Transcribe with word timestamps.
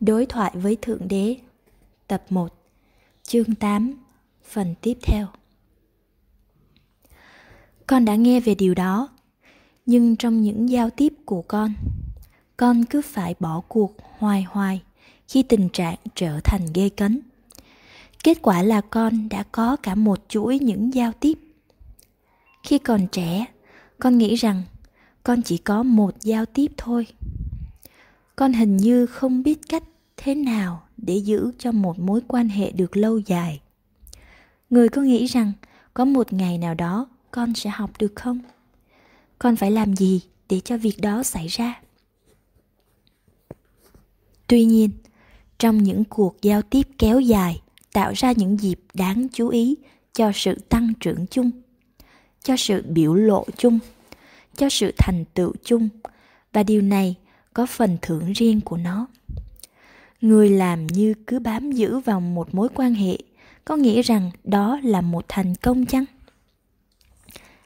Đối 0.00 0.26
thoại 0.26 0.52
với 0.54 0.76
Thượng 0.82 1.08
Đế. 1.08 1.36
Tập 2.06 2.22
1 2.30 2.52
Chương 3.22 3.54
8 3.54 3.94
Phần 4.50 4.74
tiếp 4.80 4.98
theo. 5.02 5.26
Con 7.86 8.04
đã 8.04 8.14
nghe 8.14 8.40
về 8.40 8.54
điều 8.54 8.74
đó, 8.74 9.08
Nhưng 9.86 10.16
trong 10.16 10.42
những 10.42 10.68
giao 10.68 10.90
tiếp 10.90 11.12
của 11.24 11.42
con 11.42 11.74
Con 12.56 12.84
cứ 12.84 13.02
phải 13.02 13.34
bỏ 13.40 13.62
cuộc 13.68 13.96
hoài 14.18 14.42
hoài 14.42 14.82
Khi 15.28 15.42
tình 15.42 15.68
trạng 15.68 15.96
trở 16.14 16.40
thành 16.44 16.66
ghê 16.74 16.88
cấn. 16.88 17.20
Kết 18.24 18.38
quả 18.42 18.62
là 18.62 18.80
con 18.80 19.28
đã 19.28 19.44
có 19.52 19.76
cả 19.76 19.94
một 19.94 20.18
chuỗi 20.28 20.58
những 20.58 20.94
giao 20.94 21.12
tiếp. 21.20 21.38
Khi 22.62 22.78
còn 22.78 23.06
trẻ, 23.12 23.44
Con 23.98 24.18
nghĩ 24.18 24.34
rằng 24.34 24.62
con 25.22 25.42
chỉ 25.42 25.58
có 25.58 25.82
một 25.82 26.14
giao 26.20 26.46
tiếp 26.46 26.72
thôi 26.76 27.06
con 28.36 28.52
hình 28.52 28.76
như 28.76 29.06
không 29.06 29.42
biết 29.42 29.60
cách 29.68 29.82
thế 30.16 30.34
nào 30.34 30.82
để 30.96 31.16
giữ 31.16 31.52
cho 31.58 31.72
một 31.72 31.98
mối 31.98 32.20
quan 32.28 32.48
hệ 32.48 32.70
được 32.70 32.96
lâu 32.96 33.18
dài. 33.18 33.60
Người 34.70 34.88
có 34.88 35.02
nghĩ 35.02 35.26
rằng 35.26 35.52
có 35.94 36.04
một 36.04 36.32
ngày 36.32 36.58
nào 36.58 36.74
đó 36.74 37.08
con 37.30 37.54
sẽ 37.54 37.70
học 37.70 37.90
được 37.98 38.12
không? 38.16 38.40
Con 39.38 39.56
phải 39.56 39.70
làm 39.70 39.96
gì 39.96 40.20
để 40.48 40.60
cho 40.60 40.76
việc 40.76 41.00
đó 41.00 41.22
xảy 41.22 41.46
ra? 41.46 41.80
Tuy 44.46 44.64
nhiên, 44.64 44.90
trong 45.58 45.82
những 45.82 46.04
cuộc 46.04 46.42
giao 46.42 46.62
tiếp 46.62 46.82
kéo 46.98 47.20
dài, 47.20 47.62
tạo 47.92 48.12
ra 48.16 48.32
những 48.32 48.60
dịp 48.60 48.80
đáng 48.94 49.26
chú 49.32 49.48
ý 49.48 49.76
cho 50.12 50.32
sự 50.34 50.54
tăng 50.68 50.92
trưởng 51.00 51.26
chung, 51.26 51.50
cho 52.42 52.56
sự 52.56 52.82
biểu 52.88 53.14
lộ 53.14 53.44
chung, 53.56 53.78
cho 54.56 54.68
sự 54.68 54.92
thành 54.98 55.24
tựu 55.34 55.52
chung. 55.64 55.88
Và 56.52 56.62
điều 56.62 56.82
này 56.82 57.16
có 57.56 57.66
phần 57.66 57.96
thưởng 58.02 58.32
riêng 58.32 58.60
của 58.60 58.76
nó. 58.76 59.06
Người 60.20 60.50
làm 60.50 60.86
như 60.86 61.14
cứ 61.26 61.38
bám 61.38 61.72
giữ 61.72 61.98
vào 61.98 62.20
một 62.20 62.54
mối 62.54 62.68
quan 62.74 62.94
hệ, 62.94 63.18
có 63.64 63.76
nghĩa 63.76 64.02
rằng 64.02 64.30
đó 64.44 64.80
là 64.82 65.00
một 65.00 65.24
thành 65.28 65.54
công 65.54 65.86
chăng? 65.86 66.04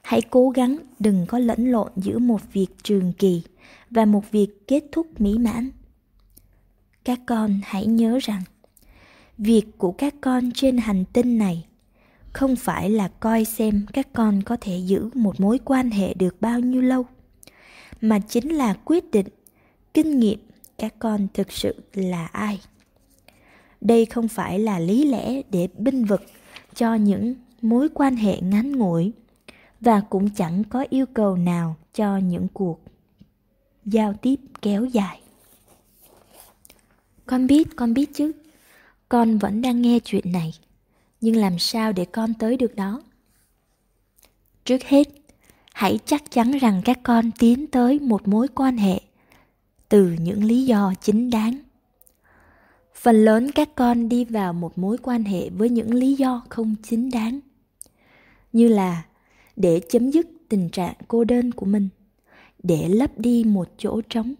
Hãy 0.02 0.22
cố 0.22 0.50
gắng 0.50 0.76
đừng 0.98 1.26
có 1.26 1.38
lẫn 1.38 1.70
lộn 1.70 1.92
giữa 1.96 2.18
một 2.18 2.40
việc 2.52 2.66
trường 2.82 3.12
kỳ 3.12 3.42
và 3.90 4.04
một 4.04 4.30
việc 4.30 4.66
kết 4.68 4.84
thúc 4.92 5.20
mỹ 5.20 5.38
mãn. 5.38 5.70
Các 7.04 7.20
con 7.26 7.60
hãy 7.64 7.86
nhớ 7.86 8.18
rằng, 8.22 8.42
việc 9.38 9.64
của 9.78 9.92
các 9.92 10.14
con 10.20 10.50
trên 10.54 10.78
hành 10.78 11.04
tinh 11.12 11.38
này 11.38 11.66
không 12.32 12.56
phải 12.56 12.90
là 12.90 13.08
coi 13.08 13.44
xem 13.44 13.86
các 13.92 14.12
con 14.12 14.42
có 14.42 14.56
thể 14.60 14.78
giữ 14.78 15.10
một 15.14 15.40
mối 15.40 15.58
quan 15.64 15.90
hệ 15.90 16.14
được 16.14 16.40
bao 16.40 16.60
nhiêu 16.60 16.82
lâu, 16.82 17.06
mà 18.00 18.18
chính 18.18 18.48
là 18.48 18.74
quyết 18.84 19.10
định 19.10 19.26
kinh 19.94 20.20
nghiệm 20.20 20.38
các 20.78 20.94
con 20.98 21.26
thực 21.34 21.52
sự 21.52 21.74
là 21.94 22.26
ai? 22.26 22.60
Đây 23.80 24.06
không 24.06 24.28
phải 24.28 24.58
là 24.58 24.78
lý 24.78 25.04
lẽ 25.04 25.42
để 25.50 25.68
binh 25.76 26.04
vực 26.04 26.22
cho 26.74 26.94
những 26.94 27.34
mối 27.62 27.88
quan 27.94 28.16
hệ 28.16 28.40
ngắn 28.40 28.72
ngủi 28.72 29.12
và 29.80 30.00
cũng 30.10 30.30
chẳng 30.30 30.64
có 30.64 30.84
yêu 30.90 31.06
cầu 31.14 31.36
nào 31.36 31.76
cho 31.94 32.16
những 32.16 32.48
cuộc 32.52 32.80
giao 33.84 34.14
tiếp 34.22 34.36
kéo 34.62 34.84
dài. 34.84 35.20
Con 37.26 37.46
biết 37.46 37.68
con 37.76 37.94
biết 37.94 38.14
chứ. 38.14 38.32
Con 39.08 39.38
vẫn 39.38 39.62
đang 39.62 39.82
nghe 39.82 39.98
chuyện 40.04 40.32
này. 40.32 40.52
Nhưng 41.20 41.36
làm 41.36 41.58
sao 41.58 41.92
để 41.92 42.04
con 42.04 42.34
tới 42.34 42.56
được 42.56 42.76
đó? 42.76 43.02
Trước 44.64 44.82
hết, 44.82 45.08
hãy 45.72 45.98
chắc 46.04 46.30
chắn 46.30 46.52
rằng 46.52 46.82
các 46.84 47.00
con 47.02 47.30
tiến 47.38 47.66
tới 47.66 47.98
một 47.98 48.28
mối 48.28 48.48
quan 48.48 48.76
hệ 48.76 49.00
từ 49.90 50.16
những 50.20 50.44
lý 50.44 50.64
do 50.64 50.92
chính 51.00 51.30
đáng. 51.30 51.58
Phần 52.94 53.24
lớn 53.24 53.50
các 53.54 53.74
con 53.74 54.08
đi 54.08 54.24
vào 54.24 54.52
một 54.52 54.78
mối 54.78 54.96
quan 55.02 55.24
hệ 55.24 55.50
với 55.50 55.68
những 55.70 55.94
lý 55.94 56.14
do 56.14 56.42
không 56.48 56.74
chính 56.82 57.10
đáng, 57.10 57.40
như 58.52 58.68
là 58.68 59.04
để 59.56 59.80
chấm 59.88 60.10
dứt 60.10 60.26
tình 60.48 60.68
trạng 60.68 60.94
cô 61.08 61.24
đơn 61.24 61.52
của 61.52 61.66
mình, 61.66 61.88
để 62.62 62.88
lấp 62.88 63.18
đi 63.18 63.44
một 63.44 63.68
chỗ 63.78 64.00
trống, 64.08 64.34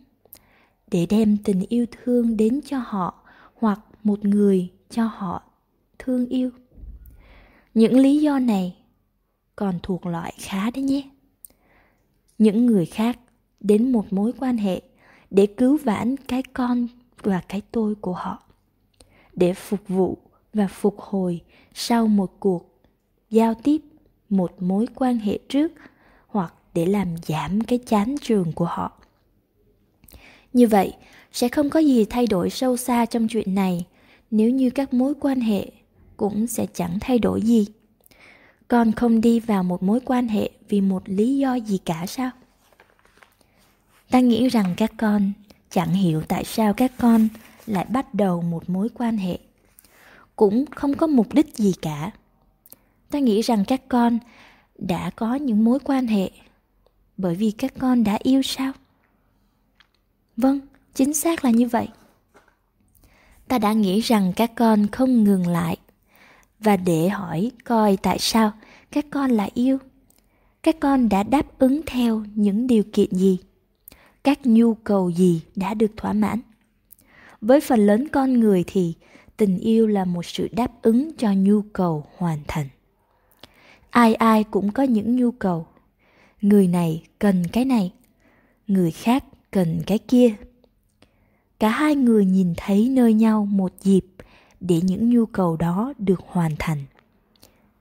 để 0.90 1.06
đem 1.06 1.36
tình 1.36 1.62
yêu 1.68 1.86
thương 1.90 2.36
đến 2.36 2.60
cho 2.66 2.78
họ 2.78 3.22
hoặc 3.54 3.80
một 4.02 4.24
người 4.24 4.68
cho 4.90 5.04
họ 5.04 5.42
thương 5.98 6.26
yêu. 6.26 6.50
Những 7.74 7.98
lý 7.98 8.20
do 8.20 8.38
này 8.38 8.76
còn 9.56 9.78
thuộc 9.82 10.06
loại 10.06 10.34
khá 10.38 10.70
đấy 10.70 10.84
nhé. 10.84 11.10
Những 12.38 12.66
người 12.66 12.86
khác 12.86 13.18
đến 13.60 13.92
một 13.92 14.12
mối 14.12 14.32
quan 14.38 14.56
hệ 14.56 14.82
để 15.30 15.46
cứu 15.46 15.78
vãn 15.84 16.16
cái 16.16 16.42
con 16.42 16.86
và 17.22 17.40
cái 17.48 17.62
tôi 17.72 17.94
của 17.94 18.12
họ, 18.12 18.42
để 19.34 19.54
phục 19.54 19.88
vụ 19.88 20.18
và 20.54 20.66
phục 20.66 21.00
hồi 21.00 21.40
sau 21.74 22.06
một 22.06 22.40
cuộc 22.40 22.80
giao 23.30 23.54
tiếp, 23.54 23.80
một 24.28 24.62
mối 24.62 24.86
quan 24.94 25.18
hệ 25.18 25.38
trước, 25.48 25.72
hoặc 26.26 26.54
để 26.74 26.86
làm 26.86 27.08
giảm 27.26 27.60
cái 27.60 27.78
chán 27.78 28.14
trường 28.20 28.52
của 28.52 28.64
họ. 28.64 28.92
Như 30.52 30.66
vậy, 30.66 30.92
sẽ 31.32 31.48
không 31.48 31.70
có 31.70 31.80
gì 31.80 32.04
thay 32.04 32.26
đổi 32.26 32.50
sâu 32.50 32.76
xa 32.76 33.06
trong 33.06 33.28
chuyện 33.28 33.54
này 33.54 33.86
nếu 34.30 34.50
như 34.50 34.70
các 34.70 34.94
mối 34.94 35.14
quan 35.20 35.40
hệ 35.40 35.70
cũng 36.16 36.46
sẽ 36.46 36.66
chẳng 36.74 36.98
thay 37.00 37.18
đổi 37.18 37.42
gì. 37.42 37.66
Con 38.68 38.92
không 38.92 39.20
đi 39.20 39.40
vào 39.40 39.62
một 39.62 39.82
mối 39.82 40.00
quan 40.04 40.28
hệ 40.28 40.50
vì 40.68 40.80
một 40.80 41.02
lý 41.06 41.38
do 41.38 41.54
gì 41.54 41.78
cả 41.78 42.04
sao? 42.08 42.30
Ta 44.10 44.20
nghĩ 44.20 44.48
rằng 44.48 44.74
các 44.76 44.92
con 44.96 45.32
chẳng 45.70 45.92
hiểu 45.92 46.22
tại 46.28 46.44
sao 46.44 46.74
các 46.74 46.92
con 46.98 47.28
lại 47.66 47.84
bắt 47.84 48.14
đầu 48.14 48.42
một 48.42 48.70
mối 48.70 48.88
quan 48.94 49.16
hệ. 49.16 49.38
Cũng 50.36 50.64
không 50.66 50.94
có 50.94 51.06
mục 51.06 51.34
đích 51.34 51.56
gì 51.56 51.74
cả. 51.82 52.10
Ta 53.10 53.18
nghĩ 53.18 53.40
rằng 53.40 53.64
các 53.64 53.88
con 53.88 54.18
đã 54.78 55.10
có 55.10 55.34
những 55.34 55.64
mối 55.64 55.78
quan 55.84 56.06
hệ 56.06 56.30
bởi 57.16 57.34
vì 57.34 57.50
các 57.50 57.72
con 57.78 58.04
đã 58.04 58.18
yêu 58.22 58.42
sao? 58.42 58.72
Vâng 60.36 60.60
chính 60.94 61.14
xác 61.14 61.44
là 61.44 61.50
như 61.50 61.68
vậy. 61.68 61.88
Ta 63.48 63.58
đã 63.58 63.72
nghĩ 63.72 64.00
rằng 64.00 64.32
các 64.36 64.54
con 64.54 64.86
không 64.86 65.24
ngừng 65.24 65.46
lại 65.46 65.76
và 66.60 66.76
để 66.76 67.08
hỏi 67.08 67.50
coi 67.64 67.96
tại 67.96 68.18
sao 68.18 68.52
các 68.90 69.06
con 69.10 69.30
lại 69.30 69.50
yêu. 69.54 69.78
Các 70.62 70.76
con 70.80 71.08
đã 71.08 71.22
đáp 71.22 71.58
ứng 71.58 71.80
theo 71.86 72.24
những 72.34 72.66
điều 72.66 72.82
kiện 72.92 73.10
gì? 73.10 73.38
Các 74.24 74.38
nhu 74.44 74.74
cầu 74.74 75.10
gì 75.10 75.42
đã 75.56 75.74
được 75.74 75.90
thỏa 75.96 76.12
mãn. 76.12 76.40
Với 77.40 77.60
phần 77.60 77.86
lớn 77.86 78.08
con 78.12 78.40
người 78.40 78.64
thì 78.66 78.94
tình 79.36 79.58
yêu 79.58 79.86
là 79.86 80.04
một 80.04 80.26
sự 80.26 80.48
đáp 80.52 80.82
ứng 80.82 81.10
cho 81.18 81.32
nhu 81.32 81.62
cầu 81.62 82.06
hoàn 82.16 82.38
thành. 82.48 82.68
Ai 83.90 84.14
ai 84.14 84.44
cũng 84.44 84.72
có 84.72 84.82
những 84.82 85.16
nhu 85.16 85.30
cầu. 85.30 85.66
Người 86.40 86.66
này 86.66 87.02
cần 87.18 87.44
cái 87.52 87.64
này, 87.64 87.92
người 88.66 88.90
khác 88.90 89.24
cần 89.50 89.80
cái 89.86 89.98
kia. 89.98 90.34
Cả 91.58 91.68
hai 91.68 91.94
người 91.94 92.24
nhìn 92.24 92.54
thấy 92.56 92.88
nơi 92.88 93.14
nhau 93.14 93.46
một 93.46 93.72
dịp 93.82 94.06
để 94.60 94.80
những 94.82 95.10
nhu 95.10 95.26
cầu 95.26 95.56
đó 95.56 95.92
được 95.98 96.20
hoàn 96.26 96.52
thành. 96.58 96.78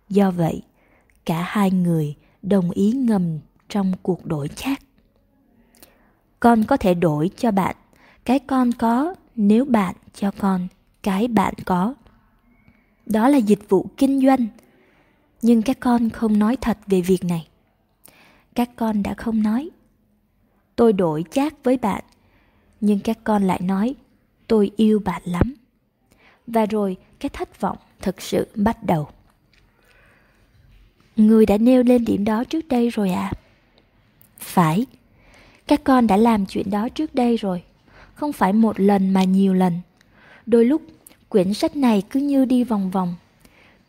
Do 0.09 0.31
vậy, 0.31 0.61
cả 1.25 1.41
hai 1.47 1.71
người 1.71 2.15
đồng 2.41 2.71
ý 2.71 2.91
ngầm 2.91 3.39
trong 3.69 3.93
cuộc 4.01 4.25
đổi 4.25 4.47
chác 4.47 4.81
con 6.39 6.63
có 6.63 6.77
thể 6.77 6.93
đổi 6.93 7.29
cho 7.37 7.51
bạn. 7.51 7.75
Cái 8.25 8.39
con 8.39 8.71
có 8.71 9.15
nếu 9.35 9.65
bạn 9.65 9.95
cho 10.13 10.31
con 10.37 10.67
cái 11.03 11.27
bạn 11.27 11.53
có. 11.65 11.95
Đó 13.05 13.29
là 13.29 13.37
dịch 13.37 13.69
vụ 13.69 13.87
kinh 13.97 14.25
doanh. 14.25 14.47
Nhưng 15.41 15.61
các 15.61 15.79
con 15.79 16.09
không 16.09 16.39
nói 16.39 16.55
thật 16.61 16.77
về 16.87 17.01
việc 17.01 17.23
này. 17.23 17.47
Các 18.55 18.69
con 18.75 19.03
đã 19.03 19.13
không 19.13 19.43
nói, 19.43 19.69
tôi 20.75 20.93
đổi 20.93 21.23
chát 21.31 21.53
với 21.63 21.77
bạn. 21.77 22.03
Nhưng 22.81 22.99
các 22.99 23.17
con 23.23 23.43
lại 23.43 23.61
nói, 23.61 23.95
tôi 24.47 24.71
yêu 24.75 24.99
bạn 24.99 25.21
lắm. 25.25 25.53
Và 26.47 26.65
rồi 26.65 26.97
cái 27.19 27.29
thất 27.29 27.61
vọng 27.61 27.77
thực 28.01 28.21
sự 28.21 28.47
bắt 28.55 28.83
đầu. 28.83 29.07
Người 31.15 31.45
đã 31.45 31.57
nêu 31.57 31.83
lên 31.83 32.05
điểm 32.05 32.25
đó 32.25 32.43
trước 32.43 32.67
đây 32.67 32.89
rồi 32.89 33.09
à? 33.09 33.31
Phải 34.39 34.85
các 35.69 35.83
con 35.83 36.07
đã 36.07 36.17
làm 36.17 36.45
chuyện 36.45 36.69
đó 36.69 36.89
trước 36.89 37.15
đây 37.15 37.37
rồi, 37.37 37.63
không 38.13 38.33
phải 38.33 38.53
một 38.53 38.79
lần 38.79 39.09
mà 39.09 39.23
nhiều 39.23 39.53
lần. 39.53 39.73
Đôi 40.45 40.65
lúc, 40.65 40.81
quyển 41.29 41.53
sách 41.53 41.75
này 41.75 42.03
cứ 42.09 42.19
như 42.19 42.45
đi 42.45 42.63
vòng 42.63 42.91
vòng, 42.91 43.15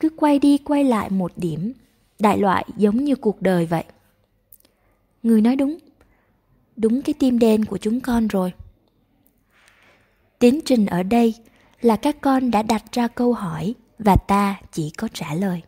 cứ 0.01 0.09
quay 0.17 0.39
đi 0.39 0.59
quay 0.59 0.85
lại 0.85 1.11
một 1.11 1.33
điểm, 1.37 1.73
đại 2.19 2.39
loại 2.39 2.65
giống 2.77 3.05
như 3.05 3.17
cuộc 3.17 3.43
đời 3.43 3.67
vậy. 3.67 3.85
Người 5.23 5.41
nói 5.41 5.57
đúng 5.57 5.79
đúng 6.77 7.03
cái 7.03 7.15
tim 7.19 7.39
đen 7.39 7.65
của 7.65 7.79
chúng 7.79 8.01
con 8.01 8.29
rồi. 8.29 8.53
Tiến 10.39 10.61
trình 10.65 10.87
ở 10.87 11.03
đây 11.03 11.35
là 11.81 11.97
các 11.97 12.17
con 12.21 12.51
đã 12.51 12.63
đặt 12.63 12.85
ra 12.93 13.09
câu 13.09 13.33
hỏi 13.33 13.75
và 13.99 14.17
ta 14.17 14.61
chỉ 14.73 14.91
có 14.91 15.09
trả 15.13 15.35
lời. 15.35 15.63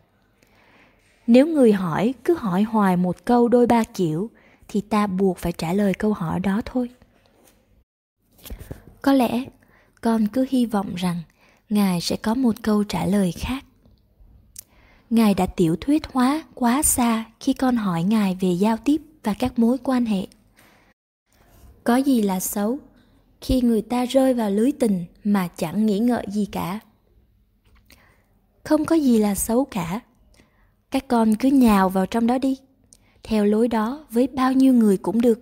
Nếu 1.27 1.47
người 1.47 1.73
hỏi 1.73 2.13
cứ 2.23 2.33
hỏi 2.33 2.63
hoài 2.63 2.97
một 2.97 3.25
câu 3.25 3.47
đôi 3.47 3.67
ba 3.67 3.83
kiểu 3.83 4.29
thì 4.73 4.81
ta 4.81 5.07
buộc 5.07 5.37
phải 5.37 5.51
trả 5.51 5.73
lời 5.73 5.93
câu 5.93 6.13
hỏi 6.13 6.39
đó 6.39 6.61
thôi. 6.65 6.89
Có 9.01 9.13
lẽ, 9.13 9.43
con 10.01 10.27
cứ 10.27 10.45
hy 10.49 10.65
vọng 10.65 10.95
rằng 10.95 11.21
ngài 11.69 12.01
sẽ 12.01 12.15
có 12.15 12.33
một 12.33 12.55
câu 12.61 12.83
trả 12.83 13.05
lời 13.05 13.31
khác. 13.31 13.65
Ngài 15.09 15.33
đã 15.33 15.45
tiểu 15.45 15.75
thuyết 15.81 16.03
hóa 16.13 16.43
quá 16.53 16.83
xa 16.83 17.25
khi 17.39 17.53
con 17.53 17.75
hỏi 17.75 18.03
ngài 18.03 18.37
về 18.41 18.49
giao 18.49 18.77
tiếp 18.77 19.01
và 19.23 19.33
các 19.33 19.59
mối 19.59 19.77
quan 19.83 20.05
hệ. 20.05 20.27
Có 21.83 21.95
gì 21.97 22.21
là 22.21 22.39
xấu 22.39 22.79
khi 23.41 23.61
người 23.61 23.81
ta 23.81 24.05
rơi 24.05 24.33
vào 24.33 24.49
lưới 24.49 24.71
tình 24.71 25.05
mà 25.23 25.47
chẳng 25.57 25.85
nghĩ 25.85 25.99
ngợi 25.99 26.25
gì 26.29 26.45
cả? 26.51 26.79
Không 28.63 28.85
có 28.85 28.95
gì 28.95 29.17
là 29.17 29.35
xấu 29.35 29.65
cả. 29.65 29.99
Các 30.91 31.07
con 31.07 31.35
cứ 31.35 31.49
nhào 31.49 31.89
vào 31.89 32.05
trong 32.05 32.27
đó 32.27 32.37
đi 32.37 32.57
theo 33.23 33.45
lối 33.45 33.67
đó 33.67 34.05
với 34.11 34.27
bao 34.27 34.53
nhiêu 34.53 34.73
người 34.73 34.97
cũng 34.97 35.21
được. 35.21 35.39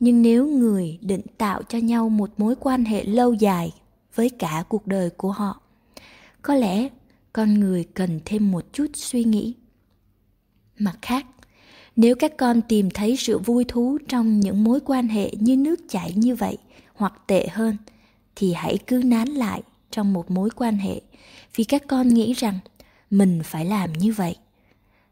Nhưng 0.00 0.22
nếu 0.22 0.46
người 0.46 0.98
định 1.00 1.22
tạo 1.38 1.62
cho 1.62 1.78
nhau 1.78 2.08
một 2.08 2.30
mối 2.36 2.54
quan 2.60 2.84
hệ 2.84 3.04
lâu 3.04 3.34
dài 3.34 3.72
với 4.14 4.30
cả 4.30 4.64
cuộc 4.68 4.86
đời 4.86 5.10
của 5.10 5.32
họ, 5.32 5.60
có 6.42 6.54
lẽ 6.54 6.88
con 7.32 7.60
người 7.60 7.84
cần 7.94 8.20
thêm 8.24 8.50
một 8.50 8.72
chút 8.72 8.86
suy 8.94 9.24
nghĩ. 9.24 9.54
Mặt 10.78 10.98
khác, 11.02 11.26
nếu 11.96 12.14
các 12.14 12.36
con 12.36 12.60
tìm 12.62 12.90
thấy 12.90 13.16
sự 13.16 13.38
vui 13.38 13.64
thú 13.64 13.98
trong 14.08 14.40
những 14.40 14.64
mối 14.64 14.80
quan 14.84 15.08
hệ 15.08 15.30
như 15.40 15.56
nước 15.56 15.80
chảy 15.88 16.12
như 16.16 16.34
vậy 16.34 16.58
hoặc 16.94 17.14
tệ 17.26 17.48
hơn, 17.48 17.76
thì 18.36 18.52
hãy 18.52 18.78
cứ 18.86 19.02
nán 19.04 19.28
lại 19.28 19.62
trong 19.90 20.12
một 20.12 20.30
mối 20.30 20.50
quan 20.56 20.76
hệ, 20.76 21.00
vì 21.56 21.64
các 21.64 21.82
con 21.86 22.08
nghĩ 22.08 22.32
rằng 22.32 22.58
mình 23.10 23.40
phải 23.44 23.64
làm 23.64 23.92
như 23.92 24.12
vậy 24.12 24.36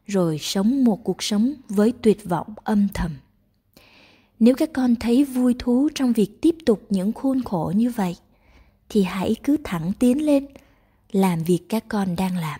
rồi 0.09 0.37
sống 0.41 0.83
một 0.83 1.03
cuộc 1.03 1.23
sống 1.23 1.53
với 1.69 1.93
tuyệt 2.01 2.25
vọng 2.25 2.53
âm 2.63 2.87
thầm. 2.93 3.11
Nếu 4.39 4.55
các 4.55 4.69
con 4.73 4.95
thấy 4.95 5.25
vui 5.25 5.55
thú 5.59 5.89
trong 5.95 6.13
việc 6.13 6.41
tiếp 6.41 6.55
tục 6.65 6.85
những 6.89 7.13
khuôn 7.13 7.43
khổ 7.43 7.73
như 7.75 7.89
vậy, 7.89 8.15
thì 8.89 9.03
hãy 9.03 9.35
cứ 9.43 9.57
thẳng 9.63 9.91
tiến 9.99 10.25
lên, 10.25 10.45
làm 11.11 11.43
việc 11.43 11.59
các 11.69 11.85
con 11.87 12.15
đang 12.15 12.37
làm. 12.37 12.59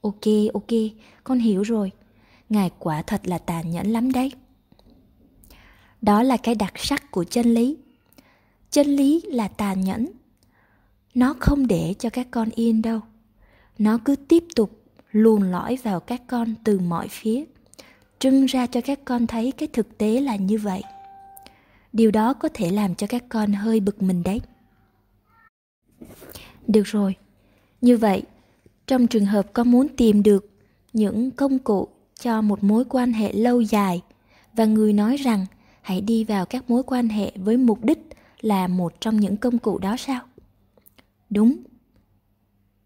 Ok 0.00 0.24
ok, 0.54 0.70
con 1.24 1.38
hiểu 1.38 1.62
rồi. 1.62 1.90
Ngài 2.48 2.70
quả 2.78 3.02
thật 3.02 3.20
là 3.24 3.38
tàn 3.38 3.70
nhẫn 3.70 3.86
lắm 3.86 4.12
đấy. 4.12 4.32
Đó 6.02 6.22
là 6.22 6.36
cái 6.36 6.54
đặc 6.54 6.72
sắc 6.76 7.10
của 7.10 7.24
chân 7.24 7.54
lý. 7.54 7.76
Chân 8.70 8.86
lý 8.86 9.20
là 9.24 9.48
tàn 9.48 9.80
nhẫn. 9.80 10.06
Nó 11.14 11.34
không 11.40 11.66
để 11.66 11.94
cho 11.98 12.10
các 12.10 12.28
con 12.30 12.48
yên 12.54 12.82
đâu. 12.82 13.00
Nó 13.78 13.98
cứ 14.04 14.16
tiếp 14.16 14.44
tục 14.54 14.81
luồn 15.12 15.50
lõi 15.50 15.78
vào 15.82 16.00
các 16.00 16.22
con 16.26 16.54
từ 16.64 16.78
mọi 16.78 17.08
phía, 17.08 17.44
trưng 18.18 18.46
ra 18.46 18.66
cho 18.66 18.80
các 18.80 19.00
con 19.04 19.26
thấy 19.26 19.52
cái 19.52 19.68
thực 19.72 19.98
tế 19.98 20.20
là 20.20 20.36
như 20.36 20.58
vậy. 20.58 20.82
Điều 21.92 22.10
đó 22.10 22.34
có 22.34 22.48
thể 22.54 22.70
làm 22.70 22.94
cho 22.94 23.06
các 23.06 23.24
con 23.28 23.52
hơi 23.52 23.80
bực 23.80 24.02
mình 24.02 24.22
đấy. 24.22 24.40
Được 26.66 26.82
rồi, 26.86 27.16
như 27.80 27.96
vậy, 27.96 28.22
trong 28.86 29.06
trường 29.06 29.26
hợp 29.26 29.52
con 29.52 29.70
muốn 29.70 29.88
tìm 29.96 30.22
được 30.22 30.50
những 30.92 31.30
công 31.30 31.58
cụ 31.58 31.88
cho 32.20 32.42
một 32.42 32.64
mối 32.64 32.84
quan 32.84 33.12
hệ 33.12 33.32
lâu 33.32 33.60
dài 33.60 34.02
và 34.52 34.64
người 34.64 34.92
nói 34.92 35.16
rằng 35.16 35.46
hãy 35.82 36.00
đi 36.00 36.24
vào 36.24 36.46
các 36.46 36.70
mối 36.70 36.82
quan 36.82 37.08
hệ 37.08 37.32
với 37.36 37.56
mục 37.56 37.84
đích 37.84 37.98
là 38.40 38.68
một 38.68 39.00
trong 39.00 39.20
những 39.20 39.36
công 39.36 39.58
cụ 39.58 39.78
đó 39.78 39.96
sao? 39.98 40.20
Đúng. 41.30 41.56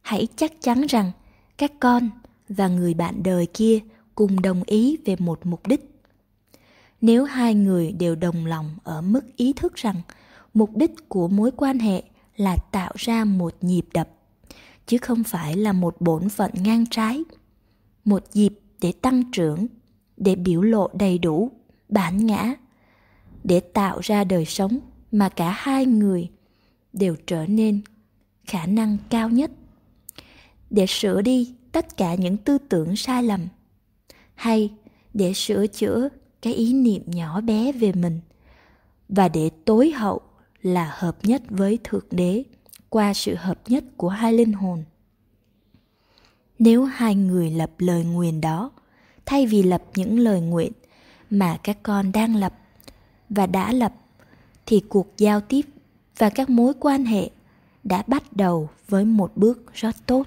Hãy 0.03 0.29
chắc 0.37 0.53
chắn 0.61 0.87
rằng 0.87 1.13
các 1.59 1.73
con 1.81 2.11
và 2.49 2.69
người 2.69 2.95
bạn 2.95 3.23
đời 3.23 3.47
kia 3.47 3.81
cùng 4.15 4.43
đồng 4.43 4.63
ý 4.67 4.97
về 5.05 5.17
một 5.19 5.47
mục 5.47 5.67
đích. 5.67 5.91
Nếu 7.01 7.25
hai 7.25 7.55
người 7.55 7.93
đều 7.93 8.15
đồng 8.15 8.47
lòng 8.47 8.71
ở 8.85 9.03
mức 9.03 9.37
ý 9.37 9.53
thức 9.53 9.75
rằng 9.75 9.97
mục 10.55 10.77
đích 10.77 11.09
của 11.09 11.29
mối 11.29 11.51
quan 11.57 11.79
hệ 11.79 12.03
là 12.37 12.57
tạo 12.73 12.93
ra 12.95 13.25
một 13.25 13.55
nhịp 13.61 13.87
đập, 13.95 14.09
chứ 14.87 14.99
không 14.99 15.25
phải 15.25 15.57
là 15.57 15.73
một 15.73 16.01
bổn 16.01 16.29
phận 16.29 16.51
ngang 16.55 16.85
trái, 16.91 17.25
một 18.05 18.25
dịp 18.33 18.61
để 18.81 18.93
tăng 18.93 19.23
trưởng, 19.33 19.67
để 20.17 20.35
biểu 20.35 20.63
lộ 20.63 20.91
đầy 20.93 21.19
đủ, 21.19 21.51
bản 21.89 22.27
ngã, 22.27 22.55
để 23.45 23.61
tạo 23.61 23.99
ra 24.03 24.25
đời 24.25 24.45
sống 24.45 24.79
mà 25.13 25.29
cả 25.29 25.51
hai 25.51 25.87
người 25.87 26.31
đều 26.93 27.17
trở 27.27 27.47
nên 27.47 27.81
khả 28.45 28.67
năng 28.67 28.97
cao 29.11 29.31
nhất 29.31 29.51
để 30.77 30.87
sửa 30.87 31.23
đi 31.23 31.55
tất 31.73 31.97
cả 31.97 32.15
những 32.15 32.37
tư 32.37 32.59
tưởng 32.59 32.97
sai 32.97 33.23
lầm. 33.23 33.41
Hay 34.35 34.73
để 35.15 35.33
sửa 35.33 35.67
chữa 35.67 36.09
cái 36.43 36.55
ý 36.55 36.73
niệm 36.73 37.03
nhỏ 37.07 37.41
bé 37.41 37.73
về 37.73 37.93
mình 37.93 38.21
và 39.09 39.29
để 39.29 39.51
tối 39.65 39.91
hậu 39.91 40.21
là 40.63 40.95
hợp 40.99 41.17
nhất 41.23 41.43
với 41.49 41.79
thượng 41.85 42.05
đế 42.11 42.43
qua 42.89 43.15
sự 43.15 43.35
hợp 43.35 43.59
nhất 43.69 43.85
của 43.97 44.09
hai 44.09 44.33
linh 44.33 44.53
hồn. 44.53 44.85
Nếu 46.59 46.85
hai 46.85 47.15
người 47.15 47.51
lập 47.51 47.71
lời 47.79 48.05
nguyền 48.05 48.41
đó, 48.41 48.71
thay 49.27 49.47
vì 49.47 49.63
lập 49.63 49.83
những 49.95 50.19
lời 50.19 50.41
nguyện 50.41 50.73
mà 51.31 51.59
các 51.63 51.79
con 51.83 52.13
đang 52.13 52.37
lập 52.37 52.55
và 53.29 53.47
đã 53.47 53.73
lập, 53.73 53.95
thì 54.67 54.83
cuộc 54.89 55.07
giao 55.19 55.41
tiếp 55.41 55.63
và 56.19 56.31
các 56.31 56.51
mối 56.51 56.73
quan 56.81 57.05
hệ 57.05 57.31
đã 57.85 58.03
bắt 58.07 58.33
đầu 58.33 58.69
với 58.89 59.05
một 59.05 59.37
bước 59.37 59.75
rất 59.75 59.97
tốt 60.07 60.27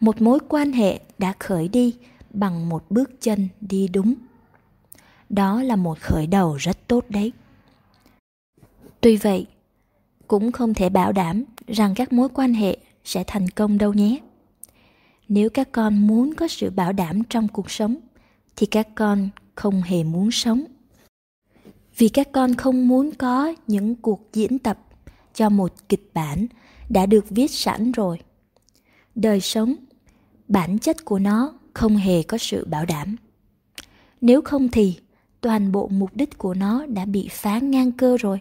một 0.00 0.22
mối 0.22 0.38
quan 0.48 0.72
hệ 0.72 1.00
đã 1.18 1.34
khởi 1.38 1.68
đi 1.68 1.96
bằng 2.30 2.68
một 2.68 2.84
bước 2.90 3.10
chân 3.20 3.48
đi 3.60 3.88
đúng. 3.88 4.14
Đó 5.28 5.62
là 5.62 5.76
một 5.76 5.98
khởi 6.00 6.26
đầu 6.26 6.56
rất 6.56 6.88
tốt 6.88 7.04
đấy. 7.08 7.32
Tuy 9.00 9.16
vậy, 9.16 9.46
cũng 10.28 10.52
không 10.52 10.74
thể 10.74 10.88
bảo 10.88 11.12
đảm 11.12 11.44
rằng 11.68 11.94
các 11.94 12.12
mối 12.12 12.28
quan 12.28 12.54
hệ 12.54 12.76
sẽ 13.04 13.24
thành 13.26 13.48
công 13.48 13.78
đâu 13.78 13.92
nhé. 13.92 14.18
Nếu 15.28 15.50
các 15.50 15.68
con 15.72 16.06
muốn 16.06 16.34
có 16.34 16.48
sự 16.48 16.70
bảo 16.70 16.92
đảm 16.92 17.22
trong 17.24 17.48
cuộc 17.48 17.70
sống, 17.70 17.96
thì 18.56 18.66
các 18.66 18.88
con 18.94 19.28
không 19.54 19.82
hề 19.82 20.04
muốn 20.04 20.30
sống. 20.30 20.64
Vì 21.96 22.08
các 22.08 22.28
con 22.32 22.54
không 22.54 22.88
muốn 22.88 23.10
có 23.14 23.54
những 23.66 23.94
cuộc 23.94 24.20
diễn 24.32 24.58
tập 24.58 24.78
cho 25.34 25.48
một 25.48 25.72
kịch 25.88 26.10
bản 26.14 26.46
đã 26.88 27.06
được 27.06 27.24
viết 27.30 27.50
sẵn 27.50 27.92
rồi 27.92 28.18
đời 29.14 29.40
sống, 29.40 29.74
bản 30.48 30.78
chất 30.78 31.04
của 31.04 31.18
nó 31.18 31.54
không 31.74 31.96
hề 31.96 32.22
có 32.22 32.38
sự 32.38 32.64
bảo 32.64 32.86
đảm. 32.86 33.16
Nếu 34.20 34.42
không 34.42 34.68
thì, 34.68 34.98
toàn 35.40 35.72
bộ 35.72 35.88
mục 35.88 36.10
đích 36.16 36.38
của 36.38 36.54
nó 36.54 36.86
đã 36.86 37.04
bị 37.04 37.28
phá 37.30 37.58
ngang 37.58 37.92
cơ 37.92 38.16
rồi. 38.20 38.38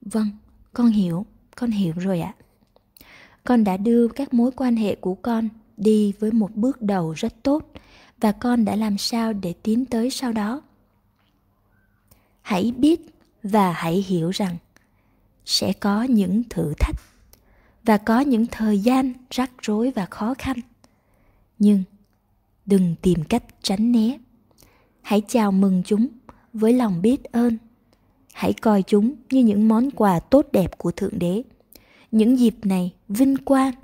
Vâng 0.00 0.28
con 0.72 0.86
hiểu 0.86 1.26
con 1.56 1.70
hiểu 1.70 1.94
rồi 1.96 2.20
ạ. 2.20 2.34
Con 3.44 3.64
đã 3.64 3.76
đưa 3.76 4.08
các 4.08 4.34
mối 4.34 4.50
quan 4.56 4.76
hệ 4.76 4.94
của 4.94 5.14
con 5.14 5.48
đi 5.76 6.12
với 6.18 6.32
một 6.32 6.50
bước 6.54 6.82
đầu 6.82 7.12
rất 7.12 7.34
tốt 7.42 7.72
và 8.20 8.32
con 8.32 8.64
đã 8.64 8.76
làm 8.76 8.98
sao 8.98 9.32
để 9.32 9.54
tiến 9.62 9.84
tới 9.84 10.10
sau 10.10 10.32
đó. 10.32 10.62
Hãy 12.42 12.72
biết 12.76 13.00
và 13.42 13.72
hãy 13.72 13.94
hiểu 13.94 14.30
rằng 14.30 14.56
sẽ 15.44 15.72
có 15.72 16.02
những 16.02 16.42
thử 16.50 16.72
thách 16.78 16.96
và 17.84 17.98
có 17.98 18.20
những 18.20 18.46
thời 18.46 18.78
gian 18.78 19.12
rắc 19.30 19.50
rối 19.62 19.90
và 19.90 20.06
khó 20.06 20.34
khăn. 20.38 20.56
Nhưng 21.58 21.82
đừng 22.66 22.94
tìm 23.02 23.24
cách 23.24 23.44
tránh 23.62 23.92
né. 23.92 24.18
Hãy 25.02 25.22
chào 25.28 25.52
mừng 25.52 25.82
chúng 25.86 26.08
với 26.52 26.72
lòng 26.72 27.02
biết 27.02 27.24
ơn. 27.24 27.58
Hãy 28.32 28.52
coi 28.52 28.82
chúng 28.82 29.14
như 29.30 29.40
những 29.40 29.68
món 29.68 29.90
quà 29.90 30.20
tốt 30.20 30.46
đẹp 30.52 30.78
của 30.78 30.90
thượng 30.90 31.18
đế. 31.18 31.42
Những 32.10 32.38
dịp 32.38 32.54
này 32.62 32.94
vinh 33.08 33.36
quang 33.36 33.74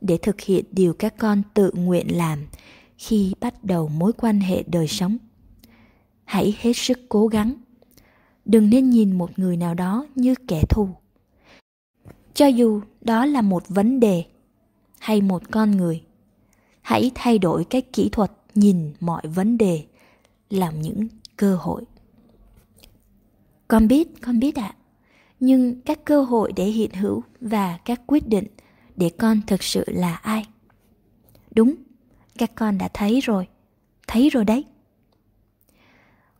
để 0.00 0.18
thực 0.22 0.40
hiện 0.40 0.64
điều 0.70 0.94
các 0.94 1.14
con 1.18 1.42
tự 1.54 1.70
nguyện 1.74 2.16
làm 2.16 2.38
khi 2.98 3.34
bắt 3.40 3.64
đầu 3.64 3.88
mối 3.88 4.12
quan 4.12 4.40
hệ 4.40 4.62
đời 4.66 4.88
sống. 4.88 5.18
Hãy 6.24 6.56
hết 6.60 6.72
sức 6.72 6.98
cố 7.08 7.26
gắng. 7.26 7.54
Đừng 8.44 8.70
nên 8.70 8.90
nhìn 8.90 9.18
một 9.18 9.38
người 9.38 9.56
nào 9.56 9.74
đó 9.74 10.06
như 10.14 10.34
kẻ 10.48 10.62
thù 10.68 10.88
cho 12.34 12.46
dù 12.46 12.80
đó 13.00 13.26
là 13.26 13.42
một 13.42 13.68
vấn 13.68 14.00
đề 14.00 14.24
hay 14.98 15.20
một 15.20 15.42
con 15.50 15.70
người 15.70 16.02
hãy 16.82 17.10
thay 17.14 17.38
đổi 17.38 17.64
cái 17.64 17.82
kỹ 17.82 18.08
thuật 18.12 18.32
nhìn 18.54 18.92
mọi 19.00 19.22
vấn 19.26 19.58
đề 19.58 19.84
làm 20.50 20.80
những 20.80 21.08
cơ 21.36 21.56
hội. 21.56 21.82
Con 23.68 23.88
biết 23.88 24.08
con 24.22 24.38
biết 24.38 24.56
ạ. 24.56 24.74
À, 24.74 24.76
nhưng 25.40 25.80
các 25.80 26.04
cơ 26.04 26.22
hội 26.22 26.52
để 26.56 26.64
hiện 26.64 26.90
hữu 26.90 27.22
và 27.40 27.78
các 27.84 28.00
quyết 28.06 28.28
định 28.28 28.46
để 28.96 29.10
con 29.18 29.40
thực 29.46 29.62
sự 29.62 29.84
là 29.86 30.14
ai? 30.14 30.46
Đúng 31.54 31.74
các 32.38 32.54
con 32.54 32.78
đã 32.78 32.88
thấy 32.94 33.20
rồi 33.20 33.48
thấy 34.06 34.28
rồi 34.30 34.44
đấy. 34.44 34.64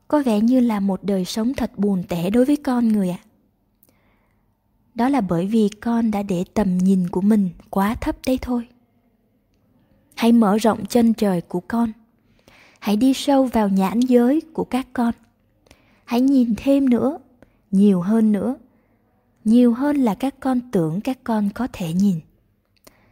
Có 0.08 0.22
vẻ 0.22 0.40
như 0.40 0.60
là 0.60 0.80
một 0.80 1.04
đời 1.04 1.24
sống 1.24 1.54
thật 1.54 1.78
buồn 1.78 2.02
tẻ 2.08 2.30
đối 2.30 2.44
với 2.44 2.56
con 2.56 2.88
người 2.88 3.10
ạ. 3.10 3.18
à 3.24 3.31
đó 4.94 5.08
là 5.08 5.20
bởi 5.20 5.46
vì 5.46 5.68
con 5.80 6.10
đã 6.10 6.22
để 6.22 6.44
tầm 6.54 6.78
nhìn 6.78 7.08
của 7.08 7.20
mình 7.20 7.50
quá 7.70 7.94
thấp 7.94 8.16
đấy 8.26 8.38
thôi. 8.42 8.68
Hãy 10.14 10.32
mở 10.32 10.56
rộng 10.56 10.86
chân 10.86 11.14
trời 11.14 11.40
của 11.40 11.60
con. 11.60 11.92
Hãy 12.80 12.96
đi 12.96 13.14
sâu 13.14 13.44
vào 13.44 13.68
nhãn 13.68 14.00
giới 14.00 14.42
của 14.52 14.64
các 14.64 14.86
con. 14.92 15.14
Hãy 16.04 16.20
nhìn 16.20 16.54
thêm 16.56 16.90
nữa, 16.90 17.18
nhiều 17.70 18.00
hơn 18.00 18.32
nữa, 18.32 18.56
nhiều 19.44 19.74
hơn 19.74 19.96
là 19.96 20.14
các 20.14 20.34
con 20.40 20.60
tưởng 20.70 21.00
các 21.00 21.18
con 21.24 21.50
có 21.54 21.68
thể 21.72 21.92
nhìn. 21.92 22.20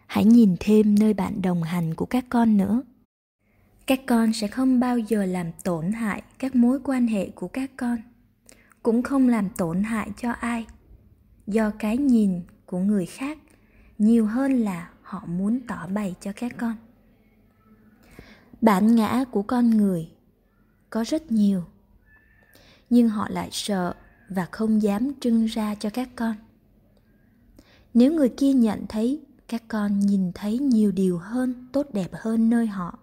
Hãy 0.07 0.25
nhìn 0.25 0.57
thêm 0.61 0.99
nơi 0.99 1.15
bạn 1.15 1.43
đồng 1.43 1.63
hành 1.63 1.95
của 1.95 2.07
các 2.07 2.25
con 2.29 2.57
nữa. 2.57 2.83
Các 3.87 4.01
con 4.07 4.33
sẽ 4.33 4.49
không 4.49 4.81
bao 4.81 4.99
giờ 4.99 5.25
làm 5.25 5.47
tổn 5.65 5.93
hại 5.93 6.23
các 6.39 6.55
mối 6.55 6.79
quan 6.85 7.07
hệ 7.07 7.31
của 7.31 7.49
các 7.49 7.71
con, 7.77 7.99
cũng 8.83 9.03
không 9.03 9.29
làm 9.29 9.49
tổn 9.49 9.83
hại 9.83 10.11
cho 10.17 10.31
ai 10.31 10.67
do 11.51 11.71
cái 11.79 11.97
nhìn 11.97 12.43
của 12.67 12.79
người 12.79 13.07
khác 13.07 13.39
nhiều 13.99 14.27
hơn 14.27 14.53
là 14.53 14.91
họ 15.03 15.27
muốn 15.27 15.61
tỏ 15.69 15.87
bày 15.87 16.15
cho 16.21 16.33
các 16.37 16.53
con. 16.59 16.77
Bản 18.61 18.95
ngã 18.95 19.25
của 19.31 19.43
con 19.43 19.71
người 19.71 20.09
có 20.91 21.05
rất 21.07 21.33
nhiều, 21.33 21.65
nhưng 22.91 23.09
họ 23.09 23.29
lại 23.31 23.49
sợ 23.53 23.95
và 24.29 24.47
không 24.51 24.83
dám 24.83 25.13
trưng 25.21 25.47
ra 25.47 25.75
cho 25.75 25.91
các 25.91 26.09
con. 26.17 26.35
Nếu 27.95 28.13
người 28.13 28.29
kia 28.29 28.53
nhận 28.53 28.87
thấy 28.89 29.21
các 29.49 29.63
con 29.69 30.01
nhìn 30.01 30.33
thấy 30.33 30.59
nhiều 30.59 30.93
điều 30.93 31.19
hơn, 31.19 31.69
tốt 31.73 31.87
đẹp 31.93 32.11
hơn 32.13 32.51
nơi 32.51 32.67
họ 32.67 32.99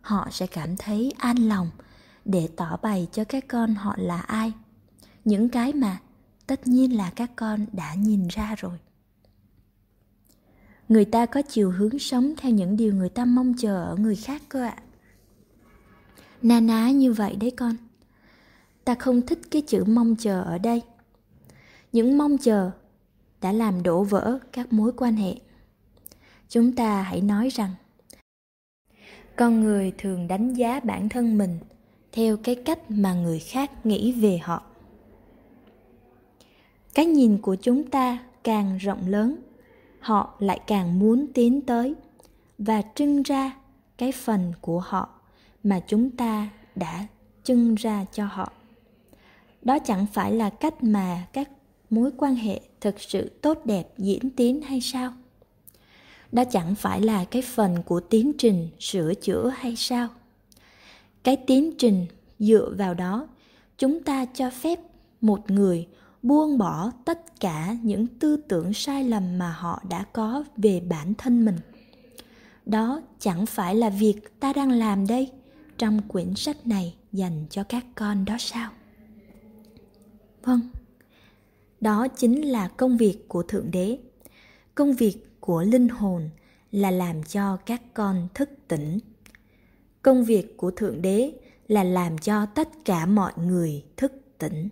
họ 0.00 0.28
sẽ 0.30 0.46
cảm 0.46 0.76
thấy 0.76 1.12
an 1.18 1.36
lòng 1.36 1.70
để 2.24 2.48
tỏ 2.56 2.76
bày 2.82 3.08
cho 3.12 3.24
các 3.24 3.44
con 3.48 3.74
họ 3.74 3.94
là 3.98 4.20
ai, 4.20 4.52
những 5.24 5.48
cái 5.48 5.72
mà 5.72 5.98
tất 6.48 6.66
nhiên 6.66 6.96
là 6.96 7.10
các 7.16 7.30
con 7.36 7.66
đã 7.72 7.94
nhìn 7.94 8.28
ra 8.28 8.54
rồi. 8.58 8.78
Người 10.88 11.04
ta 11.04 11.26
có 11.26 11.42
chiều 11.42 11.70
hướng 11.70 11.98
sống 11.98 12.34
theo 12.36 12.52
những 12.52 12.76
điều 12.76 12.94
người 12.94 13.08
ta 13.08 13.24
mong 13.24 13.54
chờ 13.58 13.84
ở 13.84 13.96
người 13.96 14.16
khác 14.16 14.42
cơ 14.48 14.62
ạ. 14.62 14.76
Na 16.42 16.60
ná 16.60 16.90
như 16.90 17.12
vậy 17.12 17.36
đấy 17.36 17.50
con. 17.50 17.76
Ta 18.84 18.94
không 18.94 19.26
thích 19.26 19.38
cái 19.50 19.62
chữ 19.62 19.84
mong 19.84 20.16
chờ 20.16 20.42
ở 20.42 20.58
đây. 20.58 20.82
Những 21.92 22.18
mong 22.18 22.38
chờ 22.38 22.70
đã 23.40 23.52
làm 23.52 23.82
đổ 23.82 24.04
vỡ 24.04 24.38
các 24.52 24.72
mối 24.72 24.92
quan 24.96 25.16
hệ. 25.16 25.34
Chúng 26.48 26.72
ta 26.72 27.02
hãy 27.02 27.20
nói 27.20 27.48
rằng, 27.48 27.70
con 29.36 29.60
người 29.60 29.92
thường 29.98 30.28
đánh 30.28 30.54
giá 30.54 30.80
bản 30.80 31.08
thân 31.08 31.38
mình 31.38 31.58
theo 32.12 32.36
cái 32.36 32.54
cách 32.54 32.90
mà 32.90 33.14
người 33.14 33.38
khác 33.38 33.86
nghĩ 33.86 34.12
về 34.12 34.38
họ 34.38 34.62
cái 36.98 37.06
nhìn 37.06 37.38
của 37.38 37.54
chúng 37.54 37.90
ta 37.90 38.18
càng 38.44 38.76
rộng 38.76 39.08
lớn, 39.08 39.36
họ 40.00 40.34
lại 40.38 40.60
càng 40.66 40.98
muốn 40.98 41.26
tiến 41.34 41.60
tới 41.60 41.94
và 42.58 42.82
trưng 42.94 43.22
ra 43.22 43.52
cái 43.96 44.12
phần 44.12 44.52
của 44.60 44.80
họ 44.80 45.08
mà 45.64 45.80
chúng 45.86 46.10
ta 46.10 46.48
đã 46.74 47.06
trưng 47.44 47.74
ra 47.74 48.04
cho 48.12 48.24
họ. 48.24 48.52
Đó 49.62 49.78
chẳng 49.78 50.06
phải 50.12 50.32
là 50.32 50.50
cách 50.50 50.82
mà 50.84 51.26
các 51.32 51.50
mối 51.90 52.10
quan 52.16 52.34
hệ 52.34 52.60
thực 52.80 53.00
sự 53.00 53.28
tốt 53.42 53.58
đẹp 53.64 53.88
diễn 53.98 54.30
tiến 54.30 54.62
hay 54.62 54.80
sao? 54.80 55.12
Đó 56.32 56.44
chẳng 56.44 56.74
phải 56.74 57.00
là 57.00 57.24
cái 57.24 57.42
phần 57.42 57.82
của 57.86 58.00
tiến 58.00 58.32
trình 58.38 58.68
sửa 58.78 59.14
chữa 59.14 59.52
hay 59.56 59.76
sao? 59.76 60.08
Cái 61.22 61.36
tiến 61.36 61.72
trình 61.78 62.06
dựa 62.38 62.74
vào 62.78 62.94
đó, 62.94 63.28
chúng 63.78 64.02
ta 64.02 64.24
cho 64.24 64.50
phép 64.50 64.78
một 65.20 65.50
người 65.50 65.86
buông 66.22 66.58
bỏ 66.58 66.92
tất 67.04 67.40
cả 67.40 67.76
những 67.82 68.06
tư 68.06 68.36
tưởng 68.36 68.74
sai 68.74 69.04
lầm 69.04 69.38
mà 69.38 69.52
họ 69.52 69.82
đã 69.90 70.04
có 70.12 70.44
về 70.56 70.80
bản 70.80 71.14
thân 71.14 71.44
mình. 71.44 71.56
Đó 72.66 73.02
chẳng 73.18 73.46
phải 73.46 73.74
là 73.74 73.90
việc 73.90 74.40
ta 74.40 74.52
đang 74.52 74.70
làm 74.70 75.06
đây 75.06 75.32
trong 75.78 76.08
quyển 76.08 76.34
sách 76.34 76.66
này 76.66 76.94
dành 77.12 77.46
cho 77.50 77.62
các 77.62 77.86
con 77.94 78.24
đó 78.24 78.36
sao? 78.38 78.70
Vâng 80.42 80.60
đó 81.80 82.08
chính 82.08 82.42
là 82.42 82.68
công 82.68 82.96
việc 82.96 83.28
của 83.28 83.42
thượng 83.42 83.70
đế. 83.70 83.98
Công 84.74 84.92
việc 84.92 85.40
của 85.40 85.62
linh 85.62 85.88
hồn 85.88 86.30
là 86.72 86.90
làm 86.90 87.22
cho 87.22 87.56
các 87.56 87.82
con 87.94 88.28
thức 88.34 88.50
tỉnh. 88.68 88.98
Công 90.02 90.24
việc 90.24 90.56
của 90.56 90.70
thượng 90.70 91.02
đế 91.02 91.32
là 91.68 91.84
làm 91.84 92.18
cho 92.18 92.46
tất 92.46 92.68
cả 92.84 93.06
mọi 93.06 93.32
người 93.36 93.84
thức 93.96 94.12
tỉnh 94.38 94.68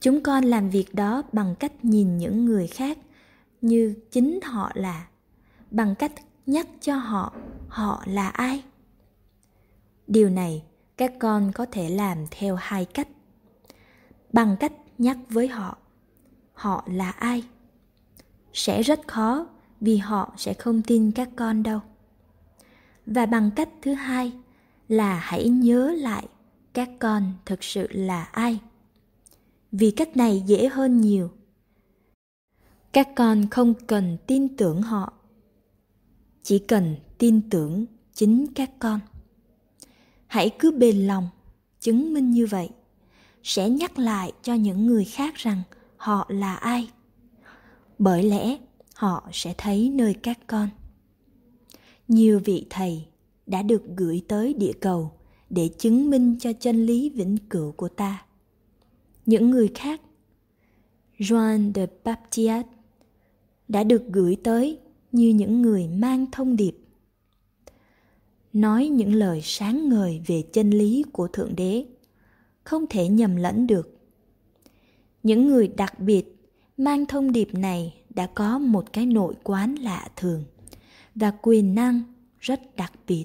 chúng 0.00 0.20
con 0.22 0.44
làm 0.44 0.70
việc 0.70 0.94
đó 0.94 1.22
bằng 1.32 1.54
cách 1.54 1.84
nhìn 1.84 2.18
những 2.18 2.44
người 2.44 2.66
khác, 2.66 2.98
như 3.60 3.94
chính 4.10 4.40
họ 4.42 4.70
là. 4.74 5.06
Bằng 5.70 5.94
cách 5.94 6.12
nhắc 6.46 6.66
cho 6.80 6.96
họ 6.96 7.32
họ 7.68 8.02
là 8.06 8.28
ai? 8.28 8.62
Điều 10.06 10.30
này 10.30 10.62
các 10.96 11.12
con 11.18 11.52
có 11.52 11.66
thể 11.70 11.90
làm 11.90 12.18
theo 12.30 12.56
hai 12.56 12.84
cách. 12.84 13.08
Bằng 14.32 14.56
cách 14.60 14.72
nhắc 14.98 15.16
với 15.28 15.48
họ 15.48 15.76
họ 16.52 16.84
là 16.86 17.10
ai? 17.10 17.44
Sẽ 18.52 18.82
rất 18.82 19.00
khó 19.06 19.46
vì 19.80 19.96
họ 19.96 20.32
sẽ 20.36 20.54
không 20.54 20.82
tin 20.82 21.12
các 21.12 21.28
con 21.36 21.62
đâu. 21.62 21.80
Và 23.06 23.26
bằng 23.26 23.50
cách 23.56 23.68
thứ 23.82 23.94
hai 23.94 24.32
là 24.88 25.14
hãy 25.14 25.48
nhớ 25.48 25.94
lại 25.98 26.26
các 26.72 26.90
con 26.98 27.32
thực 27.46 27.64
sự 27.64 27.86
là 27.90 28.24
ai 28.24 28.60
vì 29.72 29.90
cách 29.90 30.16
này 30.16 30.42
dễ 30.46 30.68
hơn 30.68 31.00
nhiều. 31.00 31.30
Các 32.92 33.08
con 33.16 33.48
không 33.50 33.74
cần 33.86 34.16
tin 34.26 34.56
tưởng 34.56 34.82
họ. 34.82 35.12
Chỉ 36.42 36.58
cần 36.58 36.96
tin 37.18 37.50
tưởng 37.50 37.86
chính 38.14 38.46
các 38.54 38.70
con. 38.78 39.00
Hãy 40.26 40.50
cứ 40.58 40.70
bền 40.70 41.06
lòng, 41.06 41.28
chứng 41.80 42.14
minh 42.14 42.30
như 42.30 42.46
vậy. 42.46 42.68
Sẽ 43.42 43.70
nhắc 43.70 43.98
lại 43.98 44.32
cho 44.42 44.54
những 44.54 44.86
người 44.86 45.04
khác 45.04 45.34
rằng 45.34 45.62
họ 45.96 46.26
là 46.28 46.54
ai. 46.54 46.90
Bởi 47.98 48.22
lẽ, 48.22 48.58
họ 48.94 49.28
sẽ 49.32 49.54
thấy 49.58 49.90
nơi 49.90 50.14
các 50.14 50.38
con. 50.46 50.68
Nhiều 52.08 52.40
vị 52.44 52.66
thầy 52.70 53.06
đã 53.46 53.62
được 53.62 53.82
gửi 53.96 54.22
tới 54.28 54.54
địa 54.54 54.72
cầu 54.80 55.12
để 55.50 55.68
chứng 55.78 56.10
minh 56.10 56.36
cho 56.40 56.52
chân 56.52 56.86
lý 56.86 57.10
vĩnh 57.10 57.36
cửu 57.50 57.72
của 57.72 57.88
ta 57.88 58.24
những 59.30 59.50
người 59.50 59.70
khác. 59.74 60.00
Joan 61.18 61.72
de 61.74 61.86
Baptiste 62.04 62.62
đã 63.68 63.84
được 63.84 64.02
gửi 64.08 64.36
tới 64.44 64.78
như 65.12 65.28
những 65.28 65.62
người 65.62 65.88
mang 65.88 66.26
thông 66.32 66.56
điệp. 66.56 66.76
Nói 68.52 68.88
những 68.88 69.14
lời 69.14 69.40
sáng 69.42 69.88
ngời 69.88 70.22
về 70.26 70.42
chân 70.52 70.70
lý 70.70 71.04
của 71.12 71.28
thượng 71.28 71.56
đế 71.56 71.86
không 72.64 72.86
thể 72.90 73.08
nhầm 73.08 73.36
lẫn 73.36 73.66
được. 73.66 73.98
Những 75.22 75.46
người 75.46 75.68
đặc 75.68 76.00
biệt 76.00 76.36
mang 76.76 77.06
thông 77.06 77.32
điệp 77.32 77.54
này 77.54 77.94
đã 78.10 78.26
có 78.26 78.58
một 78.58 78.92
cái 78.92 79.06
nội 79.06 79.34
quán 79.42 79.74
lạ 79.74 80.08
thường 80.16 80.44
và 81.14 81.32
quyền 81.42 81.74
năng 81.74 82.02
rất 82.40 82.76
đặc 82.76 82.92
biệt 83.06 83.24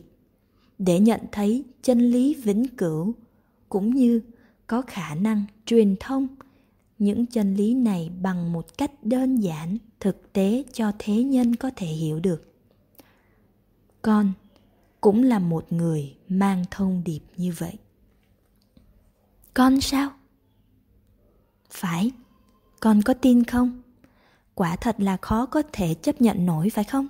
để 0.78 1.00
nhận 1.00 1.22
thấy 1.32 1.64
chân 1.84 2.00
lý 2.00 2.34
vĩnh 2.34 2.68
cửu 2.78 3.14
cũng 3.70 3.96
như 3.96 4.22
có 4.68 4.82
khả 4.82 5.16
năng 5.16 5.46
truyền 5.66 5.96
thông. 6.00 6.28
Những 7.00 7.26
chân 7.26 7.56
lý 7.56 7.74
này 7.74 8.12
bằng 8.22 8.54
một 8.54 8.78
cách 8.78 8.92
đơn 9.02 9.36
giản, 9.36 9.78
thực 10.00 10.34
tế 10.34 10.64
cho 10.74 10.92
thế 11.00 11.24
nhân 11.24 11.56
có 11.56 11.72
thể 11.76 11.88
hiểu 11.88 12.20
được. 12.20 12.54
Con 14.02 14.32
cũng 15.02 15.24
là 15.24 15.40
một 15.40 15.72
người 15.72 16.16
mang 16.28 16.66
thông 16.72 17.02
điệp 17.06 17.20
như 17.38 17.54
vậy. 17.58 17.74
Con 19.54 19.82
sao? 19.82 20.12
Phải, 21.70 22.12
con 22.80 23.02
có 23.02 23.14
tin 23.14 23.44
không? 23.44 23.82
Quả 24.54 24.76
thật 24.76 24.96
là 25.00 25.18
khó 25.18 25.46
có 25.46 25.64
thể 25.74 25.94
chấp 25.94 26.22
nhận 26.22 26.46
nổi 26.46 26.70
phải 26.70 26.84
không? 26.84 27.08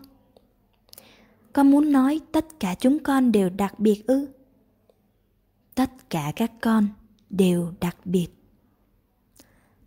Con 1.54 1.72
muốn 1.72 1.92
nói 1.92 2.22
tất 2.32 2.46
cả 2.60 2.76
chúng 2.76 3.04
con 3.04 3.32
đều 3.32 3.50
đặc 3.50 3.80
biệt 3.80 4.08
ư? 4.08 4.28
Tất 5.76 6.10
cả 6.10 6.34
các 6.36 6.52
con 6.62 6.88
đều 7.30 7.74
đặc 7.80 7.98
biệt. 8.06 8.28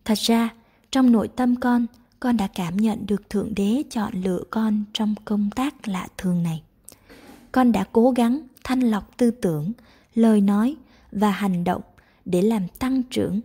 Thật 0.04 0.18
ra, 0.18 0.50
trong 0.90 1.12
nội 1.12 1.28
tâm 1.28 1.57
con 1.57 1.87
con 2.21 2.37
đã 2.37 2.49
cảm 2.54 2.76
nhận 2.76 3.07
được 3.07 3.30
thượng 3.30 3.54
đế 3.54 3.83
chọn 3.90 4.12
lựa 4.23 4.42
con 4.50 4.85
trong 4.92 5.14
công 5.25 5.50
tác 5.50 5.88
lạ 5.88 6.09
thường 6.16 6.42
này. 6.42 6.62
Con 7.52 7.73
đã 7.73 7.85
cố 7.92 8.11
gắng 8.11 8.40
thanh 8.64 8.80
lọc 8.80 9.16
tư 9.16 9.30
tưởng, 9.30 9.73
lời 10.14 10.40
nói 10.40 10.76
và 11.12 11.30
hành 11.30 11.64
động 11.64 11.83
để 12.25 12.42
làm 12.42 12.68
tăng 12.68 13.02
trưởng. 13.02 13.40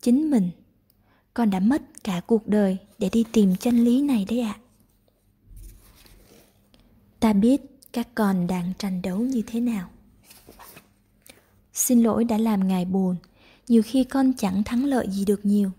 Chính 0.00 0.30
mình, 0.30 0.50
con 1.34 1.50
đã 1.50 1.60
mất 1.60 1.82
cả 2.04 2.20
cuộc 2.26 2.48
đời 2.48 2.78
để 2.98 3.08
đi 3.12 3.24
tìm 3.32 3.56
chân 3.56 3.84
lý 3.84 4.02
này 4.02 4.26
đấy 4.28 4.40
ạ. 4.40 4.56
À. 4.56 4.60
ta 7.20 7.32
biết 7.32 7.60
các 7.92 8.08
con 8.14 8.46
đang 8.46 8.72
tranh 8.78 9.02
đấu 9.02 9.18
như 9.18 9.42
thế 9.46 9.60
nào 9.60 9.90
xin 11.72 12.02
lỗi 12.02 12.24
đã 12.24 12.38
làm 12.38 12.68
ngài 12.68 12.84
buồn. 12.84 13.16
Nhiều 13.68 13.82
khi 13.84 14.04
con 14.04 14.32
chẳng 14.38 14.64
thắng 14.64 14.84
lợi 14.84 15.08
gì 15.10 15.24
được 15.24 15.46
nhiều. 15.46 15.70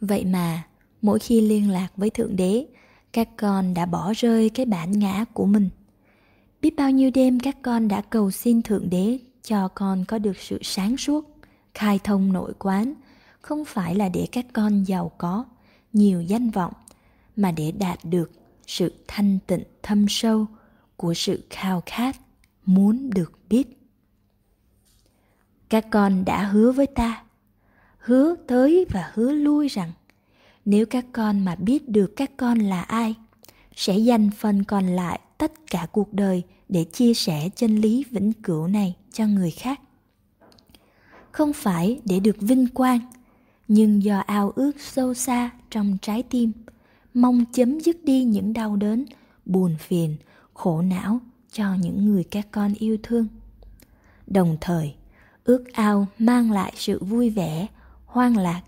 Vậy 0.00 0.24
mà, 0.24 0.66
mỗi 1.02 1.18
khi 1.18 1.40
liên 1.40 1.70
lạc 1.70 1.88
với 1.96 2.10
thượng 2.10 2.36
đế, 2.36 2.66
các 3.12 3.28
con 3.36 3.74
đã 3.74 3.86
bỏ 3.86 4.12
rơi 4.16 4.48
cái 4.48 4.66
bản 4.66 4.98
ngã 4.98 5.24
của 5.32 5.46
mình. 5.46 5.68
Biết 6.62 6.76
bao 6.76 6.90
nhiêu 6.90 7.10
đêm 7.14 7.40
các 7.40 7.56
con 7.62 7.88
đã 7.88 8.00
cầu 8.00 8.30
xin 8.30 8.62
thượng 8.62 8.90
đế 8.90 9.18
cho 9.42 9.68
con 9.68 10.04
có 10.08 10.18
được 10.18 10.36
sự 10.38 10.58
sáng 10.62 10.96
suốt, 10.96 11.36
khai 11.74 11.98
thông 12.04 12.32
nội 12.32 12.52
quán, 12.58 12.94
không 13.40 13.64
phải 13.64 13.94
là 13.94 14.08
để 14.08 14.26
các 14.32 14.46
con 14.52 14.84
giàu 14.84 15.10
có, 15.18 15.44
nhiều 15.92 16.22
danh 16.22 16.50
vọng, 16.50 16.72
mà 17.36 17.52
để 17.52 17.72
đạt 17.72 17.98
được 18.04 18.30
sự 18.66 18.94
thanh 19.08 19.38
tịnh 19.46 19.62
thâm 19.82 20.06
sâu 20.08 20.46
của 20.96 21.14
sự 21.14 21.42
khao 21.50 21.82
khát 21.86 22.16
muốn 22.64 23.10
được 23.10 23.32
biết 23.48 23.77
các 25.68 25.86
con 25.90 26.24
đã 26.24 26.44
hứa 26.44 26.72
với 26.72 26.86
ta, 26.86 27.22
hứa 27.98 28.34
tới 28.46 28.86
và 28.90 29.10
hứa 29.14 29.32
lui 29.32 29.68
rằng, 29.68 29.92
nếu 30.64 30.86
các 30.86 31.06
con 31.12 31.44
mà 31.44 31.54
biết 31.54 31.88
được 31.88 32.12
các 32.16 32.30
con 32.36 32.58
là 32.58 32.82
ai, 32.82 33.14
sẽ 33.76 33.98
dành 33.98 34.30
phần 34.30 34.64
còn 34.64 34.86
lại 34.86 35.20
tất 35.38 35.52
cả 35.70 35.86
cuộc 35.92 36.12
đời 36.12 36.42
để 36.68 36.84
chia 36.84 37.14
sẻ 37.14 37.48
chân 37.56 37.76
lý 37.76 38.04
vĩnh 38.10 38.32
cửu 38.32 38.66
này 38.66 38.96
cho 39.12 39.26
người 39.26 39.50
khác. 39.50 39.80
Không 41.32 41.52
phải 41.52 42.00
để 42.04 42.20
được 42.20 42.36
vinh 42.40 42.66
quang, 42.68 43.00
nhưng 43.68 44.02
do 44.02 44.18
ao 44.18 44.50
ước 44.50 44.72
sâu 44.80 45.14
xa 45.14 45.50
trong 45.70 45.98
trái 46.02 46.22
tim, 46.22 46.52
mong 47.14 47.44
chấm 47.52 47.80
dứt 47.80 48.04
đi 48.04 48.24
những 48.24 48.52
đau 48.52 48.76
đớn, 48.76 49.04
buồn 49.46 49.76
phiền, 49.78 50.16
khổ 50.54 50.82
não 50.82 51.20
cho 51.52 51.74
những 51.74 52.04
người 52.04 52.24
các 52.24 52.46
con 52.50 52.74
yêu 52.74 52.96
thương. 53.02 53.26
Đồng 54.26 54.56
thời 54.60 54.94
ước 55.48 55.72
ao 55.72 56.06
mang 56.18 56.52
lại 56.52 56.72
sự 56.76 57.04
vui 57.04 57.30
vẻ 57.30 57.66
hoan 58.06 58.34
lạc, 58.34 58.62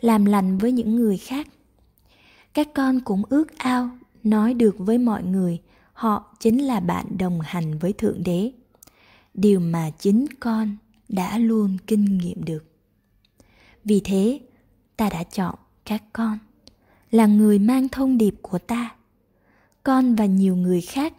làm 0.00 0.24
lành 0.24 0.58
với 0.58 0.72
những 0.72 0.96
người 0.96 1.18
khác. 1.18 1.48
Các 2.54 2.68
con 2.74 3.00
cũng 3.00 3.22
ước 3.28 3.58
ao 3.58 3.90
nói 4.24 4.54
được 4.54 4.74
với 4.78 4.98
mọi 4.98 5.22
người, 5.22 5.60
họ 5.92 6.36
chính 6.40 6.62
là 6.62 6.80
bạn 6.80 7.06
đồng 7.18 7.40
hành 7.40 7.78
với 7.78 7.92
thượng 7.92 8.22
đế. 8.24 8.52
Điều 9.34 9.60
mà 9.60 9.90
chính 9.98 10.26
con 10.40 10.76
đã 11.08 11.38
luôn 11.38 11.76
kinh 11.86 12.18
nghiệm 12.18 12.44
được. 12.44 12.64
Vì 13.84 14.00
thế, 14.00 14.40
ta 14.96 15.08
đã 15.08 15.22
chọn 15.22 15.54
các 15.84 16.02
con, 16.12 16.38
là 17.10 17.26
người 17.26 17.58
mang 17.58 17.88
thông 17.88 18.18
điệp 18.18 18.34
của 18.42 18.58
ta. 18.58 18.94
Con 19.82 20.14
và 20.14 20.26
nhiều 20.26 20.56
người 20.56 20.80
khác, 20.80 21.14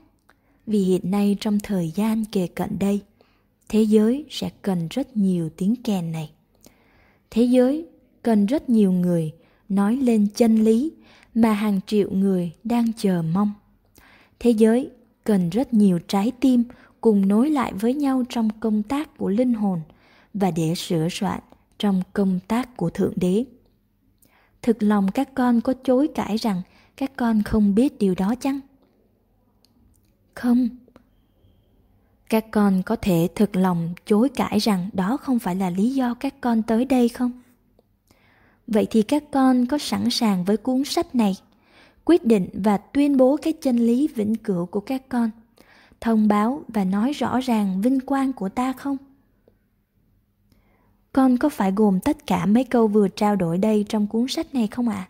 vì 0.67 0.79
hiện 0.83 1.11
nay 1.11 1.37
trong 1.39 1.59
thời 1.59 1.91
gian 1.95 2.25
kề 2.25 2.47
cận 2.47 2.79
đây 2.79 3.01
thế 3.73 3.83
giới 3.83 4.25
sẽ 4.29 4.49
cần 4.61 4.87
rất 4.87 5.17
nhiều 5.17 5.49
tiếng 5.57 5.75
kèn 5.83 6.11
này. 6.11 6.31
Thế 7.31 7.43
giới 7.43 7.85
cần 8.21 8.45
rất 8.45 8.69
nhiều 8.69 8.91
người 8.91 9.31
nói 9.69 9.95
lên 9.95 10.27
chân 10.35 10.55
lý 10.55 10.91
mà 11.35 11.53
hàng 11.53 11.79
triệu 11.87 12.11
người 12.11 12.51
đang 12.63 12.93
chờ 12.97 13.21
mong. 13.21 13.53
Thế 14.39 14.51
giới 14.51 14.89
cần 15.23 15.49
rất 15.49 15.73
nhiều 15.73 15.99
trái 16.07 16.31
tim 16.39 16.63
cùng 17.01 17.27
nối 17.27 17.49
lại 17.49 17.73
với 17.73 17.93
nhau 17.93 18.23
trong 18.29 18.49
công 18.59 18.83
tác 18.83 19.17
của 19.17 19.29
linh 19.29 19.53
hồn 19.53 19.81
và 20.33 20.51
để 20.51 20.75
sửa 20.75 21.07
soạn 21.11 21.39
trong 21.79 22.01
công 22.13 22.39
tác 22.47 22.77
của 22.77 22.89
thượng 22.89 23.13
đế. 23.15 23.45
Thực 24.61 24.83
lòng 24.83 25.11
các 25.13 25.35
con 25.35 25.61
có 25.61 25.73
chối 25.83 26.07
cãi 26.15 26.37
rằng 26.37 26.61
các 26.97 27.11
con 27.15 27.43
không 27.43 27.75
biết 27.75 27.99
điều 27.99 28.15
đó 28.15 28.35
chăng? 28.35 28.59
Không 30.33 30.69
các 32.33 32.51
con 32.51 32.83
có 32.83 32.95
thể 32.95 33.27
thực 33.35 33.55
lòng 33.55 33.93
chối 34.05 34.29
cãi 34.29 34.59
rằng 34.59 34.89
đó 34.93 35.17
không 35.17 35.39
phải 35.39 35.55
là 35.55 35.69
lý 35.69 35.89
do 35.89 36.13
các 36.13 36.41
con 36.41 36.63
tới 36.63 36.85
đây 36.85 37.09
không? 37.09 37.31
Vậy 38.67 38.87
thì 38.89 39.01
các 39.01 39.23
con 39.31 39.65
có 39.65 39.77
sẵn 39.77 40.09
sàng 40.09 40.43
với 40.43 40.57
cuốn 40.57 40.83
sách 40.83 41.15
này, 41.15 41.35
quyết 42.05 42.25
định 42.25 42.49
và 42.53 42.77
tuyên 42.77 43.17
bố 43.17 43.37
cái 43.37 43.53
chân 43.53 43.77
lý 43.77 44.07
vĩnh 44.15 44.35
cửu 44.35 44.65
của 44.65 44.79
các 44.79 45.09
con, 45.09 45.29
thông 46.01 46.27
báo 46.27 46.63
và 46.67 46.83
nói 46.83 47.11
rõ 47.11 47.39
ràng 47.39 47.81
vinh 47.81 47.99
quang 47.99 48.33
của 48.33 48.49
ta 48.49 48.73
không? 48.73 48.97
Con 51.11 51.37
có 51.37 51.49
phải 51.49 51.71
gồm 51.71 51.99
tất 51.99 52.27
cả 52.27 52.45
mấy 52.45 52.63
câu 52.63 52.87
vừa 52.87 53.07
trao 53.07 53.35
đổi 53.35 53.57
đây 53.57 53.85
trong 53.89 54.07
cuốn 54.07 54.27
sách 54.27 54.55
này 54.55 54.67
không 54.67 54.89
ạ? 54.89 55.07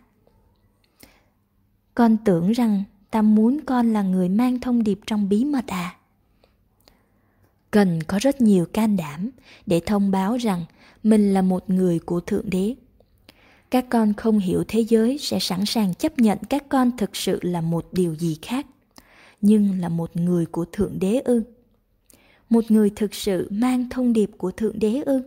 con 1.94 2.16
tưởng 2.24 2.52
rằng 2.52 2.82
ta 3.10 3.22
muốn 3.22 3.60
con 3.66 3.92
là 3.92 4.02
người 4.02 4.28
mang 4.28 4.60
thông 4.60 4.82
điệp 4.82 5.00
trong 5.06 5.28
bí 5.28 5.44
mật 5.44 5.66
à? 5.66 5.96
Cần 7.74 8.00
có 8.06 8.18
rất 8.22 8.40
nhiều 8.40 8.66
can 8.72 8.96
đảm 8.96 9.30
để 9.66 9.80
thông 9.86 10.10
báo 10.10 10.36
rằng 10.36 10.64
mình 11.02 11.34
là 11.34 11.42
một 11.42 11.70
người 11.70 11.98
của 11.98 12.20
thượng 12.20 12.50
đế. 12.50 12.74
Các 13.70 13.86
con 13.90 14.14
không 14.14 14.38
hiểu 14.38 14.64
thế 14.68 14.80
giới 14.80 15.18
sẽ 15.18 15.38
sẵn 15.38 15.66
sàng 15.66 15.94
chấp 15.94 16.18
nhận 16.18 16.38
các 16.50 16.68
con 16.68 16.96
thực 16.96 17.16
sự 17.16 17.38
là 17.42 17.60
một 17.60 17.88
điều 17.92 18.14
gì 18.14 18.38
khác, 18.42 18.66
nhưng 19.40 19.80
là 19.80 19.88
một 19.88 20.16
người 20.16 20.46
của 20.46 20.64
thượng 20.72 20.98
đế 20.98 21.18
ư? 21.18 21.42
Một 22.50 22.70
người 22.70 22.90
thực 22.96 23.14
sự 23.14 23.48
mang 23.50 23.88
thông 23.90 24.12
điệp 24.12 24.30
của 24.38 24.50
thượng 24.50 24.78
đế 24.78 25.02
ư? 25.06 25.22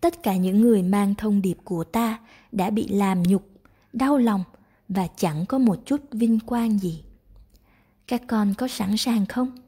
Tất 0.00 0.22
cả 0.22 0.36
những 0.36 0.60
người 0.60 0.82
mang 0.82 1.14
thông 1.14 1.42
điệp 1.42 1.58
của 1.64 1.84
ta 1.84 2.18
đã 2.52 2.70
bị 2.70 2.88
làm 2.88 3.22
nhục, 3.22 3.48
đau 3.92 4.18
lòng 4.18 4.44
và 4.88 5.06
chẳng 5.16 5.46
có 5.46 5.58
một 5.58 5.86
chút 5.86 6.00
vinh 6.12 6.40
quang 6.40 6.78
gì. 6.78 7.04
Các 8.06 8.22
con 8.26 8.54
có 8.58 8.68
sẵn 8.68 8.96
sàng 8.96 9.26
không? 9.26 9.63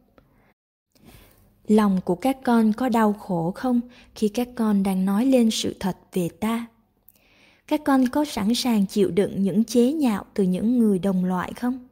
Lòng 1.69 2.01
của 2.05 2.15
các 2.15 2.37
con 2.45 2.73
có 2.73 2.89
đau 2.89 3.13
khổ 3.13 3.51
không 3.51 3.81
khi 4.15 4.29
các 4.29 4.49
con 4.55 4.83
đang 4.83 5.05
nói 5.05 5.27
lên 5.27 5.51
sự 5.51 5.77
thật 5.81 5.97
về 6.13 6.29
ta? 6.29 6.67
Các 7.67 7.81
con 7.85 8.09
có 8.09 8.25
sẵn 8.25 8.55
sàng 8.55 8.87
chịu 8.87 9.11
đựng 9.11 9.43
những 9.43 9.65
chế 9.65 9.93
nhạo 9.93 10.25
từ 10.35 10.45
những 10.45 10.79
người 10.79 10.99
đồng 10.99 11.25
loại 11.25 11.53
không? 11.53 11.89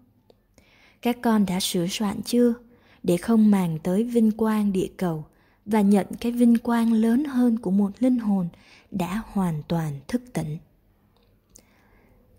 Các 1.02 1.16
con 1.22 1.46
đã 1.46 1.60
sửa 1.60 1.86
soạn 1.86 2.22
chưa 2.22 2.54
để 3.02 3.16
không 3.16 3.50
màng 3.50 3.78
tới 3.82 4.04
vinh 4.04 4.30
quang 4.30 4.72
địa 4.72 4.88
cầu 4.96 5.24
và 5.66 5.80
nhận 5.80 6.06
cái 6.20 6.32
vinh 6.32 6.58
quang 6.58 6.92
lớn 6.92 7.24
hơn 7.24 7.58
của 7.58 7.70
một 7.70 7.90
linh 8.00 8.18
hồn 8.18 8.48
đã 8.90 9.22
hoàn 9.32 9.62
toàn 9.68 10.00
thức 10.08 10.22
tỉnh? 10.32 10.58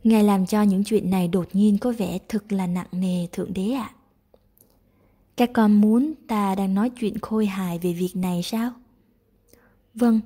Ngài 0.04 0.24
làm 0.24 0.46
cho 0.46 0.62
những 0.62 0.84
chuyện 0.84 1.10
này 1.10 1.28
đột 1.28 1.48
nhiên 1.54 1.78
có 1.78 1.94
vẻ 1.98 2.20
thực 2.30 2.52
là 2.52 2.68
nặng 2.68 2.88
nề 2.92 3.28
thượng 3.32 3.54
đế 3.54 3.72
ạ. 3.72 3.92
à 3.92 3.95
các 5.38 5.50
con 5.54 5.82
muốn 5.82 6.14
ta 6.28 6.56
đang 6.56 6.74
nói 6.74 6.90
chuyện 6.90 7.20
khôi 7.20 7.46
hài 7.46 7.80
về 7.80 7.94
việc 7.94 8.16
này 8.16 8.44
sao? 8.44 8.72
Vâng 9.94 10.20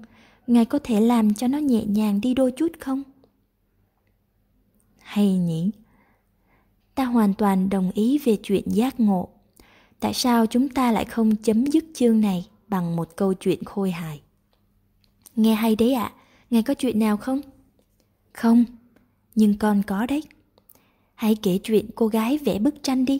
ngài 0.47 0.65
có 0.65 0.79
thể 0.83 1.01
làm 1.01 1.33
cho 1.33 1.47
nó 1.47 1.57
nhẹ 1.57 1.85
nhàng 1.85 2.21
đi 2.21 2.33
đôi 2.33 2.51
chút 2.51 2.71
không? 2.79 3.03
Hay 4.99 5.37
nhỉ? 5.37 5.71
Ta 6.95 7.05
hoàn 7.05 7.33
toàn 7.33 7.69
đồng 7.69 7.91
ý 7.91 8.17
về 8.17 8.37
chuyện 8.43 8.63
giác 8.67 8.99
ngộ. 8.99 9.29
Tại 9.99 10.13
sao 10.13 10.45
chúng 10.45 10.69
ta 10.69 10.91
lại 10.91 11.05
không 11.05 11.35
chấm 11.35 11.65
dứt 11.65 11.85
chương 11.93 12.21
này 12.21 12.47
bằng 12.67 12.95
một 12.95 13.15
câu 13.15 13.33
chuyện 13.33 13.63
khôi 13.63 13.91
hài? 13.91 14.21
Nghe 15.35 15.55
hay 15.55 15.75
đấy 15.75 15.93
ạ. 15.93 16.03
À, 16.03 16.15
ngài 16.49 16.63
có 16.63 16.73
chuyện 16.73 16.99
nào 16.99 17.17
không? 17.17 17.41
Không 18.33 18.65
nhưng 19.35 19.57
con 19.57 19.83
có 19.87 20.05
đấy. 20.05 20.23
Hãy 21.15 21.35
kể 21.35 21.59
chuyện 21.63 21.85
cô 21.95 22.07
gái 22.07 22.37
vẽ 22.37 22.59
bức 22.59 22.83
tranh 22.83 23.05
đi 23.05 23.19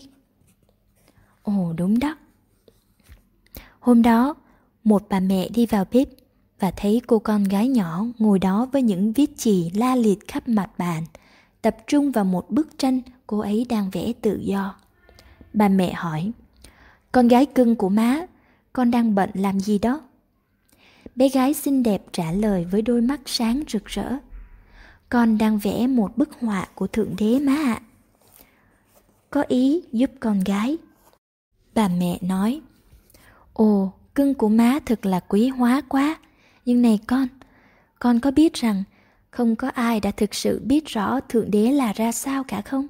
ồ, 1.44 1.74
đúng 1.78 2.00
đó. 2.00 2.16
Hôm 3.80 4.02
đó, 4.02 4.36
một 4.84 5.04
bà 5.10 5.20
mẹ 5.20 5.50
đi 5.50 5.66
vào 5.66 5.86
bếp 5.92 6.08
và 6.60 6.72
thấy 6.72 7.02
cô 7.08 7.20
con 7.20 7.44
gái 7.44 7.68
nhỏ 7.68 8.06
ngồi 8.18 8.40
đó 8.40 8.68
với 8.72 8.82
những 8.82 9.14
viết 9.14 9.38
chì 9.38 9.70
la 9.74 9.96
liệt 9.96 10.28
khắp 10.28 10.48
mặt 10.48 10.70
bàn, 10.78 11.04
tập 11.62 11.78
trung 11.88 12.12
vào 12.12 12.26
một 12.26 12.50
bức 12.50 12.78
tranh 12.78 13.02
cô 13.28 13.40
ấy 13.40 13.66
đang 13.70 13.90
vẽ 13.90 14.14
tự 14.22 14.40
do. 14.44 14.76
Bà 15.54 15.68
mẹ 15.68 15.94
hỏi, 15.94 16.32
con 17.12 17.28
gái 17.28 17.46
cưng 17.46 17.76
của 17.76 17.90
má, 17.90 18.26
con 18.74 18.92
đang 18.92 19.16
bận 19.16 19.30
làm 19.34 19.60
gì 19.60 19.80
đó? 19.80 20.02
Bé 21.16 21.30
gái 21.30 21.54
xinh 21.54 21.84
đẹp 21.84 22.04
trả 22.12 22.32
lời 22.32 22.66
với 22.72 22.82
đôi 22.82 23.02
mắt 23.02 23.22
sáng 23.26 23.64
rực 23.68 23.86
rỡ, 23.86 24.18
con 25.10 25.38
đang 25.38 25.58
vẽ 25.58 25.88
một 25.88 26.18
bức 26.18 26.30
họa 26.42 26.68
của 26.76 26.88
thượng 26.88 27.16
đế 27.18 27.40
má 27.40 27.56
ạ. 27.56 27.82
Có 29.30 29.44
ý 29.48 29.82
giúp 29.92 30.12
con 30.20 30.40
gái 30.40 30.78
bà 31.80 31.88
mẹ 31.88 32.18
nói. 32.22 32.62
Ồ, 33.54 33.94
cưng 34.16 34.34
của 34.34 34.50
má 34.50 34.80
thật 34.86 35.06
là 35.06 35.20
quý 35.20 35.48
hóa 35.48 35.82
quá. 35.88 36.20
Nhưng 36.66 36.82
này 36.82 37.00
con 37.08 37.28
con 38.00 38.20
có 38.20 38.32
biết 38.32 38.54
rằng 38.54 38.84
không 39.32 39.56
có 39.56 39.70
ai 39.70 40.00
đã 40.00 40.12
thực 40.12 40.36
sự 40.36 40.62
biết 40.66 40.86
rõ 40.86 41.20
thượng 41.20 41.52
đế 41.52 41.72
là 41.72 41.94
ra 41.94 42.12
sao 42.12 42.44
cả 42.44 42.62
không? 42.62 42.88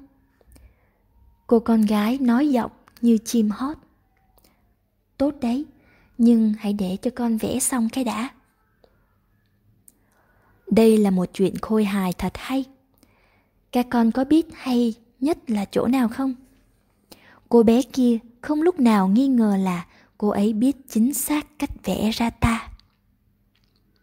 Cô 1.46 1.60
con 1.60 1.80
gái 1.80 2.18
nói 2.18 2.48
giọng 2.48 2.70
như 3.00 3.18
chim 3.24 3.50
hót. 3.50 3.76
Tốt 5.16 5.34
đấy, 5.40 5.64
nhưng 6.18 6.54
hãy 6.58 6.72
để 6.72 6.96
cho 7.02 7.10
con 7.14 7.36
vẽ 7.36 7.58
xong 7.58 7.88
cái 7.92 8.04
đã. 8.04 8.28
Đây 10.70 10.96
là 10.96 11.10
một 11.10 11.30
chuyện 11.34 11.54
khôi 11.62 11.84
hài 11.84 12.12
thật 12.12 12.32
hay. 12.34 12.64
Các 13.72 13.86
con 13.90 14.12
có 14.12 14.24
biết 14.24 14.46
hay 14.54 14.94
nhất 15.20 15.38
là 15.50 15.64
chỗ 15.64 15.86
nào 15.86 16.08
không? 16.08 16.34
Cô 17.48 17.62
bé 17.62 17.82
kia 17.82 18.18
không 18.40 18.62
lúc 18.62 18.80
nào 18.80 19.08
nghi 19.08 19.28
ngờ 19.28 19.56
là 19.56 19.86
cô 20.18 20.28
ấy 20.28 20.52
biết 20.52 20.76
chính 20.88 21.14
xác 21.14 21.58
cách 21.58 21.70
vẽ 21.84 22.10
ra 22.10 22.30
ta. 22.30 22.68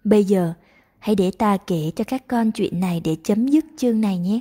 Bây 0.04 0.24
giờ 0.24 0.54
hãy 1.00 1.16
để 1.16 1.32
ta 1.32 1.58
kể 1.58 1.92
cho 1.96 2.04
các 2.04 2.28
con 2.28 2.52
chuyện 2.52 2.80
này 2.80 3.02
để 3.04 3.18
chấm 3.24 3.48
dứt 3.48 3.66
chương 3.78 4.02
này 4.02 4.18
nhé. 4.18 4.40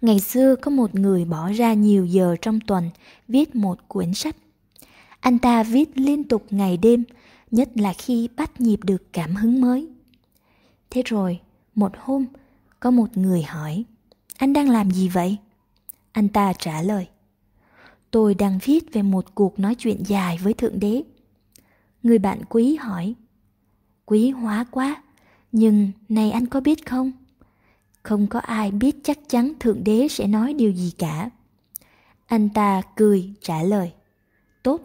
Ngày 0.00 0.20
xưa 0.20 0.56
có 0.56 0.70
một 0.70 0.94
người 0.94 1.24
bỏ 1.24 1.52
ra 1.52 1.74
nhiều 1.74 2.06
giờ 2.06 2.36
trong 2.42 2.60
tuần 2.60 2.90
viết 3.28 3.54
một 3.54 3.88
cuốn 3.88 4.14
sách. 4.14 4.36
Anh 5.20 5.38
ta 5.38 5.62
viết 5.62 5.90
liên 5.94 6.24
tục 6.24 6.46
ngày 6.50 6.76
đêm 6.76 7.04
nhất 7.50 7.68
là 7.74 7.92
khi 7.92 8.28
bắt 8.36 8.60
nhịp 8.60 8.80
được 8.84 9.12
cảm 9.12 9.34
hứng 9.36 9.60
mới. 9.60 9.88
Thế 10.90 11.02
rồi, 11.04 11.40
một 11.74 11.92
hôm, 11.98 12.26
có 12.80 12.90
một 12.90 13.16
người 13.16 13.42
hỏi, 13.42 13.84
anh 14.36 14.52
đang 14.52 14.70
làm 14.70 14.90
gì 14.90 15.08
vậy? 15.08 15.36
Anh 16.12 16.28
ta 16.28 16.52
trả 16.52 16.82
lời, 16.82 17.06
tôi 18.10 18.34
đang 18.34 18.58
viết 18.64 18.92
về 18.92 19.02
một 19.02 19.34
cuộc 19.34 19.58
nói 19.58 19.74
chuyện 19.74 20.02
dài 20.06 20.38
với 20.42 20.54
Thượng 20.54 20.80
Đế. 20.80 21.02
Người 22.02 22.18
bạn 22.18 22.40
quý 22.48 22.76
hỏi, 22.76 23.14
quý 24.04 24.30
hóa 24.30 24.66
quá, 24.70 25.02
nhưng 25.52 25.92
này 26.08 26.30
anh 26.30 26.46
có 26.46 26.60
biết 26.60 26.86
không? 26.86 27.12
Không 28.02 28.26
có 28.26 28.40
ai 28.40 28.70
biết 28.70 28.96
chắc 29.04 29.18
chắn 29.28 29.52
Thượng 29.60 29.84
Đế 29.84 30.08
sẽ 30.10 30.26
nói 30.26 30.54
điều 30.54 30.72
gì 30.72 30.92
cả. 30.98 31.30
Anh 32.26 32.48
ta 32.48 32.82
cười 32.96 33.30
trả 33.40 33.62
lời, 33.62 33.92
tốt, 34.62 34.80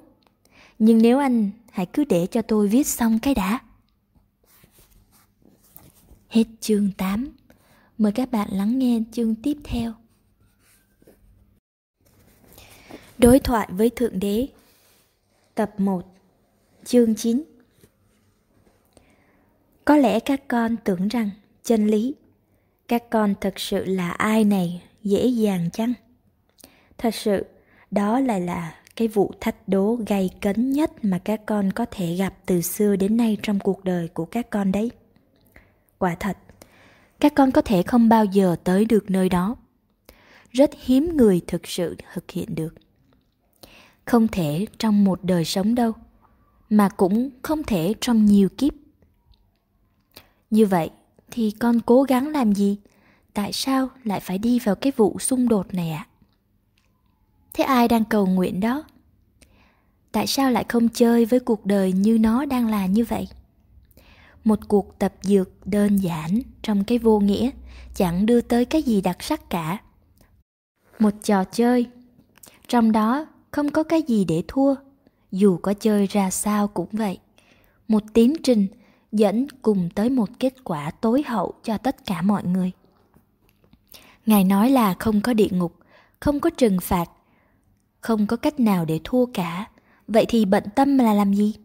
nhưng 0.80 1.02
nếu 1.02 1.20
anh 1.20 1.50
hãy 1.72 1.86
cứ 1.86 2.04
để 2.04 2.28
cho 2.28 2.42
tôi 2.42 2.68
viết 2.68 2.88
xong 2.88 3.20
cái 3.20 3.36
đã. 3.36 3.60
Hết 6.30 6.46
chương 6.62 6.92
8. 6.98 7.30
Mời 7.98 8.12
các 8.12 8.32
bạn 8.32 8.48
lắng 8.52 8.80
nghe 8.80 9.00
chương 9.12 9.36
tiếp 9.36 9.58
theo. 9.64 9.94
Đối 13.22 13.40
thoại 13.40 13.68
với 13.72 13.90
Thượng 13.90 14.20
Đế 14.20 14.48
Tập 15.56 15.72
1 15.78 16.02
Chương 16.86 17.16
9 17.16 17.44
Có 19.86 19.98
lẽ 19.98 20.20
các 20.20 20.48
con 20.48 20.78
tưởng 20.84 21.08
rằng 21.08 21.30
chân 21.64 21.88
lý 21.88 22.16
Các 22.88 23.10
con 23.10 23.34
thật 23.42 23.60
sự 23.60 23.86
là 23.86 24.12
ai 24.12 24.44
này 24.44 24.84
dễ 25.04 25.26
dàng 25.26 25.70
chăng? 25.74 25.94
Thật 26.98 27.16
sự, 27.16 27.46
đó 27.92 28.20
lại 28.20 28.42
là 28.42 28.76
cái 28.96 29.08
vụ 29.08 29.32
thách 29.42 29.68
đố 29.68 29.98
gay 30.08 30.30
cấn 30.42 30.72
nhất 30.72 30.92
mà 31.02 31.20
các 31.24 31.42
con 31.46 31.72
có 31.72 31.86
thể 31.92 32.16
gặp 32.16 32.34
từ 32.46 32.62
xưa 32.62 32.96
đến 32.96 33.18
nay 33.18 33.38
trong 33.44 33.60
cuộc 33.60 33.84
đời 33.84 34.08
của 34.08 34.26
các 34.26 34.50
con 34.50 34.72
đấy. 34.72 34.92
Quả 35.98 36.16
thật, 36.20 36.38
các 37.20 37.34
con 37.36 37.52
có 37.52 37.62
thể 37.62 37.84
không 37.84 38.10
bao 38.10 38.26
giờ 38.26 38.56
tới 38.64 38.86
được 38.86 39.12
nơi 39.12 39.30
đó. 39.30 39.56
Rất 40.52 40.72
hiếm 40.84 41.18
người 41.18 41.42
thực 41.48 41.68
sự 41.68 41.96
thực 42.14 42.32
hiện 42.32 42.56
được. 42.56 42.74
Không 44.06 44.28
thể 44.28 44.66
trong 44.80 45.04
một 45.04 45.24
đời 45.24 45.46
sống 45.46 45.76
đâu, 45.76 45.92
mà 46.70 46.90
cũng 46.90 47.30
không 47.42 47.64
thể 47.64 47.94
trong 48.02 48.26
nhiều 48.26 48.50
kiếp. 48.58 48.74
Như 50.50 50.66
vậy 50.66 50.90
thì 51.32 51.52
con 51.52 51.80
cố 51.80 52.04
gắng 52.04 52.28
làm 52.28 52.54
gì? 52.54 52.78
Tại 53.34 53.54
sao 53.54 53.90
lại 54.04 54.20
phải 54.20 54.38
đi 54.38 54.60
vào 54.60 54.76
cái 54.76 54.92
vụ 54.96 55.20
xung 55.20 55.48
đột 55.48 55.74
này 55.74 55.92
ạ? 55.92 56.08
À? 56.08 56.12
Thế 57.54 57.64
ai 57.64 57.88
đang 57.88 58.06
cầu 58.06 58.26
nguyện 58.26 58.60
đó? 58.60 58.84
Tại 60.12 60.28
sao 60.28 60.52
lại 60.52 60.66
không 60.70 60.90
chơi 60.90 61.26
với 61.26 61.40
cuộc 61.40 61.66
đời 61.66 61.92
như 61.92 62.18
nó 62.18 62.46
đang 62.46 62.68
là 62.68 62.86
như 62.86 63.06
vậy? 63.06 63.28
Một 64.44 64.60
cuộc 64.68 65.00
tập 65.00 65.14
dược 65.22 65.68
đơn 65.68 65.96
giản 65.96 66.42
trong 66.62 66.84
cái 66.84 66.98
vô 66.98 67.20
nghĩa 67.20 67.50
chẳng 67.96 68.26
đưa 68.26 68.42
tới 68.42 68.66
cái 68.66 68.82
gì 68.82 69.02
đặc 69.02 69.24
sắc 69.24 69.50
cả. 69.50 69.78
Một 71.00 71.14
trò 71.24 71.44
chơi, 71.44 71.86
trong 72.68 72.92
đó 72.92 73.26
không 73.52 73.72
có 73.72 73.84
cái 73.84 74.02
gì 74.02 74.26
để 74.26 74.44
thua, 74.48 74.76
dù 75.32 75.58
có 75.58 75.74
chơi 75.74 76.08
ra 76.08 76.30
sao 76.30 76.68
cũng 76.68 76.90
vậy. 76.92 77.20
Một 77.88 78.04
tiến 78.14 78.34
trình 78.44 78.68
dẫn 79.12 79.48
cùng 79.62 79.90
tới 79.96 80.10
một 80.10 80.30
kết 80.40 80.54
quả 80.64 80.92
tối 80.92 81.24
hậu 81.28 81.54
cho 81.64 81.78
tất 81.78 82.06
cả 82.06 82.22
mọi 82.22 82.44
người. 82.44 82.72
Ngài 84.26 84.44
nói 84.44 84.70
là 84.70 84.94
không 85.00 85.22
có 85.22 85.34
địa 85.34 85.50
ngục, 85.52 85.76
không 86.20 86.40
có 86.40 86.50
trừng 86.50 86.80
phạt, 86.82 87.06
không 88.00 88.28
có 88.28 88.38
cách 88.38 88.60
nào 88.60 88.86
để 88.86 89.00
thua 89.04 89.26
cả. 89.26 89.70
Vậy 90.08 90.26
thì 90.28 90.46
bận 90.46 90.64
tâm 90.76 90.98
là 90.98 91.14
làm 91.14 91.34
gì? 91.34 91.56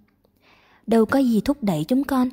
Đâu 0.86 1.06
có 1.06 1.18
gì 1.18 1.40
thúc 1.40 1.56
đẩy 1.62 1.84
chúng 1.84 2.04
con. 2.04 2.28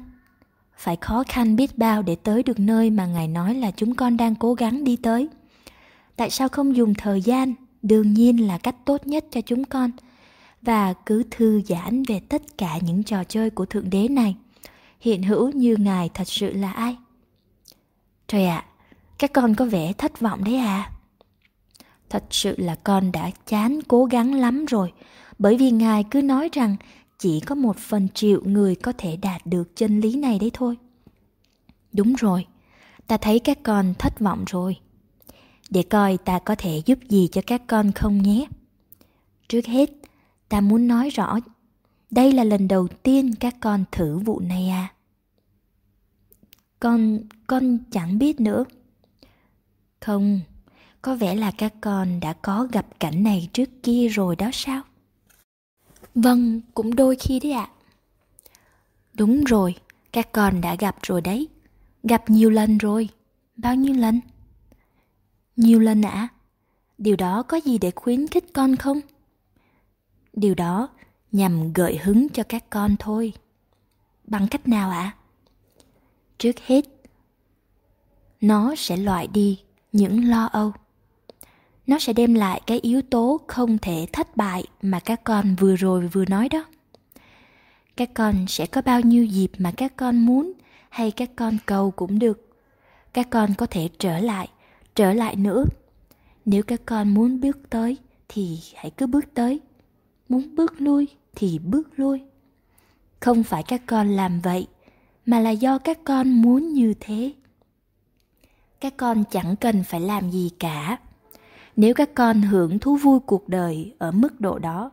Phải 0.78 0.96
khó 0.96 1.24
khăn 1.28 1.56
biết 1.56 1.78
bao 1.78 2.02
để 2.02 2.16
tới 2.16 2.44
được 2.44 2.60
nơi 2.60 2.90
mà 2.90 3.06
Ngài 3.06 3.28
nói 3.28 3.56
là 3.56 3.72
chúng 3.72 3.96
con 3.96 4.18
đang 4.18 4.36
cố 4.36 4.54
gắng 4.54 4.84
đi 4.84 4.96
tới. 4.96 5.30
Tại 6.16 6.30
sao 6.30 6.50
không 6.50 6.76
dùng 6.76 6.94
thời 6.94 7.22
gian? 7.22 7.54
Đương 7.84 8.14
nhiên 8.14 8.48
là 8.48 8.58
cách 8.58 8.76
tốt 8.86 9.08
nhất 9.08 9.26
cho 9.32 9.42
chúng 9.42 9.64
con. 9.64 9.92
Và 10.62 10.94
cứ 10.94 11.24
thư 11.32 11.62
giãn 11.62 12.04
về 12.04 12.20
tất 12.20 12.58
cả 12.58 12.78
những 12.82 13.04
trò 13.04 13.24
chơi 13.24 13.50
của 13.50 13.66
Thượng 13.66 13.90
Đế 13.90 14.08
này. 14.08 14.36
Hiện 15.00 15.24
hữu 15.24 15.52
như 15.52 15.76
Ngài 15.80 16.10
thật 16.14 16.28
sự 16.28 16.54
là 16.54 16.72
ai? 16.72 16.98
Trời 18.28 18.46
ạ, 18.46 18.66
à, 18.68 18.70
các 19.18 19.34
con 19.34 19.56
có 19.56 19.66
vẻ 19.66 19.94
thất 19.94 20.20
vọng 20.20 20.44
đấy 20.44 20.58
à? 20.58 20.92
Thật 22.10 22.24
sự 22.30 22.56
là 22.58 22.76
con 22.76 23.12
đã 23.12 23.32
chán 23.48 23.80
cố 23.88 24.06
gắng 24.06 24.34
lắm 24.34 24.66
rồi, 24.66 24.94
bởi 25.40 25.58
vì 25.58 25.72
Ngài 25.72 26.04
cứ 26.12 26.22
nói 26.22 26.50
rằng 26.54 26.76
chỉ 27.20 27.40
có 27.40 27.56
một 27.56 27.78
phần 27.78 28.08
triệu 28.14 28.42
người 28.46 28.76
có 28.76 28.94
thể 28.98 29.16
đạt 29.16 29.46
được 29.46 29.76
chân 29.76 30.00
lý 30.00 30.16
này 30.16 30.40
đấy 30.40 30.52
thôi. 30.54 30.78
Đúng 31.94 32.14
rồi, 32.14 32.46
ta 33.08 33.18
thấy 33.18 33.40
các 33.40 33.60
con 33.64 33.94
thất 34.00 34.20
vọng 34.20 34.44
rồi. 34.48 34.78
Để 35.74 35.84
coi 35.84 36.18
ta 36.18 36.40
có 36.40 36.56
thể 36.58 36.82
giúp 36.86 37.00
gì 37.10 37.28
cho 37.32 37.42
các 37.48 37.62
con 37.68 37.92
không 37.92 38.22
nhé. 38.22 38.46
Trước 39.48 39.66
hết, 39.66 39.90
ta 40.50 40.62
muốn 40.62 40.88
nói 40.88 41.10
rõ, 41.10 41.40
đây 42.12 42.32
là 42.32 42.44
lần 42.44 42.68
đầu 42.68 42.88
tiên 42.88 43.36
các 43.40 43.56
con 43.60 43.84
thử 43.92 44.18
vụ 44.18 44.40
này 44.40 44.70
à. 44.70 44.94
Con, 46.80 47.20
con 47.48 47.78
chẳng 47.92 48.20
biết 48.20 48.40
nữa. 48.40 48.66
Không, 50.00 50.40
có 51.02 51.16
vẻ 51.16 51.36
là 51.36 51.52
các 51.52 51.74
con 51.82 52.20
đã 52.20 52.34
có 52.34 52.68
gặp 52.72 52.86
cảnh 53.00 53.24
này 53.24 53.50
trước 53.54 53.70
kia 53.84 54.08
rồi 54.08 54.36
đó 54.36 54.50
sao? 54.54 54.82
Vâng, 56.16 56.62
cũng 56.74 56.96
đôi 56.96 57.16
khi 57.16 57.40
đấy 57.40 57.52
ạ. 57.52 57.70
À. 57.70 57.74
Đúng 59.14 59.44
rồi, 59.44 59.76
các 60.12 60.32
con 60.32 60.62
đã 60.62 60.76
gặp 60.76 60.96
rồi 61.02 61.22
đấy. 61.22 61.48
Gặp 62.04 62.30
nhiều 62.30 62.50
lần 62.50 62.78
rồi. 62.78 63.10
Bao 63.56 63.76
nhiêu 63.76 63.94
lần? 63.94 64.20
Nhiều 65.56 65.80
lần 65.80 66.02
ạ. 66.02 66.12
À? 66.12 66.28
Điều 66.98 67.16
đó 67.16 67.44
có 67.44 67.58
gì 67.58 67.78
để 67.78 67.92
khuyến 67.96 68.28
khích 68.28 68.54
con 68.54 68.76
không? 68.76 69.00
Điều 70.34 70.56
đó 70.56 70.90
nhằm 71.32 71.74
gợi 71.74 71.98
hứng 71.98 72.30
cho 72.30 72.44
các 72.50 72.70
con 72.70 72.96
thôi. 73.00 73.34
Bằng 74.24 74.48
cách 74.48 74.68
nào 74.68 74.90
ạ? 74.90 74.98
À? 74.98 75.18
Trước 76.38 76.60
hết, 76.60 76.86
nó 78.42 78.76
sẽ 78.76 78.98
loại 78.98 79.28
đi 79.28 79.60
những 79.92 80.30
lo 80.30 80.46
âu 80.46 80.74
nó 81.88 82.00
sẽ 82.00 82.14
đem 82.14 82.34
lại 82.34 82.62
cái 82.68 82.80
yếu 82.80 83.02
tố 83.02 83.42
không 83.48 83.78
thể 83.78 84.08
thất 84.14 84.38
bại 84.38 84.64
mà 84.82 85.00
các 85.00 85.24
con 85.24 85.56
vừa 85.56 85.76
rồi 85.76 86.08
vừa 86.08 86.26
nói 86.26 86.50
đó 86.50 86.66
các 87.98 88.10
con 88.14 88.46
sẽ 88.48 88.66
có 88.66 88.82
bao 88.82 89.02
nhiêu 89.02 89.26
dịp 89.26 89.52
mà 89.58 89.72
các 89.78 89.94
con 89.98 90.26
muốn 90.26 90.54
hay 90.90 91.12
các 91.12 91.30
con 91.36 91.58
cầu 91.66 91.92
cũng 91.92 92.20
được 92.20 92.50
các 93.14 93.30
con 93.30 93.54
có 93.58 93.66
thể 93.66 93.90
trở 94.00 94.20
lại 94.20 94.48
trở 94.96 95.14
lại 95.14 95.36
nữa. 95.36 95.66
Nếu 96.46 96.64
các 96.64 96.82
con 96.86 97.14
muốn 97.14 97.42
bước 97.42 97.60
tới 97.70 97.98
thì 98.28 98.60
hãy 98.76 98.90
cứ 98.90 99.08
bước 99.08 99.26
tới. 99.34 99.60
Muốn 100.30 100.56
bước 100.56 100.82
lui 100.82 101.08
thì 101.36 101.60
bước 101.60 101.90
lui. 101.96 102.22
Không 103.20 103.44
phải 103.44 103.64
các 103.64 103.82
con 103.86 104.08
làm 104.08 104.40
vậy, 104.40 104.68
mà 105.26 105.40
là 105.40 105.50
do 105.50 105.78
các 105.78 106.00
con 106.04 106.30
muốn 106.30 106.74
như 106.74 106.94
thế. 107.00 107.34
Các 108.80 108.98
con 108.98 109.24
chẳng 109.32 109.56
cần 109.56 109.84
phải 109.84 110.02
làm 110.02 110.32
gì 110.32 110.50
cả. 110.60 110.98
Nếu 111.76 111.94
các 111.94 112.10
con 112.16 112.42
hưởng 112.42 112.80
thú 112.80 112.96
vui 112.96 113.20
cuộc 113.20 113.50
đời 113.50 113.94
ở 113.98 114.12
mức 114.12 114.42
độ 114.42 114.60
đó, 114.60 114.92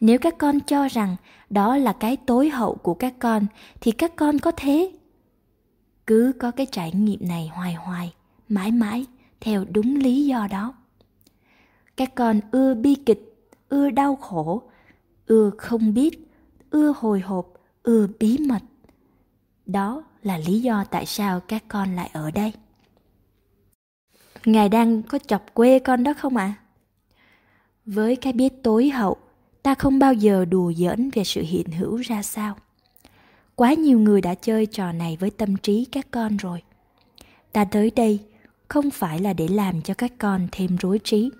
nếu 0.00 0.18
các 0.18 0.38
con 0.38 0.60
cho 0.60 0.88
rằng 0.88 1.16
đó 1.50 1.76
là 1.76 1.92
cái 1.92 2.16
tối 2.16 2.48
hậu 2.48 2.74
của 2.74 2.94
các 2.94 3.14
con, 3.18 3.46
thì 3.80 3.92
các 3.92 4.16
con 4.16 4.38
có 4.38 4.52
thế 4.56 4.92
cứ 6.06 6.32
có 6.38 6.50
cái 6.50 6.66
trải 6.66 6.92
nghiệm 6.92 7.28
này 7.28 7.50
hoài 7.54 7.74
hoài 7.74 8.12
mãi 8.48 8.72
mãi 8.72 9.06
theo 9.40 9.64
đúng 9.64 9.96
lý 9.96 10.26
do 10.26 10.46
đó 10.50 10.74
các 11.96 12.14
con 12.14 12.40
ưa 12.50 12.74
bi 12.74 12.94
kịch 12.94 13.50
ưa 13.68 13.90
đau 13.90 14.16
khổ 14.16 14.62
ưa 15.26 15.50
không 15.58 15.94
biết 15.94 16.28
ưa 16.70 16.92
hồi 16.96 17.20
hộp 17.20 17.52
ưa 17.82 18.06
bí 18.18 18.38
mật 18.38 18.62
đó 19.66 20.04
là 20.22 20.38
lý 20.38 20.60
do 20.60 20.84
tại 20.84 21.06
sao 21.06 21.40
các 21.40 21.64
con 21.68 21.96
lại 21.96 22.10
ở 22.12 22.30
đây 22.30 22.52
Ngài 24.44 24.68
đang 24.68 25.02
có 25.02 25.18
chọc 25.18 25.54
quê 25.54 25.78
con 25.78 26.04
đó 26.04 26.14
không 26.14 26.36
ạ? 26.36 26.44
À? 26.44 26.60
Với 27.86 28.16
cái 28.16 28.32
biết 28.32 28.62
tối 28.62 28.88
hậu, 28.88 29.16
ta 29.62 29.74
không 29.74 29.98
bao 29.98 30.14
giờ 30.14 30.44
đùa 30.44 30.72
giỡn 30.72 31.10
về 31.10 31.24
sự 31.24 31.42
hiện 31.42 31.70
hữu 31.70 31.96
ra 31.96 32.22
sao. 32.22 32.56
Quá 33.54 33.74
nhiều 33.74 33.98
người 33.98 34.20
đã 34.20 34.34
chơi 34.34 34.66
trò 34.66 34.92
này 34.92 35.16
với 35.20 35.30
tâm 35.30 35.56
trí 35.56 35.84
các 35.84 36.06
con 36.10 36.36
rồi. 36.36 36.62
Ta 37.52 37.64
tới 37.64 37.90
đây 37.96 38.20
không 38.68 38.90
phải 38.90 39.18
là 39.18 39.32
để 39.32 39.48
làm 39.48 39.82
cho 39.82 39.94
các 39.94 40.12
con 40.18 40.48
thêm 40.52 40.76
rối 40.76 41.00
trí. 41.04 41.30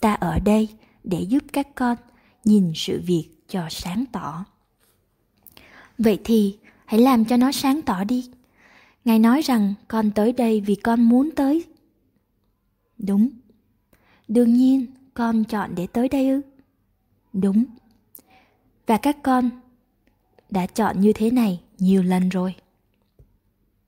Ta 0.00 0.14
ở 0.14 0.38
đây 0.38 0.68
để 1.04 1.20
giúp 1.20 1.42
các 1.52 1.68
con 1.74 1.96
nhìn 2.44 2.72
sự 2.74 3.00
việc 3.06 3.28
cho 3.48 3.66
sáng 3.70 4.04
tỏ. 4.12 4.44
Vậy 5.98 6.18
thì 6.24 6.58
hãy 6.84 7.00
làm 7.00 7.24
cho 7.24 7.36
nó 7.36 7.52
sáng 7.52 7.82
tỏ 7.82 8.04
đi. 8.04 8.30
Ngài 9.04 9.18
nói 9.18 9.42
rằng 9.42 9.74
con 9.88 10.10
tới 10.10 10.32
đây 10.32 10.60
vì 10.60 10.74
con 10.74 11.02
muốn 11.02 11.30
tới 11.36 11.64
Đúng. 12.98 13.28
Đương 14.28 14.54
nhiên, 14.54 14.86
con 15.14 15.44
chọn 15.44 15.74
để 15.74 15.86
tới 15.86 16.08
đây 16.08 16.28
ư? 16.28 16.40
Đúng. 17.32 17.64
Và 18.86 18.96
các 18.96 19.16
con 19.22 19.50
đã 20.50 20.66
chọn 20.66 21.00
như 21.00 21.12
thế 21.12 21.30
này 21.30 21.60
nhiều 21.78 22.02
lần 22.02 22.28
rồi. 22.28 22.54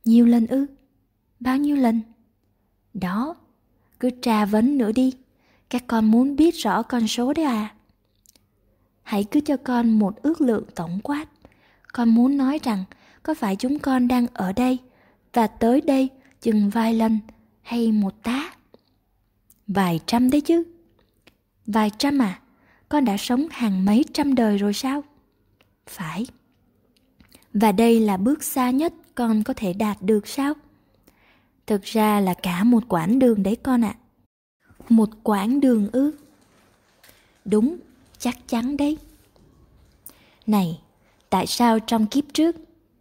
nhiều 0.04 0.26
lần 0.26 0.46
ư 0.46 0.66
bao 1.40 1.56
nhiêu 1.56 1.76
lần 1.76 2.00
đó, 3.00 3.36
cứ 4.00 4.10
tra 4.22 4.44
vấn 4.44 4.78
nữa 4.78 4.92
đi. 4.92 5.12
Các 5.70 5.84
con 5.86 6.10
muốn 6.10 6.36
biết 6.36 6.54
rõ 6.54 6.82
con 6.82 7.08
số 7.08 7.32
đấy 7.32 7.44
à? 7.44 7.74
Hãy 9.02 9.24
cứ 9.24 9.40
cho 9.40 9.56
con 9.56 9.98
một 9.98 10.22
ước 10.22 10.40
lượng 10.40 10.64
tổng 10.74 11.00
quát. 11.02 11.26
Con 11.92 12.08
muốn 12.08 12.36
nói 12.36 12.60
rằng 12.62 12.84
có 13.22 13.34
phải 13.34 13.56
chúng 13.56 13.78
con 13.78 14.08
đang 14.08 14.26
ở 14.34 14.52
đây 14.52 14.78
và 15.32 15.46
tới 15.46 15.80
đây 15.80 16.08
chừng 16.40 16.70
vài 16.70 16.94
lần 16.94 17.18
hay 17.62 17.92
một 17.92 18.22
tá? 18.22 18.50
Vài 19.66 20.00
trăm 20.06 20.30
đấy 20.30 20.40
chứ. 20.40 20.64
Vài 21.66 21.90
trăm 21.98 22.18
à? 22.18 22.40
Con 22.88 23.04
đã 23.04 23.16
sống 23.16 23.46
hàng 23.50 23.84
mấy 23.84 24.04
trăm 24.12 24.34
đời 24.34 24.58
rồi 24.58 24.72
sao? 24.72 25.04
Phải. 25.86 26.26
Và 27.54 27.72
đây 27.72 28.00
là 28.00 28.16
bước 28.16 28.44
xa 28.44 28.70
nhất 28.70 28.92
con 29.14 29.42
có 29.42 29.54
thể 29.56 29.72
đạt 29.72 30.02
được 30.02 30.26
sao? 30.26 30.54
Thực 31.66 31.82
ra 31.82 32.20
là 32.20 32.34
cả 32.34 32.64
một 32.64 32.82
quãng 32.88 33.18
đường 33.18 33.42
đấy 33.42 33.56
con 33.62 33.84
ạ. 33.84 33.94
À. 33.94 34.00
một 34.88 35.08
quãng 35.22 35.60
đường 35.60 35.88
ư? 35.92 36.12
Đúng, 37.44 37.76
chắc 38.18 38.48
chắn 38.48 38.76
đấy. 38.76 38.98
Này, 40.46 40.80
tại 41.30 41.46
sao 41.46 41.78
trong 41.78 42.06
kiếp 42.06 42.24
trước 42.32 42.56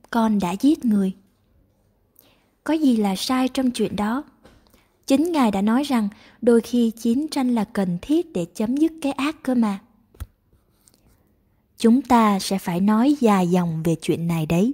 con 0.09 0.39
đã 0.39 0.51
giết 0.51 0.85
người? 0.85 1.13
Có 2.63 2.73
gì 2.73 2.97
là 2.97 3.15
sai 3.15 3.47
trong 3.47 3.71
chuyện 3.71 3.95
đó? 3.95 4.23
Chính 5.07 5.31
ngài 5.31 5.51
đã 5.51 5.61
nói 5.61 5.83
rằng 5.83 6.09
đôi 6.41 6.61
khi 6.61 6.91
chiến 6.91 7.27
tranh 7.27 7.55
là 7.55 7.63
cần 7.63 7.97
thiết 8.01 8.33
để 8.33 8.45
chấm 8.55 8.77
dứt 8.77 8.91
cái 9.01 9.11
ác 9.11 9.43
cơ 9.43 9.55
mà. 9.55 9.79
Chúng 11.77 12.01
ta 12.01 12.39
sẽ 12.39 12.57
phải 12.57 12.79
nói 12.81 13.15
dài 13.19 13.47
dòng 13.47 13.83
về 13.83 13.95
chuyện 14.01 14.27
này 14.27 14.45
đấy. 14.45 14.73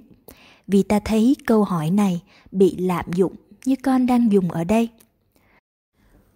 Vì 0.66 0.82
ta 0.82 1.00
thấy 1.04 1.36
câu 1.46 1.64
hỏi 1.64 1.90
này 1.90 2.20
bị 2.52 2.76
lạm 2.76 3.12
dụng 3.14 3.34
như 3.64 3.76
con 3.82 4.06
đang 4.06 4.32
dùng 4.32 4.50
ở 4.50 4.64
đây. 4.64 4.88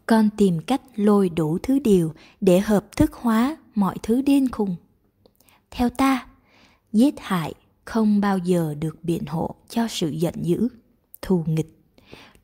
Con 0.06 0.30
tìm 0.36 0.60
cách 0.60 0.80
lôi 0.96 1.28
đủ 1.28 1.58
thứ 1.62 1.78
điều 1.78 2.12
để 2.40 2.60
hợp 2.60 2.96
thức 2.96 3.12
hóa 3.12 3.56
mọi 3.74 3.96
thứ 4.02 4.22
điên 4.22 4.50
khùng. 4.52 4.76
Theo 5.70 5.88
ta, 5.88 6.26
giết 6.92 7.14
hại 7.20 7.54
không 7.84 8.20
bao 8.20 8.38
giờ 8.38 8.74
được 8.80 9.04
biện 9.04 9.26
hộ 9.26 9.54
cho 9.68 9.88
sự 9.88 10.08
giận 10.10 10.34
dữ, 10.42 10.68
thù 11.22 11.44
nghịch, 11.46 11.78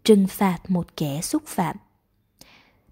trừng 0.04 0.26
phạt 0.26 0.58
một 0.68 0.96
kẻ 0.96 1.20
xúc 1.22 1.42
phạm. 1.46 1.76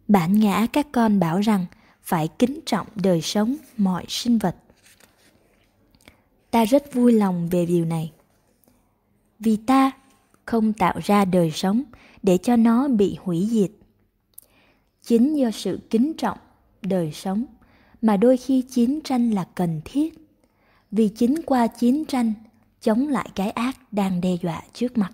Bản 0.08 0.40
ngã 0.40 0.66
các 0.72 0.86
con 0.92 1.20
bảo 1.20 1.40
rằng 1.40 1.66
phải 2.02 2.28
kính 2.38 2.60
trọng 2.66 2.86
đời 2.94 3.22
sống 3.22 3.56
mọi 3.76 4.04
sinh 4.08 4.38
vật. 4.38 4.56
Ta 6.50 6.64
rất 6.64 6.94
vui 6.94 7.12
lòng 7.12 7.48
về 7.48 7.66
điều 7.66 7.84
này. 7.84 8.12
Vì 9.38 9.56
ta 9.56 9.90
không 10.46 10.72
tạo 10.72 11.00
ra 11.04 11.24
đời 11.24 11.50
sống 11.50 11.82
để 12.22 12.38
cho 12.38 12.56
nó 12.56 12.88
bị 12.88 13.16
hủy 13.20 13.48
diệt. 13.50 13.70
Chính 15.02 15.36
do 15.36 15.50
sự 15.50 15.80
kính 15.90 16.12
trọng 16.18 16.38
đời 16.82 17.12
sống 17.12 17.44
mà 18.02 18.16
đôi 18.16 18.36
khi 18.36 18.62
chiến 18.62 19.00
tranh 19.04 19.30
là 19.30 19.48
cần 19.54 19.80
thiết, 19.84 20.14
vì 20.90 21.08
chính 21.08 21.34
qua 21.46 21.66
chiến 21.66 22.04
tranh, 22.04 22.32
chống 22.80 23.08
lại 23.08 23.30
cái 23.34 23.50
ác 23.50 23.92
đang 23.92 24.20
đe 24.20 24.36
dọa 24.42 24.62
trước 24.72 24.98
mặt. 24.98 25.12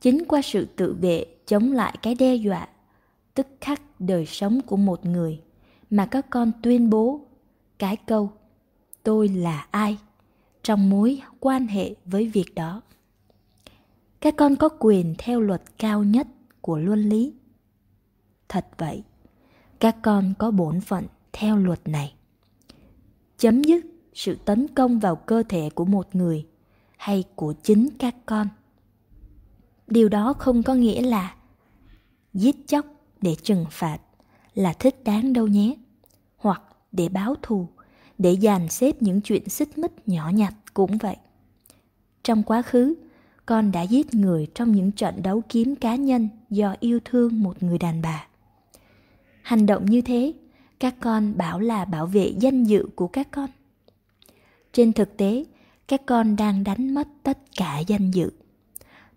Chính 0.00 0.24
qua 0.28 0.42
sự 0.42 0.66
tự 0.76 0.96
vệ, 1.00 1.24
chống 1.46 1.72
lại 1.72 1.96
cái 2.02 2.14
đe 2.14 2.34
dọa, 2.34 2.68
tức 3.34 3.46
khắc 3.60 3.82
đời 3.98 4.26
sống 4.26 4.60
của 4.66 4.76
một 4.76 5.06
người 5.06 5.40
mà 5.90 6.06
các 6.06 6.30
con 6.30 6.52
tuyên 6.62 6.90
bố, 6.90 7.20
cái 7.78 7.96
câu, 7.96 8.30
tôi 9.02 9.28
là 9.28 9.66
ai? 9.70 9.98
trong 10.66 10.90
mối 10.90 11.22
quan 11.40 11.66
hệ 11.66 11.94
với 12.04 12.28
việc 12.28 12.54
đó 12.54 12.82
các 14.26 14.34
con 14.36 14.56
có 14.56 14.68
quyền 14.78 15.14
theo 15.18 15.40
luật 15.40 15.62
cao 15.78 16.04
nhất 16.04 16.26
của 16.60 16.78
luân 16.78 17.08
lý. 17.08 17.32
Thật 18.48 18.66
vậy, 18.78 19.02
các 19.80 19.96
con 20.02 20.34
có 20.38 20.50
bổn 20.50 20.80
phận 20.80 21.06
theo 21.32 21.56
luật 21.56 21.88
này. 21.88 22.14
Chấm 23.38 23.62
dứt 23.62 23.86
sự 24.14 24.38
tấn 24.44 24.66
công 24.74 24.98
vào 24.98 25.16
cơ 25.16 25.42
thể 25.48 25.70
của 25.74 25.84
một 25.84 26.14
người 26.14 26.46
hay 26.96 27.24
của 27.34 27.54
chính 27.62 27.88
các 27.98 28.14
con. 28.26 28.48
Điều 29.86 30.08
đó 30.08 30.32
không 30.32 30.62
có 30.62 30.74
nghĩa 30.74 31.02
là 31.02 31.34
giết 32.34 32.56
chóc 32.66 32.86
để 33.20 33.34
trừng 33.42 33.64
phạt 33.70 33.98
là 34.54 34.72
thích 34.72 35.04
đáng 35.04 35.32
đâu 35.32 35.46
nhé, 35.46 35.76
hoặc 36.36 36.62
để 36.92 37.08
báo 37.08 37.34
thù, 37.42 37.68
để 38.18 38.36
dàn 38.42 38.68
xếp 38.68 39.02
những 39.02 39.20
chuyện 39.20 39.48
xích 39.48 39.78
mích 39.78 40.08
nhỏ 40.08 40.30
nhặt 40.34 40.54
cũng 40.74 40.98
vậy. 40.98 41.16
Trong 42.22 42.42
quá 42.42 42.62
khứ 42.62 42.94
con 43.46 43.72
đã 43.72 43.82
giết 43.82 44.14
người 44.14 44.46
trong 44.54 44.72
những 44.72 44.92
trận 44.92 45.22
đấu 45.22 45.42
kiếm 45.48 45.74
cá 45.76 45.94
nhân 45.94 46.28
do 46.50 46.74
yêu 46.80 47.00
thương 47.04 47.42
một 47.42 47.62
người 47.62 47.78
đàn 47.78 48.02
bà. 48.02 48.26
Hành 49.42 49.66
động 49.66 49.86
như 49.86 50.00
thế, 50.00 50.32
các 50.80 50.94
con 51.00 51.36
bảo 51.36 51.60
là 51.60 51.84
bảo 51.84 52.06
vệ 52.06 52.32
danh 52.40 52.64
dự 52.64 52.88
của 52.94 53.08
các 53.08 53.28
con. 53.30 53.50
Trên 54.72 54.92
thực 54.92 55.16
tế, 55.16 55.44
các 55.88 56.02
con 56.06 56.36
đang 56.36 56.64
đánh 56.64 56.94
mất 56.94 57.08
tất 57.22 57.38
cả 57.56 57.78
danh 57.78 58.10
dự. 58.10 58.30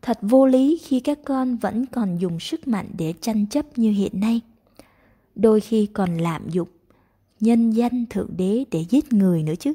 Thật 0.01 0.17
vô 0.21 0.45
lý 0.45 0.77
khi 0.83 0.99
các 0.99 1.19
con 1.25 1.55
vẫn 1.55 1.85
còn 1.85 2.17
dùng 2.17 2.39
sức 2.39 2.67
mạnh 2.67 2.87
để 2.97 3.13
tranh 3.21 3.45
chấp 3.47 3.77
như 3.77 3.91
hiện 3.91 4.19
nay. 4.19 4.41
Đôi 5.35 5.61
khi 5.61 5.85
còn 5.85 6.17
lạm 6.17 6.49
dụng 6.49 6.69
nhân 7.39 7.71
danh 7.71 8.05
thượng 8.09 8.29
đế 8.37 8.63
để 8.71 8.85
giết 8.89 9.13
người 9.13 9.43
nữa 9.43 9.55
chứ. 9.59 9.73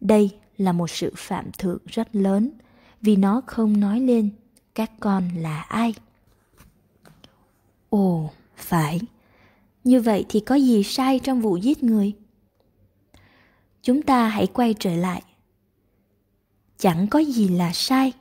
Đây 0.00 0.30
là 0.58 0.72
một 0.72 0.90
sự 0.90 1.12
phạm 1.16 1.52
thượng 1.58 1.78
rất 1.86 2.16
lớn 2.16 2.50
vì 3.04 3.16
nó 3.16 3.42
không 3.46 3.80
nói 3.80 4.00
lên 4.00 4.30
các 4.74 4.90
con 5.00 5.28
là 5.36 5.60
ai. 5.60 5.94
Ồ, 7.88 8.30
phải. 8.56 9.00
Như 9.84 10.00
vậy 10.00 10.24
thì 10.28 10.40
có 10.40 10.54
gì 10.54 10.82
sai 10.82 11.18
trong 11.18 11.40
vụ 11.40 11.56
giết 11.56 11.82
người? 11.82 12.12
Chúng 13.82 14.02
ta 14.02 14.28
hãy 14.28 14.46
quay 14.46 14.74
trở 14.78 14.94
lại. 14.96 15.22
Chẳng 16.78 17.06
có 17.06 17.18
gì 17.18 17.48
là 17.48 17.72
sai. 17.72 18.12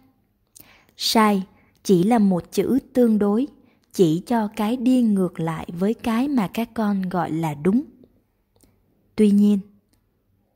Sai 0.97 1.43
chỉ 1.83 2.03
là 2.03 2.19
một 2.19 2.51
chữ 2.51 2.79
tương 2.93 3.19
đối, 3.19 3.47
chỉ 3.93 4.23
cho 4.25 4.47
cái 4.55 4.77
đi 4.77 5.01
ngược 5.01 5.39
lại 5.39 5.67
với 5.79 5.93
cái 5.93 6.27
mà 6.27 6.47
các 6.53 6.69
con 6.73 7.01
gọi 7.01 7.31
là 7.31 7.53
đúng. 7.53 7.83
Tuy 9.15 9.31
nhiên, 9.31 9.59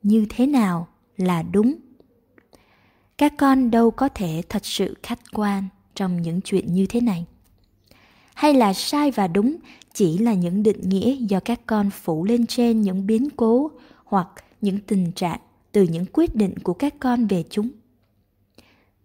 như 0.04 0.26
thế 0.30 0.48
nào 0.48 0.88
là 1.18 1.44
đúng? 1.44 1.76
Các 3.17 3.34
con 3.38 3.71
đâu 3.71 3.91
có 3.91 4.10
thể 4.10 4.41
thật 4.49 4.65
sự 4.65 4.95
khách 5.03 5.19
quan 5.34 5.67
trong 5.95 6.21
những 6.21 6.41
chuyện 6.41 6.73
như 6.73 6.86
thế 6.86 7.01
này? 7.01 7.25
Hay 8.34 8.53
là 8.53 8.73
sai 8.73 9.12
và 9.12 9.27
đúng 9.27 9.56
chỉ 9.93 10.17
là 10.17 10.34
những 10.34 10.63
định 10.63 10.89
nghĩa 10.89 11.15
do 11.15 11.39
các 11.39 11.60
con 11.65 11.89
phủ 11.89 12.25
lên 12.25 12.45
trên 12.45 12.82
những 12.82 13.08
biến 13.08 13.30
cố 13.36 13.71
hoặc 14.06 14.27
những 14.62 14.80
tình 14.80 15.12
trạng 15.12 15.39
từ 15.71 15.84
những 15.84 16.06
quyết 16.13 16.36
định 16.36 16.60
của 16.63 16.73
các 16.73 16.93
con 16.99 17.27
về 17.27 17.43
chúng? 17.49 17.69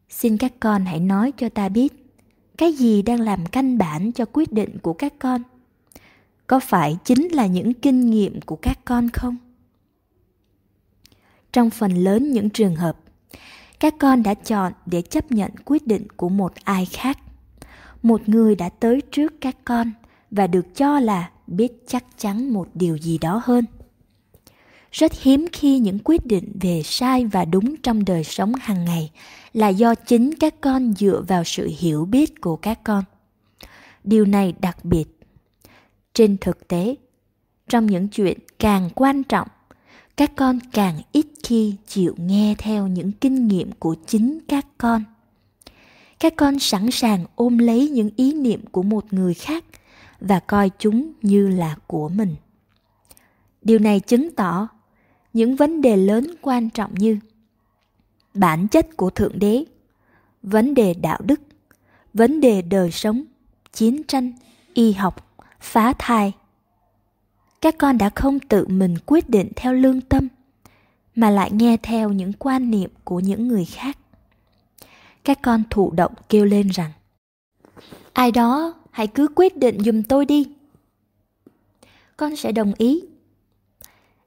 Xin 0.09 0.37
các 0.37 0.53
con 0.61 0.85
hãy 0.85 1.01
nói 1.01 1.33
cho 1.37 1.49
ta 1.49 1.69
biết, 1.69 2.13
cái 2.59 2.73
gì 2.73 3.03
đang 3.03 3.21
làm 3.21 3.47
căn 3.47 3.79
bản 3.79 4.13
cho 4.13 4.25
quyết 4.33 4.53
định 4.53 4.79
của 4.83 4.93
các 4.93 5.15
con? 5.19 5.43
Có 6.47 6.61
phải 6.61 6.97
chính 7.05 7.29
là 7.33 7.47
những 7.47 7.75
kinh 7.75 8.11
nghiệm 8.11 8.41
của 8.41 8.57
các 8.57 8.79
con 8.85 9.09
không? 9.09 9.37
Trong 11.53 11.71
phần 11.71 11.93
lớn 11.93 12.33
những 12.33 12.51
trường 12.51 12.77
hợp 12.77 12.97
các 13.83 13.95
con 13.99 14.23
đã 14.23 14.35
chọn 14.35 14.73
để 14.87 15.03
chấp 15.03 15.33
nhận 15.33 15.51
quyết 15.65 15.87
định 15.87 16.07
của 16.17 16.29
một 16.29 16.53
ai 16.65 16.87
khác. 16.87 17.19
Một 18.03 18.29
người 18.29 18.55
đã 18.55 18.69
tới 18.69 19.01
trước 19.11 19.33
các 19.41 19.57
con 19.65 19.93
và 20.31 20.47
được 20.47 20.77
cho 20.77 21.01
là 21.01 21.31
biết 21.47 21.73
chắc 21.87 22.05
chắn 22.19 22.53
một 22.53 22.69
điều 22.75 22.99
gì 22.99 23.19
đó 23.19 23.43
hơn. 23.45 23.65
Rất 24.93 25.13
hiếm 25.21 25.47
khi 25.53 25.79
những 25.79 25.99
quyết 26.05 26.27
định 26.27 26.53
về 26.61 26.83
sai 26.85 27.27
và 27.27 27.45
đúng 27.45 27.77
trong 27.77 28.05
đời 28.05 28.25
sống 28.25 28.53
hàng 28.61 28.85
ngày 28.85 29.11
là 29.53 29.69
do 29.69 29.95
chính 29.95 30.35
các 30.41 30.55
con 30.61 30.93
dựa 30.93 31.25
vào 31.29 31.45
sự 31.45 31.71
hiểu 31.79 32.05
biết 32.05 32.41
của 32.41 32.57
các 32.57 32.85
con. 32.85 33.05
Điều 34.05 34.25
này 34.25 34.55
đặc 34.61 34.85
biệt. 34.85 35.05
Trên 36.15 36.37
thực 36.37 36.69
tế, 36.69 36.95
trong 37.69 37.87
những 37.87 38.09
chuyện 38.09 38.39
càng 38.59 38.91
quan 38.95 39.23
trọng 39.23 39.49
các 40.17 40.33
con 40.37 40.59
càng 40.73 41.01
ít 41.13 41.27
khi 41.43 41.75
chịu 41.87 42.15
nghe 42.19 42.55
theo 42.59 42.87
những 42.87 43.13
kinh 43.13 43.49
nghiệm 43.49 43.73
của 43.73 43.97
chính 44.07 44.39
các 44.49 44.67
con. 44.79 45.05
Các 46.21 46.37
con 46.37 46.59
sẵn 46.59 46.91
sàng 46.91 47.25
ôm 47.35 47.59
lấy 47.59 47.89
những 47.89 48.11
ý 48.17 48.33
niệm 48.35 48.65
của 48.71 48.83
một 48.83 49.13
người 49.13 49.35
khác 49.35 49.65
và 50.21 50.41
coi 50.41 50.71
chúng 50.79 51.13
như 51.23 51.49
là 51.49 51.77
của 51.87 52.09
mình. 52.09 52.35
Điều 53.63 53.79
này 53.79 54.01
chứng 54.01 54.35
tỏ 54.35 54.69
những 55.33 55.57
vấn 55.57 55.81
đề 55.81 55.97
lớn 55.97 56.27
quan 56.43 56.71
trọng 56.71 56.95
như 56.95 57.19
bản 58.35 58.69
chất 58.69 58.97
của 58.97 59.11
thượng 59.11 59.39
đế, 59.39 59.65
vấn 60.43 60.75
đề 60.75 60.95
đạo 60.95 61.19
đức, 61.25 61.41
vấn 62.15 62.41
đề 62.41 62.63
đời 62.63 62.91
sống, 62.91 63.25
chiến 63.73 64.03
tranh, 64.03 64.33
y 64.75 64.93
học, 64.93 65.37
phá 65.61 65.93
thai 65.99 66.33
các 67.63 67.79
con 67.79 67.99
đã 67.99 68.11
không 68.15 68.41
tự 68.41 68.67
mình 68.69 68.97
quyết 69.07 69.31
định 69.31 69.49
theo 69.57 69.75
lương 69.75 70.01
tâm, 70.01 70.29
mà 71.15 71.31
lại 71.31 71.51
nghe 71.53 71.77
theo 71.77 72.13
những 72.13 72.33
quan 72.33 72.71
niệm 72.71 72.91
của 73.05 73.21
những 73.21 73.49
người 73.49 73.65
khác. 73.65 73.99
Các 75.25 75.39
con 75.43 75.63
thụ 75.71 75.91
động 75.91 76.13
kêu 76.29 76.45
lên 76.45 76.69
rằng, 76.69 76.91
ai 78.13 78.33
đó, 78.33 78.75
hãy 78.91 79.07
cứ 79.07 79.29
quyết 79.35 79.57
định 79.57 79.79
giùm 79.85 80.03
tôi 80.03 80.27
đi. 80.27 80.49
Con 82.17 82.37
sẽ 82.37 82.53
đồng 82.53 82.73
ý. 82.79 83.03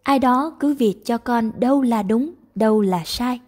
Ai 0.04 0.20
đó 0.20 0.58
cứ 0.60 0.74
việc 0.74 1.06
cho 1.06 1.18
con 1.18 1.52
đâu 1.60 1.82
là 1.82 2.04
đúng, 2.04 2.34
đâu 2.56 2.82
là 2.82 3.04
sai. 3.06 3.40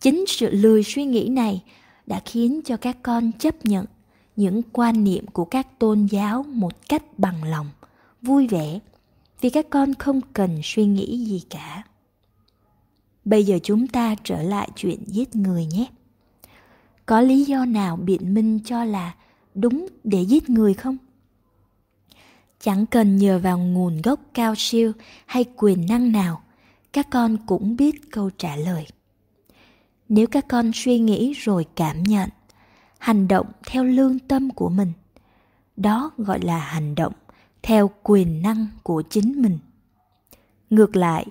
Chính 0.00 0.24
sự 0.28 0.50
lười 0.50 0.82
suy 0.82 1.04
nghĩ 1.04 1.28
này 1.28 1.62
đã 2.06 2.20
khiến 2.24 2.60
cho 2.64 2.76
các 2.76 2.96
con 3.02 3.32
chấp 3.38 3.66
nhận 3.66 3.86
những 4.36 4.62
quan 4.72 5.04
niệm 5.04 5.26
của 5.26 5.44
các 5.44 5.78
tôn 5.78 6.06
giáo 6.06 6.42
một 6.42 6.88
cách 6.88 7.02
bằng 7.18 7.44
lòng 7.44 7.66
vui 8.22 8.46
vẻ 8.46 8.78
vì 9.40 9.50
các 9.50 9.66
con 9.70 9.94
không 9.94 10.20
cần 10.32 10.60
suy 10.62 10.86
nghĩ 10.86 11.26
gì 11.26 11.42
cả. 11.50 11.82
Bây 13.24 13.44
giờ 13.44 13.58
chúng 13.62 13.88
ta 13.88 14.14
trở 14.24 14.42
lại 14.42 14.68
chuyện 14.76 15.04
giết 15.06 15.36
người 15.36 15.66
nhé. 15.66 15.86
Có 17.06 17.20
lý 17.20 17.44
do 17.44 17.64
nào 17.64 17.96
biện 17.96 18.34
minh 18.34 18.60
cho 18.64 18.84
là 18.84 19.14
đúng 19.54 19.86
để 20.04 20.22
giết 20.22 20.50
người 20.50 20.74
không? 20.74 20.96
Chẳng 22.60 22.86
cần 22.86 23.16
nhờ 23.16 23.38
vào 23.38 23.58
nguồn 23.58 24.02
gốc 24.02 24.20
cao 24.34 24.54
siêu 24.56 24.92
hay 25.26 25.44
quyền 25.56 25.86
năng 25.88 26.12
nào, 26.12 26.42
các 26.92 27.06
con 27.10 27.36
cũng 27.46 27.76
biết 27.76 28.10
câu 28.10 28.30
trả 28.38 28.56
lời. 28.56 28.86
Nếu 30.08 30.26
các 30.26 30.48
con 30.48 30.70
suy 30.74 30.98
nghĩ 30.98 31.32
rồi 31.32 31.66
cảm 31.74 32.02
nhận, 32.02 32.28
hành 32.98 33.28
động 33.28 33.46
theo 33.66 33.84
lương 33.84 34.18
tâm 34.18 34.50
của 34.50 34.68
mình, 34.68 34.92
đó 35.76 36.10
gọi 36.18 36.40
là 36.40 36.58
hành 36.58 36.94
động 36.94 37.12
theo 37.62 37.90
quyền 38.02 38.42
năng 38.42 38.66
của 38.82 39.02
chính 39.02 39.42
mình. 39.42 39.58
Ngược 40.70 40.96
lại, 40.96 41.26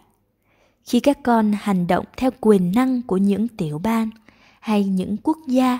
khi 0.83 0.99
các 0.99 1.23
con 1.23 1.53
hành 1.59 1.87
động 1.87 2.05
theo 2.17 2.31
quyền 2.41 2.71
năng 2.75 3.01
của 3.01 3.17
những 3.17 3.47
tiểu 3.47 3.79
bang 3.79 4.09
hay 4.59 4.83
những 4.83 5.17
quốc 5.23 5.37
gia, 5.47 5.79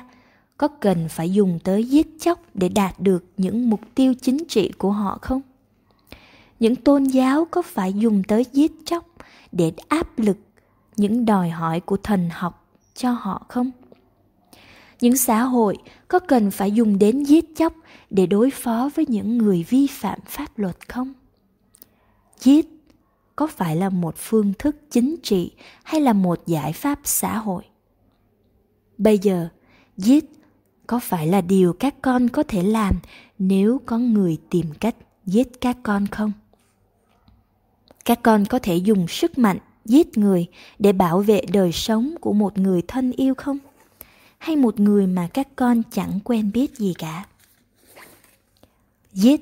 có 0.58 0.68
cần 0.68 1.10
phải 1.10 1.34
dùng 1.34 1.60
tới 1.64 1.84
giết 1.84 2.08
chóc 2.20 2.40
để 2.54 2.70
đạt 2.70 3.00
được 3.00 3.26
những 3.38 3.70
mục 3.70 3.82
tiêu 3.96 4.14
chính 4.22 4.38
trị 4.48 4.72
của 4.78 4.92
họ 4.92 5.18
không? 5.22 5.42
Những 6.60 6.76
tôn 6.76 7.04
giáo 7.04 7.48
có 7.52 7.62
phải 7.62 7.94
dùng 7.94 8.24
tới 8.24 8.46
giết 8.54 8.72
chóc 8.86 9.06
để 9.52 9.72
áp 9.88 10.20
lực 10.20 10.38
những 10.98 11.26
đòi 11.26 11.50
hỏi 11.50 11.80
của 11.80 11.98
thần 11.98 12.30
học 12.32 12.68
cho 12.96 13.12
họ 13.12 13.46
không? 13.48 13.72
Những 15.02 15.18
xã 15.18 15.42
hội 15.42 15.78
có 16.08 16.20
cần 16.20 16.52
phải 16.52 16.72
dùng 16.72 17.00
đến 17.00 17.24
giết 17.24 17.46
chóc 17.56 17.74
để 18.10 18.26
đối 18.26 18.52
phó 18.52 18.90
với 18.96 19.06
những 19.10 19.38
người 19.38 19.66
vi 19.70 19.88
phạm 19.88 20.20
pháp 20.26 20.60
luật 20.60 20.90
không? 20.90 21.14
Giết 22.40 22.68
có 23.36 23.48
phải 23.48 23.76
là 23.76 23.90
một 23.90 24.16
phương 24.18 24.54
thức 24.60 24.76
chính 24.92 25.16
trị 25.24 25.52
hay 25.84 26.02
là 26.02 26.14
một 26.14 26.48
giải 26.48 26.74
pháp 26.74 27.00
xã 27.04 27.38
hội? 27.38 27.64
Bây 28.98 29.18
giờ, 29.18 29.48
giết 29.98 30.26
có 30.88 31.00
phải 31.00 31.28
là 31.28 31.42
điều 31.42 31.74
các 31.74 31.96
con 32.02 32.30
có 32.30 32.44
thể 32.44 32.64
làm 32.64 32.96
nếu 33.40 33.82
có 33.86 33.98
người 33.98 34.38
tìm 34.50 34.66
cách 34.80 34.96
giết 35.26 35.62
các 35.62 35.78
con 35.84 36.08
không? 36.08 36.32
Các 38.06 38.20
con 38.24 38.46
có 38.46 38.60
thể 38.60 38.76
dùng 38.76 39.08
sức 39.08 39.38
mạnh 39.38 39.58
giết 39.86 40.18
người 40.18 40.48
để 40.80 40.94
bảo 40.94 41.20
vệ 41.20 41.42
đời 41.54 41.72
sống 41.72 42.16
của 42.22 42.34
một 42.34 42.58
người 42.58 42.82
thân 42.88 43.12
yêu 43.12 43.34
không? 43.36 43.58
Hay 44.38 44.56
một 44.56 44.80
người 44.80 45.08
mà 45.08 45.28
các 45.34 45.48
con 45.56 45.82
chẳng 45.92 46.20
quen 46.24 46.52
biết 46.54 46.78
gì 46.78 46.94
cả. 46.98 47.26
Giết 49.14 49.42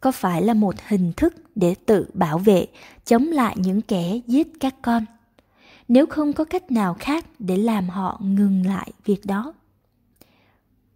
có 0.00 0.12
phải 0.12 0.42
là 0.42 0.54
một 0.54 0.74
hình 0.86 1.12
thức 1.16 1.34
để 1.54 1.74
tự 1.86 2.06
bảo 2.14 2.38
vệ, 2.38 2.66
chống 3.04 3.24
lại 3.24 3.56
những 3.58 3.82
kẻ 3.82 4.20
giết 4.26 4.48
các 4.60 4.74
con? 4.82 5.04
Nếu 5.88 6.06
không 6.06 6.32
có 6.32 6.44
cách 6.44 6.70
nào 6.70 6.94
khác 6.94 7.24
để 7.38 7.56
làm 7.56 7.88
họ 7.88 8.20
ngừng 8.22 8.66
lại 8.66 8.92
việc 9.04 9.26
đó? 9.26 9.54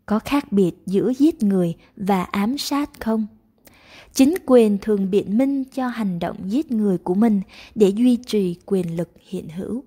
Có 0.06 0.18
khác 0.18 0.52
biệt 0.52 0.72
giữa 0.86 1.12
giết 1.18 1.42
người 1.42 1.74
và 1.96 2.22
ám 2.22 2.58
sát 2.58 2.90
không? 3.00 3.26
Chính 4.12 4.34
quyền 4.46 4.78
thường 4.78 5.10
biện 5.10 5.38
minh 5.38 5.64
cho 5.64 5.88
hành 5.88 6.18
động 6.18 6.36
giết 6.44 6.70
người 6.70 6.98
của 6.98 7.14
mình 7.14 7.40
để 7.74 7.88
duy 7.88 8.16
trì 8.16 8.56
quyền 8.66 8.96
lực 8.96 9.08
hiện 9.28 9.48
hữu 9.48 9.84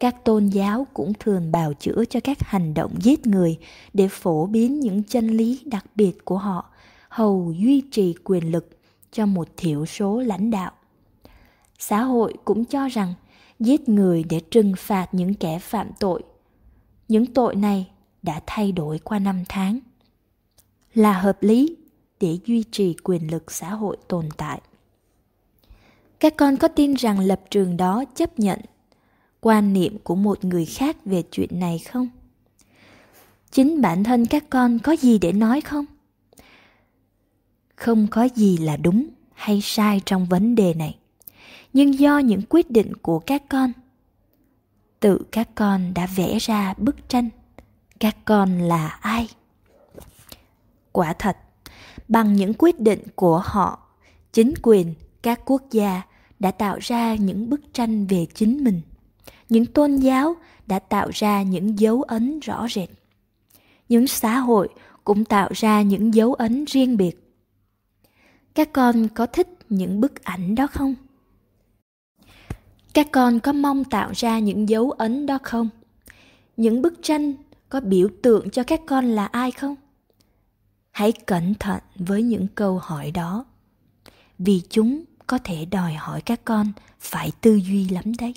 các 0.00 0.24
tôn 0.24 0.46
giáo 0.46 0.86
cũng 0.94 1.12
thường 1.20 1.52
bào 1.52 1.72
chữa 1.74 2.04
cho 2.10 2.20
các 2.20 2.38
hành 2.40 2.74
động 2.74 2.94
giết 3.00 3.26
người 3.26 3.58
để 3.92 4.08
phổ 4.08 4.46
biến 4.46 4.80
những 4.80 5.02
chân 5.02 5.26
lý 5.28 5.60
đặc 5.64 5.86
biệt 5.94 6.24
của 6.24 6.38
họ, 6.38 6.70
hầu 7.08 7.52
duy 7.58 7.82
trì 7.90 8.14
quyền 8.24 8.52
lực 8.52 8.68
cho 9.12 9.26
một 9.26 9.48
thiểu 9.56 9.86
số 9.86 10.20
lãnh 10.20 10.50
đạo. 10.50 10.72
Xã 11.78 12.02
hội 12.02 12.34
cũng 12.44 12.64
cho 12.64 12.88
rằng 12.88 13.14
giết 13.58 13.88
người 13.88 14.24
để 14.30 14.40
trừng 14.40 14.72
phạt 14.78 15.06
những 15.12 15.34
kẻ 15.34 15.58
phạm 15.58 15.90
tội. 16.00 16.22
Những 17.08 17.26
tội 17.26 17.56
này 17.56 17.90
đã 18.22 18.40
thay 18.46 18.72
đổi 18.72 18.98
qua 18.98 19.18
năm 19.18 19.44
tháng. 19.48 19.78
Là 20.94 21.12
hợp 21.12 21.42
lý 21.42 21.76
để 22.20 22.38
duy 22.44 22.64
trì 22.72 22.96
quyền 23.04 23.30
lực 23.30 23.52
xã 23.52 23.70
hội 23.74 23.96
tồn 24.08 24.28
tại. 24.36 24.60
Các 26.20 26.36
con 26.36 26.56
có 26.56 26.68
tin 26.68 26.94
rằng 26.94 27.18
lập 27.20 27.40
trường 27.50 27.76
đó 27.76 28.04
chấp 28.14 28.38
nhận 28.38 28.60
quan 29.40 29.72
niệm 29.72 29.98
của 30.04 30.14
một 30.14 30.44
người 30.44 30.66
khác 30.66 30.96
về 31.04 31.22
chuyện 31.30 31.60
này 31.60 31.78
không? 31.78 32.08
Chính 33.50 33.80
bản 33.80 34.04
thân 34.04 34.26
các 34.26 34.44
con 34.50 34.78
có 34.78 34.92
gì 34.92 35.18
để 35.18 35.32
nói 35.32 35.60
không? 35.60 35.84
Không 37.76 38.06
có 38.10 38.28
gì 38.34 38.56
là 38.56 38.76
đúng 38.76 39.08
hay 39.34 39.60
sai 39.60 40.00
trong 40.06 40.26
vấn 40.26 40.54
đề 40.54 40.74
này. 40.74 40.96
Nhưng 41.72 41.98
do 41.98 42.18
những 42.18 42.42
quyết 42.48 42.70
định 42.70 42.96
của 42.96 43.18
các 43.18 43.42
con, 43.48 43.72
tự 45.00 45.22
các 45.32 45.48
con 45.54 45.94
đã 45.94 46.06
vẽ 46.16 46.38
ra 46.38 46.74
bức 46.78 47.08
tranh, 47.08 47.28
các 48.00 48.16
con 48.24 48.58
là 48.58 48.88
ai? 48.88 49.28
Quả 50.92 51.12
thật, 51.12 51.36
bằng 52.08 52.36
những 52.36 52.52
quyết 52.58 52.80
định 52.80 53.00
của 53.14 53.42
họ, 53.44 53.88
chính 54.32 54.54
quyền 54.62 54.94
các 55.22 55.40
quốc 55.44 55.62
gia 55.70 56.02
đã 56.38 56.50
tạo 56.50 56.78
ra 56.80 57.14
những 57.14 57.50
bức 57.50 57.60
tranh 57.74 58.06
về 58.06 58.26
chính 58.34 58.64
mình 58.64 58.80
những 59.50 59.66
tôn 59.66 59.96
giáo 59.96 60.36
đã 60.66 60.78
tạo 60.78 61.08
ra 61.14 61.42
những 61.42 61.78
dấu 61.78 62.02
ấn 62.02 62.40
rõ 62.40 62.68
rệt. 62.68 62.88
Những 63.88 64.06
xã 64.06 64.38
hội 64.38 64.68
cũng 65.04 65.24
tạo 65.24 65.48
ra 65.52 65.82
những 65.82 66.14
dấu 66.14 66.34
ấn 66.34 66.64
riêng 66.64 66.96
biệt. 66.96 67.32
Các 68.54 68.72
con 68.72 69.08
có 69.08 69.26
thích 69.26 69.48
những 69.68 70.00
bức 70.00 70.24
ảnh 70.24 70.54
đó 70.54 70.66
không? 70.66 70.94
Các 72.94 73.06
con 73.12 73.40
có 73.40 73.52
mong 73.52 73.84
tạo 73.84 74.10
ra 74.14 74.38
những 74.38 74.68
dấu 74.68 74.90
ấn 74.90 75.26
đó 75.26 75.38
không? 75.42 75.68
Những 76.56 76.82
bức 76.82 76.94
tranh 77.02 77.34
có 77.68 77.80
biểu 77.80 78.08
tượng 78.22 78.50
cho 78.50 78.62
các 78.62 78.80
con 78.86 79.04
là 79.04 79.26
ai 79.26 79.50
không? 79.50 79.76
Hãy 80.90 81.12
cẩn 81.12 81.54
thận 81.54 81.80
với 81.96 82.22
những 82.22 82.46
câu 82.54 82.78
hỏi 82.78 83.10
đó, 83.10 83.44
vì 84.38 84.62
chúng 84.70 85.04
có 85.26 85.38
thể 85.44 85.64
đòi 85.64 85.94
hỏi 85.94 86.20
các 86.20 86.40
con 86.44 86.72
phải 87.00 87.32
tư 87.40 87.54
duy 87.54 87.88
lắm 87.88 88.04
đấy 88.18 88.34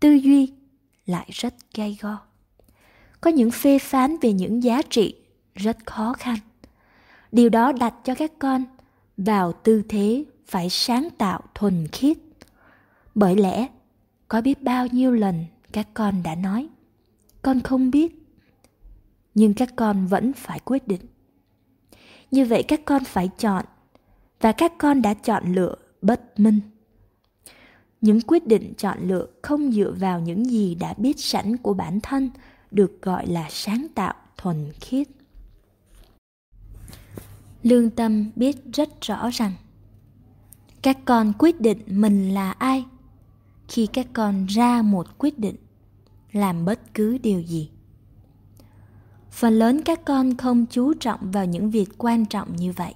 tư 0.00 0.12
duy 0.12 0.52
lại 1.06 1.28
rất 1.32 1.54
gay 1.74 1.98
go. 2.00 2.18
Có 3.20 3.30
những 3.30 3.50
phê 3.50 3.78
phán 3.78 4.16
về 4.22 4.32
những 4.32 4.62
giá 4.62 4.82
trị 4.82 5.14
rất 5.54 5.76
khó 5.86 6.12
khăn. 6.12 6.36
Điều 7.32 7.48
đó 7.48 7.72
đặt 7.72 7.94
cho 8.04 8.14
các 8.14 8.32
con 8.38 8.64
vào 9.16 9.52
tư 9.52 9.82
thế 9.88 10.24
phải 10.46 10.70
sáng 10.70 11.08
tạo 11.18 11.40
thuần 11.54 11.88
khiết. 11.92 12.18
Bởi 13.14 13.36
lẽ, 13.36 13.68
có 14.28 14.40
biết 14.40 14.62
bao 14.62 14.86
nhiêu 14.86 15.12
lần 15.12 15.44
các 15.72 15.88
con 15.94 16.22
đã 16.22 16.34
nói, 16.34 16.68
con 17.42 17.60
không 17.60 17.90
biết, 17.90 18.26
nhưng 19.34 19.54
các 19.54 19.68
con 19.76 20.06
vẫn 20.06 20.32
phải 20.32 20.60
quyết 20.64 20.88
định. 20.88 21.00
Như 22.30 22.44
vậy 22.44 22.62
các 22.62 22.80
con 22.84 23.04
phải 23.04 23.30
chọn, 23.38 23.64
và 24.40 24.52
các 24.52 24.72
con 24.78 25.02
đã 25.02 25.14
chọn 25.14 25.54
lựa 25.54 25.74
bất 26.02 26.40
minh 26.40 26.60
những 28.00 28.20
quyết 28.20 28.46
định 28.46 28.74
chọn 28.78 28.98
lựa 29.08 29.26
không 29.42 29.72
dựa 29.72 29.94
vào 29.98 30.20
những 30.20 30.50
gì 30.50 30.74
đã 30.74 30.94
biết 30.94 31.20
sẵn 31.20 31.56
của 31.56 31.74
bản 31.74 32.00
thân 32.00 32.30
được 32.70 33.02
gọi 33.02 33.26
là 33.26 33.46
sáng 33.50 33.86
tạo 33.94 34.14
thuần 34.36 34.72
khiết. 34.80 35.08
Lương 37.62 37.90
tâm 37.90 38.30
biết 38.36 38.56
rất 38.72 39.00
rõ 39.00 39.30
rằng, 39.32 39.52
các 40.82 40.98
con 41.04 41.32
quyết 41.38 41.60
định 41.60 41.78
mình 41.86 42.34
là 42.34 42.50
ai 42.52 42.84
khi 43.68 43.86
các 43.86 44.06
con 44.12 44.46
ra 44.46 44.82
một 44.82 45.18
quyết 45.18 45.38
định 45.38 45.56
làm 46.32 46.64
bất 46.64 46.94
cứ 46.94 47.18
điều 47.18 47.40
gì. 47.40 47.70
Phần 49.30 49.58
lớn 49.58 49.82
các 49.84 50.04
con 50.04 50.36
không 50.36 50.66
chú 50.66 50.94
trọng 50.94 51.30
vào 51.30 51.44
những 51.44 51.70
việc 51.70 51.88
quan 51.98 52.26
trọng 52.26 52.56
như 52.56 52.72
vậy. 52.72 52.94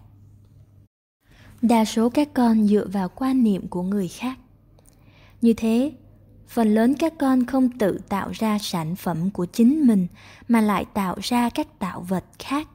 Đa 1.62 1.84
số 1.84 2.08
các 2.10 2.34
con 2.34 2.66
dựa 2.66 2.86
vào 2.86 3.08
quan 3.08 3.42
niệm 3.42 3.68
của 3.68 3.82
người 3.82 4.08
khác 4.08 4.38
như 5.44 5.54
thế, 5.54 5.92
phần 6.48 6.74
lớn 6.74 6.94
các 6.98 7.12
con 7.18 7.46
không 7.46 7.78
tự 7.78 7.98
tạo 8.08 8.30
ra 8.32 8.58
sản 8.58 8.96
phẩm 8.96 9.30
của 9.30 9.46
chính 9.46 9.86
mình, 9.86 10.06
mà 10.48 10.60
lại 10.60 10.84
tạo 10.94 11.16
ra 11.22 11.50
các 11.50 11.78
tạo 11.78 12.00
vật 12.00 12.24
khác, 12.38 12.68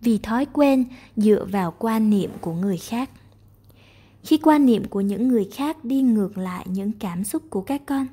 vì 0.00 0.18
thói 0.18 0.46
quen 0.52 0.84
dựa 1.16 1.44
vào 1.44 1.74
quan 1.78 2.10
niệm 2.10 2.30
của 2.40 2.52
người 2.52 2.76
khác. 2.76 3.10
Khi 4.22 4.38
quan 4.38 4.66
niệm 4.66 4.84
của 4.84 5.00
những 5.00 5.28
người 5.28 5.48
khác 5.54 5.84
đi 5.84 6.02
ngược 6.02 6.38
lại 6.38 6.66
những 6.68 6.92
cảm 6.92 7.24
xúc 7.24 7.42
của 7.50 7.60
các 7.60 7.82
con, 7.86 8.06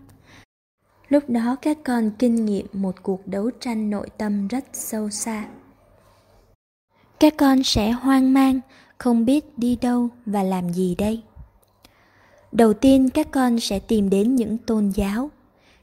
lúc 1.10 1.30
đó 1.30 1.56
các 1.62 1.78
con 1.84 2.12
kinh 2.20 2.46
nghiệm 2.46 2.66
một 2.74 2.96
cuộc 3.04 3.28
đấu 3.28 3.50
tranh 3.60 3.90
nội 3.90 4.10
tâm 4.18 4.48
rất 4.48 4.66
sâu 4.74 5.10
xa. 5.10 5.48
Các 7.20 7.34
con 7.38 7.64
sẽ 7.64 7.92
hoang 7.92 8.34
mang, 8.34 8.60
không 8.98 9.26
biết 9.26 9.58
đi 9.58 9.76
đâu 9.82 10.10
và 10.26 10.44
làm 10.44 10.74
gì 10.74 10.96
đây 10.96 11.24
đầu 12.52 12.74
tiên 12.74 13.10
các 13.10 13.28
con 13.32 13.60
sẽ 13.60 13.80
tìm 13.80 14.10
đến 14.10 14.36
những 14.36 14.58
tôn 14.58 14.90
giáo, 14.90 15.32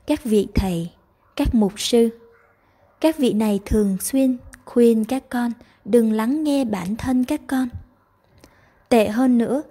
các 0.07 0.25
vị 0.25 0.49
thầy, 0.55 0.91
các 1.37 1.55
mục 1.55 1.73
sư. 1.77 2.09
Các 3.01 3.19
vị 3.19 3.33
này 3.33 3.61
thường 3.65 3.97
xuyên 4.01 4.37
khuyên 4.65 5.05
các 5.05 5.29
con 5.29 5.53
đừng 5.85 6.13
lắng 6.13 6.45
nghe 6.45 6.65
bản 6.65 6.97
thân 6.97 7.25
các 7.25 7.41
con. 7.47 7.69
Tệ 8.89 9.09
hơn 9.09 9.39
nữa, 9.39 9.63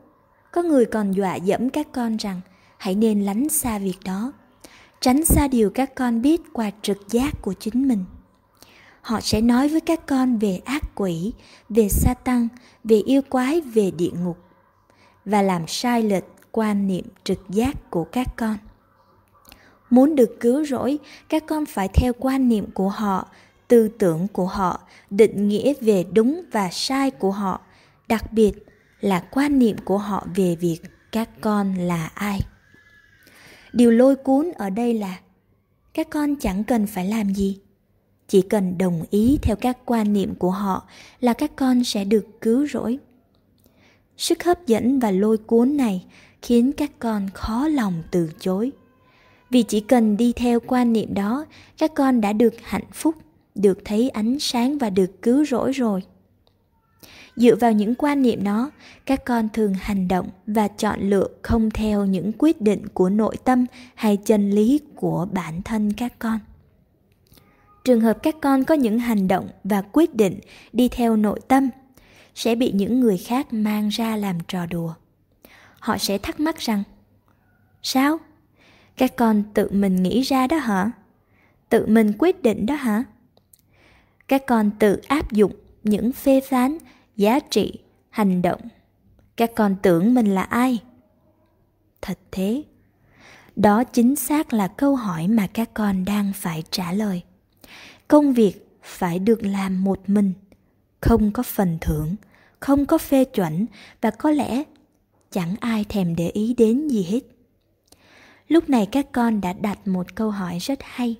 có 0.52 0.62
người 0.62 0.86
còn 0.86 1.12
dọa 1.12 1.36
dẫm 1.36 1.70
các 1.70 1.88
con 1.92 2.18
rằng 2.18 2.42
hãy 2.78 2.96
nên 2.96 3.22
lánh 3.22 3.50
xa 3.50 3.80
việc 3.80 3.98
đó, 4.06 4.34
tránh 5.02 5.26
xa 5.26 5.48
điều 5.48 5.70
các 5.70 5.96
con 5.96 6.22
biết 6.22 6.42
qua 6.54 6.72
trực 6.82 7.10
giác 7.10 7.42
của 7.42 7.54
chính 7.54 7.88
mình. 7.88 8.06
Họ 9.02 9.22
sẽ 9.22 9.42
nói 9.42 9.70
với 9.70 9.82
các 9.82 10.08
con 10.08 10.38
về 10.38 10.62
ác 10.66 10.96
quỷ, 10.96 11.34
về 11.70 11.90
sa 11.90 12.14
tăng 12.14 12.48
về 12.84 12.98
yêu 12.98 13.22
quái, 13.30 13.62
về 13.62 13.92
địa 13.92 14.12
ngục. 14.24 14.38
Và 15.26 15.42
làm 15.42 15.68
sai 15.68 16.04
lệch 16.04 16.24
quan 16.58 16.88
niệm 16.88 17.06
trực 17.24 17.40
giác 17.50 17.92
của 17.92 18.04
các 18.04 18.28
con. 18.36 18.58
Muốn 19.90 20.16
được 20.16 20.38
cứu 20.40 20.66
rỗi, 20.66 21.00
các 21.30 21.44
con 21.48 21.66
phải 21.66 21.88
theo 21.88 22.14
quan 22.20 22.50
niệm 22.50 22.66
của 22.74 22.90
họ, 22.90 23.28
tư 23.68 23.88
tưởng 23.88 24.28
của 24.28 24.46
họ, 24.46 24.80
định 25.10 25.48
nghĩa 25.48 25.74
về 25.82 26.06
đúng 26.14 26.42
và 26.52 26.70
sai 26.72 27.12
của 27.12 27.32
họ, 27.32 27.62
đặc 28.08 28.34
biệt 28.34 28.52
là 29.00 29.20
quan 29.32 29.60
niệm 29.60 29.78
của 29.86 29.98
họ 29.98 30.28
về 30.36 30.56
việc 30.56 30.78
các 31.12 31.30
con 31.42 31.76
là 31.76 32.12
ai. 32.14 32.40
Điều 33.74 33.92
lôi 33.92 34.16
cuốn 34.16 34.52
ở 34.52 34.70
đây 34.70 34.94
là, 34.94 35.20
các 35.94 36.10
con 36.10 36.36
chẳng 36.36 36.64
cần 36.64 36.88
phải 36.88 37.06
làm 37.06 37.34
gì. 37.34 37.60
Chỉ 38.28 38.42
cần 38.42 38.78
đồng 38.78 39.04
ý 39.10 39.38
theo 39.42 39.56
các 39.56 39.78
quan 39.86 40.14
niệm 40.14 40.36
của 40.36 40.52
họ 40.52 40.88
là 41.20 41.34
các 41.34 41.52
con 41.56 41.84
sẽ 41.84 42.04
được 42.04 42.26
cứu 42.42 42.68
rỗi. 42.68 43.00
Sức 44.18 44.44
hấp 44.44 44.68
dẫn 44.68 45.00
và 45.00 45.12
lôi 45.12 45.38
cuốn 45.38 45.78
này 45.78 46.06
khiến 46.46 46.72
các 46.72 46.92
con 47.00 47.30
khó 47.34 47.68
lòng 47.68 48.04
từ 48.12 48.30
chối. 48.40 48.72
Vì 49.50 49.64
chỉ 49.64 49.80
cần 49.80 50.18
đi 50.18 50.34
theo 50.36 50.60
quan 50.60 50.94
niệm 50.94 51.14
đó, 51.14 51.46
các 51.78 51.92
con 51.96 52.22
đã 52.22 52.34
được 52.34 52.54
hạnh 52.64 52.92
phúc, 52.94 53.16
được 53.56 53.80
thấy 53.86 54.10
ánh 54.10 54.40
sáng 54.40 54.78
và 54.78 54.90
được 54.90 55.22
cứu 55.22 55.46
rỗi 55.46 55.72
rồi. 55.72 56.02
Dựa 57.36 57.56
vào 57.56 57.72
những 57.72 57.96
quan 57.96 58.22
niệm 58.22 58.44
đó, 58.44 58.72
các 59.06 59.26
con 59.26 59.50
thường 59.54 59.74
hành 59.74 60.08
động 60.08 60.30
và 60.48 60.68
chọn 60.68 61.00
lựa 61.00 61.28
không 61.42 61.72
theo 61.72 62.06
những 62.06 62.32
quyết 62.38 62.62
định 62.62 62.88
của 62.94 63.10
nội 63.10 63.38
tâm 63.44 63.66
hay 63.96 64.18
chân 64.18 64.52
lý 64.52 64.80
của 64.96 65.28
bản 65.32 65.62
thân 65.62 65.94
các 65.94 66.20
con. 66.20 66.40
Trường 67.84 68.02
hợp 68.02 68.18
các 68.24 68.36
con 68.42 68.64
có 68.64 68.76
những 68.76 69.00
hành 69.00 69.28
động 69.28 69.50
và 69.64 69.82
quyết 69.82 70.16
định 70.16 70.40
đi 70.74 70.88
theo 70.88 71.16
nội 71.16 71.40
tâm, 71.48 71.70
sẽ 72.36 72.56
bị 72.56 72.72
những 72.72 73.00
người 73.00 73.18
khác 73.18 73.54
mang 73.54 73.90
ra 73.90 74.16
làm 74.16 74.38
trò 74.48 74.66
đùa 74.66 74.94
họ 75.86 75.98
sẽ 75.98 76.18
thắc 76.18 76.40
mắc 76.40 76.58
rằng, 76.58 76.84
sao? 77.82 78.20
Các 78.98 79.16
con 79.16 79.44
tự 79.54 79.70
mình 79.72 80.04
nghĩ 80.04 80.22
ra 80.22 80.48
đó 80.48 80.58
hả? 80.58 80.92
Tự 81.70 81.86
mình 81.86 82.14
quyết 82.18 82.44
định 82.44 82.66
đó 82.66 82.76
hả? 82.76 83.04
Các 84.28 84.46
con 84.48 84.72
tự 84.80 85.02
áp 85.08 85.32
dụng 85.32 85.56
những 85.84 86.12
phê 86.12 86.42
phán, 86.50 86.78
giá 87.16 87.40
trị, 87.40 87.80
hành 88.10 88.42
động. 88.42 88.62
Các 89.36 89.52
con 89.56 89.76
tưởng 89.82 90.14
mình 90.14 90.36
là 90.36 90.42
ai? 90.42 90.80
Thật 92.02 92.20
thế. 92.32 92.64
Đó 93.56 93.84
chính 93.84 94.16
xác 94.16 94.54
là 94.54 94.68
câu 94.68 94.96
hỏi 94.96 95.28
mà 95.28 95.48
các 95.48 95.70
con 95.74 96.06
đang 96.06 96.32
phải 96.36 96.64
trả 96.72 96.92
lời. 96.92 97.22
Công 98.08 98.34
việc 98.34 98.80
phải 98.84 99.20
được 99.20 99.44
làm 99.44 99.84
một 99.84 100.00
mình, 100.08 100.34
không 101.02 101.32
có 101.32 101.44
phần 101.44 101.78
thưởng, 101.82 102.16
không 102.60 102.86
có 102.86 102.98
phê 102.98 103.26
chuẩn 103.26 103.66
và 104.02 104.12
có 104.12 104.32
lẽ 104.32 104.64
chẳng 105.36 105.56
ai 105.60 105.84
thèm 105.84 106.16
để 106.16 106.30
ý 106.30 106.54
đến 106.54 106.88
gì 106.88 107.04
hết. 107.04 107.20
Lúc 108.48 108.70
này 108.70 108.88
các 108.92 109.12
con 109.12 109.42
đã 109.42 109.54
đặt 109.54 109.88
một 109.88 110.16
câu 110.16 110.32
hỏi 110.32 110.58
rất 110.60 110.80
hay. 110.82 111.16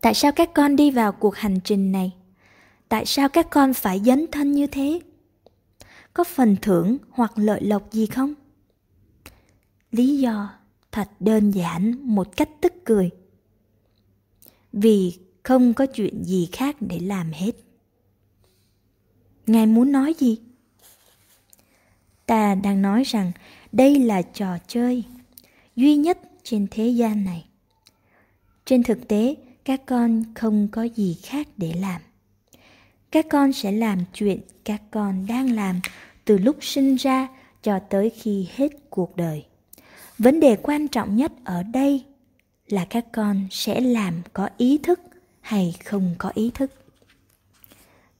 Tại 0.00 0.14
sao 0.14 0.32
các 0.32 0.50
con 0.54 0.76
đi 0.76 0.90
vào 0.90 1.12
cuộc 1.12 1.36
hành 1.36 1.60
trình 1.64 1.92
này? 1.92 2.12
Tại 2.88 3.06
sao 3.06 3.28
các 3.28 3.50
con 3.50 3.74
phải 3.74 4.00
dấn 4.00 4.26
thân 4.32 4.52
như 4.52 4.66
thế? 4.66 5.00
Có 6.14 6.24
phần 6.24 6.56
thưởng 6.62 6.96
hoặc 7.10 7.32
lợi 7.36 7.62
lộc 7.62 7.92
gì 7.92 8.06
không? 8.06 8.34
Lý 9.90 10.18
do 10.18 10.54
thật 10.92 11.08
đơn 11.20 11.50
giản 11.50 11.94
một 12.02 12.36
cách 12.36 12.48
tức 12.60 12.72
cười. 12.84 13.10
Vì 14.72 15.18
không 15.42 15.74
có 15.74 15.86
chuyện 15.86 16.24
gì 16.24 16.48
khác 16.52 16.76
để 16.80 16.98
làm 16.98 17.32
hết. 17.32 17.52
Ngài 19.46 19.66
muốn 19.66 19.92
nói 19.92 20.14
gì? 20.18 20.38
Ta 22.32 22.54
đang 22.54 22.82
nói 22.82 23.02
rằng 23.04 23.32
đây 23.72 23.98
là 23.98 24.22
trò 24.22 24.58
chơi 24.66 25.04
duy 25.76 25.96
nhất 25.96 26.18
trên 26.42 26.66
thế 26.70 26.88
gian 26.88 27.24
này. 27.24 27.44
Trên 28.66 28.82
thực 28.82 29.08
tế, 29.08 29.34
các 29.64 29.80
con 29.86 30.24
không 30.34 30.68
có 30.72 30.82
gì 30.82 31.18
khác 31.22 31.48
để 31.56 31.74
làm. 31.80 32.00
Các 33.10 33.26
con 33.30 33.52
sẽ 33.52 33.72
làm 33.72 33.98
chuyện 34.14 34.40
các 34.64 34.82
con 34.90 35.26
đang 35.26 35.52
làm 35.52 35.80
từ 36.24 36.38
lúc 36.38 36.56
sinh 36.60 36.94
ra 36.96 37.28
cho 37.62 37.78
tới 37.78 38.10
khi 38.10 38.48
hết 38.54 38.68
cuộc 38.90 39.16
đời. 39.16 39.44
Vấn 40.18 40.40
đề 40.40 40.56
quan 40.62 40.88
trọng 40.88 41.16
nhất 41.16 41.32
ở 41.44 41.62
đây 41.62 42.04
là 42.68 42.86
các 42.90 43.04
con 43.12 43.46
sẽ 43.50 43.80
làm 43.80 44.14
có 44.32 44.48
ý 44.56 44.78
thức 44.78 45.00
hay 45.40 45.74
không 45.84 46.14
có 46.18 46.30
ý 46.34 46.50
thức. 46.54 46.70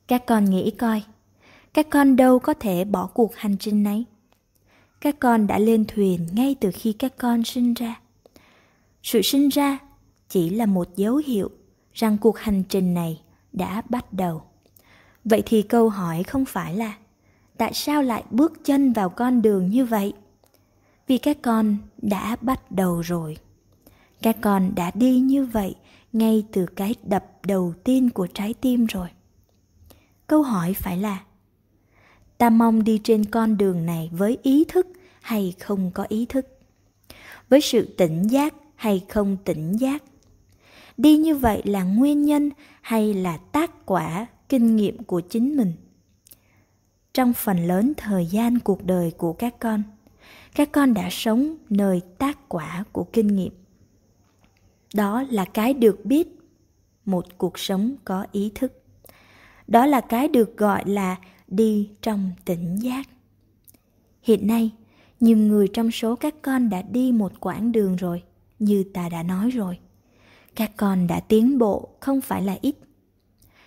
Các 0.06 0.26
con 0.26 0.44
nghĩ 0.44 0.70
coi 0.70 1.02
các 1.74 1.86
con 1.90 2.16
đâu 2.16 2.38
có 2.38 2.54
thể 2.54 2.84
bỏ 2.84 3.06
cuộc 3.06 3.36
hành 3.36 3.56
trình 3.56 3.82
này? 3.82 4.04
Các 5.00 5.16
con 5.18 5.46
đã 5.46 5.58
lên 5.58 5.84
thuyền 5.88 6.26
ngay 6.32 6.56
từ 6.60 6.70
khi 6.74 6.92
các 6.92 7.16
con 7.18 7.44
sinh 7.44 7.74
ra. 7.74 8.00
Sự 9.02 9.22
sinh 9.22 9.48
ra 9.48 9.78
chỉ 10.28 10.50
là 10.50 10.66
một 10.66 10.96
dấu 10.96 11.16
hiệu 11.16 11.50
rằng 11.92 12.18
cuộc 12.18 12.38
hành 12.38 12.62
trình 12.68 12.94
này 12.94 13.20
đã 13.52 13.82
bắt 13.88 14.12
đầu. 14.12 14.42
Vậy 15.24 15.42
thì 15.46 15.62
câu 15.62 15.88
hỏi 15.88 16.22
không 16.22 16.44
phải 16.44 16.74
là, 16.74 16.96
tại 17.56 17.72
sao 17.74 18.02
lại 18.02 18.24
bước 18.30 18.64
chân 18.64 18.92
vào 18.92 19.08
con 19.08 19.42
đường 19.42 19.68
như 19.68 19.84
vậy? 19.84 20.12
Vì 21.06 21.18
các 21.18 21.38
con 21.42 21.76
đã 21.98 22.36
bắt 22.40 22.72
đầu 22.72 23.00
rồi. 23.00 23.36
Các 24.22 24.36
con 24.40 24.74
đã 24.74 24.90
đi 24.94 25.20
như 25.20 25.44
vậy 25.44 25.74
ngay 26.12 26.44
từ 26.52 26.66
cái 26.66 26.94
đập 27.02 27.24
đầu 27.46 27.74
tiên 27.84 28.10
của 28.10 28.26
trái 28.26 28.54
tim 28.54 28.86
rồi. 28.86 29.08
Câu 30.26 30.42
hỏi 30.42 30.74
phải 30.74 30.96
là 30.96 31.20
ta 32.42 32.50
mong 32.50 32.84
đi 32.84 33.00
trên 33.04 33.24
con 33.24 33.56
đường 33.58 33.86
này 33.86 34.10
với 34.12 34.38
ý 34.42 34.64
thức 34.68 34.86
hay 35.20 35.54
không 35.60 35.90
có 35.94 36.06
ý 36.08 36.26
thức? 36.26 36.46
Với 37.48 37.60
sự 37.60 37.94
tỉnh 37.98 38.22
giác 38.22 38.54
hay 38.74 39.04
không 39.08 39.36
tỉnh 39.44 39.72
giác? 39.72 40.02
Đi 40.96 41.16
như 41.16 41.34
vậy 41.34 41.62
là 41.64 41.82
nguyên 41.82 42.22
nhân 42.22 42.50
hay 42.80 43.14
là 43.14 43.36
tác 43.36 43.86
quả 43.86 44.26
kinh 44.48 44.76
nghiệm 44.76 45.02
của 45.02 45.20
chính 45.20 45.56
mình? 45.56 45.72
Trong 47.14 47.32
phần 47.32 47.66
lớn 47.66 47.92
thời 47.96 48.26
gian 48.26 48.58
cuộc 48.58 48.84
đời 48.84 49.10
của 49.16 49.32
các 49.32 49.54
con 49.58 49.82
các 50.54 50.72
con 50.72 50.94
đã 50.94 51.08
sống 51.10 51.56
nơi 51.70 52.00
tác 52.18 52.48
quả 52.48 52.84
của 52.92 53.04
kinh 53.04 53.36
nghiệm. 53.36 53.52
Đó 54.94 55.24
là 55.30 55.44
cái 55.44 55.74
được 55.74 56.04
biết 56.04 56.28
một 57.04 57.26
cuộc 57.38 57.58
sống 57.58 57.94
có 58.04 58.26
ý 58.32 58.52
thức. 58.54 58.82
Đó 59.68 59.86
là 59.86 60.00
cái 60.00 60.28
được 60.28 60.56
gọi 60.56 60.82
là 60.86 61.16
đi 61.52 61.90
trong 62.02 62.30
tỉnh 62.44 62.76
giác. 62.76 63.08
Hiện 64.22 64.46
nay, 64.46 64.70
nhiều 65.20 65.36
người 65.36 65.68
trong 65.68 65.90
số 65.90 66.16
các 66.16 66.34
con 66.42 66.70
đã 66.70 66.82
đi 66.82 67.12
một 67.12 67.32
quãng 67.40 67.72
đường 67.72 67.96
rồi, 67.96 68.22
như 68.58 68.84
ta 68.94 69.08
đã 69.08 69.22
nói 69.22 69.50
rồi. 69.50 69.78
Các 70.54 70.72
con 70.76 71.06
đã 71.06 71.20
tiến 71.20 71.58
bộ 71.58 71.88
không 72.00 72.20
phải 72.20 72.42
là 72.42 72.58
ít. 72.60 72.76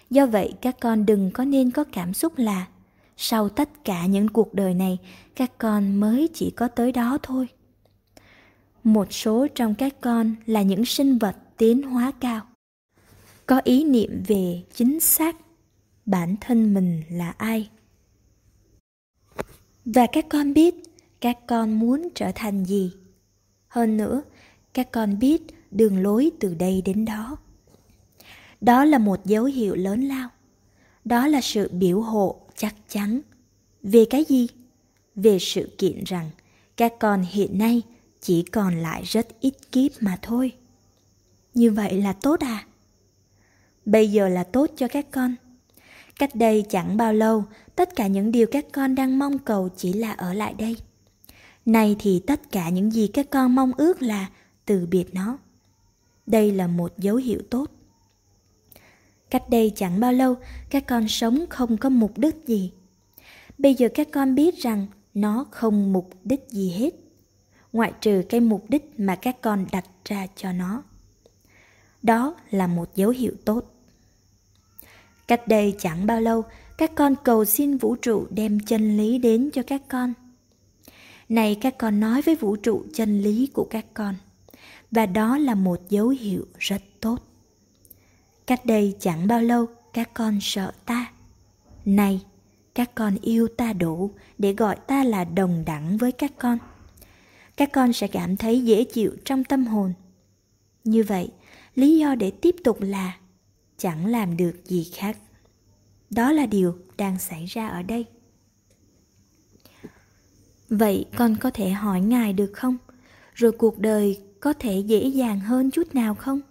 Do 0.09 0.25
vậy, 0.25 0.53
các 0.61 0.79
con 0.79 1.05
đừng 1.05 1.31
có 1.31 1.45
nên 1.45 1.71
có 1.71 1.83
cảm 1.83 2.13
xúc 2.13 2.37
là, 2.37 2.67
sau 3.17 3.49
tất 3.49 3.69
cả 3.83 4.05
những 4.05 4.27
cuộc 4.27 4.53
đời 4.53 4.73
này, 4.73 4.97
các 5.35 5.57
con 5.57 5.95
mới 5.95 6.29
chỉ 6.33 6.51
có 6.51 6.67
tới 6.67 6.91
đó 6.91 7.17
thôi. 7.23 7.47
Một 8.83 9.13
số 9.13 9.47
trong 9.55 9.75
các 9.75 10.01
con 10.01 10.35
là 10.45 10.61
những 10.61 10.85
sinh 10.85 11.17
vật 11.17 11.35
tiến 11.57 11.81
hóa 11.81 12.11
cao. 12.19 12.41
Có 13.45 13.61
ý 13.63 13.83
niệm 13.83 14.23
về 14.27 14.63
chính 14.73 14.99
xác 14.99 15.35
bản 16.05 16.35
thân 16.41 16.73
mình 16.73 17.01
là 17.09 17.31
ai? 17.31 17.69
Và 19.85 20.07
các 20.11 20.25
con 20.29 20.53
biết 20.53 20.75
các 21.19 21.37
con 21.47 21.79
muốn 21.79 22.09
trở 22.15 22.31
thành 22.35 22.65
gì. 22.65 22.91
Hơn 23.67 23.97
nữa, 23.97 24.21
các 24.73 24.91
con 24.91 25.19
biết 25.19 25.41
đường 25.71 26.03
lối 26.03 26.31
từ 26.39 26.53
đây 26.53 26.81
đến 26.85 27.05
đó. 27.05 27.37
Đó 28.61 28.85
là 28.85 28.97
một 28.97 29.25
dấu 29.25 29.43
hiệu 29.43 29.75
lớn 29.75 30.01
lao. 30.01 30.29
Đó 31.05 31.27
là 31.27 31.41
sự 31.41 31.69
biểu 31.71 32.01
hộ 32.01 32.41
chắc 32.55 32.75
chắn. 32.89 33.21
Về 33.83 34.05
cái 34.09 34.25
gì? 34.29 34.47
Về 35.15 35.39
sự 35.39 35.75
kiện 35.77 36.03
rằng 36.03 36.29
các 36.77 36.93
con 36.99 37.25
hiện 37.29 37.57
nay 37.57 37.81
chỉ 38.21 38.43
còn 38.43 38.75
lại 38.75 39.03
rất 39.03 39.27
ít 39.39 39.53
kiếp 39.71 39.91
mà 39.99 40.17
thôi. 40.21 40.51
Như 41.53 41.71
vậy 41.71 42.01
là 42.01 42.13
tốt 42.13 42.39
à? 42.39 42.65
Bây 43.85 44.11
giờ 44.11 44.29
là 44.29 44.43
tốt 44.43 44.71
cho 44.77 44.87
các 44.87 45.11
con. 45.11 45.35
Cách 46.19 46.35
đây 46.35 46.65
chẳng 46.69 46.97
bao 46.97 47.13
lâu 47.13 47.43
tất 47.75 47.95
cả 47.95 48.07
những 48.07 48.31
điều 48.31 48.47
các 48.51 48.65
con 48.73 48.95
đang 48.95 49.19
mong 49.19 49.39
cầu 49.39 49.69
chỉ 49.77 49.93
là 49.93 50.11
ở 50.11 50.33
lại 50.33 50.53
đây. 50.53 50.77
Nay 51.65 51.95
thì 51.99 52.21
tất 52.27 52.51
cả 52.51 52.69
những 52.69 52.91
gì 52.91 53.07
các 53.07 53.29
con 53.29 53.55
mong 53.55 53.71
ước 53.77 54.01
là 54.01 54.29
từ 54.65 54.85
biệt 54.85 55.13
nó. 55.13 55.37
Đây 56.27 56.51
là 56.51 56.67
một 56.67 56.97
dấu 56.97 57.15
hiệu 57.15 57.39
tốt. 57.49 57.71
Cách 59.29 59.49
đây 59.49 59.71
chẳng 59.75 59.99
bao 59.99 60.13
lâu, 60.13 60.35
các 60.69 60.87
con 60.87 61.07
sống 61.07 61.45
không 61.49 61.77
có 61.77 61.89
mục 61.89 62.17
đích 62.17 62.35
gì. 62.47 62.71
Bây 63.57 63.75
giờ 63.75 63.89
các 63.93 64.07
con 64.11 64.35
biết 64.35 64.57
rằng 64.57 64.87
nó 65.13 65.45
không 65.51 65.93
mục 65.93 66.09
đích 66.23 66.45
gì 66.49 66.69
hết, 66.69 66.93
ngoại 67.73 67.93
trừ 68.01 68.23
cái 68.29 68.39
mục 68.39 68.65
đích 68.69 68.99
mà 68.99 69.15
các 69.15 69.41
con 69.41 69.65
đặt 69.71 69.85
ra 70.05 70.27
cho 70.35 70.51
nó. 70.51 70.83
Đó 72.03 72.35
là 72.51 72.67
một 72.67 72.95
dấu 72.95 73.09
hiệu 73.09 73.33
tốt. 73.45 73.71
Cách 75.27 75.47
đây 75.47 75.75
chẳng 75.79 76.05
bao 76.05 76.21
lâu 76.21 76.43
các 76.77 76.91
con 76.95 77.15
cầu 77.23 77.45
xin 77.45 77.77
vũ 77.77 77.95
trụ 77.95 78.27
đem 78.29 78.59
chân 78.59 78.97
lý 78.97 79.17
đến 79.17 79.49
cho 79.53 79.63
các 79.63 79.81
con. 79.87 80.13
Này, 81.29 81.55
các 81.61 81.77
con 81.77 81.99
nói 81.99 82.21
với 82.21 82.35
vũ 82.35 82.55
trụ 82.55 82.83
chân 82.93 83.21
lý 83.21 83.47
của 83.53 83.67
các 83.69 83.85
con, 83.93 84.15
và 84.91 85.05
đó 85.05 85.37
là 85.37 85.55
một 85.55 85.89
dấu 85.89 86.07
hiệu 86.07 86.45
rất 86.59 86.81
tốt. 86.99 87.17
Cách 88.47 88.65
đây 88.65 88.95
chẳng 88.99 89.27
bao 89.27 89.41
lâu, 89.41 89.65
các 89.93 90.13
con 90.13 90.37
sợ 90.41 90.71
ta. 90.85 91.11
Này, 91.85 92.21
các 92.75 92.95
con 92.95 93.17
yêu 93.21 93.47
ta 93.47 93.73
đủ 93.73 94.11
để 94.37 94.53
gọi 94.53 94.75
ta 94.87 95.03
là 95.03 95.23
đồng 95.23 95.63
đẳng 95.65 95.97
với 95.97 96.11
các 96.11 96.31
con. 96.37 96.57
Các 97.57 97.69
con 97.73 97.93
sẽ 97.93 98.07
cảm 98.07 98.37
thấy 98.37 98.63
dễ 98.63 98.83
chịu 98.83 99.11
trong 99.25 99.43
tâm 99.43 99.65
hồn. 99.65 99.93
Như 100.83 101.03
vậy, 101.03 101.31
lý 101.75 101.97
do 101.97 102.15
để 102.15 102.31
tiếp 102.31 102.55
tục 102.63 102.81
là 102.81 103.17
chẳng 103.77 104.05
làm 104.05 104.37
được 104.37 104.53
gì 104.65 104.91
khác 104.95 105.17
đó 106.09 106.31
là 106.31 106.45
điều 106.45 106.75
đang 106.97 107.19
xảy 107.19 107.45
ra 107.45 107.67
ở 107.67 107.83
đây. 107.83 108.05
Vậy 110.69 111.05
con 111.17 111.35
có 111.35 111.51
thể 111.51 111.69
hỏi 111.69 112.01
ngài 112.01 112.33
được 112.33 112.51
không? 112.53 112.77
Rồi 113.33 113.51
cuộc 113.51 113.79
đời 113.79 114.19
có 114.39 114.53
thể 114.53 114.79
dễ 114.79 115.07
dàng 115.07 115.39
hơn 115.39 115.71
chút 115.71 115.95
nào 115.95 116.15
không? 116.15 116.41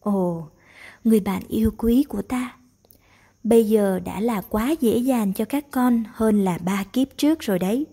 Ồ, 0.00 0.48
người 1.04 1.20
bạn 1.20 1.42
yêu 1.48 1.70
quý 1.78 2.04
của 2.08 2.22
ta, 2.22 2.56
bây 3.44 3.68
giờ 3.68 4.00
đã 4.04 4.20
là 4.20 4.40
quá 4.40 4.74
dễ 4.80 4.98
dàng 4.98 5.32
cho 5.32 5.44
các 5.44 5.66
con 5.70 6.04
hơn 6.12 6.44
là 6.44 6.58
ba 6.58 6.84
kiếp 6.84 7.08
trước 7.16 7.40
rồi 7.40 7.58
đấy. 7.58 7.86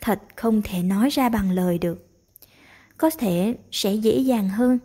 Thật 0.00 0.22
không 0.36 0.62
thể 0.62 0.82
nói 0.82 1.08
ra 1.08 1.28
bằng 1.28 1.50
lời 1.50 1.78
được. 1.78 2.08
Có 2.98 3.10
thể 3.10 3.56
sẽ 3.70 3.94
dễ 3.94 4.18
dàng 4.18 4.48
hơn 4.48 4.78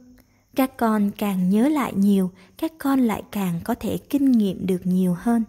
các 0.56 0.78
con 0.78 1.12
càng 1.18 1.50
nhớ 1.50 1.68
lại 1.68 1.94
nhiều, 1.96 2.32
các 2.58 2.72
con 2.78 3.00
lại 3.00 3.24
càng 3.32 3.60
có 3.64 3.76
thể 3.76 3.98
kinh 3.98 4.32
nghiệm 4.32 4.66
được 4.68 4.86
nhiều 4.86 5.16
hơn. 5.20 5.44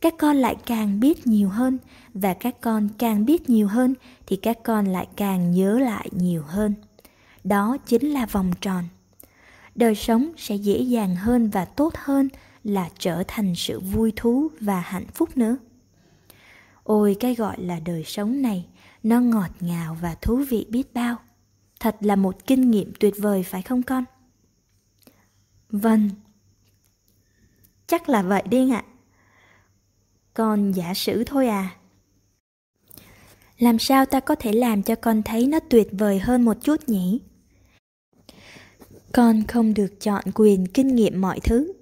Các 0.00 0.14
con 0.18 0.36
lại 0.36 0.56
càng 0.66 1.00
biết 1.00 1.26
nhiều 1.26 1.48
hơn, 1.48 1.78
và 2.14 2.34
các 2.34 2.60
con 2.60 2.88
càng 2.98 3.26
biết 3.26 3.50
nhiều 3.50 3.68
hơn, 3.68 3.94
thì 4.26 4.36
các 4.36 4.58
con 4.64 4.86
lại 4.86 5.08
càng 5.16 5.50
nhớ 5.50 5.78
lại 5.78 6.08
nhiều 6.12 6.42
hơn. 6.42 6.74
Đó 7.44 7.76
chính 7.86 8.10
là 8.10 8.26
vòng 8.26 8.50
tròn. 8.60 8.84
Đời 9.74 9.94
sống 9.94 10.32
sẽ 10.36 10.54
dễ 10.54 10.78
dàng 10.78 11.16
hơn 11.16 11.50
và 11.50 11.64
tốt 11.64 11.94
hơn 11.96 12.28
là 12.64 12.88
trở 12.98 13.22
thành 13.28 13.54
sự 13.54 13.80
vui 13.80 14.12
thú 14.16 14.48
và 14.60 14.80
hạnh 14.80 15.06
phúc 15.14 15.36
nữa. 15.36 15.56
Ôi, 16.82 17.16
cái 17.20 17.34
gọi 17.34 17.56
là 17.60 17.80
đời 17.84 18.04
sống 18.04 18.42
này, 18.42 18.66
nó 19.02 19.20
ngọt 19.20 19.50
ngào 19.60 19.96
và 20.00 20.14
thú 20.22 20.36
vị 20.36 20.66
biết 20.70 20.94
bao 20.94 21.16
thật 21.80 21.96
là 22.00 22.16
một 22.16 22.46
kinh 22.46 22.70
nghiệm 22.70 22.92
tuyệt 23.00 23.14
vời, 23.18 23.42
phải 23.42 23.62
không 23.62 23.82
con? 23.82 24.04
Vâng. 25.68 26.10
Chắc 27.86 28.08
là 28.08 28.22
vậy 28.22 28.42
đi 28.50 28.70
ạ. 28.70 28.84
Con 30.34 30.72
giả 30.72 30.94
sử 30.94 31.24
thôi 31.24 31.48
à. 31.48 31.76
Làm 33.58 33.78
sao 33.78 34.06
ta 34.06 34.20
có 34.20 34.34
thể 34.34 34.52
làm 34.52 34.82
cho 34.82 34.94
con 34.94 35.22
thấy 35.22 35.46
nó 35.46 35.60
tuyệt 35.60 35.88
vời 35.92 36.18
hơn 36.18 36.44
một 36.44 36.56
chút 36.62 36.88
nhỉ? 36.88 37.20
Con 39.12 39.46
không 39.48 39.74
được 39.74 40.00
chọn 40.00 40.24
quyền 40.34 40.66
kinh 40.66 40.94
nghiệm 40.94 41.20
mọi 41.20 41.40
thứ. 41.40 41.72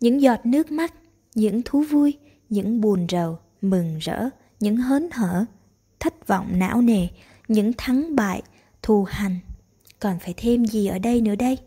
Những 0.00 0.22
giọt 0.22 0.46
nước 0.46 0.70
mắt, 0.70 0.94
những 1.34 1.62
thú 1.64 1.82
vui, 1.82 2.18
những 2.48 2.80
buồn 2.80 3.06
rầu, 3.10 3.38
mừng 3.62 3.98
rỡ, 3.98 4.28
những 4.60 4.76
hớn 4.76 5.08
hở, 5.12 5.44
thất 6.00 6.26
vọng 6.26 6.58
não 6.58 6.82
nề, 6.82 7.08
những 7.48 7.72
thắng 7.78 8.16
bại 8.16 8.42
thù 8.88 9.04
hành. 9.04 9.38
Còn 10.00 10.18
phải 10.18 10.34
thêm 10.36 10.66
gì 10.66 10.86
ở 10.86 10.98
đây 10.98 11.20
nữa 11.20 11.34
đây? 11.34 11.58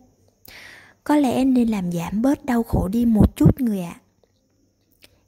Có 1.04 1.16
lẽ 1.16 1.46
nên 1.46 1.68
làm 1.68 1.92
giảm 1.92 2.22
bớt 2.22 2.46
đau 2.46 2.64
khổ 2.64 2.88
đi 2.88 3.06
một 3.06 3.36
chút 3.36 3.62
người 3.62 3.82
ạ. 3.82 3.96
À. 3.96 4.02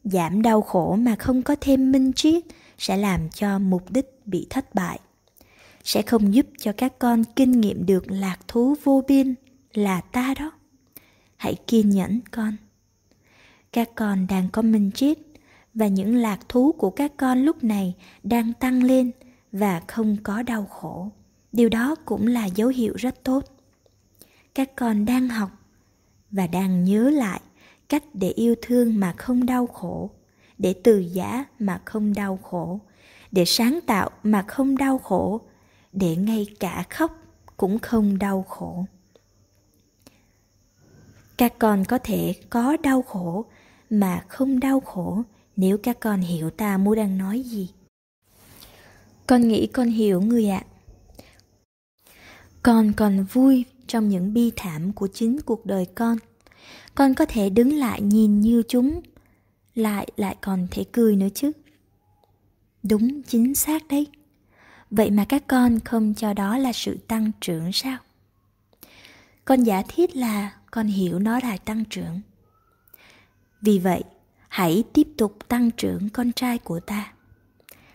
giảm 0.03 0.41
đau 0.41 0.61
khổ 0.61 0.95
mà 0.95 1.15
không 1.15 1.41
có 1.41 1.55
thêm 1.61 1.91
minh 1.91 2.13
triết 2.13 2.43
sẽ 2.77 2.97
làm 2.97 3.29
cho 3.29 3.59
mục 3.59 3.91
đích 3.91 4.05
bị 4.25 4.47
thất 4.49 4.75
bại. 4.75 4.99
Sẽ 5.83 6.01
không 6.01 6.33
giúp 6.33 6.45
cho 6.57 6.71
các 6.77 6.99
con 6.99 7.23
kinh 7.35 7.51
nghiệm 7.61 7.85
được 7.85 8.11
lạc 8.11 8.37
thú 8.47 8.75
vô 8.83 9.03
biên 9.07 9.35
là 9.73 10.01
ta 10.01 10.33
đó. 10.39 10.51
Hãy 11.37 11.55
kiên 11.67 11.89
nhẫn, 11.89 12.19
con. 12.31 12.55
Các 13.71 13.89
con 13.95 14.27
đang 14.27 14.49
có 14.49 14.61
minh 14.61 14.91
triết 14.95 15.17
và 15.73 15.87
những 15.87 16.15
lạc 16.15 16.39
thú 16.49 16.71
của 16.71 16.89
các 16.89 17.11
con 17.17 17.43
lúc 17.45 17.63
này 17.63 17.93
đang 18.23 18.53
tăng 18.53 18.83
lên 18.83 19.11
và 19.51 19.81
không 19.87 20.17
có 20.23 20.43
đau 20.43 20.65
khổ 20.65 21.11
điều 21.53 21.69
đó 21.69 21.95
cũng 22.05 22.27
là 22.27 22.45
dấu 22.45 22.67
hiệu 22.67 22.93
rất 22.97 23.23
tốt. 23.23 23.43
Các 24.55 24.75
con 24.75 25.05
đang 25.05 25.29
học 25.29 25.49
và 26.31 26.47
đang 26.47 26.83
nhớ 26.83 27.09
lại 27.09 27.41
cách 27.89 28.03
để 28.13 28.29
yêu 28.29 28.55
thương 28.61 28.99
mà 28.99 29.13
không 29.17 29.45
đau 29.45 29.67
khổ, 29.67 30.09
để 30.57 30.73
từ 30.83 30.99
giả 30.99 31.45
mà 31.59 31.81
không 31.85 32.13
đau 32.13 32.39
khổ, 32.43 32.79
để 33.31 33.45
sáng 33.45 33.79
tạo 33.85 34.09
mà 34.23 34.41
không 34.47 34.77
đau 34.77 34.97
khổ, 34.97 35.41
để 35.91 36.15
ngay 36.15 36.47
cả 36.59 36.83
khóc 36.89 37.17
cũng 37.57 37.79
không 37.79 38.19
đau 38.19 38.43
khổ. 38.49 38.85
Các 41.37 41.53
con 41.59 41.85
có 41.85 41.97
thể 42.03 42.33
có 42.49 42.77
đau 42.77 43.01
khổ 43.01 43.45
mà 43.89 44.23
không 44.27 44.59
đau 44.59 44.79
khổ 44.79 45.23
nếu 45.55 45.77
các 45.77 45.99
con 45.99 46.21
hiểu 46.21 46.49
ta 46.49 46.77
muốn 46.77 46.95
đang 46.95 47.17
nói 47.17 47.41
gì. 47.41 47.69
Con 49.27 49.47
nghĩ 49.47 49.67
con 49.67 49.87
hiểu 49.87 50.21
người 50.21 50.49
ạ 50.49 50.63
con 52.63 52.93
còn 52.93 53.23
vui 53.23 53.65
trong 53.87 54.09
những 54.09 54.33
bi 54.33 54.51
thảm 54.55 54.93
của 54.93 55.07
chính 55.07 55.41
cuộc 55.41 55.65
đời 55.65 55.85
con. 55.95 56.17
Con 56.95 57.13
có 57.13 57.25
thể 57.25 57.49
đứng 57.49 57.73
lại 57.73 58.01
nhìn 58.01 58.41
như 58.41 58.63
chúng, 58.67 59.01
lại 59.75 60.07
lại 60.17 60.37
còn 60.41 60.67
thể 60.71 60.85
cười 60.91 61.15
nữa 61.15 61.27
chứ. 61.33 61.51
Đúng, 62.83 63.21
chính 63.21 63.55
xác 63.55 63.87
đấy. 63.87 64.07
Vậy 64.91 65.11
mà 65.11 65.25
các 65.25 65.47
con 65.47 65.79
không 65.79 66.13
cho 66.13 66.33
đó 66.33 66.57
là 66.57 66.73
sự 66.73 66.97
tăng 67.07 67.31
trưởng 67.41 67.71
sao? 67.71 67.97
Con 69.45 69.63
giả 69.63 69.83
thiết 69.87 70.15
là 70.15 70.53
con 70.71 70.87
hiểu 70.87 71.19
nó 71.19 71.39
là 71.43 71.57
tăng 71.57 71.85
trưởng. 71.85 72.21
Vì 73.61 73.79
vậy, 73.79 74.03
hãy 74.47 74.83
tiếp 74.93 75.07
tục 75.17 75.37
tăng 75.47 75.71
trưởng 75.71 76.09
con 76.09 76.31
trai 76.31 76.57
của 76.57 76.79
ta. 76.79 77.13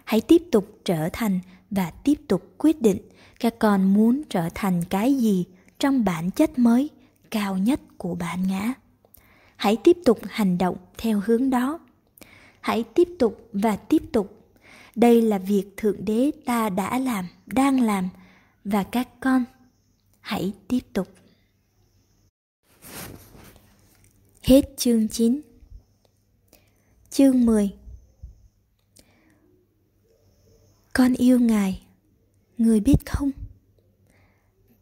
Hãy 0.04 0.20
tiếp 0.20 0.42
tục 0.52 0.80
trở 0.84 1.08
thành 1.12 1.40
và 1.70 1.90
tiếp 1.90 2.20
tục 2.28 2.54
quyết 2.58 2.82
định 2.82 2.98
các 3.38 3.54
con 3.58 3.94
muốn 3.94 4.22
trở 4.30 4.48
thành 4.54 4.84
cái 4.90 5.14
gì 5.14 5.44
trong 5.78 6.04
bản 6.04 6.30
chất 6.30 6.58
mới, 6.58 6.90
cao 7.30 7.58
nhất 7.58 7.80
của 7.98 8.14
bản 8.14 8.42
ngã. 8.48 8.74
Hãy 9.56 9.76
tiếp 9.84 9.96
tục 10.04 10.18
hành 10.28 10.58
động 10.58 10.76
theo 10.98 11.22
hướng 11.26 11.50
đó. 11.50 11.78
Hãy 12.60 12.84
tiếp 12.94 13.08
tục 13.18 13.48
và 13.52 13.76
tiếp 13.76 14.02
tục. 14.12 14.52
Đây 14.94 15.22
là 15.22 15.38
việc 15.38 15.76
thượng 15.76 16.04
đế 16.04 16.30
ta 16.44 16.68
đã 16.68 16.98
làm, 16.98 17.26
đang 17.46 17.80
làm, 17.80 18.08
và 18.64 18.82
các 18.82 19.08
con 19.20 19.44
hãy 20.20 20.52
tiếp 20.68 20.80
tục. 20.92 21.08
Hết 24.42 24.62
chương 24.76 25.08
9 25.08 25.40
chương 27.10 27.46
10 27.46 27.70
con 30.92 31.14
yêu 31.14 31.40
ngài 31.40 31.87
người 32.58 32.80
biết 32.80 33.06
không? 33.06 33.30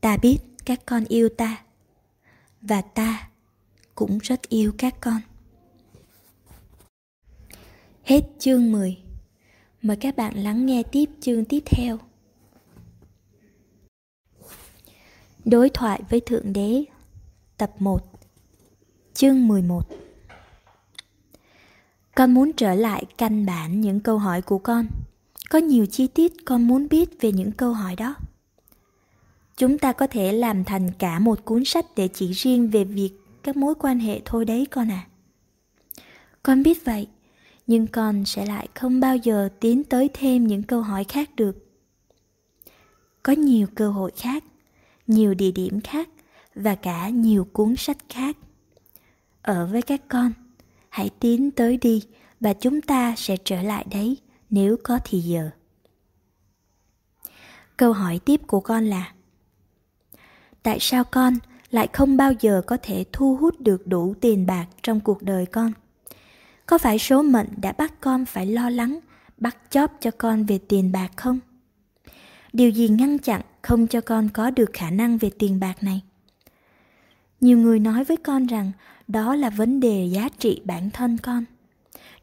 Ta 0.00 0.16
biết 0.16 0.38
các 0.64 0.80
con 0.86 1.04
yêu 1.04 1.28
ta, 1.28 1.64
và 2.60 2.80
ta 2.80 3.28
cũng 3.94 4.18
rất 4.18 4.48
yêu 4.48 4.72
các 4.78 4.94
con. 5.00 5.20
Hết 8.02 8.22
chương 8.38 8.72
10 8.72 8.98
mời 9.82 9.96
các 9.96 10.16
bạn 10.16 10.34
lắng 10.36 10.66
nghe 10.66 10.82
tiếp 10.82 11.10
chương 11.20 11.44
tiếp 11.44 11.62
theo. 11.66 11.98
Đối 15.44 15.70
thoại 15.70 16.02
với 16.10 16.20
thượng 16.20 16.52
đế, 16.52 16.84
tập 17.56 17.72
1 17.78 18.02
chương 19.14 19.48
11 19.48 19.88
con 22.14 22.34
muốn 22.34 22.52
trở 22.56 22.74
lại 22.74 23.04
căn 23.18 23.46
bản 23.46 23.80
những 23.80 24.00
câu 24.00 24.18
hỏi 24.18 24.42
của 24.42 24.58
con 24.58 24.86
có 25.50 25.58
nhiều 25.58 25.86
chi 25.86 26.06
tiết 26.06 26.32
con 26.44 26.68
muốn 26.68 26.88
biết 26.88 27.20
về 27.20 27.32
những 27.32 27.52
câu 27.52 27.72
hỏi 27.72 27.96
đó. 27.96 28.14
Chúng 29.56 29.78
ta 29.78 29.92
có 29.92 30.06
thể 30.06 30.32
làm 30.32 30.64
thành 30.64 30.90
cả 30.98 31.18
một 31.18 31.44
cuốn 31.44 31.64
sách 31.64 31.86
để 31.96 32.08
chỉ 32.08 32.32
riêng 32.32 32.70
về 32.70 32.84
việc 32.84 33.10
các 33.42 33.56
mối 33.56 33.74
quan 33.78 33.98
hệ 33.98 34.20
thôi 34.24 34.44
đấy 34.44 34.66
con 34.70 34.90
à 34.90 35.06
con 36.46 36.62
biết 36.62 36.84
vậy, 36.84 37.08
nhưng 37.66 37.86
con 37.86 38.24
sẽ 38.24 38.46
lại 38.46 38.68
không 38.74 39.00
bao 39.00 39.16
giờ 39.16 39.48
tiến 39.60 39.84
tới 39.84 40.10
thêm 40.14 40.46
những 40.46 40.62
câu 40.62 40.82
hỏi 40.82 41.04
khác 41.04 41.30
được. 41.36 41.66
Có 43.22 43.32
nhiều 43.32 43.66
cơ 43.74 43.90
hội 43.90 44.10
khác, 44.16 44.44
nhiều 45.06 45.34
địa 45.34 45.50
điểm 45.50 45.80
khác 45.80 46.08
và 46.54 46.74
cả 46.74 47.08
nhiều 47.08 47.48
cuốn 47.52 47.76
sách 47.76 47.98
khác. 48.08 48.36
Ở 49.42 49.66
với 49.66 49.82
các 49.82 50.02
con, 50.08 50.32
hãy 50.88 51.10
tiến 51.20 51.50
tới 51.50 51.76
đi 51.76 52.02
và 52.40 52.52
chúng 52.52 52.80
ta 52.80 53.14
sẽ 53.16 53.36
trở 53.44 53.62
lại 53.62 53.84
đấy 53.90 54.16
nếu 54.50 54.76
có 54.82 54.98
thì 55.04 55.20
giờ. 55.20 55.50
Câu 57.76 57.92
hỏi 57.92 58.20
tiếp 58.24 58.40
của 58.46 58.60
con 58.60 58.84
là, 58.84 59.12
tại 60.62 60.78
sao 60.80 61.04
con 61.04 61.38
lại 61.70 61.88
không 61.92 62.16
bao 62.16 62.32
giờ 62.40 62.62
có 62.66 62.76
thể 62.82 63.04
thu 63.12 63.36
hút 63.36 63.60
được 63.60 63.86
đủ 63.86 64.14
tiền 64.20 64.46
bạc 64.46 64.66
trong 64.82 65.00
cuộc 65.00 65.22
đời 65.22 65.46
con? 65.46 65.72
Có 66.66 66.78
phải 66.78 66.98
số 66.98 67.22
mệnh 67.22 67.48
đã 67.56 67.72
bắt 67.72 67.94
con 68.00 68.24
phải 68.24 68.46
lo 68.46 68.70
lắng, 68.70 68.98
bắt 69.38 69.56
chóp 69.70 69.92
cho 70.00 70.10
con 70.18 70.44
về 70.44 70.58
tiền 70.58 70.92
bạc 70.92 71.08
không? 71.16 71.38
Điều 72.52 72.70
gì 72.70 72.88
ngăn 72.88 73.18
chặn 73.18 73.40
không 73.62 73.86
cho 73.86 74.00
con 74.00 74.28
có 74.28 74.50
được 74.50 74.70
khả 74.72 74.90
năng 74.90 75.18
về 75.18 75.30
tiền 75.38 75.60
bạc 75.60 75.82
này? 75.82 76.00
Nhiều 77.40 77.58
người 77.58 77.78
nói 77.78 78.04
với 78.04 78.16
con 78.16 78.46
rằng 78.46 78.72
đó 79.08 79.34
là 79.34 79.50
vấn 79.50 79.80
đề 79.80 80.08
giá 80.12 80.28
trị 80.38 80.62
bản 80.64 80.90
thân 80.90 81.18
con 81.18 81.44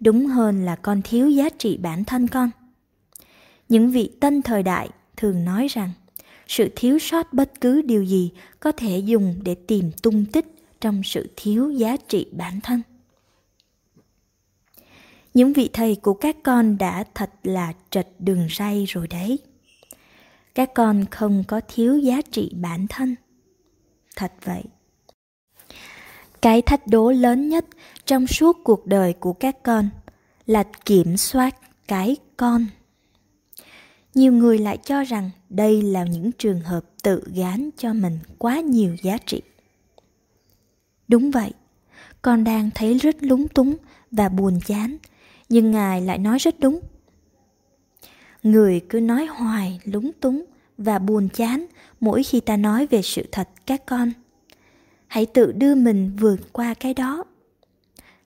đúng 0.04 0.26
hơn 0.26 0.66
là 0.66 0.76
con 0.76 1.02
thiếu 1.02 1.30
giá 1.30 1.50
trị 1.50 1.78
bản 1.78 2.04
thân 2.04 2.28
con. 2.28 2.50
Những 3.70 3.92
vị 3.92 4.12
tân 4.20 4.42
thời 4.42 4.64
đại 4.64 4.90
thường 5.18 5.46
nói 5.46 5.68
rằng, 5.68 5.90
sự 6.48 6.70
thiếu 6.76 7.00
sót 7.00 7.34
bất 7.34 7.62
cứ 7.62 7.82
điều 7.82 8.04
gì 8.04 8.32
có 8.60 8.72
thể 8.72 8.98
dùng 8.98 9.36
để 9.44 9.56
tìm 9.56 9.92
tung 10.02 10.26
tích 10.26 10.46
trong 10.82 11.04
sự 11.04 11.30
thiếu 11.36 11.72
giá 11.72 11.98
trị 12.08 12.28
bản 12.32 12.60
thân. 12.64 12.82
Những 15.34 15.54
vị 15.54 15.70
thầy 15.74 15.96
của 15.96 16.14
các 16.14 16.38
con 16.44 16.78
đã 16.78 17.04
thật 17.14 17.30
là 17.44 17.74
trật 17.90 18.08
đường 18.20 18.48
ray 18.58 18.86
rồi 18.86 19.08
đấy. 19.08 19.40
Các 20.56 20.74
con 20.74 21.06
không 21.12 21.44
có 21.48 21.62
thiếu 21.68 21.98
giá 21.98 22.22
trị 22.32 22.52
bản 22.56 22.88
thân. 22.90 23.16
Thật 24.16 24.32
vậy 24.44 24.64
cái 26.44 26.62
thách 26.62 26.88
đố 26.88 27.12
lớn 27.12 27.50
nhất 27.50 27.66
trong 28.06 28.28
suốt 28.28 28.58
cuộc 28.64 28.86
đời 28.86 29.14
của 29.14 29.34
các 29.34 29.64
con 29.64 29.90
là 30.46 30.64
kiểm 30.86 31.18
soát 31.18 31.56
cái 31.88 32.16
con. 32.38 32.66
Nhiều 34.16 34.34
người 34.34 34.58
lại 34.58 34.78
cho 34.78 35.04
rằng 35.04 35.30
đây 35.50 35.82
là 35.82 36.04
những 36.04 36.32
trường 36.32 36.62
hợp 36.62 36.84
tự 37.04 37.24
gán 37.36 37.70
cho 37.78 37.94
mình 37.94 38.20
quá 38.38 38.60
nhiều 38.60 38.96
giá 39.04 39.18
trị. 39.18 39.42
Đúng 41.08 41.32
vậy, 41.32 41.52
con 42.22 42.44
đang 42.44 42.70
thấy 42.76 42.98
rất 42.98 43.16
lúng 43.20 43.48
túng 43.48 43.76
và 44.12 44.30
buồn 44.30 44.60
chán, 44.66 44.98
nhưng 45.50 45.72
ngài 45.72 46.02
lại 46.02 46.18
nói 46.18 46.38
rất 46.40 46.60
đúng. 46.60 46.80
Người 48.44 48.82
cứ 48.90 49.00
nói 49.00 49.26
hoài 49.26 49.80
lúng 49.84 50.12
túng 50.20 50.46
và 50.78 51.00
buồn 51.00 51.30
chán 51.30 51.66
mỗi 52.00 52.24
khi 52.24 52.40
ta 52.40 52.58
nói 52.58 52.88
về 52.88 53.02
sự 53.02 53.26
thật 53.32 53.50
các 53.66 53.86
con 53.86 54.12
hãy 55.14 55.26
tự 55.26 55.52
đưa 55.52 55.76
mình 55.76 56.12
vượt 56.20 56.54
qua 56.54 56.74
cái 56.74 56.94
đó. 56.94 57.24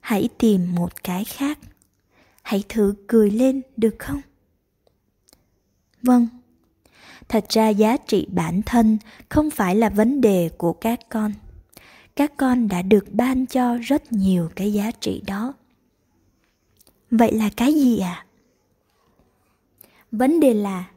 Hãy 0.00 0.28
tìm 0.38 0.74
một 0.74 1.04
cái 1.04 1.24
khác. 1.24 1.58
Hãy 2.42 2.64
thử 2.68 2.94
cười 3.06 3.30
lên 3.30 3.62
được 3.76 3.96
không? 3.98 4.20
Vâng. 6.02 6.28
Thật 7.28 7.44
ra 7.48 7.68
giá 7.68 7.96
trị 7.96 8.26
bản 8.30 8.62
thân 8.66 8.98
không 9.28 9.50
phải 9.50 9.76
là 9.76 9.88
vấn 9.88 10.20
đề 10.20 10.50
của 10.58 10.72
các 10.72 11.00
con. 11.08 11.32
Các 12.16 12.32
con 12.36 12.68
đã 12.68 12.82
được 12.82 13.04
ban 13.12 13.46
cho 13.46 13.76
rất 13.76 14.12
nhiều 14.12 14.50
cái 14.56 14.72
giá 14.72 14.90
trị 14.90 15.22
đó. 15.26 15.54
Vậy 17.10 17.32
là 17.32 17.50
cái 17.56 17.74
gì 17.74 17.98
ạ? 17.98 18.24
À? 18.24 18.26
vấn 20.12 20.40
đề 20.40 20.54
là 20.54 20.90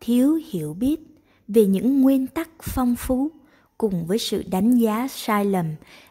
thiếu 0.00 0.40
hiểu 0.50 0.74
biết 0.74 1.00
về 1.48 1.66
những 1.66 2.00
nguyên 2.00 2.26
tắc 2.26 2.48
phong 2.60 2.96
phú 2.96 3.30
cùng 3.78 4.06
với 4.06 4.18
sự 4.18 4.44
đánh 4.50 4.76
giá 4.76 5.08
sai 5.08 5.44
lầm, 5.44 5.66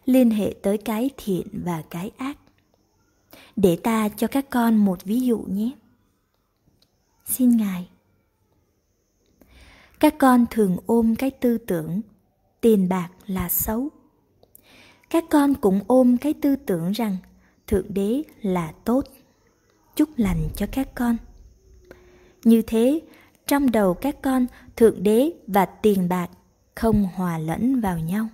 liên 0.05 0.29
hệ 0.29 0.55
tới 0.61 0.77
cái 0.77 1.09
thiện 1.17 1.47
và 1.51 1.83
cái 1.89 2.11
ác. 2.17 2.37
Để 3.55 3.75
ta 3.75 4.09
cho 4.09 4.27
các 4.27 4.49
con 4.49 4.75
một 4.75 5.03
ví 5.03 5.19
dụ 5.21 5.37
nhé. 5.37 5.71
Xin 7.25 7.57
ngài. 7.57 7.87
Các 9.99 10.15
con 10.17 10.45
thường 10.49 10.77
ôm 10.85 11.15
cái 11.15 11.31
tư 11.31 11.57
tưởng, 11.57 12.01
tiền 12.61 12.89
bạc 12.89 13.09
là 13.25 13.49
xấu. 13.49 13.89
Các 15.09 15.23
con 15.29 15.55
cũng 15.55 15.81
ôm 15.87 16.17
cái 16.17 16.33
tư 16.33 16.55
tưởng 16.55 16.91
rằng 16.91 17.17
thượng 17.67 17.93
đế 17.93 18.21
là 18.41 18.73
tốt, 18.85 19.05
chúc 19.95 20.09
lành 20.17 20.49
cho 20.55 20.65
các 20.71 20.95
con. 20.95 21.17
Như 22.43 22.61
thế, 22.61 23.01
trong 23.47 23.71
đầu 23.71 23.93
các 23.93 24.21
con, 24.21 24.45
thượng 24.75 25.03
đế 25.03 25.31
và 25.47 25.65
tiền 25.65 26.09
bạc 26.09 26.29
không 26.75 27.07
hòa 27.15 27.37
lẫn 27.37 27.81
vào 27.81 27.99
nhau. 27.99 28.29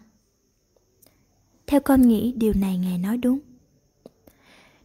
Theo 1.68 1.80
con 1.80 2.02
nghĩ, 2.02 2.34
điều 2.38 2.54
này 2.54 2.78
ngài 2.78 2.98
nói 2.98 3.18
đúng. 3.18 3.40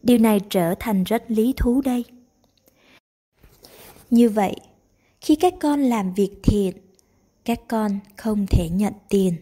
Điều 0.03 0.17
này 0.17 0.39
trở 0.49 0.75
thành 0.79 1.03
rất 1.03 1.23
lý 1.27 1.53
thú 1.57 1.81
đây. 1.81 2.05
Như 4.09 4.29
vậy, 4.29 4.55
khi 5.21 5.35
các 5.35 5.53
con 5.59 5.81
làm 5.81 6.13
việc 6.13 6.31
thiện, 6.43 6.77
các 7.45 7.59
con 7.67 7.99
không 8.17 8.45
thể 8.49 8.69
nhận 8.69 8.93
tiền. 9.09 9.35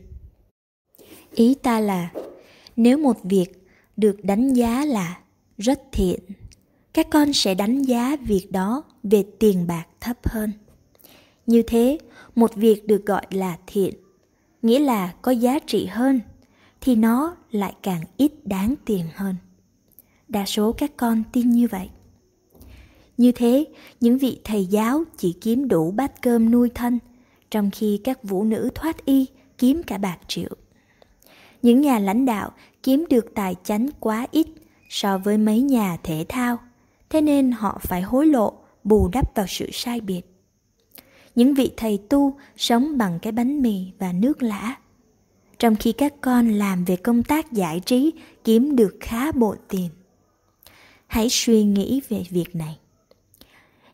Ý 1.32 1.56
ta 1.56 1.80
là, 1.80 2.12
nếu 2.76 2.98
một 2.98 3.24
việc 3.24 3.68
được 3.98 4.24
đánh 4.24 4.54
giá 4.54 4.86
là 4.86 5.22
rất 5.58 5.82
thiện, 5.92 6.20
các 6.94 7.08
con 7.12 7.34
sẽ 7.34 7.56
đánh 7.56 7.82
giá 7.82 8.16
việc 8.16 8.52
đó 8.52 8.84
về 9.04 9.24
tiền 9.40 9.68
bạc 9.68 9.86
thấp 10.00 10.18
hơn. 10.28 10.52
Như 11.46 11.64
thế, 11.68 11.98
một 12.36 12.56
việc 12.56 12.88
được 12.88 13.06
gọi 13.06 13.26
là 13.30 13.58
thiện 13.68 13.94
nghĩa 14.64 14.80
là 14.80 15.14
có 15.22 15.32
giá 15.32 15.60
trị 15.60 15.86
hơn, 15.86 16.20
thì 16.82 16.96
nó 16.96 17.36
lại 17.52 17.74
càng 17.84 18.02
ít 18.18 18.32
đáng 18.44 18.76
tiền 18.86 19.06
hơn. 19.16 19.36
Đa 20.28 20.46
số 20.46 20.72
các 20.72 20.92
con 20.98 21.24
tin 21.32 21.50
như 21.50 21.68
vậy. 21.68 21.90
Như 23.18 23.32
thế, 23.32 23.66
những 24.00 24.18
vị 24.18 24.40
thầy 24.44 24.66
giáo 24.66 25.04
chỉ 25.18 25.34
kiếm 25.42 25.68
đủ 25.68 25.92
bát 25.92 26.22
cơm 26.22 26.52
nuôi 26.52 26.70
thân, 26.76 27.00
trong 27.52 27.72
khi 27.72 28.02
các 28.04 28.24
vũ 28.24 28.44
nữ 28.44 28.70
thoát 28.76 29.06
y 29.06 29.26
kiếm 29.58 29.82
cả 29.84 29.98
bạc 29.98 30.18
triệu. 30.28 30.50
Những 31.62 31.82
nhà 31.82 32.00
lãnh 32.00 32.26
đạo 32.26 32.52
kiếm 32.84 33.06
được 33.10 33.26
tài 33.36 33.56
chánh 33.64 33.90
quá 34.00 34.28
ít 34.32 34.48
so 34.90 35.18
với 35.18 35.38
mấy 35.38 35.62
nhà 35.62 35.98
thể 36.04 36.26
thao, 36.30 36.58
thế 37.10 37.22
nên 37.22 37.52
họ 37.52 37.80
phải 37.82 38.02
hối 38.02 38.26
lộ, 38.26 38.54
bù 38.84 39.10
đắp 39.14 39.36
vào 39.36 39.46
sự 39.50 39.70
sai 39.74 40.02
biệt 40.02 40.22
những 41.36 41.54
vị 41.54 41.72
thầy 41.78 42.00
tu 42.10 42.36
sống 42.58 42.98
bằng 42.98 43.20
cái 43.22 43.32
bánh 43.32 43.62
mì 43.62 43.92
và 44.00 44.14
nước 44.14 44.44
lã. 44.44 44.76
Trong 45.60 45.76
khi 45.76 45.92
các 45.92 46.14
con 46.22 46.50
làm 46.50 46.86
về 46.86 46.96
công 46.96 47.24
tác 47.24 47.52
giải 47.52 47.80
trí, 47.80 48.12
kiếm 48.44 48.76
được 48.76 48.98
khá 49.00 49.32
bộ 49.32 49.56
tiền. 49.68 49.90
Hãy 51.08 51.28
suy 51.30 51.64
nghĩ 51.64 52.02
về 52.10 52.24
việc 52.30 52.56
này. 52.56 52.78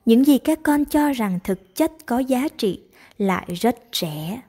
Những 0.05 0.25
gì 0.25 0.37
các 0.37 0.59
con 0.63 0.85
cho 0.85 1.11
rằng 1.11 1.39
thực 1.43 1.75
chất 1.75 1.91
có 2.05 2.19
giá 2.19 2.47
trị 2.57 2.81
lại 3.17 3.47
rất 3.55 3.77
rẻ. 3.93 4.41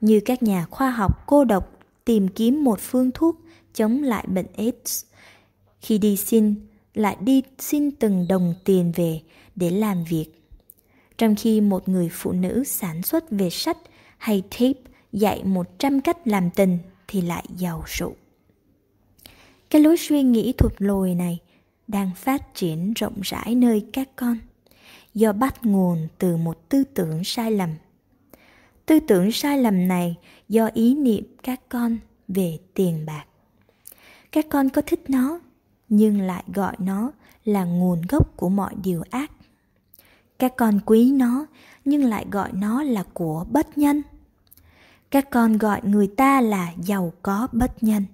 Như 0.00 0.20
các 0.24 0.42
nhà 0.42 0.66
khoa 0.70 0.90
học 0.90 1.26
cô 1.26 1.44
độc 1.44 1.78
tìm 2.04 2.28
kiếm 2.28 2.64
một 2.64 2.80
phương 2.80 3.10
thuốc 3.14 3.36
chống 3.74 4.02
lại 4.02 4.24
bệnh 4.28 4.46
aids. 4.56 5.04
Khi 5.80 5.98
đi 5.98 6.16
xin, 6.16 6.54
lại 6.94 7.16
đi 7.20 7.42
xin 7.58 7.90
từng 7.90 8.26
đồng 8.28 8.54
tiền 8.64 8.92
về 8.96 9.20
để 9.56 9.70
làm 9.70 10.04
việc 10.04 10.39
trong 11.20 11.34
khi 11.34 11.60
một 11.60 11.88
người 11.88 12.08
phụ 12.12 12.32
nữ 12.32 12.64
sản 12.64 13.02
xuất 13.02 13.30
về 13.30 13.50
sách 13.50 13.76
hay 14.18 14.42
tape 14.50 14.80
dạy 15.12 15.44
100 15.44 16.00
cách 16.00 16.28
làm 16.28 16.50
tình 16.50 16.78
thì 17.08 17.20
lại 17.20 17.44
giàu 17.56 17.84
sụ. 17.86 18.14
Cái 19.70 19.82
lối 19.82 19.96
suy 19.96 20.22
nghĩ 20.22 20.52
thụt 20.52 20.72
lùi 20.78 21.14
này 21.14 21.38
đang 21.88 22.10
phát 22.16 22.54
triển 22.54 22.92
rộng 22.92 23.20
rãi 23.22 23.54
nơi 23.54 23.86
các 23.92 24.08
con, 24.16 24.38
do 25.14 25.32
bắt 25.32 25.66
nguồn 25.66 26.08
từ 26.18 26.36
một 26.36 26.68
tư 26.68 26.84
tưởng 26.84 27.24
sai 27.24 27.52
lầm. 27.52 27.70
Tư 28.86 29.00
tưởng 29.00 29.32
sai 29.32 29.58
lầm 29.58 29.88
này 29.88 30.16
do 30.48 30.70
ý 30.74 30.94
niệm 30.94 31.24
các 31.42 31.60
con 31.68 31.98
về 32.28 32.58
tiền 32.74 33.06
bạc. 33.06 33.24
Các 34.32 34.46
con 34.50 34.70
có 34.70 34.82
thích 34.86 35.04
nó, 35.08 35.40
nhưng 35.88 36.20
lại 36.20 36.44
gọi 36.54 36.76
nó 36.78 37.12
là 37.44 37.64
nguồn 37.64 38.02
gốc 38.08 38.36
của 38.36 38.48
mọi 38.48 38.74
điều 38.82 39.02
ác 39.10 39.30
các 40.40 40.56
con 40.56 40.80
quý 40.86 41.12
nó, 41.12 41.46
nhưng 41.84 42.04
lại 42.04 42.26
gọi 42.30 42.52
nó 42.52 42.82
là 42.82 43.04
của 43.14 43.46
bất 43.50 43.78
nhân. 43.78 44.02
Các 45.10 45.30
con 45.30 45.58
gọi 45.58 45.80
người 45.84 46.06
ta 46.06 46.40
là 46.40 46.72
giàu 46.82 47.12
có 47.22 47.48
bất 47.52 47.82
nhân. 47.82 48.04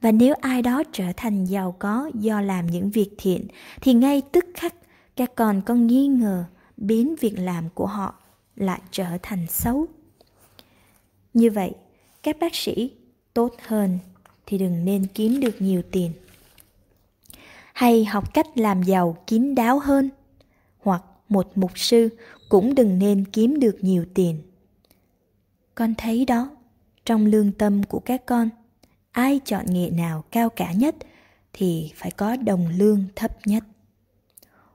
Và 0.00 0.12
nếu 0.12 0.34
ai 0.40 0.62
đó 0.62 0.82
trở 0.92 1.04
thành 1.16 1.44
giàu 1.44 1.76
có 1.78 2.10
do 2.14 2.40
làm 2.40 2.66
những 2.66 2.90
việc 2.90 3.10
thiện, 3.18 3.46
thì 3.80 3.94
ngay 3.94 4.22
tức 4.32 4.44
khắc 4.54 4.74
các 5.16 5.34
con 5.34 5.62
có 5.62 5.74
nghi 5.74 6.06
ngờ 6.06 6.44
biến 6.76 7.14
việc 7.20 7.38
làm 7.38 7.68
của 7.74 7.86
họ 7.86 8.14
lại 8.56 8.80
trở 8.90 9.18
thành 9.22 9.46
xấu. 9.48 9.86
Như 11.34 11.50
vậy, 11.50 11.72
các 12.22 12.36
bác 12.40 12.54
sĩ 12.54 12.90
tốt 13.34 13.54
hơn 13.66 13.98
thì 14.46 14.58
đừng 14.58 14.84
nên 14.84 15.06
kiếm 15.06 15.40
được 15.40 15.62
nhiều 15.62 15.82
tiền. 15.90 16.12
Hay 17.72 18.04
học 18.04 18.34
cách 18.34 18.46
làm 18.54 18.82
giàu 18.82 19.16
kín 19.26 19.54
đáo 19.54 19.78
hơn 19.78 20.10
một 21.30 21.58
mục 21.58 21.78
sư 21.78 22.08
cũng 22.48 22.74
đừng 22.74 22.98
nên 22.98 23.24
kiếm 23.24 23.60
được 23.60 23.76
nhiều 23.80 24.04
tiền. 24.14 24.42
Con 25.74 25.94
thấy 25.94 26.24
đó, 26.24 26.50
trong 27.04 27.26
lương 27.26 27.52
tâm 27.52 27.82
của 27.82 28.00
các 28.00 28.26
con, 28.26 28.48
ai 29.12 29.40
chọn 29.44 29.66
nghề 29.68 29.90
nào 29.90 30.24
cao 30.30 30.50
cả 30.50 30.72
nhất 30.72 30.94
thì 31.52 31.92
phải 31.96 32.10
có 32.10 32.36
đồng 32.36 32.68
lương 32.68 33.04
thấp 33.16 33.46
nhất. 33.46 33.64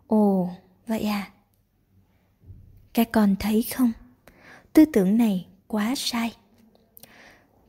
Ồ, 0.08 0.50
vậy 0.88 1.02
à? 1.02 1.32
Các 2.94 3.12
con 3.12 3.36
thấy 3.40 3.64
không? 3.64 3.92
Tư 4.74 4.86
tưởng 4.94 5.18
này 5.18 5.48
quá 5.68 5.94
sai. 5.98 6.34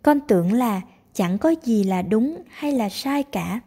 Con 0.02 0.20
tưởng 0.28 0.52
là 0.52 0.82
chẳng 1.12 1.38
có 1.38 1.54
gì 1.64 1.84
là 1.84 2.02
đúng 2.02 2.42
hay 2.48 2.72
là 2.72 2.88
sai 2.88 3.22
cả. 3.22 3.60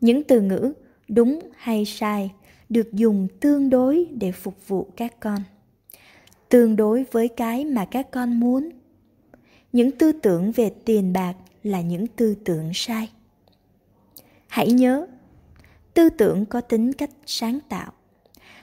Những 0.00 0.24
từ 0.24 0.40
ngữ 0.40 0.72
đúng 1.08 1.40
hay 1.56 1.84
sai 1.84 2.30
được 2.68 2.92
dùng 2.92 3.28
tương 3.40 3.70
đối 3.70 4.06
để 4.10 4.32
phục 4.32 4.68
vụ 4.68 4.88
các 4.96 5.20
con. 5.20 5.38
Tương 6.48 6.76
đối 6.76 7.04
với 7.12 7.28
cái 7.28 7.64
mà 7.64 7.84
các 7.84 8.10
con 8.10 8.40
muốn. 8.40 8.70
Những 9.72 9.90
tư 9.90 10.12
tưởng 10.12 10.52
về 10.52 10.70
tiền 10.84 11.12
bạc 11.12 11.34
là 11.62 11.80
những 11.80 12.06
tư 12.06 12.34
tưởng 12.44 12.70
sai. 12.74 13.10
Hãy 14.46 14.72
nhớ, 14.72 15.06
tư 15.94 16.08
tưởng 16.08 16.46
có 16.46 16.60
tính 16.60 16.92
cách 16.92 17.10
sáng 17.26 17.58
tạo. 17.68 17.92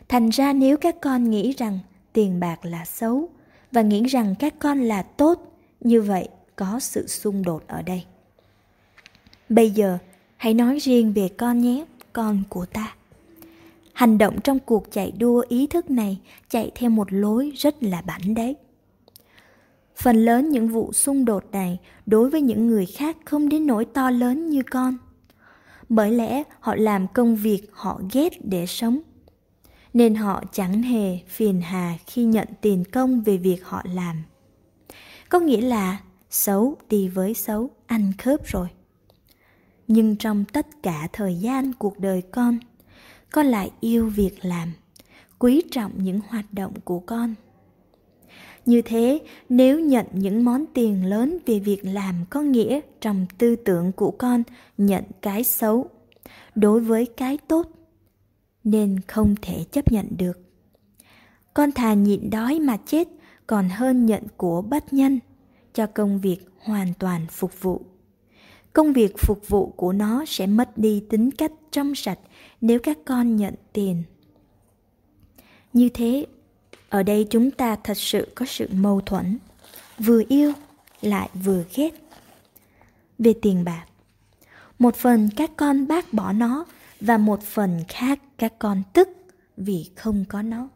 Thành 0.08 0.30
ra 0.30 0.54
nếu 0.54 0.78
các 0.78 0.96
con 1.02 1.30
nghĩ 1.30 1.54
rằng 1.58 1.80
tiền 2.14 2.40
bạc 2.40 2.66
là 2.66 2.86
xấu 2.86 3.30
và 3.72 3.82
nghĩ 3.82 4.04
rằng 4.04 4.36
các 4.40 4.54
con 4.60 4.82
là 4.82 5.02
tốt, 5.02 5.58
như 5.80 6.02
vậy 6.02 6.30
có 6.56 6.80
sự 6.80 7.08
xung 7.08 7.44
đột 7.44 7.64
ở 7.68 7.82
đây. 7.82 8.04
Bây 9.50 9.72
giờ, 9.72 9.98
hãy 10.38 10.54
nói 10.54 10.78
riêng 10.78 11.14
về 11.14 11.30
con 11.38 11.62
nhé, 11.62 11.86
con 12.14 12.44
của 12.50 12.66
ta 12.66 12.95
hành 13.96 14.18
động 14.18 14.42
trong 14.44 14.60
cuộc 14.60 14.92
chạy 14.92 15.12
đua 15.12 15.44
ý 15.50 15.68
thức 15.68 15.90
này 15.90 16.20
chạy 16.50 16.72
theo 16.76 16.90
một 16.90 17.08
lối 17.14 17.52
rất 17.56 17.84
là 17.84 18.02
bảnh 18.02 18.34
đấy 18.34 18.56
phần 19.96 20.26
lớn 20.26 20.50
những 20.50 20.68
vụ 20.68 20.94
xung 20.94 21.26
đột 21.26 21.44
này 21.52 21.80
đối 22.06 22.30
với 22.30 22.42
những 22.42 22.68
người 22.68 22.86
khác 22.86 23.18
không 23.26 23.50
đến 23.50 23.68
nỗi 23.68 23.86
to 23.86 24.12
lớn 24.12 24.50
như 24.50 24.62
con. 24.72 24.98
Bởi 25.90 26.12
lẽ 26.12 26.44
họ 26.60 26.76
làm 26.76 27.08
công 27.08 27.36
việc 27.36 27.70
họ 27.72 28.02
ghét 28.14 28.46
để 28.46 28.66
sống. 28.66 29.00
Nên 29.94 30.16
họ 30.16 30.44
chẳng 30.52 30.82
hề 30.82 31.20
phiền 31.28 31.62
hà 31.62 31.98
khi 32.08 32.24
nhận 32.24 32.48
tiền 32.62 32.84
công 32.92 33.22
về 33.22 33.38
việc 33.38 33.66
họ 33.66 33.82
làm. 33.94 34.24
Có 35.30 35.40
nghĩa 35.40 35.62
là 35.62 36.00
xấu 36.30 36.76
đi 36.90 37.08
với 37.08 37.34
xấu, 37.34 37.70
ăn 37.88 38.12
khớp 38.18 38.46
rồi. 38.46 38.68
Nhưng 39.88 40.16
trong 40.16 40.46
tất 40.46 40.68
cả 40.84 41.08
thời 41.14 41.36
gian 41.36 41.74
cuộc 41.74 42.00
đời 42.00 42.22
con 42.22 42.60
con 43.36 43.46
lại 43.46 43.72
yêu 43.80 44.10
việc 44.10 44.46
làm, 44.46 44.74
quý 45.40 45.62
trọng 45.72 45.92
những 45.98 46.20
hoạt 46.28 46.46
động 46.52 46.74
của 46.84 47.00
con. 47.00 47.36
Như 48.66 48.82
thế, 48.82 49.20
nếu 49.50 49.80
nhận 49.80 50.06
những 50.12 50.46
món 50.46 50.66
tiền 50.74 51.06
lớn 51.06 51.38
về 51.46 51.60
việc 51.60 51.86
làm 51.86 52.16
có 52.30 52.42
nghĩa 52.42 52.80
trong 53.02 53.26
tư 53.38 53.56
tưởng 53.56 53.92
của 53.92 54.12
con 54.12 54.44
nhận 54.78 55.04
cái 55.22 55.44
xấu, 55.44 55.90
đối 56.56 56.80
với 56.80 57.06
cái 57.06 57.38
tốt, 57.48 57.68
nên 58.64 59.00
không 59.08 59.36
thể 59.42 59.64
chấp 59.72 59.92
nhận 59.92 60.08
được. 60.18 60.40
Con 61.54 61.72
thà 61.72 61.94
nhịn 61.94 62.30
đói 62.30 62.60
mà 62.60 62.78
chết 62.86 63.08
còn 63.48 63.70
hơn 63.70 64.06
nhận 64.06 64.24
của 64.38 64.62
bất 64.62 64.94
nhân 64.94 65.20
cho 65.74 65.86
công 65.86 66.20
việc 66.20 66.38
hoàn 66.60 66.94
toàn 67.00 67.26
phục 67.30 67.62
vụ. 67.62 67.82
Công 68.74 68.94
việc 68.94 69.18
phục 69.18 69.48
vụ 69.48 69.68
của 69.68 69.94
nó 69.94 70.26
sẽ 70.28 70.48
mất 70.48 70.78
đi 70.78 71.04
tính 71.10 71.32
cách 71.32 71.52
trong 71.72 71.96
sạch 71.96 72.20
nếu 72.62 72.80
các 72.80 72.98
con 73.06 73.36
nhận 73.36 73.54
tiền. 73.74 74.04
Như 75.74 75.90
thế, 75.90 76.26
ở 76.90 77.04
đây 77.04 77.28
chúng 77.30 77.52
ta 77.52 77.76
thật 77.84 77.98
sự 77.98 78.28
có 78.36 78.46
sự 78.46 78.70
mâu 78.74 79.02
thuẫn, 79.02 79.38
vừa 79.98 80.22
yêu 80.30 80.54
lại 81.02 81.30
vừa 81.44 81.64
ghét. 81.76 81.90
Về 83.20 83.34
tiền 83.42 83.64
bạc, 83.64 83.86
một 84.80 84.96
phần 84.96 85.30
các 85.36 85.52
con 85.58 85.88
bác 85.88 86.14
bỏ 86.14 86.32
nó 86.32 86.66
và 87.02 87.18
một 87.18 87.44
phần 87.44 87.80
khác 87.88 88.20
các 88.38 88.54
con 88.60 88.84
tức 88.94 89.10
vì 89.58 89.90
không 89.96 90.26
có 90.30 90.42
nó. 90.42 90.70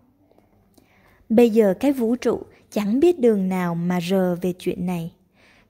Bây 1.30 1.49
giờ 1.49 1.73
cái 1.80 1.91
vũ 1.91 2.15
trụ 2.15 2.41
chẳng 2.71 2.99
biết 2.99 3.19
đường 3.19 3.49
nào 3.49 3.75
mà 3.75 3.99
rờ 4.09 4.36
về 4.36 4.53
chuyện 4.59 4.86
này, 4.86 5.13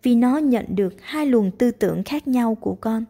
vì 0.04 0.16
nó 0.16 0.38
nhận 0.38 0.66
được 0.70 0.94
hai 1.02 1.26
luồng 1.26 1.52
tư 1.52 1.72
tưởng 1.72 2.04
khác 2.04 2.28
nhau 2.28 2.56
của 2.56 2.76
con 2.82 3.06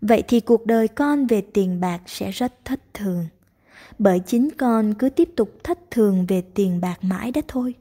vậy 0.00 0.22
thì 0.28 0.40
cuộc 0.40 0.66
đời 0.66 0.88
con 0.88 1.26
về 1.26 1.40
tiền 1.40 1.80
bạc 1.80 2.00
sẽ 2.06 2.30
rất 2.30 2.64
thất 2.64 2.80
thường. 2.94 3.26
Bởi 3.98 4.20
chính 4.20 4.50
con 4.50 4.94
cứ 4.94 5.08
tiếp 5.08 5.28
tục 5.36 5.50
thất 5.64 5.78
thường 5.90 6.26
về 6.26 6.42
tiền 6.54 6.80
bạc 6.80 6.96
mãi 7.02 7.30
đó 7.30 7.40
thôi. 7.48 7.74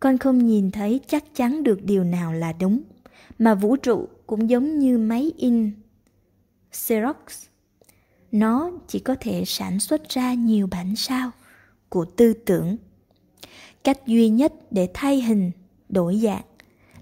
Con 0.00 0.18
không 0.18 0.46
nhìn 0.46 0.70
thấy 0.70 1.00
chắc 1.06 1.24
chắn 1.34 1.62
được 1.62 1.84
điều 1.84 2.04
nào 2.04 2.32
là 2.32 2.52
đúng, 2.52 2.80
mà 3.38 3.54
vũ 3.54 3.76
trụ 3.76 4.08
cũng 4.26 4.50
giống 4.50 4.78
như 4.78 4.98
máy 4.98 5.32
in 5.36 5.70
xerox. 6.72 7.16
Nó 8.32 8.70
chỉ 8.88 8.98
có 8.98 9.16
thể 9.20 9.44
sản 9.46 9.80
xuất 9.80 10.08
ra 10.08 10.34
nhiều 10.34 10.66
bản 10.66 10.96
sao 10.96 11.30
của 11.88 12.04
tư 12.04 12.32
tưởng. 12.32 12.76
Cách 13.84 14.06
duy 14.06 14.28
nhất 14.28 14.52
để 14.70 14.88
thay 14.94 15.22
hình, 15.22 15.50
đổi 15.88 16.20
dạng 16.22 16.42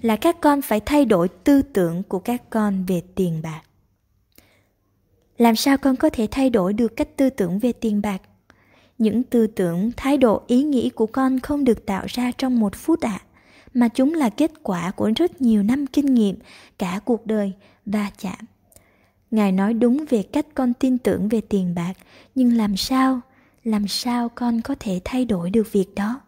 là 0.02 0.16
các 0.16 0.40
con 0.40 0.62
phải 0.62 0.80
thay 0.80 1.04
đổi 1.04 1.28
tư 1.28 1.62
tưởng 1.62 2.02
của 2.02 2.18
các 2.18 2.50
con 2.50 2.84
về 2.86 3.02
tiền 3.14 3.40
bạc 3.42 3.62
làm 5.38 5.56
sao 5.56 5.78
con 5.78 5.96
có 5.96 6.10
thể 6.10 6.28
thay 6.30 6.50
đổi 6.50 6.72
được 6.72 6.96
cách 6.96 7.16
tư 7.16 7.30
tưởng 7.30 7.58
về 7.58 7.72
tiền 7.72 8.02
bạc? 8.02 8.22
Những 8.98 9.22
tư 9.22 9.46
tưởng 9.46 9.90
thái 9.96 10.18
độ 10.18 10.42
ý 10.46 10.62
nghĩ 10.62 10.90
của 10.90 11.06
con 11.06 11.40
không 11.40 11.64
được 11.64 11.86
tạo 11.86 12.04
ra 12.08 12.32
trong 12.38 12.60
một 12.60 12.76
phút 12.76 13.00
ạ 13.00 13.20
à, 13.22 13.26
mà 13.74 13.88
chúng 13.88 14.14
là 14.14 14.30
kết 14.30 14.50
quả 14.62 14.90
của 14.90 15.10
rất 15.16 15.40
nhiều 15.40 15.62
năm 15.62 15.86
kinh 15.86 16.14
nghiệm 16.14 16.36
cả 16.78 17.00
cuộc 17.04 17.26
đời 17.26 17.52
va 17.86 18.10
chạm. 18.18 18.38
Ngài 19.30 19.52
nói 19.52 19.74
đúng 19.74 20.04
về 20.08 20.22
cách 20.22 20.46
con 20.54 20.74
tin 20.74 20.98
tưởng 20.98 21.28
về 21.28 21.40
tiền 21.40 21.74
bạc 21.74 21.92
nhưng 22.34 22.56
làm 22.56 22.76
sao 22.76 23.20
làm 23.64 23.88
sao 23.88 24.28
con 24.28 24.62
có 24.62 24.74
thể 24.80 25.00
thay 25.04 25.24
đổi 25.24 25.50
được 25.50 25.72
việc 25.72 25.94
đó? 25.94 26.20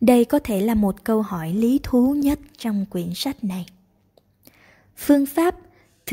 Đây 0.00 0.24
có 0.24 0.38
thể 0.38 0.60
là 0.60 0.74
một 0.74 1.04
câu 1.04 1.22
hỏi 1.22 1.52
lý 1.52 1.80
thú 1.82 2.14
nhất 2.14 2.38
trong 2.58 2.86
quyển 2.90 3.14
sách 3.14 3.44
này. 3.44 3.66
Phương 4.96 5.26
pháp 5.26 5.54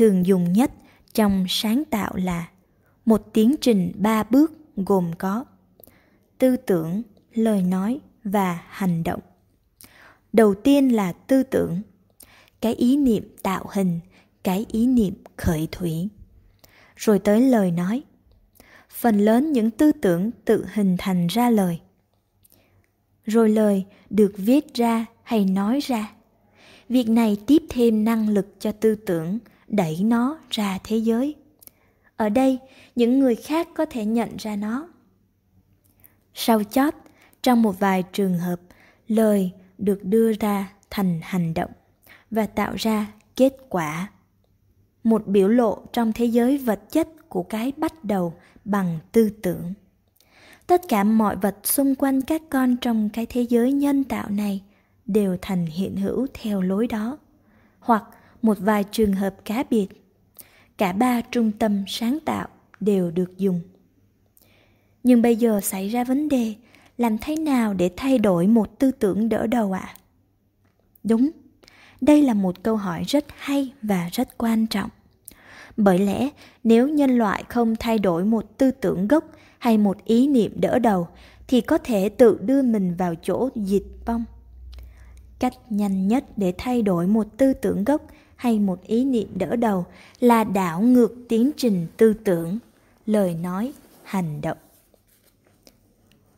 thường 0.00 0.26
dùng 0.26 0.52
nhất 0.52 0.72
trong 1.14 1.44
sáng 1.48 1.82
tạo 1.90 2.16
là 2.16 2.48
một 3.04 3.28
tiến 3.32 3.54
trình 3.60 3.92
ba 3.94 4.22
bước 4.22 4.52
gồm 4.76 5.10
có 5.18 5.44
tư 6.38 6.56
tưởng, 6.56 7.02
lời 7.34 7.62
nói 7.62 8.00
và 8.24 8.62
hành 8.68 9.04
động. 9.04 9.20
Đầu 10.32 10.54
tiên 10.54 10.96
là 10.96 11.12
tư 11.12 11.42
tưởng, 11.42 11.82
cái 12.60 12.74
ý 12.74 12.96
niệm 12.96 13.36
tạo 13.42 13.64
hình, 13.72 14.00
cái 14.42 14.66
ý 14.72 14.86
niệm 14.86 15.14
khởi 15.36 15.68
thủy. 15.72 16.08
Rồi 16.96 17.18
tới 17.18 17.40
lời 17.40 17.70
nói. 17.70 18.02
Phần 18.90 19.18
lớn 19.18 19.52
những 19.52 19.70
tư 19.70 19.92
tưởng 19.92 20.30
tự 20.44 20.66
hình 20.72 20.96
thành 20.98 21.26
ra 21.26 21.50
lời. 21.50 21.80
Rồi 23.24 23.48
lời 23.48 23.84
được 24.10 24.32
viết 24.36 24.74
ra 24.74 25.06
hay 25.22 25.44
nói 25.44 25.80
ra. 25.82 26.12
Việc 26.88 27.08
này 27.08 27.36
tiếp 27.46 27.62
thêm 27.68 28.04
năng 28.04 28.28
lực 28.28 28.46
cho 28.58 28.72
tư 28.72 28.94
tưởng 28.94 29.38
đẩy 29.70 29.98
nó 30.02 30.38
ra 30.50 30.78
thế 30.84 30.96
giới. 30.96 31.34
Ở 32.16 32.28
đây, 32.28 32.58
những 32.94 33.18
người 33.18 33.34
khác 33.34 33.68
có 33.74 33.84
thể 33.84 34.04
nhận 34.04 34.36
ra 34.36 34.56
nó. 34.56 34.88
Sau 36.34 36.64
chót, 36.64 36.94
trong 37.42 37.62
một 37.62 37.78
vài 37.78 38.02
trường 38.12 38.38
hợp, 38.38 38.60
lời 39.08 39.50
được 39.78 40.04
đưa 40.04 40.32
ra 40.32 40.72
thành 40.90 41.20
hành 41.22 41.54
động 41.54 41.70
và 42.30 42.46
tạo 42.46 42.74
ra 42.76 43.12
kết 43.36 43.56
quả. 43.68 44.10
Một 45.04 45.26
biểu 45.26 45.48
lộ 45.48 45.78
trong 45.92 46.12
thế 46.12 46.24
giới 46.24 46.58
vật 46.58 46.80
chất 46.90 47.08
của 47.28 47.42
cái 47.42 47.72
bắt 47.76 48.04
đầu 48.04 48.34
bằng 48.64 48.98
tư 49.12 49.30
tưởng. 49.42 49.72
Tất 50.66 50.82
cả 50.88 51.04
mọi 51.04 51.36
vật 51.36 51.56
xung 51.64 51.94
quanh 51.94 52.20
các 52.20 52.42
con 52.50 52.76
trong 52.76 53.08
cái 53.12 53.26
thế 53.26 53.42
giới 53.42 53.72
nhân 53.72 54.04
tạo 54.04 54.30
này 54.30 54.62
đều 55.06 55.36
thành 55.42 55.66
hiện 55.66 55.96
hữu 55.96 56.26
theo 56.34 56.62
lối 56.62 56.86
đó. 56.86 57.18
Hoặc 57.80 58.04
một 58.42 58.58
vài 58.60 58.84
trường 58.84 59.12
hợp 59.12 59.34
cá 59.44 59.64
biệt. 59.70 59.88
Cả 60.78 60.92
ba 60.92 61.20
trung 61.20 61.52
tâm 61.52 61.84
sáng 61.88 62.18
tạo 62.24 62.48
đều 62.80 63.10
được 63.10 63.38
dùng. 63.38 63.60
Nhưng 65.02 65.22
bây 65.22 65.36
giờ 65.36 65.60
xảy 65.60 65.88
ra 65.88 66.04
vấn 66.04 66.28
đề, 66.28 66.54
làm 66.98 67.18
thế 67.18 67.36
nào 67.36 67.74
để 67.74 67.90
thay 67.96 68.18
đổi 68.18 68.46
một 68.46 68.78
tư 68.78 68.90
tưởng 68.90 69.28
đỡ 69.28 69.46
đầu 69.46 69.72
ạ? 69.72 69.94
À? 69.94 69.96
đúng, 71.04 71.30
đây 72.00 72.22
là 72.22 72.34
một 72.34 72.62
câu 72.62 72.76
hỏi 72.76 73.04
rất 73.06 73.24
hay 73.36 73.72
và 73.82 74.08
rất 74.12 74.38
quan 74.38 74.66
trọng. 74.66 74.90
Bởi 75.76 75.98
lẽ, 75.98 76.28
nếu 76.64 76.88
nhân 76.88 77.10
loại 77.10 77.44
không 77.48 77.76
thay 77.76 77.98
đổi 77.98 78.24
một 78.24 78.58
tư 78.58 78.70
tưởng 78.70 79.08
gốc 79.08 79.24
hay 79.58 79.78
một 79.78 80.04
ý 80.04 80.26
niệm 80.26 80.52
đỡ 80.60 80.78
đầu, 80.78 81.08
thì 81.48 81.60
có 81.60 81.78
thể 81.78 82.08
tự 82.08 82.38
đưa 82.42 82.62
mình 82.62 82.94
vào 82.94 83.14
chỗ 83.22 83.48
diệt 83.54 83.82
vong. 84.06 84.24
Cách 85.38 85.54
nhanh 85.70 86.08
nhất 86.08 86.24
để 86.36 86.54
thay 86.58 86.82
đổi 86.82 87.06
một 87.06 87.26
tư 87.36 87.52
tưởng 87.52 87.84
gốc 87.84 88.02
hay 88.40 88.58
một 88.58 88.82
ý 88.82 89.04
niệm 89.04 89.28
đỡ 89.34 89.56
đầu 89.56 89.86
là 90.20 90.44
đảo 90.44 90.80
ngược 90.80 91.14
tiến 91.28 91.50
trình 91.56 91.86
tư 91.96 92.14
tưởng, 92.24 92.58
lời 93.06 93.34
nói, 93.34 93.72
hành 94.02 94.40
động. 94.40 94.58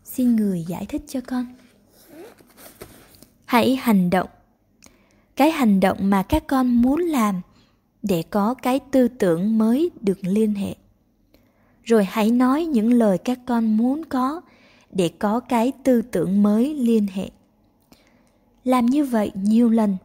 Xin 0.04 0.36
người 0.36 0.64
giải 0.68 0.86
thích 0.86 1.02
cho 1.06 1.20
con. 1.26 1.46
Hãy 3.44 3.76
hành 3.76 4.10
động. 4.10 4.28
Cái 5.36 5.50
hành 5.50 5.80
động 5.80 5.98
mà 6.00 6.22
các 6.22 6.46
con 6.46 6.82
muốn 6.82 7.00
làm 7.00 7.40
để 8.02 8.22
có 8.30 8.54
cái 8.54 8.80
tư 8.90 9.08
tưởng 9.08 9.58
mới 9.58 9.90
được 10.00 10.18
liên 10.22 10.54
hệ. 10.54 10.74
Rồi 11.84 12.04
hãy 12.04 12.30
nói 12.30 12.64
những 12.64 12.92
lời 12.92 13.18
các 13.18 13.38
con 13.46 13.76
muốn 13.76 14.04
có 14.04 14.40
để 14.92 15.10
có 15.18 15.40
cái 15.40 15.72
tư 15.84 16.02
tưởng 16.02 16.42
mới 16.42 16.74
liên 16.74 17.06
hệ. 17.06 17.30
Làm 18.64 18.86
như 18.86 19.04
vậy 19.04 19.30
nhiều 19.34 19.70
lần 19.70 19.96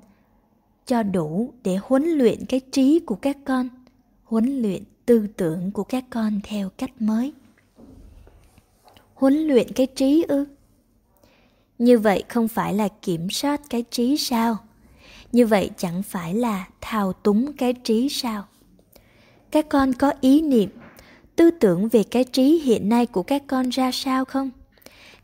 cho 0.88 1.03
đủ 1.03 1.53
để 1.63 1.77
huấn 1.83 2.03
luyện 2.03 2.45
cái 2.45 2.59
trí 2.71 2.99
của 2.99 3.15
các 3.15 3.38
con, 3.45 3.69
huấn 4.23 4.61
luyện 4.61 4.83
tư 5.05 5.27
tưởng 5.38 5.71
của 5.71 5.83
các 5.83 6.05
con 6.09 6.39
theo 6.43 6.69
cách 6.69 7.01
mới. 7.01 7.33
Huấn 9.13 9.33
luyện 9.33 9.71
cái 9.73 9.88
trí 9.95 10.25
ư? 10.27 10.45
Như 11.77 11.99
vậy 11.99 12.23
không 12.27 12.47
phải 12.47 12.73
là 12.73 12.88
kiểm 13.01 13.29
soát 13.29 13.61
cái 13.69 13.83
trí 13.91 14.17
sao? 14.17 14.57
Như 15.31 15.45
vậy 15.45 15.69
chẳng 15.77 16.03
phải 16.03 16.33
là 16.33 16.67
thao 16.81 17.13
túng 17.13 17.53
cái 17.53 17.73
trí 17.73 18.09
sao? 18.09 18.43
Các 19.51 19.69
con 19.69 19.93
có 19.93 20.13
ý 20.21 20.41
niệm, 20.41 20.69
tư 21.35 21.51
tưởng 21.51 21.88
về 21.88 22.03
cái 22.03 22.23
trí 22.23 22.59
hiện 22.59 22.89
nay 22.89 23.05
của 23.05 23.23
các 23.23 23.43
con 23.47 23.69
ra 23.69 23.91
sao 23.93 24.25
không? 24.25 24.49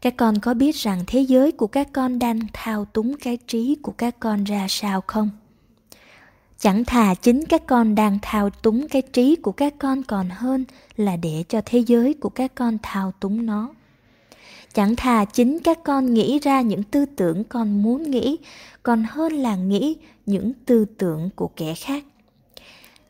Các 0.01 0.13
con 0.17 0.39
có 0.39 0.53
biết 0.53 0.75
rằng 0.75 1.03
thế 1.07 1.19
giới 1.19 1.51
của 1.51 1.67
các 1.67 1.89
con 1.93 2.19
đang 2.19 2.39
thao 2.53 2.85
túng 2.85 3.17
cái 3.17 3.37
trí 3.37 3.75
của 3.81 3.91
các 3.91 4.19
con 4.19 4.43
ra 4.43 4.65
sao 4.69 5.01
không? 5.07 5.29
Chẳng 6.63 6.85
thà 6.85 7.13
chính 7.13 7.45
các 7.45 7.65
con 7.67 7.95
đang 7.95 8.19
thao 8.21 8.49
túng 8.49 8.87
cái 8.87 9.01
trí 9.01 9.35
của 9.35 9.51
các 9.51 9.73
con 9.79 10.03
còn 10.03 10.29
hơn 10.29 10.65
là 10.97 11.15
để 11.15 11.43
cho 11.49 11.61
thế 11.65 11.79
giới 11.79 12.13
của 12.13 12.29
các 12.29 12.55
con 12.55 12.77
thao 12.83 13.13
túng 13.19 13.45
nó. 13.45 13.69
Chẳng 14.73 14.95
thà 14.95 15.25
chính 15.25 15.59
các 15.59 15.79
con 15.83 16.13
nghĩ 16.13 16.39
ra 16.39 16.61
những 16.61 16.83
tư 16.83 17.05
tưởng 17.05 17.43
con 17.43 17.83
muốn 17.83 18.11
nghĩ, 18.11 18.37
còn 18.83 19.05
hơn 19.09 19.33
là 19.33 19.55
nghĩ 19.55 19.95
những 20.25 20.53
tư 20.65 20.85
tưởng 20.97 21.29
của 21.35 21.49
kẻ 21.55 21.73
khác. 21.75 22.03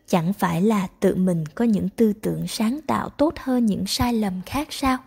Chẳng 0.08 0.34
phải 0.34 0.62
là 0.62 0.88
tự 1.00 1.16
mình 1.16 1.44
có 1.56 1.66
những 1.66 1.90
tư 1.90 2.14
tưởng 2.14 2.48
sáng 2.48 2.80
tạo 2.88 3.10
tốt 3.10 3.34
hơn 3.38 3.66
những 3.66 3.88
sai 3.88 4.14
lầm 4.14 4.34
khác 4.46 4.68
sao? 4.72 4.98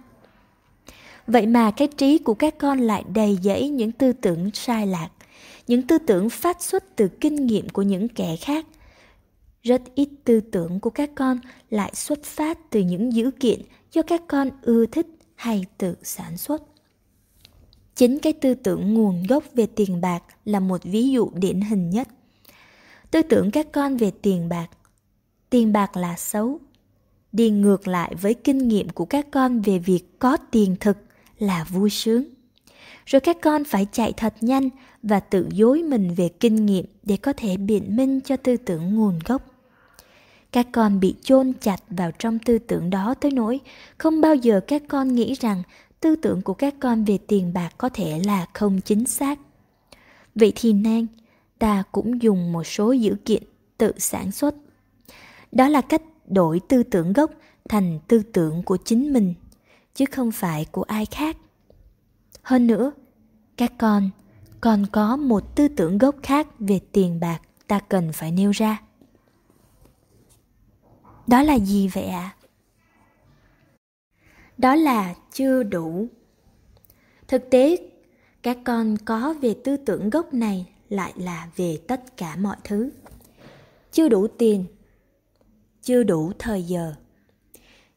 Vậy 1.26 1.46
mà 1.46 1.70
cái 1.70 1.88
trí 1.96 2.18
của 2.18 2.34
các 2.34 2.58
con 2.58 2.78
lại 2.78 3.04
đầy 3.14 3.38
dẫy 3.42 3.68
những 3.68 3.92
tư 3.92 4.12
tưởng 4.12 4.50
sai 4.54 4.86
lạc 4.86 5.08
những 5.66 5.82
tư 5.82 5.98
tưởng 5.98 6.30
phát 6.30 6.62
xuất 6.62 6.96
từ 6.96 7.08
kinh 7.08 7.46
nghiệm 7.46 7.68
của 7.68 7.82
những 7.82 8.08
kẻ 8.08 8.36
khác. 8.36 8.66
Rất 9.62 9.82
ít 9.94 10.08
tư 10.24 10.40
tưởng 10.40 10.80
của 10.80 10.90
các 10.90 11.10
con 11.14 11.38
lại 11.70 11.92
xuất 11.94 12.24
phát 12.24 12.58
từ 12.70 12.80
những 12.80 13.12
dữ 13.12 13.30
kiện 13.30 13.60
do 13.92 14.02
các 14.02 14.22
con 14.28 14.50
ưa 14.62 14.86
thích 14.86 15.06
hay 15.34 15.64
tự 15.78 15.94
sản 16.02 16.36
xuất. 16.36 16.62
Chính 17.94 18.18
cái 18.18 18.32
tư 18.32 18.54
tưởng 18.54 18.94
nguồn 18.94 19.22
gốc 19.28 19.44
về 19.54 19.66
tiền 19.66 20.00
bạc 20.00 20.22
là 20.44 20.60
một 20.60 20.82
ví 20.84 21.10
dụ 21.10 21.30
điển 21.34 21.60
hình 21.60 21.90
nhất. 21.90 22.08
Tư 23.10 23.22
tưởng 23.22 23.50
các 23.50 23.72
con 23.72 23.96
về 23.96 24.10
tiền 24.22 24.48
bạc. 24.48 24.66
Tiền 25.50 25.72
bạc 25.72 25.96
là 25.96 26.16
xấu. 26.16 26.60
Đi 27.32 27.50
ngược 27.50 27.88
lại 27.88 28.14
với 28.14 28.34
kinh 28.34 28.68
nghiệm 28.68 28.88
của 28.88 29.04
các 29.04 29.26
con 29.30 29.60
về 29.60 29.78
việc 29.78 30.18
có 30.18 30.36
tiền 30.36 30.76
thực 30.80 30.96
là 31.38 31.64
vui 31.64 31.90
sướng 31.90 32.24
rồi 33.06 33.20
các 33.20 33.36
con 33.42 33.64
phải 33.64 33.86
chạy 33.92 34.12
thật 34.16 34.34
nhanh 34.40 34.68
và 35.02 35.20
tự 35.20 35.48
dối 35.52 35.82
mình 35.82 36.14
về 36.14 36.28
kinh 36.28 36.66
nghiệm 36.66 36.84
để 37.02 37.16
có 37.16 37.32
thể 37.36 37.56
biện 37.56 37.96
minh 37.96 38.20
cho 38.20 38.36
tư 38.36 38.56
tưởng 38.56 38.94
nguồn 38.94 39.18
gốc. 39.24 39.42
Các 40.52 40.66
con 40.72 41.00
bị 41.00 41.14
chôn 41.22 41.52
chặt 41.60 41.76
vào 41.90 42.10
trong 42.18 42.38
tư 42.38 42.58
tưởng 42.58 42.90
đó 42.90 43.14
tới 43.20 43.30
nỗi 43.30 43.60
không 43.98 44.20
bao 44.20 44.34
giờ 44.34 44.60
các 44.60 44.82
con 44.88 45.14
nghĩ 45.14 45.34
rằng 45.34 45.62
tư 46.00 46.16
tưởng 46.16 46.42
của 46.42 46.54
các 46.54 46.74
con 46.80 47.04
về 47.04 47.18
tiền 47.26 47.52
bạc 47.52 47.70
có 47.78 47.88
thể 47.88 48.20
là 48.24 48.46
không 48.54 48.80
chính 48.80 49.04
xác. 49.04 49.38
Vậy 50.34 50.52
thì 50.56 50.72
nên 50.72 51.06
ta 51.58 51.82
cũng 51.92 52.22
dùng 52.22 52.52
một 52.52 52.64
số 52.64 52.92
dữ 52.92 53.16
kiện 53.24 53.42
tự 53.78 53.92
sản 53.98 54.32
xuất. 54.32 54.54
Đó 55.52 55.68
là 55.68 55.80
cách 55.80 56.02
đổi 56.26 56.60
tư 56.68 56.82
tưởng 56.82 57.12
gốc 57.12 57.30
thành 57.68 57.98
tư 58.08 58.22
tưởng 58.32 58.62
của 58.62 58.76
chính 58.84 59.12
mình, 59.12 59.34
chứ 59.94 60.04
không 60.10 60.32
phải 60.32 60.64
của 60.64 60.82
ai 60.82 61.06
khác 61.06 61.36
hơn 62.46 62.66
nữa, 62.66 62.92
các 63.56 63.72
con 63.78 64.10
còn 64.60 64.86
có 64.92 65.16
một 65.16 65.56
tư 65.56 65.68
tưởng 65.68 65.98
gốc 65.98 66.14
khác 66.22 66.46
về 66.58 66.80
tiền 66.92 67.20
bạc 67.20 67.38
ta 67.66 67.78
cần 67.78 68.12
phải 68.12 68.32
nêu 68.32 68.50
ra. 68.50 68.82
Đó 71.26 71.42
là 71.42 71.58
gì 71.58 71.88
vậy 71.88 72.04
ạ? 72.04 72.34
À? 72.34 72.36
đó 74.58 74.74
là 74.74 75.14
chưa 75.32 75.62
đủ. 75.62 76.06
Thực 77.28 77.50
tế, 77.50 77.76
các 78.42 78.58
con 78.64 78.96
có 79.04 79.34
về 79.40 79.54
tư 79.64 79.76
tưởng 79.76 80.10
gốc 80.10 80.34
này 80.34 80.66
lại 80.88 81.12
là 81.16 81.50
về 81.56 81.78
tất 81.88 82.16
cả 82.16 82.36
mọi 82.36 82.56
thứ. 82.64 82.90
Chưa 83.92 84.08
đủ 84.08 84.26
tiền, 84.26 84.64
chưa 85.82 86.02
đủ 86.02 86.32
thời 86.38 86.62
giờ, 86.62 86.94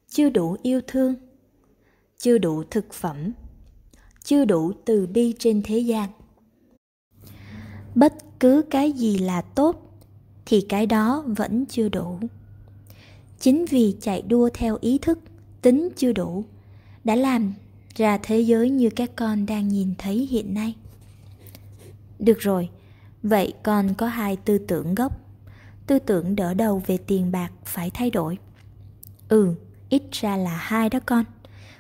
chưa 0.07 0.29
đủ 0.29 0.57
yêu 0.63 0.81
thương, 0.87 1.15
chưa 2.17 2.37
đủ 2.37 2.63
thực 2.63 2.93
phẩm 2.93 3.31
chưa 4.30 4.45
đủ 4.45 4.71
từ 4.86 5.07
bi 5.07 5.34
trên 5.39 5.61
thế 5.63 5.80
gian. 5.80 6.09
Bất 7.95 8.13
cứ 8.39 8.61
cái 8.69 8.91
gì 8.91 9.17
là 9.17 9.41
tốt 9.41 9.99
thì 10.45 10.61
cái 10.69 10.86
đó 10.86 11.23
vẫn 11.27 11.65
chưa 11.65 11.89
đủ. 11.89 12.19
Chính 13.39 13.65
vì 13.65 13.95
chạy 14.01 14.21
đua 14.21 14.49
theo 14.53 14.77
ý 14.82 14.97
thức, 14.97 15.19
tính 15.61 15.89
chưa 15.95 16.11
đủ, 16.11 16.43
đã 17.03 17.15
làm 17.15 17.53
ra 17.95 18.19
thế 18.23 18.39
giới 18.39 18.69
như 18.69 18.89
các 18.89 19.11
con 19.15 19.45
đang 19.45 19.67
nhìn 19.67 19.93
thấy 19.97 20.27
hiện 20.32 20.53
nay. 20.53 20.75
Được 22.19 22.39
rồi, 22.39 22.69
vậy 23.23 23.53
con 23.63 23.93
có 23.93 24.07
hai 24.07 24.36
tư 24.36 24.57
tưởng 24.57 24.95
gốc. 24.95 25.19
Tư 25.88 25.99
tưởng 25.99 26.36
đỡ 26.36 26.53
đầu 26.53 26.82
về 26.88 26.97
tiền 26.97 27.32
bạc 27.32 27.51
phải 27.65 27.89
thay 27.89 28.09
đổi. 28.09 28.38
Ừ 29.30 29.55
ít 29.89 30.03
ra 30.11 30.38
là 30.38 30.57
hai 30.57 30.89
đó 30.89 30.99
con, 31.05 31.25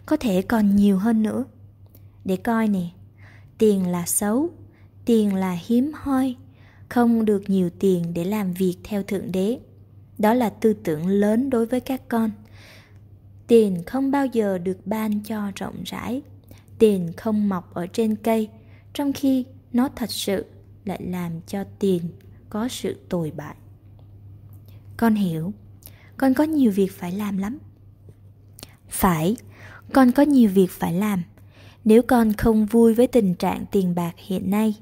có 0.05 0.17
thể 0.17 0.41
còn 0.41 0.75
nhiều 0.75 0.97
hơn 0.97 1.23
nữa 1.23 1.45
để 2.29 2.35
coi 2.35 2.67
nè. 2.67 2.89
Tiền 3.57 3.87
là 3.87 4.05
xấu, 4.05 4.49
tiền 5.05 5.35
là 5.35 5.57
hiếm 5.65 5.91
hoi, 5.95 6.35
không 6.89 7.25
được 7.25 7.49
nhiều 7.49 7.69
tiền 7.79 8.13
để 8.13 8.23
làm 8.23 8.53
việc 8.53 8.75
theo 8.83 9.03
thượng 9.03 9.31
đế. 9.31 9.59
Đó 10.17 10.33
là 10.33 10.49
tư 10.49 10.73
tưởng 10.73 11.07
lớn 11.07 11.49
đối 11.49 11.65
với 11.65 11.79
các 11.79 12.01
con. 12.07 12.31
Tiền 13.47 13.83
không 13.85 14.11
bao 14.11 14.25
giờ 14.25 14.57
được 14.57 14.77
ban 14.85 15.23
cho 15.23 15.51
rộng 15.55 15.83
rãi. 15.85 16.21
Tiền 16.79 17.11
không 17.17 17.49
mọc 17.49 17.73
ở 17.73 17.87
trên 17.87 18.15
cây, 18.15 18.49
trong 18.93 19.13
khi 19.13 19.45
nó 19.73 19.89
thật 19.95 20.11
sự 20.11 20.45
lại 20.85 21.01
làm 21.03 21.41
cho 21.47 21.63
tiền 21.79 22.01
có 22.49 22.67
sự 22.67 22.95
tồi 23.09 23.31
bại. 23.31 23.55
Con 24.97 25.15
hiểu, 25.15 25.53
con 26.17 26.33
có 26.33 26.43
nhiều 26.43 26.71
việc 26.71 26.91
phải 26.91 27.11
làm 27.11 27.37
lắm. 27.37 27.57
Phải, 28.89 29.35
con 29.93 30.11
có 30.11 30.23
nhiều 30.23 30.49
việc 30.49 30.71
phải 30.71 30.93
làm 30.93 31.23
nếu 31.89 32.01
con 32.01 32.33
không 32.33 32.65
vui 32.65 32.93
với 32.93 33.07
tình 33.07 33.35
trạng 33.35 33.65
tiền 33.71 33.95
bạc 33.95 34.11
hiện 34.17 34.51
nay. 34.51 34.75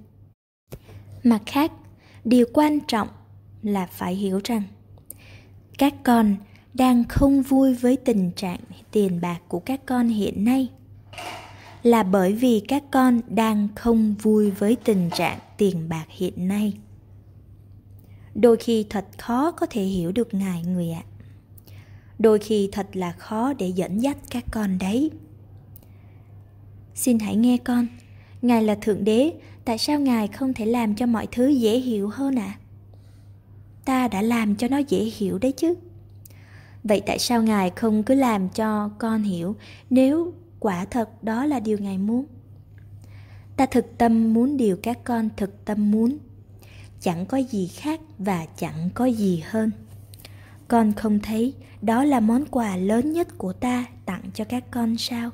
Mặt 1.24 1.42
khác, 1.46 1.72
điều 2.24 2.46
quan 2.54 2.80
trọng 2.80 3.08
là 3.64 3.86
phải 3.86 4.16
hiểu 4.16 4.40
rằng 4.44 4.64
các 5.78 5.94
con 6.04 6.36
đang 6.74 7.04
không 7.04 7.42
vui 7.42 7.74
với 7.74 7.98
tình 7.98 8.32
trạng 8.36 8.60
tiền 8.92 9.22
bạc 9.22 9.40
của 9.48 9.60
các 9.60 9.82
con 9.86 10.08
hiện 10.08 10.46
nay 10.46 10.70
là 11.84 12.04
bởi 12.04 12.34
vì 12.34 12.62
các 12.68 12.84
con 12.92 13.22
đang 13.28 13.68
không 13.76 14.16
vui 14.22 14.52
với 14.52 14.78
tình 14.84 15.10
trạng 15.18 15.40
tiền 15.58 15.90
bạc 15.90 16.06
hiện 16.10 16.48
nay. 16.48 16.74
Đôi 18.36 18.58
khi 18.58 18.86
thật 18.90 19.06
khó 19.18 19.52
có 19.52 19.66
thể 19.70 19.84
hiểu 19.84 20.12
được 20.12 20.34
ngài, 20.34 20.64
người 20.64 20.92
ạ. 20.92 21.04
Đôi 22.20 22.40
khi 22.40 22.70
thật 22.72 22.88
là 22.94 23.12
khó 23.12 23.54
để 23.54 23.68
dẫn 23.68 23.98
dắt 23.98 24.18
các 24.30 24.44
con 24.52 24.78
đấy 24.78 25.12
xin 26.98 27.20
hãy 27.20 27.36
nghe 27.36 27.58
con. 27.58 27.88
Ngài 28.42 28.64
là 28.64 28.76
thượng 28.76 29.04
đế, 29.04 29.34
tại 29.66 29.78
sao 29.78 30.00
ngài 30.00 30.28
không 30.28 30.54
thể 30.54 30.66
làm 30.66 30.96
cho 30.96 31.06
mọi 31.06 31.28
thứ 31.32 31.48
dễ 31.48 31.80
hiểu 31.80 32.10
hơn 32.10 32.36
ạ? 32.40 32.58
À? 32.58 32.60
ta 33.88 34.08
đã 34.08 34.22
làm 34.22 34.56
cho 34.56 34.68
nó 34.68 34.78
dễ 34.78 35.12
hiểu 35.18 35.38
đấy 35.38 35.52
chứ. 35.52 35.76
Vậy 36.84 37.02
tại 37.06 37.20
sao 37.20 37.44
ngài 37.44 37.70
không 37.70 38.04
cứ 38.04 38.16
làm 38.16 38.50
cho 38.50 38.90
con 38.98 39.24
hiểu 39.24 39.56
nếu 39.90 40.34
quả 40.60 40.86
thật 40.86 41.24
đó 41.24 41.46
là 41.46 41.60
điều 41.60 41.78
ngài 41.78 41.98
muốn? 41.98 42.26
Ta 43.58 43.66
thực 43.66 43.98
tâm 43.98 44.34
muốn 44.34 44.58
điều 44.58 44.78
các 44.84 45.04
con 45.04 45.30
thực 45.38 45.66
tâm 45.66 45.92
muốn. 45.92 46.18
Chẳng 47.02 47.26
có 47.26 47.38
gì 47.38 47.68
khác 47.68 48.00
và 48.18 48.46
chẳng 48.58 48.90
có 48.94 49.06
gì 49.06 49.44
hơn. 49.50 49.72
Con 50.68 50.94
không 50.94 51.20
thấy 51.20 51.54
đó 51.82 52.04
là 52.04 52.20
món 52.20 52.46
quà 52.46 52.78
lớn 52.78 53.14
nhất 53.14 53.38
của 53.38 53.54
ta 53.54 53.86
tặng 54.06 54.22
cho 54.34 54.44
các 54.44 54.64
con 54.72 54.98
sao? 54.98 55.32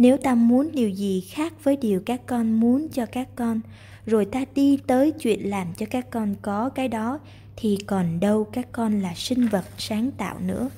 Nếu 0.00 0.16
ta 0.16 0.34
muốn 0.34 0.70
điều 0.72 0.88
gì 0.88 1.20
khác 1.20 1.52
với 1.64 1.76
điều 1.76 2.00
các 2.06 2.20
con 2.26 2.52
muốn 2.60 2.88
cho 2.92 3.06
các 3.06 3.28
con, 3.36 3.60
rồi 4.06 4.24
ta 4.24 4.44
đi 4.54 4.78
tới 4.86 5.12
chuyện 5.12 5.50
làm 5.50 5.66
cho 5.76 5.86
các 5.90 6.10
con 6.10 6.34
có 6.42 6.68
cái 6.68 6.88
đó, 6.88 7.18
thì 7.56 7.78
còn 7.86 8.20
đâu 8.20 8.44
các 8.44 8.72
con 8.72 9.00
là 9.00 9.14
sinh 9.16 9.46
vật 9.46 9.64
sáng 9.78 10.10
tạo 10.10 10.38
nữa. 10.40 10.70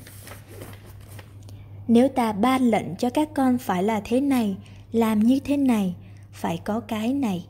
Nếu 1.89 2.09
ta 2.09 2.33
ban 2.33 2.63
lệnh 2.63 2.97
cho 2.97 3.11
các 3.11 3.29
con 3.35 3.59
phải 3.59 3.83
là 3.83 4.01
thế 4.05 4.21
này, 4.21 4.57
làm 4.93 5.21
như 5.21 5.39
thế 5.45 5.57
này, 5.57 5.95
phải 6.33 6.61
có 6.65 6.81
cái 6.81 7.15
này, 7.15 7.47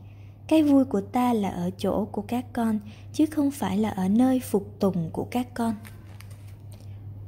cái 0.49 0.62
vui 0.62 0.85
của 0.85 1.01
ta 1.01 1.33
là 1.33 1.49
ở 1.49 1.70
chỗ 1.79 2.05
của 2.05 2.23
các 2.23 2.45
con, 2.53 2.79
chứ 3.12 3.27
không 3.27 3.51
phải 3.51 3.79
là 3.79 3.89
ở 3.89 4.09
nơi 4.09 4.41
phục 4.41 4.77
tùng 4.79 5.11
của 5.12 5.25
các 5.31 5.47
con. 5.55 5.75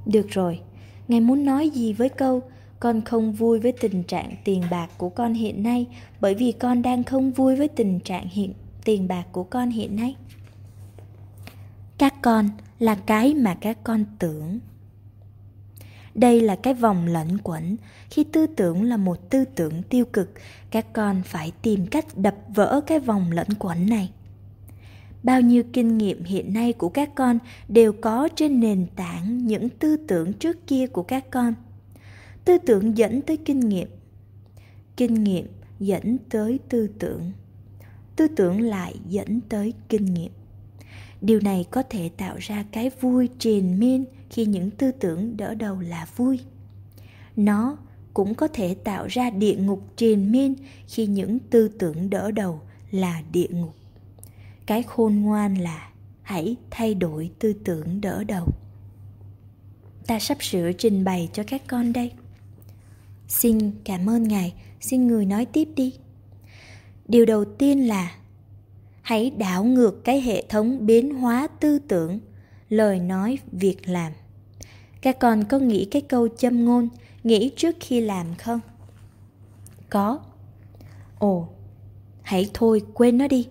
Được 0.07 0.29
rồi, 0.29 0.61
ngài 1.09 1.21
muốn 1.21 1.45
nói 1.47 1.71
gì 1.71 1.93
với 1.93 2.09
câu 2.09 2.43
con 2.85 3.03
không 3.03 3.32
vui 3.32 3.59
với 3.59 3.72
tình 3.72 4.03
trạng 4.03 4.37
tiền 4.45 4.62
bạc 4.70 4.89
của 4.99 5.09
con 5.09 5.35
hiện 5.35 5.62
nay, 5.62 5.87
bởi 6.20 6.35
vì 6.35 6.53
con 6.53 6.82
đang 6.82 7.05
không 7.05 7.32
vui 7.32 7.57
với 7.57 7.68
tình 7.68 8.01
trạng 8.01 8.28
hiện, 8.28 8.53
tiền 8.85 9.09
bạc 9.09 9.24
của 9.32 9.45
con 9.45 9.70
hiện 9.70 9.97
nay. 9.97 10.16
Các 11.99 12.14
con 12.22 12.49
là 12.78 12.95
cái 12.95 13.35
mà 13.35 13.55
các 13.55 13.78
con 13.85 14.05
tưởng. 14.18 14.59
Đây 16.14 16.41
là 16.41 16.57
cái 16.57 16.74
vòng 16.74 17.07
lẩn 17.07 17.39
quẩn. 17.39 17.76
Khi 18.11 18.24
tư 18.24 18.47
tưởng 18.47 18.82
là 18.82 18.97
một 18.97 19.30
tư 19.30 19.45
tưởng 19.45 19.82
tiêu 19.82 20.05
cực, 20.05 20.32
các 20.70 20.93
con 20.93 21.22
phải 21.24 21.53
tìm 21.62 21.87
cách 21.87 22.07
đập 22.16 22.35
vỡ 22.49 22.80
cái 22.87 23.01
vòng 23.01 23.32
lẩn 23.32 23.49
quẩn 23.59 23.87
này. 23.89 24.11
Bao 25.22 25.41
nhiêu 25.41 25.62
kinh 25.72 25.99
nghiệm 25.99 26.24
hiện 26.24 26.55
nay 26.55 26.72
của 26.72 26.89
các 26.89 27.14
con 27.14 27.39
đều 27.68 27.93
có 27.93 28.28
trên 28.37 28.61
nền 28.61 28.87
tảng 28.97 29.47
những 29.47 29.68
tư 29.68 29.97
tưởng 29.97 30.32
trước 30.32 30.66
kia 30.66 30.87
của 30.87 31.03
các 31.03 31.30
con 31.30 31.55
tư 32.45 32.59
tưởng 32.59 32.99
dẫn 32.99 33.23
tới 33.23 33.37
kinh 33.37 33.61
nghiệm. 33.61 33.89
Kinh 34.97 35.25
nghiệm 35.25 35.47
dẫn 35.81 36.19
tới 36.31 36.59
tư 36.69 36.87
tưởng. 36.99 37.33
Tư 38.17 38.29
tưởng 38.29 38.61
lại 38.61 38.95
dẫn 39.09 39.41
tới 39.41 39.73
kinh 39.89 40.05
nghiệm. 40.05 40.33
Điều 41.21 41.41
này 41.41 41.65
có 41.71 41.83
thể 41.83 42.11
tạo 42.17 42.37
ra 42.41 42.65
cái 42.73 42.91
vui 43.01 43.29
triền 43.39 43.81
miên 43.81 44.05
khi 44.31 44.47
những 44.47 44.71
tư 44.71 44.93
tưởng 44.93 45.37
đỡ 45.37 45.55
đầu 45.55 45.81
là 45.81 46.07
vui. 46.17 46.41
Nó 47.37 47.77
cũng 48.15 48.35
có 48.35 48.49
thể 48.49 48.75
tạo 48.85 49.07
ra 49.07 49.31
địa 49.31 49.57
ngục 49.57 49.83
triền 49.97 50.33
miên 50.33 50.55
khi 50.89 51.07
những 51.07 51.39
tư 51.39 51.69
tưởng 51.69 52.11
đỡ 52.11 52.31
đầu 52.31 52.61
là 52.91 53.23
địa 53.33 53.49
ngục. 53.51 53.75
Cái 54.67 54.83
khôn 54.83 55.17
ngoan 55.17 55.55
là 55.55 55.91
hãy 56.23 56.57
thay 56.71 56.95
đổi 56.95 57.31
tư 57.39 57.53
tưởng 57.65 58.01
đỡ 58.01 58.25
đầu. 58.25 58.47
Ta 60.07 60.19
sắp 60.19 60.37
sửa 60.41 60.73
trình 60.73 61.05
bày 61.05 61.29
cho 61.33 61.43
các 61.47 61.63
con 61.67 61.93
đây 61.93 62.13
xin 63.35 63.70
cảm 63.85 64.11
ơn 64.11 64.22
ngài. 64.22 64.55
Xin 64.80 65.07
người 65.07 65.26
nói 65.26 65.45
tiếp 65.45 65.68
đi. 65.76 65.95
Điều 67.09 67.26
đầu 67.26 67.45
tiên 67.45 67.89
là, 67.89 68.14
hãy 69.03 69.30
đảo 69.30 69.64
ngược 69.64 70.05
cái 70.05 70.20
hệ 70.20 70.45
thống 70.49 70.87
biến 70.87 71.14
hóa 71.14 71.49
tư 71.61 71.78
tưởng, 71.78 72.20
lời 72.68 72.99
nói, 72.99 73.39
việc 73.53 73.89
làm. 73.89 74.12
Các 75.01 75.18
con 75.18 75.45
có 75.45 75.59
nghĩ 75.59 75.85
cái 75.85 76.03
câu 76.03 76.28
châm 76.28 76.64
ngôn, 76.64 76.89
nghĩ 77.24 77.51
trước 77.57 77.76
khi 77.80 78.01
làm 78.01 78.26
không? 78.39 78.61
Có. 79.91 80.18
Ồ, 81.18 81.49
hãy 82.22 82.51
thôi 82.55 82.82
quên 82.95 83.18
nó 83.18 83.28
đi. 83.28 83.49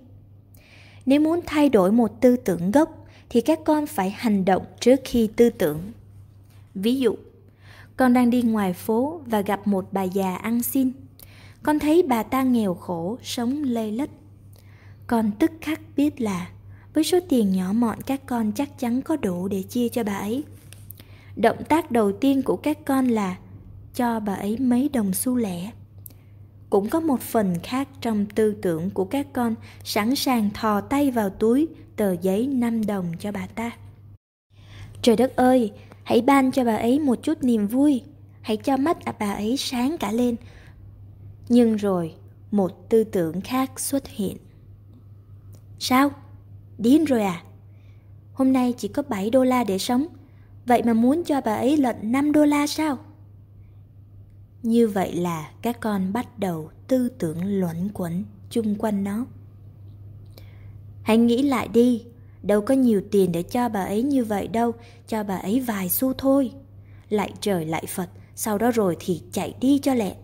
Nếu 1.05 1.19
muốn 1.19 1.39
thay 1.45 1.69
đổi 1.69 1.91
một 1.91 2.21
tư 2.21 2.35
tưởng 2.35 2.71
gốc, 2.71 3.05
thì 3.29 3.41
các 3.41 3.59
con 3.65 3.87
phải 3.87 4.09
hành 4.09 4.45
động 4.45 4.63
trước 4.79 4.99
khi 5.03 5.29
tư 5.35 5.49
tưởng. 5.49 5.79
Ví 6.75 6.99
dụ 6.99 7.15
con 7.97 8.13
đang 8.13 8.29
đi 8.29 8.41
ngoài 8.41 8.73
phố 8.73 9.21
và 9.25 9.41
gặp 9.41 9.67
một 9.67 9.85
bà 9.91 10.03
già 10.03 10.35
ăn 10.35 10.63
xin. 10.63 10.91
Con 11.63 11.79
thấy 11.79 12.03
bà 12.07 12.23
ta 12.23 12.43
nghèo 12.43 12.73
khổ 12.73 13.17
sống 13.23 13.63
lê 13.63 13.91
lết 13.91 14.09
con 15.07 15.31
tức 15.39 15.51
khắc 15.61 15.81
biết 15.95 16.21
là 16.21 16.49
với 16.93 17.03
số 17.03 17.19
tiền 17.29 17.51
nhỏ 17.51 17.73
mọn 17.73 18.01
các 18.01 18.21
con 18.25 18.51
chắc 18.51 18.79
chắn 18.79 19.01
có 19.01 19.15
đủ 19.15 19.47
để 19.47 19.61
chia 19.61 19.89
cho 19.89 20.03
bà 20.03 20.13
ấy. 20.13 20.43
Động 21.35 21.63
tác 21.69 21.91
đầu 21.91 22.11
tiên 22.11 22.41
của 22.41 22.55
các 22.55 22.77
con 22.85 23.07
là 23.07 23.37
cho 23.95 24.19
bà 24.19 24.33
ấy 24.33 24.57
mấy 24.57 24.89
đồng 24.93 25.13
xu 25.13 25.35
lẻ. 25.35 25.71
Cũng 26.69 26.89
có 26.89 26.99
một 26.99 27.21
phần 27.21 27.55
khác 27.63 27.87
trong 28.01 28.25
tư 28.25 28.55
tưởng 28.61 28.89
của 28.89 29.05
các 29.05 29.27
con 29.33 29.55
sẵn 29.83 30.15
sàng 30.15 30.49
thò 30.53 30.81
tay 30.81 31.11
vào 31.11 31.29
túi 31.29 31.67
tờ 31.95 32.15
giấy 32.21 32.47
5 32.47 32.85
đồng 32.85 33.11
cho 33.19 33.31
bà 33.31 33.47
ta. 33.47 33.71
Trời 35.01 35.15
đất 35.15 35.35
ơi, 35.35 35.71
hãy 36.03 36.21
ban 36.21 36.51
cho 36.51 36.63
bà 36.63 36.75
ấy 36.75 36.99
một 36.99 37.19
chút 37.23 37.43
niềm 37.43 37.67
vui, 37.67 38.01
hãy 38.41 38.57
cho 38.57 38.77
mắt 38.77 38.97
bà 39.19 39.31
ấy 39.33 39.57
sáng 39.57 39.97
cả 39.97 40.11
lên. 40.11 40.35
Nhưng 41.49 41.75
rồi, 41.75 42.15
một 42.51 42.89
tư 42.89 43.03
tưởng 43.03 43.41
khác 43.41 43.79
xuất 43.79 44.07
hiện. 44.07 44.37
Sao? 45.79 46.11
Điên 46.77 47.05
rồi 47.05 47.23
à? 47.23 47.43
Hôm 48.33 48.53
nay 48.53 48.73
chỉ 48.77 48.87
có 48.87 49.03
7 49.09 49.29
đô 49.29 49.43
la 49.43 49.63
để 49.63 49.77
sống, 49.77 50.05
vậy 50.65 50.83
mà 50.85 50.93
muốn 50.93 51.23
cho 51.23 51.41
bà 51.41 51.55
ấy 51.55 51.77
lận 51.77 52.11
5 52.11 52.31
đô 52.31 52.45
la 52.45 52.67
sao? 52.67 52.97
Như 54.63 54.87
vậy 54.87 55.13
là 55.13 55.51
các 55.61 55.79
con 55.79 56.13
bắt 56.13 56.39
đầu 56.39 56.69
tư 56.87 57.09
tưởng 57.09 57.59
luẩn 57.59 57.89
quẩn 57.93 58.23
chung 58.49 58.75
quanh 58.75 59.03
nó. 59.03 59.25
Hãy 61.03 61.17
nghĩ 61.17 61.41
lại 61.41 61.67
đi, 61.67 62.03
đâu 62.43 62.61
có 62.61 62.73
nhiều 62.73 63.01
tiền 63.11 63.31
để 63.31 63.43
cho 63.43 63.69
bà 63.69 63.83
ấy 63.83 64.03
như 64.03 64.25
vậy 64.25 64.47
đâu, 64.47 64.71
cho 65.07 65.23
bà 65.23 65.37
ấy 65.37 65.59
vài 65.59 65.89
xu 65.89 66.13
thôi. 66.13 66.51
Lại 67.09 67.33
trời 67.41 67.65
lại 67.65 67.85
Phật, 67.89 68.09
sau 68.35 68.57
đó 68.57 68.71
rồi 68.71 68.97
thì 68.99 69.21
chạy 69.31 69.53
đi 69.59 69.79
cho 69.79 69.93
lẹ. 69.93 70.15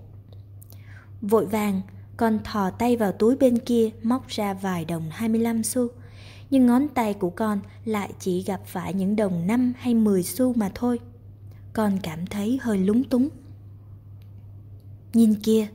Vội 1.22 1.46
vàng, 1.46 1.82
con 2.18 2.40
thò 2.44 2.70
tay 2.70 2.98
vào 2.98 3.12
túi 3.12 3.36
bên 3.36 3.58
kia 3.60 3.90
móc 4.04 4.28
ra 4.28 4.54
vài 4.54 4.86
đồng 4.86 5.10
25 5.12 5.64
xu. 5.64 5.88
Nhưng 6.50 6.66
ngón 6.66 6.88
tay 6.88 7.14
của 7.14 7.30
con 7.30 7.60
lại 7.86 8.10
chỉ 8.20 8.44
gặp 8.44 8.62
phải 8.66 8.94
những 8.94 9.16
đồng 9.16 9.48
5 9.48 9.74
hay 9.78 9.94
10 9.94 10.24
xu 10.24 10.54
mà 10.54 10.72
thôi. 10.76 11.00
Con 11.74 11.98
cảm 12.04 12.26
thấy 12.26 12.60
hơi 12.62 12.78
lúng 12.78 13.04
túng. 13.04 13.30
Nhìn 15.14 15.36
kia, 15.36 15.68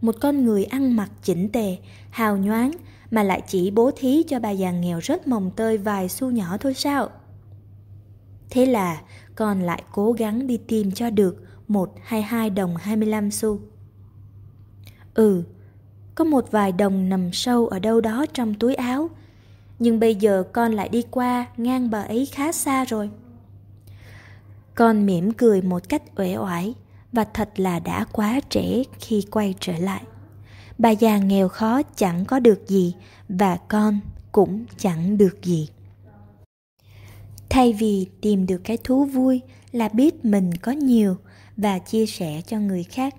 một 0.00 0.14
con 0.20 0.44
người 0.44 0.64
ăn 0.64 0.96
mặc 0.96 1.10
chỉnh 1.22 1.48
tề, 1.52 1.76
hào 2.10 2.36
nhoáng 2.36 2.70
mà 3.10 3.22
lại 3.22 3.42
chỉ 3.46 3.70
bố 3.70 3.90
thí 3.96 4.22
cho 4.28 4.40
bà 4.40 4.50
già 4.50 4.70
nghèo 4.70 4.98
rất 4.98 5.26
mồng 5.26 5.50
tơi 5.56 5.78
vài 5.78 6.08
xu 6.08 6.30
nhỏ 6.30 6.56
thôi 6.56 6.74
sao? 6.74 7.08
Thế 8.50 8.66
là 8.66 9.02
con 9.34 9.60
lại 9.60 9.82
cố 9.92 10.12
gắng 10.12 10.46
đi 10.46 10.56
tìm 10.56 10.92
cho 10.92 11.10
được 11.10 11.44
một 11.68 11.94
hay 12.02 12.22
hai 12.22 12.50
đồng 12.50 12.76
25 12.76 13.30
xu. 13.30 13.60
Ừ, 15.14 15.42
có 16.14 16.24
một 16.24 16.50
vài 16.50 16.72
đồng 16.72 17.08
nằm 17.08 17.32
sâu 17.32 17.66
ở 17.66 17.78
đâu 17.78 18.00
đó 18.00 18.26
trong 18.32 18.54
túi 18.54 18.74
áo, 18.74 19.10
nhưng 19.78 20.00
bây 20.00 20.14
giờ 20.14 20.44
con 20.52 20.72
lại 20.72 20.88
đi 20.88 21.02
qua 21.10 21.46
ngang 21.56 21.90
bà 21.90 22.02
ấy 22.02 22.26
khá 22.26 22.52
xa 22.52 22.84
rồi. 22.84 23.10
Con 24.74 25.06
mỉm 25.06 25.32
cười 25.32 25.62
một 25.62 25.88
cách 25.88 26.02
uể 26.16 26.36
oải 26.36 26.74
và 27.12 27.24
thật 27.24 27.50
là 27.56 27.78
đã 27.78 28.04
quá 28.12 28.40
trễ 28.48 28.82
khi 29.00 29.24
quay 29.30 29.54
trở 29.60 29.72
lại. 29.78 30.02
Bà 30.78 30.90
già 30.90 31.18
nghèo 31.18 31.48
khó 31.48 31.82
chẳng 31.96 32.24
có 32.24 32.40
được 32.40 32.68
gì 32.68 32.94
và 33.28 33.56
con 33.56 34.00
cũng 34.32 34.64
chẳng 34.76 35.18
được 35.18 35.42
gì. 35.42 35.68
Thay 37.48 37.72
vì 37.72 38.06
tìm 38.20 38.46
được 38.46 38.60
cái 38.64 38.76
thú 38.84 39.04
vui 39.04 39.40
là 39.72 39.88
biết 39.88 40.24
mình 40.24 40.56
có 40.56 40.72
nhiều 40.72 41.16
và 41.56 41.78
chia 41.78 42.06
sẻ 42.06 42.42
cho 42.46 42.58
người 42.60 42.84
khác. 42.84 43.14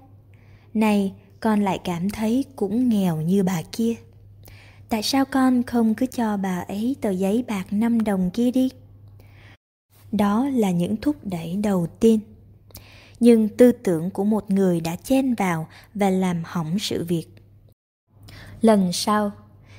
Này, 0.74 1.14
con 1.40 1.62
lại 1.62 1.80
cảm 1.84 2.10
thấy 2.10 2.46
cũng 2.56 2.90
nghèo 2.90 3.22
như 3.22 3.44
bà 3.44 3.62
kia. 3.72 3.96
Tại 4.90 5.04
sao 5.04 5.26
con 5.26 5.64
không 5.64 5.96
cứ 5.96 6.06
cho 6.06 6.38
bà 6.38 6.60
ấy 6.68 6.96
tờ 7.02 7.10
giấy 7.10 7.44
bạc 7.48 7.74
5 7.74 8.04
đồng 8.04 8.30
kia 8.34 8.52
đi? 8.52 8.70
Đó 10.12 10.50
là 10.54 10.72
những 10.72 10.98
thúc 10.98 11.16
đẩy 11.24 11.56
đầu 11.64 11.88
tiên 12.00 12.20
nhưng 13.20 13.50
tư 13.50 13.72
tưởng 13.72 14.10
của 14.10 14.24
một 14.24 14.52
người 14.52 14.82
đã 14.82 14.96
chen 14.96 15.34
vào 15.34 15.68
và 15.94 16.10
làm 16.10 16.42
hỏng 16.46 16.80
sự 16.80 17.04
việc 17.04 17.39
lần 18.62 18.94
sau, 18.94 19.32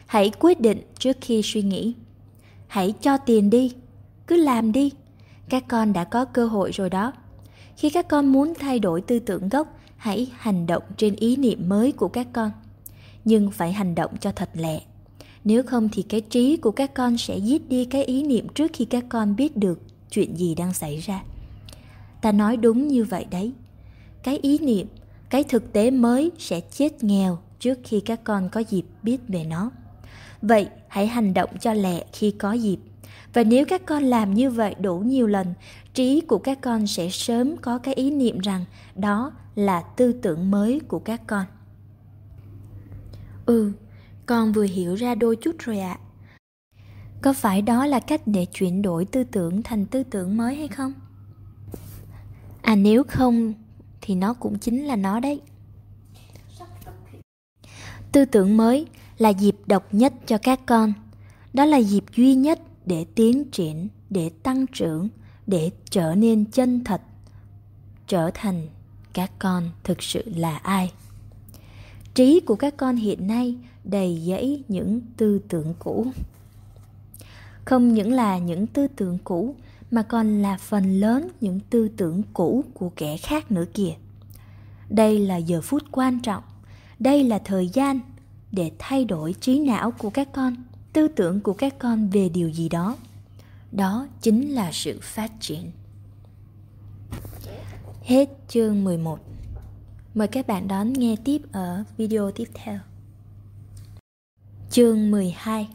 hãy 0.07 0.31
quyết 0.41 0.61
định 0.61 0.83
trước 0.99 1.17
khi 1.21 1.43
suy 1.43 1.63
nghĩ. 1.63 1.95
Hãy 2.67 2.95
cho 3.01 3.17
tiền 3.17 3.51
đi, 3.51 3.73
cứ 4.27 4.37
làm 4.37 4.73
đi. 4.73 4.93
Các 5.49 5.65
con 5.69 5.93
đã 5.93 6.05
có 6.05 6.25
cơ 6.25 6.47
hội 6.47 6.71
rồi 6.73 6.91
đó. 6.91 7.13
Khi 7.77 7.91
các 7.91 8.09
con 8.09 8.27
muốn 8.27 8.53
thay 8.59 8.79
đổi 8.79 9.01
tư 9.01 9.19
tưởng 9.19 9.49
gốc, 9.49 9.79
hãy 9.97 10.29
hành 10.39 10.67
động 10.67 10.83
trên 10.97 11.17
ý 11.17 11.37
niệm 11.37 11.69
mới 11.69 11.93
của 11.93 12.09
các 12.09 12.27
con. 12.33 12.51
Nhưng 13.25 13.51
phải 13.51 13.73
hành 13.73 13.95
động 13.95 14.17
cho 14.21 14.33
thật 14.33 14.51
lẹ. 14.55 14.81
Nếu 15.45 15.63
không 15.63 15.89
thì 15.93 16.03
cái 16.03 16.21
trí 16.21 16.57
của 16.57 16.71
các 16.71 16.95
con 16.95 17.19
sẽ 17.19 17.39
giết 17.39 17.69
đi 17.69 17.85
cái 17.85 18.05
ý 18.05 18.23
niệm 18.23 18.49
trước 18.49 18.71
khi 18.75 18.85
các 18.85 19.05
con 19.09 19.37
biết 19.37 19.57
được 19.57 19.81
chuyện 20.11 20.37
gì 20.37 20.55
đang 20.55 20.75
xảy 20.75 20.97
ra. 20.97 21.23
Ta 22.23 22.33
nói 22.33 22.57
đúng 22.57 22.89
như 22.89 23.05
vậy 23.05 23.27
đấy. 23.31 23.53
Cái 24.23 24.39
ý 24.43 24.59
niệm, 24.59 24.87
cái 25.31 25.45
thực 25.45 25.73
tế 25.73 25.91
mới 25.91 26.31
sẽ 26.39 26.61
chết 26.61 27.05
nghèo 27.05 27.39
trước 27.61 27.79
khi 27.85 28.01
các 28.01 28.25
con 28.25 28.49
có 28.49 28.61
dịp 28.61 28.85
biết 29.03 29.19
về 29.29 29.45
nó 29.45 29.71
Vậy 30.43 30.69
hãy 30.89 31.07
hành 31.07 31.35
động 31.35 31.51
cho 31.61 31.73
lẹ 31.73 32.05
khi 32.13 32.31
có 32.31 32.53
dịp. 32.53 32.79
Và 33.33 33.43
nếu 33.45 33.65
các 33.69 33.83
con 33.87 34.03
làm 34.03 34.35
như 34.35 34.51
vậy 34.51 34.75
đủ 34.81 34.99
nhiều 34.99 35.27
lần, 35.27 35.55
trí 35.95 36.21
của 36.21 36.39
các 36.39 36.59
con 36.61 36.87
sẽ 36.87 37.09
sớm 37.09 37.57
có 37.57 37.79
cái 37.79 37.95
ý 37.95 38.11
niệm 38.11 38.39
rằng 38.39 38.65
đó 38.95 39.33
là 39.55 39.81
tư 39.81 40.13
tưởng 40.13 40.51
mới 40.51 40.81
của 40.89 40.99
các 40.99 41.21
con. 41.27 41.47
Ừ, 43.47 43.73
con 44.27 44.53
vừa 44.53 44.63
hiểu 44.63 44.95
ra 44.95 45.15
đôi 45.15 45.37
chút 45.37 45.57
rồi 45.59 45.79
ạ. 45.79 45.99
À. 46.01 46.05
Có 47.23 47.33
phải 47.33 47.63
đó 47.63 47.87
là 47.87 48.01
cách 48.01 48.21
để 48.27 48.47
chuyển 48.47 48.83
đổi 48.83 49.05
tư 49.05 49.25
tưởng 49.25 49.63
thành 49.63 49.87
tư 49.87 50.03
tưởng 50.03 50.37
mới 50.37 50.57
hay 50.57 50.69
không? 50.69 50.93
À 52.63 52.77
nếu 52.77 53.05
không 53.05 53.55
thì 54.01 54.15
nó 54.15 54.35
cũng 54.35 54.59
chính 54.59 54.85
là 54.87 54.97
nó 54.97 55.21
đấy. 55.21 55.41
Tư 58.13 58.25
tưởng 58.25 58.57
mới 58.57 58.87
là 59.19 59.29
dịp 59.29 59.57
độc 59.67 59.95
nhất 59.95 60.15
cho 60.27 60.39
các 60.39 60.61
con. 60.67 60.93
Đó 61.53 61.65
là 61.65 61.77
dịp 61.77 62.05
duy 62.17 62.35
nhất 62.35 62.61
để 62.87 63.05
tiến 63.15 63.45
triển, 63.51 63.89
để 64.11 64.31
tăng 64.43 64.67
trưởng, 64.67 65.09
để 65.47 65.71
trở 65.91 66.15
nên 66.15 66.45
chân 66.45 66.85
thật, 66.85 67.01
trở 68.07 68.31
thành 68.35 68.67
các 69.13 69.31
con 69.39 69.71
thực 69.85 70.03
sự 70.03 70.23
là 70.37 70.57
ai. 70.57 70.93
Trí 72.15 72.41
của 72.41 72.55
các 72.55 72.77
con 72.77 72.97
hiện 72.97 73.27
nay 73.27 73.57
đầy 73.85 74.23
dẫy 74.27 74.63
những 74.69 75.01
tư 75.17 75.41
tưởng 75.49 75.75
cũ. 75.79 76.07
Không 77.65 77.95
những 77.95 78.13
là 78.13 78.39
những 78.39 78.67
tư 78.67 78.87
tưởng 78.97 79.19
cũ 79.25 79.55
mà 79.91 80.03
còn 80.03 80.43
là 80.43 80.57
phần 80.57 81.01
lớn 81.01 81.29
những 81.41 81.61
tư 81.71 81.89
tưởng 81.97 82.23
cũ 82.33 82.65
của 82.75 82.91
kẻ 82.97 83.17
khác 83.17 83.53
nữa 83.53 83.65
kìa. 83.75 83.95
Đây 84.89 85.19
là 85.19 85.37
giờ 85.37 85.61
phút 85.61 85.83
quan 85.93 86.21
trọng, 86.21 86.43
đây 87.01 87.25
là 87.25 87.39
thời 87.39 87.69
gian 87.69 88.01
để 88.53 88.71
thay 88.79 89.05
đổi 89.05 89.35
trí 89.41 89.59
não 89.59 89.91
của 89.91 90.11
các 90.11 90.29
con, 90.33 90.57
tư 90.93 91.09
tưởng 91.09 91.41
của 91.41 91.53
các 91.53 91.79
con 91.79 92.11
về 92.11 92.29
điều 92.29 92.49
gì 92.49 92.69
đó. 92.69 92.97
Đó 93.73 94.07
chính 94.21 94.51
là 94.51 94.73
sự 94.73 94.99
phát 95.03 95.33
triển. 95.41 95.71
Hết 98.03 98.29
chương 98.49 98.85
11. 98.85 99.19
Mời 100.15 100.29
các 100.29 100.47
bạn 100.47 100.69
đón 100.69 100.93
nghe 100.93 101.17
tiếp 101.25 101.43
ở 101.53 101.85
video 101.97 102.31
tiếp 102.31 102.49
theo. 102.55 102.79
Chương 104.71 105.11
12 105.11 105.69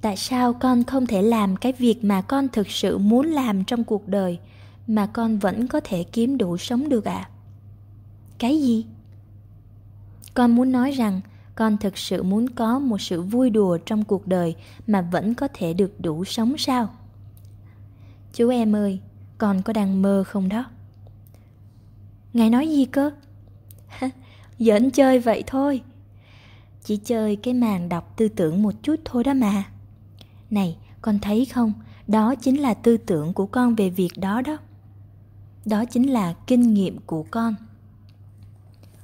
Tại 0.00 0.16
sao 0.16 0.52
con 0.52 0.84
không 0.84 1.06
thể 1.06 1.22
làm 1.22 1.56
cái 1.56 1.72
việc 1.72 2.04
mà 2.04 2.22
con 2.22 2.48
thực 2.48 2.70
sự 2.70 2.98
muốn 2.98 3.26
làm 3.26 3.64
trong 3.64 3.84
cuộc 3.84 4.08
đời 4.08 4.38
mà 4.86 5.06
con 5.06 5.38
vẫn 5.38 5.68
có 5.68 5.80
thể 5.84 6.04
kiếm 6.04 6.38
đủ 6.38 6.56
sống 6.56 6.88
được 6.88 7.04
ạ? 7.04 7.14
À? 7.14 7.30
Cái 8.38 8.62
gì? 8.62 8.86
Con 10.34 10.54
muốn 10.54 10.72
nói 10.72 10.90
rằng 10.90 11.20
con 11.54 11.76
thực 11.76 11.98
sự 11.98 12.22
muốn 12.22 12.48
có 12.50 12.78
một 12.78 13.00
sự 13.00 13.22
vui 13.22 13.50
đùa 13.50 13.78
trong 13.86 14.04
cuộc 14.04 14.26
đời 14.26 14.56
mà 14.86 15.00
vẫn 15.00 15.34
có 15.34 15.48
thể 15.54 15.72
được 15.72 16.00
đủ 16.00 16.24
sống 16.24 16.58
sao? 16.58 16.88
Chú 18.32 18.48
em 18.48 18.76
ơi, 18.76 19.00
con 19.38 19.62
có 19.62 19.72
đang 19.72 20.02
mơ 20.02 20.24
không 20.26 20.48
đó? 20.48 20.64
Ngài 22.32 22.50
nói 22.50 22.68
gì 22.68 22.84
cơ? 22.84 23.10
Giỡn 24.58 24.90
chơi 24.90 25.18
vậy 25.18 25.44
thôi. 25.46 25.82
Chỉ 26.84 26.96
chơi 26.96 27.36
cái 27.36 27.54
màn 27.54 27.88
đọc 27.88 28.14
tư 28.16 28.28
tưởng 28.28 28.62
một 28.62 28.74
chút 28.82 28.96
thôi 29.04 29.24
đó 29.24 29.34
mà. 29.34 29.64
Này, 30.50 30.76
con 31.02 31.18
thấy 31.18 31.44
không? 31.44 31.72
Đó 32.08 32.34
chính 32.34 32.60
là 32.60 32.74
tư 32.74 32.96
tưởng 32.96 33.32
của 33.32 33.46
con 33.46 33.74
về 33.74 33.90
việc 33.90 34.10
đó 34.16 34.40
đó. 34.40 34.58
Đó 35.64 35.84
chính 35.84 36.12
là 36.12 36.34
kinh 36.46 36.74
nghiệm 36.74 36.98
của 37.06 37.24
con. 37.30 37.54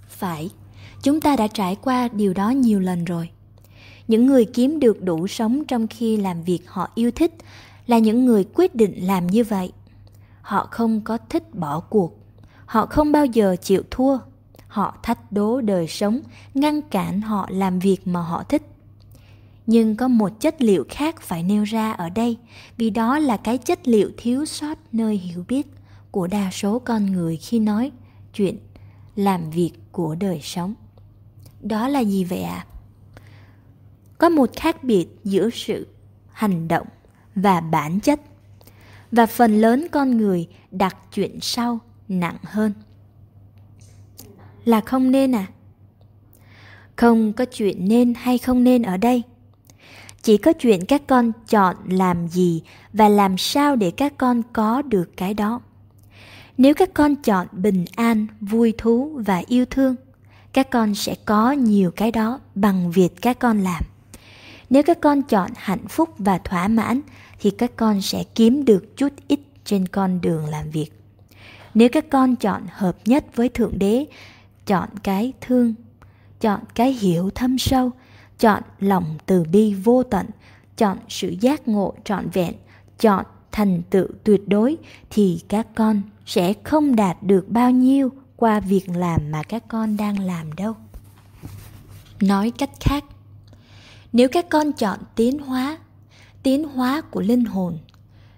Phải, 0.07 0.51
chúng 1.03 1.21
ta 1.21 1.37
đã 1.37 1.47
trải 1.47 1.77
qua 1.83 2.09
điều 2.09 2.35
đó 2.35 2.51
nhiều 2.51 2.81
lần 2.81 3.05
rồi. 3.05 3.31
Những 4.09 4.27
người 4.27 4.45
kiếm 4.45 4.81
được 4.81 5.03
đủ 5.03 5.27
sống 5.27 5.65
trong 5.65 5.87
khi 5.87 6.17
làm 6.17 6.43
việc 6.43 6.71
họ 6.71 6.91
yêu 6.95 7.11
thích 7.11 7.35
là 7.87 7.99
những 7.99 8.27
người 8.27 8.45
quyết 8.55 8.75
định 8.75 9.07
làm 9.07 9.27
như 9.27 9.45
vậy. 9.45 9.73
Họ 10.43 10.69
không 10.71 11.01
có 11.01 11.19
thích 11.29 11.55
bỏ 11.55 11.81
cuộc 11.81 12.19
họ 12.67 12.87
không 12.87 13.13
bao 13.13 13.27
giờ 13.27 13.57
chịu 13.63 13.83
thua 13.91 14.19
họ 14.69 14.99
thách 15.03 15.33
đố 15.33 15.61
đời 15.61 15.87
sống, 15.87 16.21
ngăn 16.55 16.83
cản 16.83 17.21
họ 17.21 17.49
làm 17.51 17.79
việc 17.79 18.07
mà 18.07 18.21
họ 18.21 18.43
thích 18.43 18.63
nhưng 19.67 19.97
có 19.97 20.09
một 20.09 20.41
chất 20.41 20.63
liệu 20.63 20.85
khác 20.89 21.21
phải 21.23 21.43
nêu 21.43 21.65
ra 21.65 21.93
ở 21.93 22.09
đây, 22.09 22.37
vì 22.77 22.91
đó 22.91 23.19
là 23.19 23.37
cái 23.37 23.59
chất 23.59 23.89
liệu 23.89 24.11
thiếu 24.17 24.45
sót 24.45 24.79
nơi 24.93 25.17
hiểu 25.17 25.45
biết 25.49 25.67
của 26.11 26.27
đa 26.27 26.51
số 26.53 26.79
con 26.79 27.07
người 27.07 27.37
khi 27.37 27.59
nói 27.59 27.93
chuyện 28.35 28.59
làm 29.17 29.51
việc 29.51 29.73
của 29.93 30.15
đời 30.15 30.41
sống 30.43 30.75
đó 31.61 31.89
là 31.89 32.01
gì 32.01 32.25
vậy 32.25 32.43
ạ? 32.43 32.65
À? 32.65 32.69
có 34.19 34.29
một 34.29 34.51
khác 34.57 34.85
biệt 34.85 35.07
giữa 35.25 35.51
sự 35.51 35.87
hành 36.33 36.69
động 36.69 36.87
và 37.35 37.61
bản 37.61 38.01
chất, 38.01 38.21
và 39.13 39.27
phần 39.27 39.61
lớn 39.61 39.87
con 39.91 40.17
người 40.17 40.49
đặt 40.71 40.97
chuyện 41.15 41.39
sau 41.41 41.79
nặng 42.09 42.37
hơn. 42.43 42.73
Là 44.65 44.81
không 44.81 45.11
nên 45.11 45.35
à 45.35 45.47
không 46.97 47.33
có 47.33 47.45
chuyện 47.45 47.89
nên 47.89 48.15
hay 48.17 48.39
không 48.39 48.65
nên 48.65 48.83
ở 48.83 48.97
đây. 48.97 49.23
Chỉ 50.23 50.37
có 50.37 50.53
chuyện 50.53 50.87
các 50.89 51.03
con 51.07 51.33
chọn 51.49 51.77
làm 51.89 52.29
gì 52.29 52.63
và 52.93 53.09
làm 53.09 53.39
sao 53.39 53.77
để 53.77 53.91
các 53.91 54.15
con 54.19 54.43
có 54.53 54.83
được 54.83 55.11
cái 55.17 55.35
đó. 55.35 55.61
Nếu 56.57 56.75
các 56.75 56.95
con 56.95 57.17
chọn 57.17 57.47
bình 57.53 57.85
an, 57.97 58.27
vui 58.41 58.75
thú 58.79 59.21
và 59.27 59.43
yêu 59.47 59.65
thương 59.65 59.97
các 60.53 60.71
con 60.71 60.95
sẽ 60.95 61.15
có 61.25 61.53
nhiều 61.53 61.91
cái 61.91 62.11
đó 62.11 62.41
bằng 62.55 62.91
việc 62.91 63.23
các 63.23 63.39
con 63.39 63.59
làm. 63.59 63.85
Nếu 64.71 64.83
các 64.83 65.01
con 65.01 65.23
chọn 65.23 65.51
hạnh 65.57 65.89
phúc 65.89 66.09
và 66.19 66.39
thỏa 66.39 66.69
mãn, 66.69 67.01
thì 67.41 67.51
các 67.51 67.77
con 67.77 68.03
sẽ 68.03 68.25
kiếm 68.35 68.65
được 68.65 68.97
chút 68.97 69.13
ít 69.29 69.41
trên 69.65 69.89
con 69.89 70.21
đường 70.21 70.47
làm 70.47 70.71
việc. 70.71 70.91
Nếu 71.75 71.89
các 71.93 72.11
con 72.11 72.37
chọn 72.37 72.63
hợp 72.73 72.97
nhất 73.05 73.25
với 73.35 73.49
thượng 73.49 73.79
đế, 73.79 74.07
chọn 74.67 74.89
cái 75.03 75.33
thương, 75.41 75.75
chọn 76.41 76.61
cái 76.75 76.93
hiểu 76.93 77.31
thâm 77.31 77.59
sâu, 77.59 77.91
chọn 78.39 78.63
lòng 78.81 79.19
từ 79.27 79.45
bi 79.53 79.75
vô 79.75 80.03
tận, 80.03 80.27
chọn 80.77 80.99
sự 81.09 81.35
giác 81.41 81.69
ngộ 81.69 81.95
trọn 82.05 82.29
vẹn, 82.29 82.55
chọn 83.01 83.25
thành 83.53 83.83
tựu 83.91 84.07
tuyệt 84.25 84.49
đối, 84.49 84.77
thì 85.11 85.41
các 85.49 85.67
con 85.75 86.03
sẽ 86.27 86.53
không 86.65 86.97
đạt 86.97 87.23
được 87.23 87.49
bao 87.49 87.71
nhiêu 87.71 88.13
qua 88.39 88.61
việc 88.61 88.89
làm 88.89 89.31
mà 89.31 89.43
các 89.43 89.69
con 89.69 89.97
đang 89.97 90.19
làm 90.19 90.53
đâu. 90.53 90.75
Nói 92.21 92.53
cách 92.59 92.71
khác, 92.81 93.05
nếu 94.13 94.29
các 94.29 94.49
con 94.49 94.73
chọn 94.73 94.99
tiến 95.15 95.39
hóa 95.39 95.79
tiến 96.43 96.65
hóa 96.69 97.01
của 97.01 97.21
linh 97.21 97.45
hồn, 97.45 97.79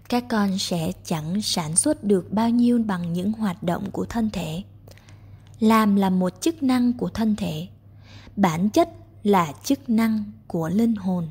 các 0.09 0.25
con 0.29 0.59
sẽ 0.59 0.93
chẳng 1.05 1.43
sản 1.43 1.77
xuất 1.77 2.05
được 2.05 2.33
bao 2.33 2.51
nhiêu 2.51 2.83
bằng 2.87 3.13
những 3.13 3.33
hoạt 3.33 3.63
động 3.63 3.91
của 3.91 4.05
thân 4.05 4.31
thể. 4.31 4.63
Làm 5.61 5.97
là 5.97 6.11
một 6.11 6.41
chức 6.41 6.63
năng 6.63 6.93
của 6.93 7.09
thân 7.09 7.37
thể, 7.37 7.67
bản 8.37 8.71
chất 8.71 8.89
là 9.23 9.53
chức 9.65 9.91
năng 9.91 10.25
của 10.47 10.69
linh 10.69 10.97
hồn. 10.97 11.29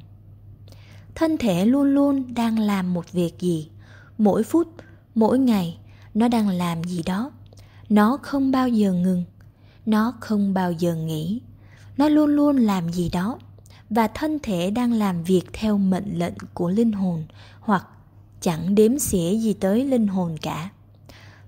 Thân 1.16 1.38
thể 1.38 1.66
luôn 1.66 1.84
luôn 1.84 2.34
đang 2.34 2.60
làm 2.60 2.94
một 2.94 3.12
việc 3.12 3.40
gì, 3.40 3.70
mỗi 4.18 4.44
phút, 4.44 4.68
mỗi 5.16 5.40
ngày, 5.40 5.78
nó 6.14 6.28
đang 6.28 6.50
làm 6.50 6.84
gì 6.84 7.04
đó 7.06 7.32
nó 7.90 8.18
không 8.22 8.52
bao 8.52 8.68
giờ 8.68 8.94
ngừng. 8.94 9.24
Nó 9.86 10.14
không 10.20 10.54
bao 10.54 10.72
giờ 10.72 10.96
nghỉ. 10.96 11.42
Nó 11.98 12.10
luôn 12.10 12.30
luôn 12.30 12.58
làm 12.58 12.90
gì 12.90 13.10
đó. 13.10 13.40
Và 13.90 14.08
thân 14.08 14.40
thể 14.44 14.72
đang 14.72 14.94
làm 14.94 15.24
việc 15.24 15.44
theo 15.54 15.78
mệnh 15.78 16.20
lệnh 16.20 16.34
của 16.54 16.70
linh 16.70 16.92
hồn, 16.92 17.24
hoặc 17.60 17.88
chẳng 18.42 18.76
đếm 18.76 19.00
xỉa 19.00 19.36
gì 19.36 19.54
tới 19.54 19.86
linh 19.86 20.08
hồn 20.08 20.38
cả. 20.42 20.70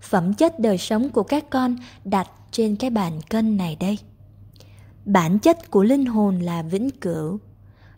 Phẩm 0.02 0.34
chất 0.34 0.60
đời 0.60 0.78
sống 0.78 1.10
của 1.10 1.24
các 1.24 1.50
con 1.50 1.76
đặt 2.06 2.28
trên 2.52 2.76
cái 2.76 2.90
bàn 2.90 3.20
cân 3.30 3.58
này 3.58 3.78
đây. 3.80 3.98
Bản 5.06 5.40
chất 5.40 5.72
của 5.72 5.84
linh 5.84 6.06
hồn 6.06 6.40
là 6.40 6.62
vĩnh 6.62 6.90
cửu. 6.90 7.40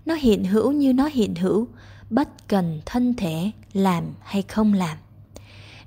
Nó 0.05 0.13
hiện 0.15 0.45
hữu 0.45 0.71
như 0.71 0.93
nó 0.93 1.09
hiện 1.13 1.35
hữu, 1.35 1.67
bất 2.09 2.47
cần 2.47 2.81
thân 2.85 3.13
thể 3.13 3.51
làm 3.73 4.03
hay 4.21 4.41
không 4.41 4.73
làm 4.73 4.97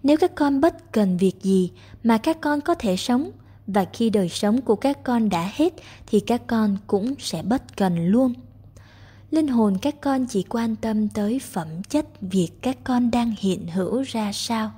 nếu 0.06 0.16
các 0.16 0.34
con 0.34 0.60
bất 0.60 0.92
cần 0.92 1.16
việc 1.16 1.42
gì 1.42 1.70
mà 2.04 2.18
các 2.18 2.40
con 2.40 2.60
có 2.60 2.74
thể 2.74 2.96
sống, 2.96 3.30
và 3.66 3.84
khi 3.92 4.10
đời 4.10 4.28
sống 4.28 4.60
của 4.60 4.76
các 4.76 5.02
con 5.04 5.28
đã 5.28 5.50
hết, 5.54 5.74
thì 6.06 6.20
các 6.20 6.46
con 6.46 6.76
cũng 6.86 7.14
sẽ 7.18 7.42
bất 7.42 7.76
cần 7.76 8.06
luôn. 8.06 8.32
Linh 9.30 9.48
hồn 9.48 9.78
các 9.82 10.00
con 10.00 10.26
chỉ 10.26 10.42
quan 10.42 10.76
tâm 10.76 11.08
tới 11.08 11.38
phẩm 11.38 11.82
chất 11.88 12.06
việc 12.20 12.50
các 12.62 12.78
con 12.84 13.10
đang 13.10 13.34
hiện 13.38 13.66
hữu 13.66 14.02
ra 14.02 14.32
sao 14.32 14.72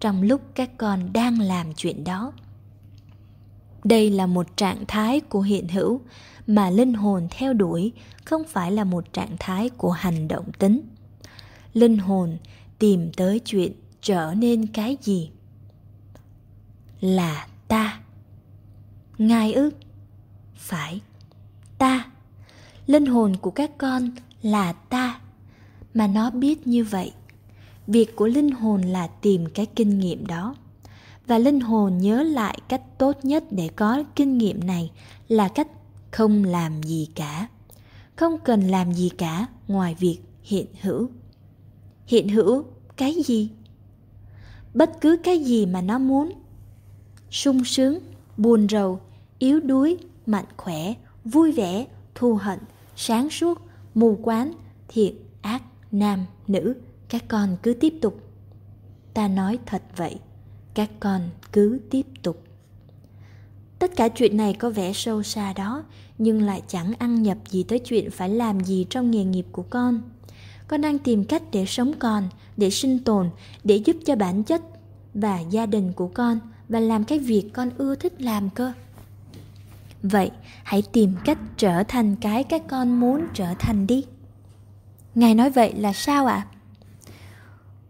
trong 0.00 0.22
lúc 0.22 0.40
các 0.54 0.70
con 0.78 1.12
đang 1.12 1.40
làm 1.40 1.72
chuyện 1.74 2.04
đó. 2.04 2.32
Đây 3.84 4.10
là 4.10 4.26
một 4.26 4.56
trạng 4.56 4.84
thái 4.88 5.20
của 5.20 5.40
hiện 5.40 5.68
hữu 5.68 6.00
mà 6.46 6.70
linh 6.70 6.94
hồn 6.94 7.28
theo 7.30 7.52
đuổi, 7.52 7.92
không 8.24 8.42
phải 8.48 8.72
là 8.72 8.84
một 8.84 9.12
trạng 9.12 9.36
thái 9.38 9.68
của 9.68 9.90
hành 9.90 10.28
động 10.28 10.52
tính. 10.58 10.80
Linh 11.74 11.98
hồn 11.98 12.38
tìm 12.78 13.12
tới 13.12 13.38
chuyện 13.38 13.72
trở 14.04 14.34
nên 14.36 14.66
cái 14.66 14.96
gì? 15.02 15.30
Là 17.00 17.46
ta. 17.68 18.00
Ngài 19.18 19.52
ư? 19.52 19.70
Phải, 20.54 21.00
ta. 21.78 22.10
Linh 22.86 23.06
hồn 23.06 23.36
của 23.40 23.50
các 23.50 23.78
con 23.78 24.10
là 24.42 24.72
ta. 24.72 25.20
Mà 25.94 26.06
nó 26.06 26.30
biết 26.30 26.66
như 26.66 26.84
vậy. 26.84 27.12
Việc 27.86 28.16
của 28.16 28.26
linh 28.26 28.50
hồn 28.50 28.82
là 28.82 29.06
tìm 29.06 29.46
cái 29.54 29.66
kinh 29.66 29.98
nghiệm 29.98 30.26
đó. 30.26 30.54
Và 31.26 31.38
linh 31.38 31.60
hồn 31.60 31.98
nhớ 31.98 32.22
lại 32.22 32.58
cách 32.68 32.82
tốt 32.98 33.16
nhất 33.22 33.44
để 33.50 33.68
có 33.76 34.02
kinh 34.16 34.38
nghiệm 34.38 34.66
này 34.66 34.90
là 35.28 35.48
cách 35.48 35.68
không 36.10 36.44
làm 36.44 36.82
gì 36.82 37.08
cả. 37.14 37.48
Không 38.16 38.38
cần 38.44 38.62
làm 38.62 38.92
gì 38.94 39.08
cả 39.08 39.46
ngoài 39.68 39.94
việc 39.94 40.18
hiện 40.42 40.66
hữu. 40.80 41.10
Hiện 42.06 42.28
hữu 42.28 42.64
cái 42.96 43.14
gì? 43.24 43.50
Bất 44.74 45.00
cứ 45.00 45.16
cái 45.22 45.38
gì 45.38 45.66
mà 45.66 45.80
nó 45.80 45.98
muốn. 45.98 46.32
Sung 47.30 47.64
sướng, 47.64 47.98
buồn 48.36 48.66
rầu, 48.68 49.00
yếu 49.38 49.60
đuối, 49.60 49.98
mạnh 50.26 50.44
khỏe, 50.56 50.94
vui 51.24 51.52
vẻ, 51.52 51.86
thù 52.14 52.34
hận, 52.34 52.58
sáng 52.96 53.30
suốt, 53.30 53.62
mù 53.94 54.18
quáng 54.22 54.52
thiện 54.88 55.14
ác 55.42 55.62
nam 55.92 56.26
nữ, 56.46 56.74
các 57.08 57.24
con 57.28 57.56
cứ 57.62 57.74
tiếp 57.74 57.94
tục. 58.02 58.20
Ta 59.14 59.28
nói 59.28 59.58
thật 59.66 59.82
vậy, 59.96 60.18
các 60.74 60.90
con 61.00 61.20
cứ 61.52 61.80
tiếp 61.90 62.06
tục. 62.22 62.44
Tất 63.78 63.96
cả 63.96 64.08
chuyện 64.08 64.36
này 64.36 64.54
có 64.54 64.70
vẻ 64.70 64.92
sâu 64.92 65.22
xa 65.22 65.52
đó, 65.52 65.84
nhưng 66.18 66.42
lại 66.42 66.62
chẳng 66.68 66.92
ăn 66.98 67.22
nhập 67.22 67.38
gì 67.48 67.62
tới 67.62 67.78
chuyện 67.78 68.10
phải 68.10 68.28
làm 68.28 68.60
gì 68.64 68.86
trong 68.90 69.10
nghề 69.10 69.24
nghiệp 69.24 69.46
của 69.52 69.62
con 69.62 70.02
con 70.74 70.80
đang 70.80 70.98
tìm 70.98 71.24
cách 71.24 71.42
để 71.52 71.66
sống 71.66 71.92
còn, 71.98 72.28
để 72.56 72.70
sinh 72.70 72.98
tồn, 72.98 73.30
để 73.64 73.76
giúp 73.76 73.96
cho 74.04 74.16
bản 74.16 74.42
chất 74.42 74.62
và 75.14 75.40
gia 75.40 75.66
đình 75.66 75.92
của 75.92 76.08
con 76.08 76.38
và 76.68 76.80
làm 76.80 77.04
cái 77.04 77.18
việc 77.18 77.50
con 77.52 77.70
ưa 77.78 77.94
thích 77.94 78.22
làm 78.22 78.50
cơ. 78.50 78.72
Vậy, 80.02 80.30
hãy 80.62 80.82
tìm 80.92 81.14
cách 81.24 81.38
trở 81.56 81.82
thành 81.82 82.16
cái 82.16 82.44
các 82.44 82.62
con 82.68 83.00
muốn 83.00 83.26
trở 83.34 83.54
thành 83.58 83.86
đi. 83.86 84.04
Ngài 85.14 85.34
nói 85.34 85.50
vậy 85.50 85.74
là 85.74 85.92
sao 85.92 86.26
ạ? 86.26 86.34
À? 86.34 86.48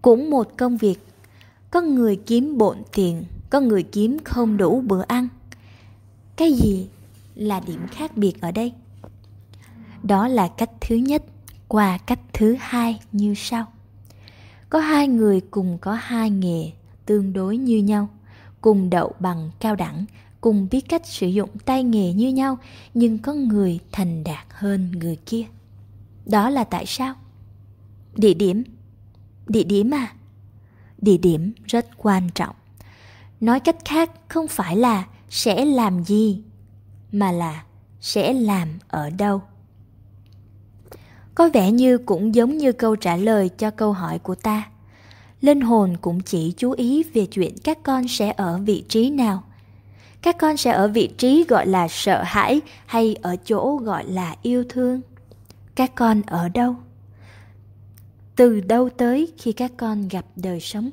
cũng 0.02 0.31
một 0.31 0.48
công 0.56 0.77
việc. 0.77 0.98
Có 1.70 1.81
người 1.81 2.16
kiếm 2.16 2.59
bộn 2.59 2.78
tiền, 2.94 3.24
có 3.51 3.61
người 3.61 3.82
kiếm 3.82 4.16
không 4.24 4.56
đủ 4.56 4.81
bữa 4.81 5.02
ăn. 5.02 5.28
Cái 6.36 6.52
gì 6.52 6.89
là 7.35 7.61
điểm 7.61 7.86
khác 7.90 8.16
biệt 8.16 8.40
ở 8.40 8.51
đây? 8.51 8.73
Đó 10.02 10.28
là 10.28 10.48
cách 10.48 10.70
thứ 10.81 10.97
nhất 10.97 11.23
qua 11.69 11.99
cách 11.99 12.20
thứ 12.32 12.57
hai 12.61 13.01
như 13.12 13.35
sau. 13.35 13.66
Có 14.70 14.78
hai 14.78 15.09
người 15.09 15.41
cùng 15.41 15.78
có 15.81 15.93
hai 15.93 16.31
nghề 16.31 16.73
tương 17.07 17.32
đối 17.32 17.57
như 17.57 17.78
nhau, 17.78 18.09
cùng 18.61 18.91
đậu 18.91 19.12
bằng 19.19 19.51
cao 19.61 19.77
đẳng, 19.77 20.05
cùng 20.41 20.69
biết 20.70 20.89
cách 20.89 21.07
sử 21.07 21.27
dụng 21.27 21.51
tay 21.65 21.85
nghề 21.85 22.12
như 22.12 22.28
nhau, 22.28 22.59
nhưng 22.95 23.19
có 23.19 23.32
người 23.32 23.81
thành 23.93 24.24
đạt 24.24 24.47
hơn 24.51 24.93
người 24.93 25.16
kia. 25.27 25.45
Đó 26.27 26.51
là 26.51 26.65
tại 26.65 26.86
sao? 26.86 27.15
Địa 28.16 28.35
điểm. 28.35 28.65
Địa 29.47 29.65
điểm 29.65 29.91
à? 29.91 30.12
Địa 30.99 31.16
điểm 31.16 31.53
rất 31.66 31.86
quan 31.97 32.28
trọng. 32.35 32.57
Nói 33.41 33.61
cách 33.61 33.77
khác, 33.85 34.11
không 34.28 34.49
phải 34.49 34.77
là 34.77 35.07
sẽ 35.31 35.65
làm 35.65 36.05
gì, 36.05 36.43
mà 37.12 37.32
là 37.32 37.65
sẽ 38.01 38.32
làm 38.32 38.69
ở 38.89 39.11
đâu 39.11 39.43
có 41.35 41.51
vẻ 41.52 41.70
như 41.70 41.98
cũng 41.98 42.35
giống 42.35 42.59
như 42.59 42.73
câu 42.73 42.97
trả 42.97 43.16
lời 43.16 43.48
cho 43.48 43.70
câu 43.70 43.93
hỏi 43.93 44.19
của 44.19 44.35
ta. 44.35 44.62
Linh 45.40 45.61
hồn 45.61 45.97
cũng 46.01 46.20
chỉ 46.20 46.52
chú 46.56 46.70
ý 46.70 47.02
về 47.02 47.27
chuyện 47.27 47.55
các 47.65 47.78
con 47.82 48.09
sẽ 48.09 48.32
ở 48.36 48.59
vị 48.59 48.85
trí 48.89 49.11
nào. 49.11 49.43
Các 50.23 50.39
con 50.39 50.56
sẽ 50.56 50.70
ở 50.70 50.89
vị 50.89 51.06
trí 51.19 51.44
gọi 51.48 51.66
là 51.66 51.89
sợ 51.89 52.23
hãi 52.23 52.61
hay 52.86 53.16
ở 53.23 53.36
chỗ 53.36 53.77
gọi 53.77 54.05
là 54.05 54.36
yêu 54.43 54.65
thương. 54.69 55.01
Các 55.74 55.94
con 55.94 56.23
ở 56.27 56.48
đâu? 56.48 56.77
Từ 58.36 58.61
đâu 58.61 58.89
tới 58.90 59.32
khi 59.39 59.52
các 59.52 59.73
con 59.77 60.09
gặp 60.09 60.24
đời 60.36 60.61
sống? 60.61 60.90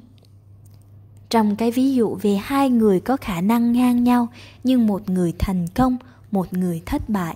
Trong 1.29 1.55
cái 1.55 1.71
ví 1.71 1.93
dụ 1.93 2.17
về 2.21 2.35
hai 2.35 2.69
người 2.69 2.99
có 2.99 3.17
khả 3.17 3.41
năng 3.41 3.73
ngang 3.73 4.03
nhau, 4.03 4.27
nhưng 4.63 4.87
một 4.87 5.09
người 5.09 5.33
thành 5.39 5.67
công, 5.67 5.97
một 6.31 6.53
người 6.53 6.81
thất 6.85 7.09
bại 7.09 7.35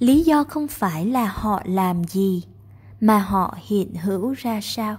lý 0.00 0.22
do 0.22 0.44
không 0.44 0.68
phải 0.68 1.06
là 1.06 1.32
họ 1.34 1.62
làm 1.64 2.04
gì, 2.04 2.42
mà 3.00 3.18
họ 3.18 3.56
hiện 3.66 3.94
hữu 3.94 4.32
ra 4.32 4.60
sao? 4.62 4.96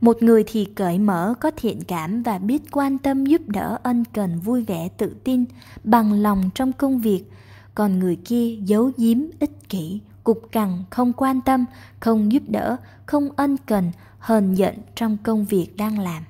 Một 0.00 0.22
người 0.22 0.44
thì 0.46 0.64
cởi 0.64 0.98
mở, 0.98 1.34
có 1.40 1.50
thiện 1.56 1.80
cảm 1.88 2.22
và 2.22 2.38
biết 2.38 2.62
quan 2.70 2.98
tâm 2.98 3.26
giúp 3.26 3.42
đỡ 3.46 3.78
ân 3.82 4.04
cần 4.12 4.40
vui 4.40 4.64
vẻ 4.64 4.88
tự 4.88 5.16
tin, 5.24 5.44
bằng 5.84 6.12
lòng 6.12 6.50
trong 6.54 6.72
công 6.72 7.00
việc. 7.00 7.24
Còn 7.74 7.98
người 7.98 8.16
kia 8.16 8.56
giấu 8.64 8.90
giếm, 8.96 9.18
ích 9.40 9.68
kỷ, 9.68 10.00
cục 10.24 10.42
cằn, 10.52 10.84
không 10.90 11.12
quan 11.16 11.40
tâm, 11.40 11.64
không 12.00 12.32
giúp 12.32 12.42
đỡ, 12.48 12.76
không 13.06 13.28
ân 13.36 13.56
cần, 13.66 13.92
hờn 14.18 14.54
giận 14.54 14.74
trong 14.94 15.16
công 15.22 15.44
việc 15.44 15.76
đang 15.76 15.98
làm. 15.98 16.22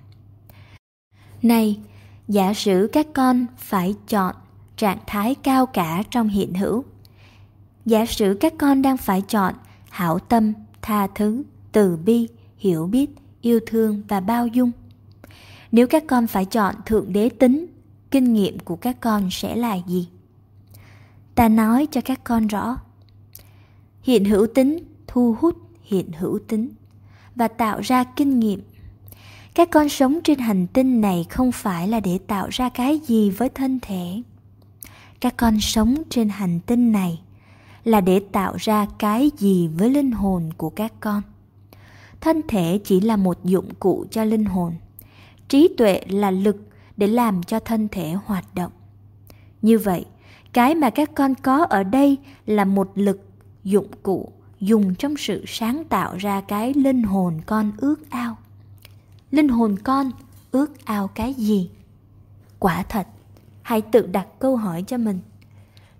Này, 1.42 1.80
giả 2.28 2.54
sử 2.54 2.88
các 2.92 3.06
con 3.14 3.46
phải 3.56 3.94
chọn 4.08 4.34
trạng 4.76 4.98
thái 5.06 5.34
cao 5.34 5.66
cả 5.66 6.02
trong 6.10 6.28
hiện 6.28 6.54
hữu 6.54 6.84
giả 7.90 8.06
sử 8.06 8.36
các 8.40 8.54
con 8.58 8.82
đang 8.82 8.96
phải 8.96 9.22
chọn 9.22 9.54
hảo 9.90 10.18
tâm, 10.18 10.52
tha 10.82 11.06
thứ, 11.06 11.42
từ 11.72 11.96
bi, 11.96 12.28
hiểu 12.56 12.86
biết, 12.86 13.10
yêu 13.40 13.60
thương 13.66 14.02
và 14.08 14.20
bao 14.20 14.46
dung. 14.46 14.70
Nếu 15.72 15.86
các 15.86 16.04
con 16.06 16.26
phải 16.26 16.44
chọn 16.44 16.74
thượng 16.86 17.12
đế 17.12 17.28
tính, 17.28 17.66
kinh 18.10 18.32
nghiệm 18.32 18.58
của 18.58 18.76
các 18.76 19.00
con 19.00 19.28
sẽ 19.30 19.56
là 19.56 19.78
gì? 19.86 20.08
Ta 21.34 21.48
nói 21.48 21.86
cho 21.90 22.00
các 22.00 22.24
con 22.24 22.46
rõ. 22.46 22.76
Hiện 24.02 24.24
hữu 24.24 24.46
tính 24.54 24.78
thu 25.06 25.36
hút 25.40 25.56
hiện 25.82 26.12
hữu 26.12 26.38
tính 26.48 26.68
và 27.34 27.48
tạo 27.48 27.80
ra 27.80 28.04
kinh 28.04 28.40
nghiệm. 28.40 28.62
Các 29.54 29.70
con 29.70 29.88
sống 29.88 30.20
trên 30.24 30.38
hành 30.38 30.66
tinh 30.66 31.00
này 31.00 31.26
không 31.30 31.52
phải 31.52 31.88
là 31.88 32.00
để 32.00 32.18
tạo 32.26 32.48
ra 32.50 32.68
cái 32.68 32.98
gì 32.98 33.30
với 33.30 33.48
thân 33.48 33.78
thể. 33.82 34.22
Các 35.20 35.36
con 35.36 35.60
sống 35.60 36.02
trên 36.10 36.28
hành 36.28 36.60
tinh 36.66 36.92
này 36.92 37.20
là 37.84 38.00
để 38.00 38.20
tạo 38.32 38.54
ra 38.58 38.86
cái 38.98 39.30
gì 39.38 39.68
với 39.68 39.90
linh 39.90 40.12
hồn 40.12 40.50
của 40.56 40.70
các 40.70 40.92
con. 41.00 41.22
Thân 42.20 42.40
thể 42.48 42.80
chỉ 42.84 43.00
là 43.00 43.16
một 43.16 43.44
dụng 43.44 43.68
cụ 43.80 44.06
cho 44.10 44.24
linh 44.24 44.44
hồn. 44.44 44.72
Trí 45.48 45.68
tuệ 45.76 46.00
là 46.08 46.30
lực 46.30 46.56
để 46.96 47.06
làm 47.06 47.42
cho 47.42 47.60
thân 47.60 47.88
thể 47.88 48.12
hoạt 48.24 48.54
động. 48.54 48.72
Như 49.62 49.78
vậy, 49.78 50.04
cái 50.52 50.74
mà 50.74 50.90
các 50.90 51.10
con 51.14 51.34
có 51.34 51.64
ở 51.64 51.82
đây 51.82 52.18
là 52.46 52.64
một 52.64 52.90
lực, 52.94 53.20
dụng 53.64 53.88
cụ 54.02 54.32
dùng 54.60 54.94
trong 54.94 55.16
sự 55.16 55.44
sáng 55.46 55.84
tạo 55.84 56.16
ra 56.16 56.40
cái 56.40 56.74
linh 56.74 57.02
hồn 57.02 57.40
con 57.46 57.72
ước 57.78 58.10
ao. 58.10 58.36
Linh 59.30 59.48
hồn 59.48 59.76
con 59.84 60.10
ước 60.50 60.84
ao 60.84 61.08
cái 61.08 61.34
gì? 61.34 61.70
Quả 62.58 62.82
thật, 62.82 63.06
hãy 63.62 63.80
tự 63.80 64.06
đặt 64.06 64.26
câu 64.38 64.56
hỏi 64.56 64.84
cho 64.86 64.96
mình. 64.96 65.18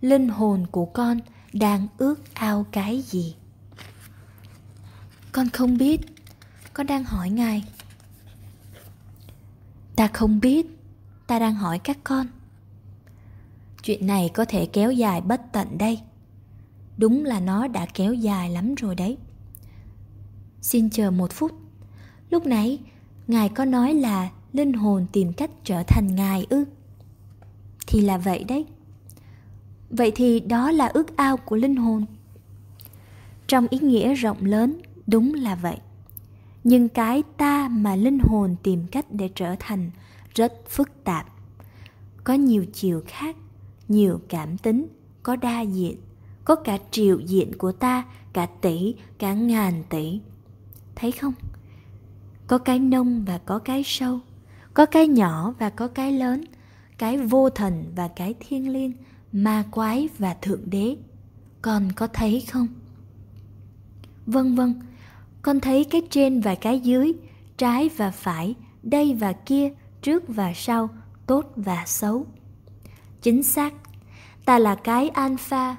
Linh 0.01 0.29
hồn 0.29 0.67
của 0.71 0.85
con 0.85 1.19
đang 1.53 1.87
ước 1.99 2.35
ao 2.35 2.67
cái 2.73 3.03
gì? 3.03 3.37
Con 5.33 5.51
không 5.51 5.79
biết. 5.79 6.01
Con 6.75 6.87
đang 6.87 7.05
hỏi 7.05 7.31
ngài. 7.31 7.65
Ta 9.97 10.07
không 10.07 10.41
biết. 10.41 10.67
Ta 11.27 11.39
đang 11.39 11.55
hỏi 11.55 11.79
các 11.79 11.99
con. 12.05 12.27
Chuyện 13.83 14.07
này 14.07 14.31
có 14.35 14.45
thể 14.45 14.67
kéo 14.67 14.93
dài 14.93 15.21
bất 15.21 15.41
tận 15.53 15.79
đây. 15.79 16.01
Đúng 16.97 17.25
là 17.25 17.41
nó 17.41 17.69
đã 17.69 17.87
kéo 17.95 18.15
dài 18.15 18.51
lắm 18.51 18.75
rồi 18.75 18.95
đấy. 18.95 19.17
Xin 20.63 20.91
chờ 20.91 21.11
một 21.11 21.33
phút. 21.33 21.53
Lúc 22.31 22.47
nãy, 22.47 22.79
ngài 23.27 23.49
có 23.49 23.65
nói 23.65 23.95
là 23.95 24.31
linh 24.53 24.73
hồn 24.73 25.07
tìm 25.13 25.33
cách 25.33 25.51
trở 25.65 25.83
thành 25.83 26.15
ngài 26.15 26.47
ư? 26.51 26.65
Thì 27.87 28.01
là 28.01 28.19
vậy 28.19 28.45
đấy 28.45 28.67
vậy 29.91 30.13
thì 30.15 30.41
đó 30.41 30.71
là 30.71 30.87
ước 30.87 31.17
ao 31.17 31.37
của 31.37 31.57
linh 31.57 31.77
hồn. 31.77 32.07
Trong 33.47 33.67
ý 33.71 33.79
nghĩa 33.79 34.15
rộng 34.15 34.45
lớn, 34.45 34.81
đúng 35.07 35.35
là 35.35 35.55
vậy. 35.55 35.77
Nhưng 36.65 36.89
cái 36.89 37.23
ta 37.37 37.69
mà 37.69 37.97
linh 37.97 38.19
hồn 38.19 38.57
tìm 38.63 38.87
cách 38.91 39.07
để 39.11 39.31
trở 39.35 39.55
thành 39.59 39.91
rất 40.35 40.53
phức 40.69 41.05
tạp. 41.05 41.27
Có 42.25 42.35
nhiều 42.35 42.65
chiều 42.73 43.03
khác, 43.07 43.37
nhiều 43.89 44.21
cảm 44.29 44.59
tính, 44.59 44.87
có 45.23 45.37
đa 45.37 45.61
diện, 45.61 45.97
có 46.45 46.55
cả 46.55 46.79
triệu 46.91 47.21
diện 47.21 47.59
của 47.59 47.73
ta, 47.73 48.05
cả 48.33 48.47
tỷ, 48.47 48.95
cả 49.19 49.35
ngàn 49.35 49.83
tỷ. 49.89 50.21
Thấy 50.95 51.13
không? 51.13 51.33
Có 52.47 52.59
cái 52.59 52.79
nông 52.79 53.25
và 53.25 53.39
có 53.39 53.59
cái 53.59 53.83
sâu, 53.87 54.19
có 54.75 54.87
cái 54.87 55.09
nhỏ 55.09 55.55
và 55.59 55.71
có 55.71 55.89
cái 55.89 56.13
lớn, 56.13 56.45
cái 56.99 57.19
vô 57.19 57.51
thần 57.51 57.85
và 57.97 58.09
cái 58.09 58.35
thiên 58.41 58.73
liêng 58.73 58.93
ma 59.33 59.65
quái 59.71 60.09
và 60.19 60.35
thượng 60.35 60.71
đế. 60.71 60.97
Con 61.63 61.93
có 61.93 62.07
thấy 62.07 62.45
không? 62.49 62.69
Vân 64.27 64.55
vân 64.55 64.75
con 65.43 65.61
thấy 65.61 65.85
cái 65.85 66.03
trên 66.11 66.41
và 66.41 66.55
cái 66.55 66.81
dưới, 66.81 67.13
trái 67.57 67.89
và 67.97 68.11
phải, 68.11 68.55
đây 68.83 69.15
và 69.15 69.33
kia, 69.33 69.73
trước 70.03 70.25
và 70.29 70.53
sau, 70.55 70.89
tốt 71.27 71.53
và 71.57 71.85
xấu. 71.87 72.27
Chính 73.23 73.43
xác. 73.43 73.75
Ta 74.45 74.59
là 74.59 74.75
cái 74.75 75.09
alpha 75.09 75.77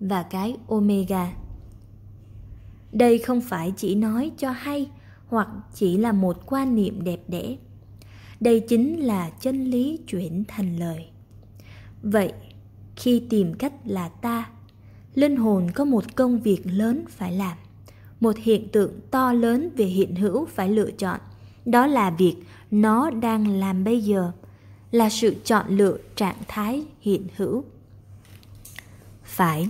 và 0.00 0.22
cái 0.22 0.56
omega. 0.68 1.32
Đây 2.92 3.18
không 3.18 3.40
phải 3.40 3.72
chỉ 3.76 3.94
nói 3.94 4.30
cho 4.38 4.50
hay, 4.50 4.90
hoặc 5.26 5.48
chỉ 5.74 5.96
là 5.96 6.12
một 6.12 6.36
quan 6.46 6.74
niệm 6.74 7.04
đẹp 7.04 7.20
đẽ. 7.28 7.56
Đây 8.40 8.60
chính 8.60 9.00
là 9.00 9.30
chân 9.30 9.64
lý 9.64 9.98
chuyển 10.06 10.44
thành 10.48 10.76
lời. 10.76 11.06
Vậy 12.02 12.32
khi 12.96 13.22
tìm 13.30 13.54
cách 13.54 13.72
là 13.84 14.08
ta, 14.08 14.48
linh 15.14 15.36
hồn 15.36 15.70
có 15.74 15.84
một 15.84 16.04
công 16.14 16.40
việc 16.40 16.60
lớn 16.64 17.04
phải 17.08 17.32
làm. 17.32 17.56
Một 18.20 18.36
hiện 18.36 18.68
tượng 18.68 18.92
to 19.10 19.32
lớn 19.32 19.70
về 19.76 19.84
hiện 19.84 20.16
hữu 20.16 20.46
phải 20.46 20.68
lựa 20.68 20.90
chọn. 20.90 21.20
Đó 21.64 21.86
là 21.86 22.10
việc 22.10 22.34
nó 22.70 23.10
đang 23.10 23.48
làm 23.48 23.84
bây 23.84 24.00
giờ, 24.00 24.32
là 24.92 25.10
sự 25.10 25.34
chọn 25.44 25.66
lựa 25.68 25.96
trạng 26.16 26.36
thái 26.48 26.82
hiện 27.00 27.26
hữu. 27.36 27.64
Phải, 29.24 29.68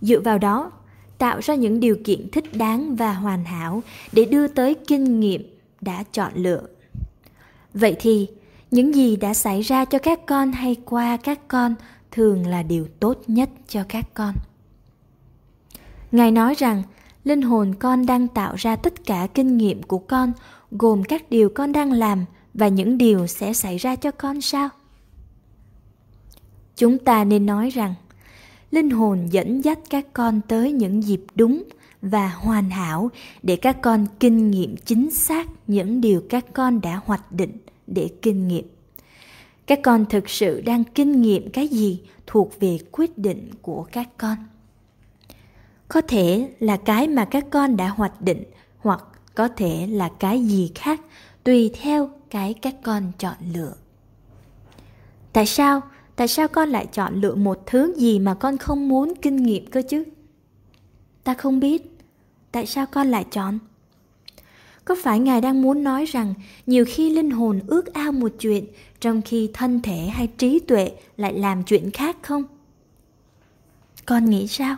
dựa 0.00 0.20
vào 0.20 0.38
đó, 0.38 0.72
tạo 1.18 1.40
ra 1.42 1.54
những 1.54 1.80
điều 1.80 1.96
kiện 2.04 2.30
thích 2.30 2.56
đáng 2.56 2.96
và 2.96 3.14
hoàn 3.14 3.44
hảo 3.44 3.82
để 4.12 4.24
đưa 4.24 4.48
tới 4.48 4.76
kinh 4.86 5.20
nghiệm 5.20 5.42
đã 5.80 6.04
chọn 6.12 6.32
lựa. 6.34 6.62
Vậy 7.74 7.96
thì, 8.00 8.26
những 8.70 8.94
gì 8.94 9.16
đã 9.16 9.34
xảy 9.34 9.62
ra 9.62 9.84
cho 9.84 9.98
các 9.98 10.26
con 10.26 10.52
hay 10.52 10.76
qua 10.84 11.16
các 11.16 11.48
con 11.48 11.74
thường 12.10 12.46
là 12.46 12.62
điều 12.62 12.86
tốt 13.00 13.18
nhất 13.26 13.50
cho 13.68 13.84
các 13.88 14.14
con. 14.14 14.34
Ngài 16.12 16.30
nói 16.30 16.54
rằng, 16.54 16.82
linh 17.24 17.42
hồn 17.42 17.74
con 17.78 18.06
đang 18.06 18.28
tạo 18.28 18.54
ra 18.58 18.76
tất 18.76 18.94
cả 19.06 19.28
kinh 19.34 19.56
nghiệm 19.56 19.82
của 19.82 19.98
con, 19.98 20.32
gồm 20.70 21.04
các 21.04 21.30
điều 21.30 21.48
con 21.54 21.72
đang 21.72 21.92
làm 21.92 22.24
và 22.54 22.68
những 22.68 22.98
điều 22.98 23.26
sẽ 23.26 23.52
xảy 23.52 23.78
ra 23.78 23.96
cho 23.96 24.10
con 24.10 24.40
sao? 24.40 24.68
Chúng 26.76 26.98
ta 26.98 27.24
nên 27.24 27.46
nói 27.46 27.70
rằng, 27.70 27.94
linh 28.70 28.90
hồn 28.90 29.26
dẫn 29.30 29.64
dắt 29.64 29.78
các 29.90 30.06
con 30.12 30.40
tới 30.48 30.72
những 30.72 31.02
dịp 31.02 31.22
đúng 31.34 31.62
và 32.02 32.28
hoàn 32.28 32.70
hảo 32.70 33.10
để 33.42 33.56
các 33.56 33.82
con 33.82 34.06
kinh 34.20 34.50
nghiệm 34.50 34.76
chính 34.76 35.10
xác 35.10 35.48
những 35.66 36.00
điều 36.00 36.22
các 36.28 36.46
con 36.52 36.80
đã 36.80 37.00
hoạch 37.04 37.32
định 37.32 37.56
để 37.86 38.08
kinh 38.22 38.48
nghiệm 38.48 38.64
các 39.70 39.80
con 39.82 40.06
thực 40.06 40.30
sự 40.30 40.60
đang 40.60 40.84
kinh 40.84 41.22
nghiệm 41.22 41.50
cái 41.50 41.68
gì 41.68 42.00
thuộc 42.26 42.60
về 42.60 42.78
quyết 42.92 43.18
định 43.18 43.50
của 43.62 43.86
các 43.92 44.08
con? 44.18 44.36
Có 45.88 46.00
thể 46.00 46.50
là 46.58 46.76
cái 46.76 47.08
mà 47.08 47.24
các 47.24 47.44
con 47.50 47.76
đã 47.76 47.88
hoạch 47.88 48.20
định, 48.20 48.44
hoặc 48.78 49.04
có 49.34 49.48
thể 49.48 49.86
là 49.86 50.10
cái 50.18 50.44
gì 50.44 50.72
khác 50.74 51.00
tùy 51.44 51.70
theo 51.82 52.10
cái 52.30 52.54
các 52.54 52.74
con 52.82 53.12
chọn 53.18 53.36
lựa. 53.54 53.72
Tại 55.32 55.46
sao? 55.46 55.80
Tại 56.16 56.28
sao 56.28 56.48
con 56.48 56.68
lại 56.68 56.86
chọn 56.86 57.14
lựa 57.14 57.34
một 57.34 57.66
thứ 57.66 57.94
gì 57.96 58.18
mà 58.18 58.34
con 58.34 58.58
không 58.58 58.88
muốn 58.88 59.14
kinh 59.22 59.36
nghiệm 59.36 59.66
cơ 59.66 59.82
chứ? 59.88 60.04
Ta 61.24 61.34
không 61.34 61.60
biết. 61.60 61.98
Tại 62.52 62.66
sao 62.66 62.86
con 62.86 63.06
lại 63.10 63.24
chọn? 63.30 63.58
Có 64.84 64.96
phải 65.02 65.18
ngài 65.18 65.40
đang 65.40 65.62
muốn 65.62 65.84
nói 65.84 66.04
rằng 66.04 66.34
nhiều 66.66 66.84
khi 66.88 67.10
linh 67.10 67.30
hồn 67.30 67.60
ước 67.66 67.94
ao 67.94 68.12
một 68.12 68.32
chuyện 68.38 68.64
trong 69.00 69.22
khi 69.22 69.50
thân 69.52 69.82
thể 69.82 69.96
hay 69.96 70.26
trí 70.26 70.58
tuệ 70.58 70.92
lại 71.16 71.34
làm 71.34 71.62
chuyện 71.62 71.90
khác 71.90 72.16
không? 72.22 72.44
Con 74.06 74.30
nghĩ 74.30 74.46
sao? 74.46 74.76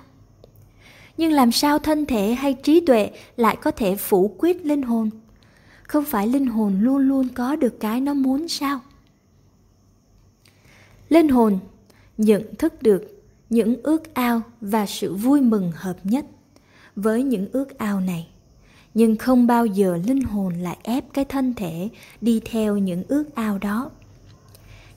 Nhưng 1.17 1.33
làm 1.33 1.53
sao 1.53 1.79
thân 1.79 2.07
thể 2.07 2.35
hay 2.35 2.55
trí 2.55 2.81
tuệ 2.81 3.11
lại 3.37 3.57
có 3.63 3.71
thể 3.71 3.97
phủ 3.97 4.35
quyết 4.39 4.67
linh 4.67 4.83
hồn? 4.83 5.11
Không 5.83 6.05
phải 6.05 6.27
linh 6.27 6.47
hồn 6.47 6.81
luôn 6.81 6.99
luôn 6.99 7.29
có 7.29 7.57
được 7.57 7.81
cái 7.81 8.01
nó 8.01 8.15
muốn 8.15 8.49
sao? 8.49 8.81
Linh 11.09 11.29
hồn, 11.29 11.59
nhận 12.19 12.55
thức 12.59 12.83
được 12.83 13.25
những 13.51 13.83
ước 13.83 14.15
ao 14.15 14.43
và 14.61 14.87
sự 14.87 15.15
vui 15.15 15.41
mừng 15.41 15.73
hợp 15.75 15.97
nhất 16.05 16.27
với 16.97 17.23
những 17.23 17.49
ước 17.53 17.79
ao 17.79 18.01
này. 18.01 18.29
Nhưng 18.95 19.17
không 19.17 19.47
bao 19.47 19.67
giờ 19.67 19.99
linh 20.07 20.21
hồn 20.21 20.55
lại 20.55 20.77
ép 20.83 21.05
cái 21.13 21.25
thân 21.25 21.55
thể 21.55 21.89
đi 22.21 22.41
theo 22.45 22.79
những 22.79 23.05
ước 23.09 23.35
ao 23.35 23.59
đó 23.59 23.91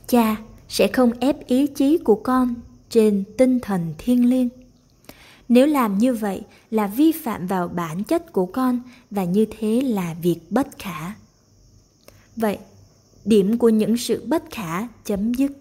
cha 0.08 0.36
sẽ 0.70 0.88
không 0.88 1.12
ép 1.20 1.48
ý 1.48 1.68
chí 1.68 1.98
của 1.98 2.16
con 2.16 2.56
trên 2.90 3.24
tinh 3.38 3.60
thần 3.60 3.94
thiêng 3.98 4.30
liêng. 4.30 4.50
Nếu 5.50 5.68
làm 5.68 5.98
như 5.98 6.14
vậy 6.14 6.42
là 6.72 6.88
vi 6.88 7.12
phạm 7.12 7.48
vào 7.48 7.68
bản 7.68 8.04
chất 8.04 8.34
của 8.34 8.46
con 8.46 8.80
và 9.12 9.24
như 9.24 9.46
thế 9.60 9.82
là 9.82 10.16
việc 10.22 10.40
bất 10.50 10.68
khả. 10.80 11.14
Vậy, 12.36 12.58
điểm 13.26 13.58
của 13.58 13.70
những 13.70 13.98
sự 13.98 14.24
bất 14.28 14.44
khả 14.52 14.88
chấm 15.06 15.34
dứt. 15.34 15.52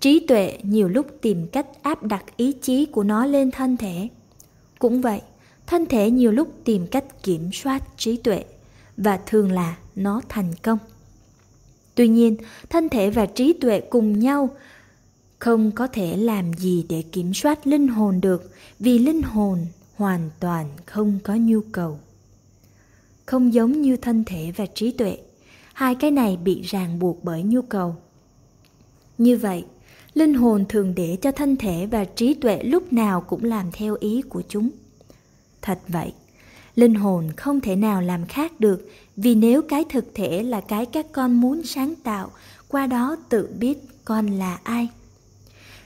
Trí 0.00 0.26
tuệ 0.26 0.58
nhiều 0.62 0.88
lúc 0.88 1.06
tìm 1.20 1.46
cách 1.46 1.66
áp 1.82 2.02
đặt 2.02 2.24
ý 2.36 2.52
chí 2.52 2.86
của 2.86 3.02
nó 3.02 3.26
lên 3.26 3.50
thân 3.50 3.76
thể. 3.76 4.08
Cũng 4.78 5.00
vậy, 5.00 5.20
thân 5.66 5.86
thể 5.86 6.10
nhiều 6.10 6.32
lúc 6.32 6.52
tìm 6.64 6.86
cách 6.86 7.22
kiểm 7.22 7.50
soát 7.52 7.82
trí 7.96 8.16
tuệ 8.16 8.44
và 8.96 9.20
thường 9.26 9.52
là 9.52 9.76
nó 9.94 10.20
thành 10.28 10.52
công 10.62 10.78
tuy 11.94 12.08
nhiên, 12.08 12.36
thân 12.70 12.88
thể 12.88 13.10
và 13.10 13.26
trí 13.26 13.52
tuệ 13.52 13.80
cùng 13.80 14.18
nhau 14.18 14.56
không 15.38 15.72
có 15.72 15.86
thể 15.86 16.16
làm 16.16 16.52
gì 16.52 16.86
để 16.88 17.02
kiểm 17.12 17.34
soát 17.34 17.66
linh 17.66 17.88
hồn 17.88 18.20
được, 18.20 18.50
vì 18.78 18.98
linh 18.98 19.22
hồn 19.22 19.66
hoàn 19.96 20.30
toàn 20.40 20.66
không 20.86 21.18
có 21.24 21.34
nhu 21.34 21.60
cầu. 21.72 21.98
Không 23.26 23.54
giống 23.54 23.82
như 23.82 23.96
thân 23.96 24.24
thể 24.24 24.52
và 24.56 24.66
trí 24.66 24.92
tuệ, 24.92 25.18
hai 25.72 25.94
cái 25.94 26.10
này 26.10 26.36
bị 26.36 26.62
ràng 26.62 26.98
buộc 26.98 27.24
bởi 27.24 27.42
nhu 27.42 27.62
cầu. 27.62 27.96
Như 29.18 29.36
vậy, 29.36 29.64
linh 30.14 30.34
hồn 30.34 30.64
thường 30.68 30.94
để 30.94 31.16
cho 31.22 31.32
thân 31.32 31.56
thể 31.56 31.86
và 31.90 32.04
trí 32.04 32.34
tuệ 32.34 32.62
lúc 32.62 32.92
nào 32.92 33.20
cũng 33.20 33.44
làm 33.44 33.72
theo 33.72 33.96
ý 34.00 34.22
của 34.22 34.42
chúng. 34.48 34.70
Thật 35.62 35.78
vậy, 35.88 36.12
linh 36.74 36.94
hồn 36.94 37.30
không 37.36 37.60
thể 37.60 37.76
nào 37.76 38.02
làm 38.02 38.26
khác 38.26 38.60
được 38.60 38.88
vì 39.16 39.34
nếu 39.34 39.62
cái 39.62 39.84
thực 39.90 40.04
thể 40.14 40.42
là 40.42 40.60
cái 40.60 40.86
các 40.86 41.06
con 41.12 41.40
muốn 41.40 41.62
sáng 41.62 41.94
tạo, 41.94 42.30
qua 42.68 42.86
đó 42.86 43.16
tự 43.28 43.48
biết 43.58 43.78
con 44.04 44.26
là 44.26 44.58
ai. 44.62 44.88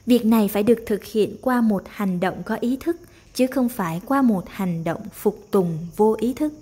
Việc 0.07 0.25
này 0.25 0.49
phải 0.49 0.63
được 0.63 0.79
thực 0.87 1.05
hiện 1.05 1.37
qua 1.43 1.61
một 1.61 1.83
hành 1.89 2.21
động 2.21 2.43
có 2.43 2.57
ý 2.61 2.77
thức, 2.81 2.97
chứ 3.35 3.47
không 3.47 3.69
phải 3.69 4.01
qua 4.07 4.23
một 4.23 4.45
hành 4.49 4.85
động 4.85 5.03
phục 5.15 5.47
tùng 5.51 5.79
vô 5.97 6.17
ý 6.19 6.35
thức. 6.35 6.53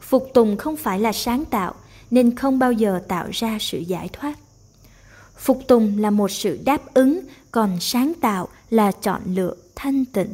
Phục 0.00 0.30
tùng 0.34 0.56
không 0.56 0.76
phải 0.76 1.00
là 1.00 1.12
sáng 1.12 1.44
tạo, 1.44 1.74
nên 2.10 2.36
không 2.36 2.58
bao 2.58 2.72
giờ 2.72 3.02
tạo 3.08 3.28
ra 3.32 3.58
sự 3.60 3.78
giải 3.78 4.08
thoát. 4.12 4.38
Phục 5.36 5.62
tùng 5.68 5.98
là 5.98 6.10
một 6.10 6.30
sự 6.30 6.58
đáp 6.64 6.94
ứng, 6.94 7.20
còn 7.50 7.80
sáng 7.80 8.12
tạo 8.20 8.48
là 8.70 8.92
chọn 8.92 9.20
lựa 9.26 9.54
thanh 9.76 10.04
tịnh, 10.04 10.32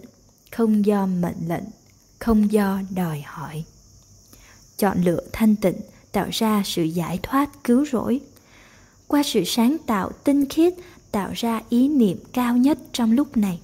không 0.51 0.87
do 0.87 1.07
mệnh 1.07 1.49
lệnh, 1.49 1.65
không 2.19 2.53
do 2.53 2.81
đòi 2.95 3.23
hỏi 3.27 3.65
chọn 4.83 5.03
lựa 5.05 5.21
thanh 5.33 5.57
tịnh, 5.57 5.77
tạo 6.13 6.27
ra 6.33 6.63
sự 6.65 6.83
giải 6.83 7.19
thoát, 7.23 7.65
cứu 7.65 7.85
rỗi. 7.93 8.21
Qua 9.07 9.23
sự 9.23 9.45
sáng 9.45 9.77
tạo 9.87 10.11
tinh 10.25 10.49
khiết, 10.49 10.75
tạo 11.13 11.31
ra 11.35 11.61
ý 11.69 11.89
niệm 11.89 12.19
cao 12.33 12.57
nhất 12.57 12.79
trong 12.93 13.13
lúc 13.13 13.37
này. 13.37 13.61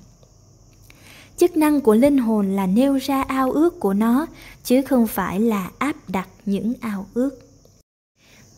Chức 1.37 1.57
năng 1.57 1.81
của 1.81 1.95
linh 1.95 2.19
hồn 2.19 2.51
là 2.51 2.67
nêu 2.67 2.97
ra 2.97 3.23
ao 3.23 3.53
ước 3.53 3.81
của 3.81 3.95
nó, 3.95 4.27
chứ 4.65 4.83
không 4.83 5.07
phải 5.07 5.41
là 5.41 5.71
áp 5.79 5.97
đặt 6.09 6.29
những 6.47 6.73
ao 6.81 7.07
ước. 7.15 7.31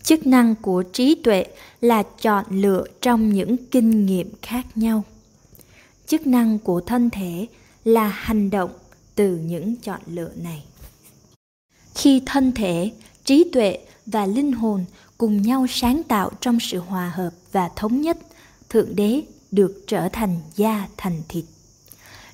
Chức 0.02 0.26
năng 0.26 0.54
của 0.54 0.82
trí 0.82 1.14
tuệ 1.14 1.44
là 1.80 2.02
chọn 2.02 2.44
lựa 2.50 2.84
trong 3.00 3.32
những 3.32 3.56
kinh 3.70 4.06
nghiệm 4.06 4.30
khác 4.42 4.66
nhau. 4.74 5.04
Chức 6.06 6.26
năng 6.26 6.58
của 6.58 6.80
thân 6.80 7.10
thể 7.10 7.46
là 7.84 8.08
hành 8.08 8.50
động 8.50 8.70
từ 9.14 9.36
những 9.36 9.76
chọn 9.76 10.00
lựa 10.06 10.30
này 10.42 10.64
khi 12.00 12.22
thân 12.26 12.52
thể, 12.52 12.90
trí 13.24 13.44
tuệ 13.52 13.78
và 14.06 14.26
linh 14.26 14.52
hồn 14.52 14.84
cùng 15.18 15.42
nhau 15.42 15.66
sáng 15.68 16.02
tạo 16.02 16.30
trong 16.40 16.60
sự 16.60 16.78
hòa 16.78 17.12
hợp 17.14 17.30
và 17.52 17.70
thống 17.76 18.00
nhất, 18.00 18.18
thượng 18.68 18.96
đế 18.96 19.22
được 19.50 19.84
trở 19.86 20.08
thành 20.08 20.40
da 20.56 20.88
thành 20.96 21.22
thịt. 21.28 21.44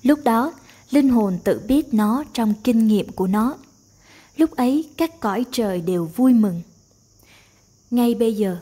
Lúc 0.03 0.19
đó, 0.25 0.53
linh 0.91 1.09
hồn 1.09 1.39
tự 1.45 1.61
biết 1.69 1.95
nó 1.95 2.25
trong 2.33 2.55
kinh 2.65 2.87
nghiệm 2.87 3.13
của 3.13 3.27
nó. 3.27 3.57
Lúc 4.37 4.57
ấy, 4.57 4.89
các 4.97 5.21
cõi 5.21 5.45
trời 5.53 5.81
đều 5.81 6.05
vui 6.17 6.33
mừng. 6.33 6.63
Ngay 7.91 8.15
bây 8.15 8.35
giờ, 8.35 8.57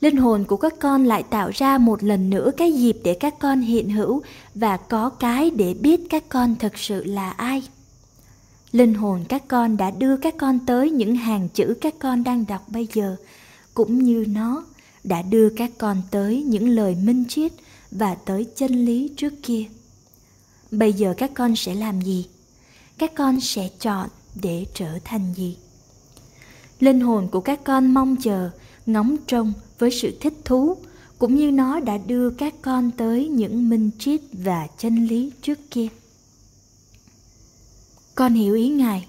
linh 0.00 0.16
hồn 0.16 0.44
của 0.44 0.56
các 0.56 0.74
con 0.80 1.04
lại 1.04 1.22
tạo 1.22 1.50
ra 1.54 1.78
một 1.78 2.02
lần 2.02 2.30
nữa 2.30 2.50
cái 2.56 2.72
dịp 2.72 2.96
để 3.04 3.14
các 3.14 3.34
con 3.38 3.60
hiện 3.60 3.90
hữu 3.90 4.22
và 4.54 4.76
có 4.76 5.10
cái 5.10 5.50
để 5.50 5.74
biết 5.74 6.00
các 6.10 6.24
con 6.28 6.56
thật 6.56 6.78
sự 6.78 7.04
là 7.04 7.30
ai 7.30 7.62
linh 8.74 8.94
hồn 8.94 9.24
các 9.28 9.48
con 9.48 9.76
đã 9.76 9.90
đưa 9.90 10.16
các 10.16 10.34
con 10.38 10.58
tới 10.66 10.90
những 10.90 11.16
hàng 11.16 11.48
chữ 11.48 11.74
các 11.80 11.94
con 11.98 12.24
đang 12.24 12.44
đọc 12.48 12.68
bây 12.68 12.88
giờ. 12.92 13.16
Cũng 13.74 13.98
như 13.98 14.24
nó 14.28 14.64
đã 15.04 15.22
đưa 15.22 15.48
các 15.50 15.70
con 15.78 16.02
tới 16.10 16.42
những 16.42 16.68
lời 16.68 16.96
minh 17.04 17.24
triết 17.28 17.52
và 17.90 18.14
tới 18.14 18.46
chân 18.56 18.84
lý 18.84 19.10
trước 19.16 19.32
kia. 19.42 19.64
Bây 20.70 20.92
giờ 20.92 21.14
các 21.16 21.30
con 21.34 21.56
sẽ 21.56 21.74
làm 21.74 22.00
gì? 22.00 22.26
Các 22.98 23.14
con 23.14 23.40
sẽ 23.40 23.68
chọn 23.80 24.08
để 24.42 24.66
trở 24.74 24.98
thành 25.04 25.34
gì? 25.36 25.56
Linh 26.80 27.00
hồn 27.00 27.28
của 27.28 27.40
các 27.40 27.64
con 27.64 27.94
mong 27.94 28.16
chờ, 28.16 28.50
ngóng 28.86 29.16
trông 29.26 29.52
với 29.78 29.90
sự 29.90 30.16
thích 30.20 30.34
thú, 30.44 30.76
cũng 31.18 31.34
như 31.34 31.50
nó 31.50 31.80
đã 31.80 31.98
đưa 31.98 32.30
các 32.30 32.54
con 32.62 32.90
tới 32.90 33.28
những 33.28 33.68
minh 33.68 33.90
triết 33.98 34.20
và 34.32 34.66
chân 34.78 35.06
lý 35.06 35.32
trước 35.42 35.58
kia. 35.70 35.88
Con 38.14 38.34
hiểu 38.34 38.54
ý 38.54 38.68
Ngài. 38.68 39.06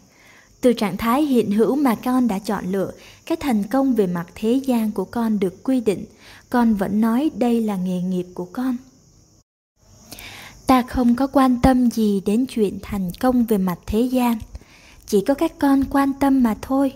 Từ 0.61 0.73
trạng 0.73 0.97
thái 0.97 1.21
hiện 1.21 1.51
hữu 1.51 1.75
mà 1.75 1.95
con 1.95 2.27
đã 2.27 2.39
chọn 2.39 2.65
lựa, 2.71 2.91
cái 3.25 3.37
thành 3.41 3.63
công 3.63 3.93
về 3.93 4.07
mặt 4.07 4.25
thế 4.35 4.53
gian 4.53 4.91
của 4.91 5.05
con 5.05 5.39
được 5.39 5.63
quy 5.63 5.81
định, 5.81 6.05
con 6.49 6.73
vẫn 6.73 7.01
nói 7.01 7.31
đây 7.37 7.61
là 7.61 7.75
nghề 7.75 8.01
nghiệp 8.01 8.25
của 8.33 8.45
con. 8.45 8.77
Ta 10.67 10.81
không 10.81 11.15
có 11.15 11.27
quan 11.27 11.61
tâm 11.61 11.91
gì 11.91 12.21
đến 12.25 12.45
chuyện 12.45 12.79
thành 12.81 13.11
công 13.19 13.45
về 13.45 13.57
mặt 13.57 13.79
thế 13.85 14.01
gian, 14.01 14.37
chỉ 15.05 15.21
có 15.21 15.33
các 15.33 15.59
con 15.59 15.83
quan 15.89 16.13
tâm 16.19 16.43
mà 16.43 16.55
thôi. 16.61 16.93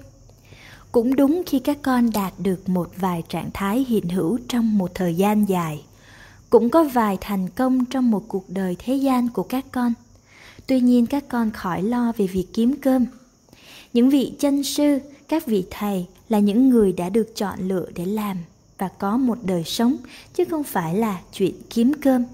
Cũng 0.91 1.15
đúng 1.15 1.44
khi 1.45 1.60
các 1.60 1.77
con 1.81 2.11
đạt 2.11 2.34
được 2.38 2.69
một 2.69 2.90
vài 2.95 3.23
trạng 3.30 3.49
thái 3.53 3.86
hiện 3.90 4.10
hữu 4.10 4.40
trong 4.48 4.77
một 4.77 4.91
thời 4.95 5.15
gian 5.15 5.49
dài, 5.49 5.84
cũng 6.49 6.69
có 6.69 6.84
vài 6.84 7.18
thành 7.22 7.49
công 7.49 7.86
trong 7.86 8.11
một 8.11 8.23
cuộc 8.27 8.49
đời 8.49 8.76
thế 8.80 8.95
gian 8.95 9.30
của 9.30 9.44
các 9.44 9.65
con. 9.72 9.94
Tuy 10.70 10.80
nhiên 10.80 11.06
các 11.06 11.24
con 11.28 11.52
khỏi 11.52 11.84
lo 11.84 12.12
về 12.18 12.28
việc 12.28 12.46
kiếm 12.54 12.76
cơm. 12.82 13.06
Những 13.94 14.10
vị 14.10 14.34
chân 14.40 14.64
sư, 14.64 15.00
các 15.28 15.46
vị 15.46 15.66
thầy 15.70 16.06
là 16.30 16.40
những 16.40 16.70
người 16.70 16.91
đã 16.91 17.10
được 17.10 17.36
chọn 17.36 17.60
lựa 17.60 17.86
để 17.96 18.06
làm 18.06 18.38
và 18.78 18.88
có 18.88 19.18
một 19.18 19.38
đời 19.44 19.64
sống 19.64 19.98
chứ 20.34 20.46
không 20.46 20.64
phải 20.64 20.96
là 20.96 21.22
chuyện 21.34 21.54
kiếm 21.70 21.94
cơm 22.02 22.26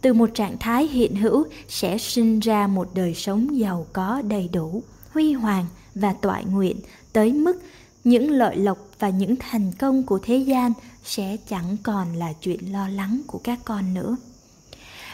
từ 0.00 0.12
một 0.12 0.30
trạng 0.34 0.58
thái 0.58 0.86
hiện 0.86 1.16
hữu 1.16 1.44
sẽ 1.68 1.98
sinh 1.98 2.40
ra 2.40 2.66
một 2.66 2.88
đời 2.94 3.14
sống 3.14 3.58
giàu 3.58 3.86
có 3.92 4.22
đầy 4.28 4.48
đủ 4.52 4.82
huy 5.12 5.32
hoàng 5.32 5.66
và 5.94 6.12
toại 6.12 6.44
nguyện 6.44 6.76
tới 7.12 7.32
mức 7.32 7.62
những 8.04 8.30
lợi 8.30 8.56
lộc 8.56 8.78
và 8.98 9.08
những 9.08 9.36
thành 9.36 9.72
công 9.78 10.02
của 10.02 10.18
thế 10.22 10.36
gian 10.36 10.72
sẽ 11.04 11.36
chẳng 11.48 11.76
còn 11.82 12.16
là 12.16 12.32
chuyện 12.40 12.72
lo 12.72 12.88
lắng 12.88 13.20
của 13.26 13.38
các 13.44 13.58
con 13.64 13.94
nữa 13.94 14.16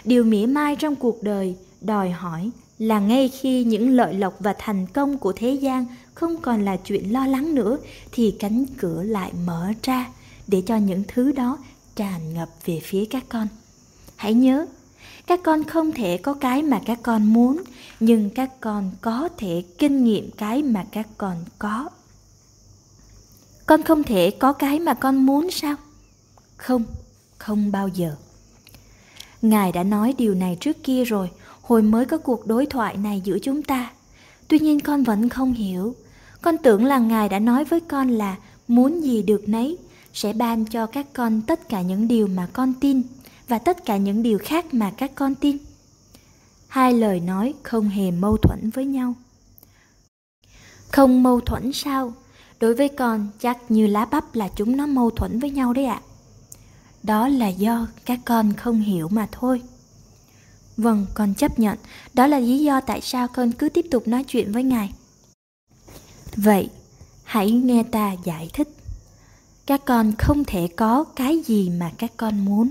điều 0.05 0.25
mỉa 0.25 0.47
mai 0.47 0.77
trong 0.77 0.95
cuộc 0.95 1.23
đời 1.23 1.57
đòi 1.81 2.11
hỏi 2.11 2.51
là 2.79 3.01
ngay 3.01 3.29
khi 3.29 3.65
những 3.65 3.91
lợi 3.91 4.15
lộc 4.15 4.35
và 4.41 4.55
thành 4.59 4.87
công 4.87 5.19
của 5.19 5.33
thế 5.33 5.51
gian 5.51 5.87
không 6.15 6.41
còn 6.41 6.65
là 6.65 6.77
chuyện 6.77 7.13
lo 7.13 7.27
lắng 7.27 7.55
nữa, 7.55 7.79
thì 8.13 8.37
cánh 8.39 8.65
cửa 8.79 9.03
lại 9.03 9.33
mở 9.47 9.73
ra 9.83 10.07
để 10.47 10.63
cho 10.67 10.77
những 10.77 11.03
thứ 11.09 11.33
đó 11.33 11.59
tràn 11.97 12.35
ngập 12.35 12.49
về 12.65 12.81
phía 12.85 13.05
các 13.05 13.25
con. 13.29 13.49
Hãy 14.17 14.35
nhớ, 14.35 14.67
các 15.27 15.41
con 15.45 15.65
không 15.65 15.93
thể 15.93 16.17
có 16.17 16.35
cái 16.35 16.63
mà 16.63 16.81
các 16.87 16.99
con 17.03 17.33
muốn, 17.33 17.63
nhưng 18.01 18.31
các 18.31 18.61
con 18.61 18.91
có 19.01 19.29
thể 19.37 19.63
kinh 19.79 20.05
nghiệm 20.05 20.31
cái 20.31 20.63
mà 20.63 20.87
các 20.93 21.09
con 21.19 21.37
có. 21.59 21.89
Con 23.67 23.83
không 23.83 24.03
thể 24.03 24.31
có 24.31 24.53
cái 24.53 24.81
mà 24.81 24.95
con 24.95 25.27
muốn 25.27 25.51
sao? 25.51 25.77
Không 26.57 26.85
không 27.39 27.73
bao 27.73 27.89
giờ. 27.89 28.15
Ngài 29.43 29.73
đã 29.73 29.83
nói 29.83 30.15
điều 30.19 30.35
này 30.35 30.57
trước 30.61 30.83
kia 30.83 31.05
rồi 31.05 31.31
hồi 31.69 31.82
mới 31.82 32.05
có 32.05 32.19
cuộc 32.19 32.47
đối 32.47 32.66
thoại 32.66 32.97
này 32.97 33.20
giữa 33.24 33.39
chúng 33.39 33.62
ta. 33.62 33.90
Tuy 34.49 34.59
nhiên 34.59 34.81
con 34.81 35.03
vẫn 35.03 35.28
không 35.28 35.53
hiểu. 35.53 35.95
Con 36.43 36.59
tưởng 36.59 36.85
là 36.85 36.99
ngài 36.99 37.28
đã 37.28 37.39
nói 37.39 37.65
với 37.65 37.81
con 37.81 38.09
là 38.09 38.36
muốn 38.69 39.05
gì 39.05 39.23
được 39.23 39.49
nấy 39.49 39.78
sẽ 40.12 40.32
ban 40.32 40.65
cho 40.65 40.86
các 40.86 41.07
con 41.12 41.43
tất 41.43 41.69
cả 41.69 41.82
những 41.82 42.09
điều 42.09 42.27
mà 42.27 42.49
con 42.53 42.74
tin 42.81 43.03
và 43.49 43.59
tất 43.59 43.85
cả 43.85 43.97
những 43.97 44.23
điều 44.23 44.39
khác 44.39 44.74
mà 44.74 44.90
các 44.90 45.15
con 45.15 45.35
tin. 45.35 45.57
Hai 46.69 46.93
lời 46.93 47.20
nói 47.20 47.55
không 47.62 47.89
hề 47.89 48.11
mâu 48.11 48.36
thuẫn 48.36 48.70
với 48.70 48.85
nhau. 48.85 49.15
Không 50.93 51.23
mâu 51.23 51.40
thuẫn 51.40 51.73
sao? 51.73 52.12
Đối 52.61 52.74
với 52.74 52.89
con, 52.89 53.28
chắc 53.40 53.59
như 53.69 53.86
lá 53.86 54.05
bắp 54.05 54.35
là 54.35 54.49
chúng 54.57 54.77
nó 54.77 54.86
mâu 54.86 55.11
thuẫn 55.11 55.39
với 55.39 55.51
nhau 55.51 55.73
đấy 55.73 55.85
ạ. 55.85 56.01
Đó 57.03 57.28
là 57.28 57.49
do 57.49 57.86
các 58.05 58.20
con 58.24 58.53
không 58.53 58.81
hiểu 58.81 59.09
mà 59.09 59.28
thôi 59.32 59.62
vâng 60.79 61.07
con 61.15 61.35
chấp 61.35 61.59
nhận 61.59 61.79
đó 62.15 62.27
là 62.27 62.39
lý 62.39 62.59
do 62.59 62.81
tại 62.81 63.01
sao 63.01 63.29
con 63.29 63.53
cứ 63.53 63.69
tiếp 63.69 63.87
tục 63.91 64.09
nói 64.09 64.25
chuyện 64.25 64.53
với 64.53 64.63
ngài 64.63 64.93
vậy 66.37 66.71
hãy 67.25 67.51
nghe 67.51 67.83
ta 67.83 68.13
giải 68.25 68.51
thích 68.53 68.69
các 69.67 69.85
con 69.85 70.13
không 70.19 70.45
thể 70.45 70.69
có 70.77 71.05
cái 71.05 71.43
gì 71.47 71.71
mà 71.71 71.93
các 71.99 72.13
con 72.17 72.45
muốn 72.45 72.71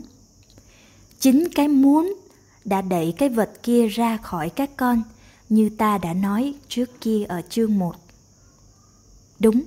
chính 1.20 1.48
cái 1.56 1.68
muốn 1.68 2.14
đã 2.66 2.82
đẩy 2.82 3.14
cái 3.18 3.30
vật 3.30 3.52
kia 3.64 3.88
ra 3.88 4.18
khỏi 4.18 4.50
các 4.50 4.70
con 4.78 5.04
như 5.50 5.70
ta 5.70 5.98
đã 5.98 6.14
nói 6.14 6.54
trước 6.68 7.02
kia 7.02 7.24
ở 7.28 7.42
chương 7.50 7.80
1. 7.80 7.96
Đúng, 9.40 9.64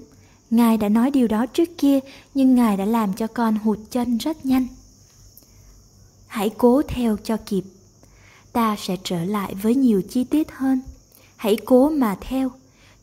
Ngài 0.51 0.77
đã 0.77 0.89
nói 0.89 1.11
điều 1.11 1.29
đó 1.29 1.47
trước 1.47 1.69
kia 1.79 1.99
nhưng 2.35 2.55
Ngài 2.55 2.77
đã 2.77 2.85
làm 2.85 3.13
cho 3.13 3.27
con 3.27 3.57
hụt 3.57 3.79
chân 3.91 4.19
rất 4.19 4.47
nhanh. 4.47 4.67
Hãy 6.27 6.51
cố 6.59 6.83
theo 6.89 7.17
cho 7.25 7.37
kịp. 7.47 7.65
Ta 8.53 8.77
sẽ 8.79 8.97
trở 9.05 9.25
lại 9.25 9.55
với 9.55 9.75
nhiều 9.75 10.03
chi 10.11 10.25
tiết 10.25 10.53
hơn. 10.53 10.81
Hãy 11.37 11.57
cố 11.65 11.91
mà 11.91 12.17
theo. 12.21 12.51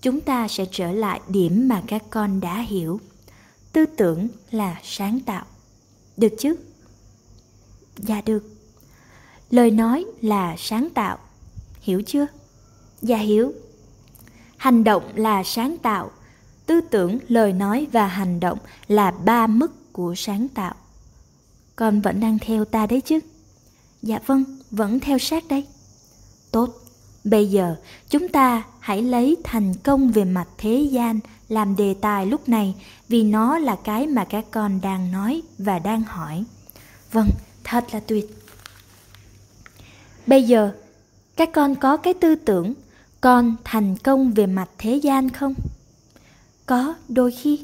Chúng 0.01 0.21
ta 0.21 0.47
sẽ 0.47 0.65
trở 0.71 0.91
lại 0.91 1.21
điểm 1.27 1.67
mà 1.67 1.83
các 1.87 2.03
con 2.09 2.39
đã 2.39 2.61
hiểu. 2.61 2.99
Tư 3.73 3.85
tưởng 3.85 4.27
là 4.51 4.79
sáng 4.83 5.19
tạo. 5.19 5.45
Được 6.17 6.33
chứ? 6.39 6.55
Dạ 7.97 8.21
được. 8.25 8.43
Lời 9.49 9.71
nói 9.71 10.05
là 10.21 10.55
sáng 10.57 10.89
tạo. 10.89 11.17
Hiểu 11.81 12.01
chưa? 12.01 12.27
Dạ 13.01 13.17
hiểu. 13.17 13.53
Hành 14.57 14.83
động 14.83 15.03
là 15.15 15.43
sáng 15.43 15.77
tạo. 15.77 16.11
Tư 16.65 16.81
tưởng, 16.81 17.19
lời 17.27 17.53
nói 17.53 17.87
và 17.91 18.07
hành 18.07 18.39
động 18.39 18.59
là 18.87 19.11
ba 19.11 19.47
mức 19.47 19.93
của 19.93 20.15
sáng 20.17 20.47
tạo. 20.47 20.75
Con 21.75 22.01
vẫn 22.01 22.19
đang 22.19 22.39
theo 22.39 22.65
ta 22.65 22.85
đấy 22.85 23.01
chứ? 23.01 23.19
Dạ 24.01 24.19
vâng, 24.25 24.43
vẫn 24.71 24.99
theo 24.99 25.17
sát 25.17 25.47
đấy. 25.47 25.65
Tốt, 26.51 26.69
bây 27.23 27.49
giờ 27.49 27.75
chúng 28.09 28.29
ta 28.29 28.63
hãy 28.79 29.01
lấy 29.01 29.37
thành 29.43 29.73
công 29.83 30.11
về 30.11 30.25
mặt 30.25 30.47
thế 30.57 30.87
gian 30.91 31.19
làm 31.49 31.75
đề 31.75 31.95
tài 32.01 32.25
lúc 32.25 32.49
này 32.49 32.75
vì 33.09 33.23
nó 33.23 33.57
là 33.57 33.77
cái 33.83 34.07
mà 34.07 34.25
các 34.25 34.45
con 34.51 34.81
đang 34.81 35.11
nói 35.11 35.41
và 35.57 35.79
đang 35.79 36.03
hỏi. 36.03 36.43
Vâng, 37.11 37.29
thật 37.63 37.85
là 37.91 37.99
tuyệt. 37.99 38.43
Bây 40.27 40.43
giờ 40.43 40.71
các 41.35 41.49
con 41.53 41.75
có 41.75 41.97
cái 41.97 42.13
tư 42.13 42.35
tưởng 42.35 42.73
con 43.21 43.55
thành 43.63 43.95
công 43.97 44.31
về 44.31 44.45
mặt 44.45 44.69
thế 44.77 44.95
gian 44.95 45.29
không? 45.29 45.53
Có 46.65 46.95
đôi 47.09 47.31
khi. 47.31 47.59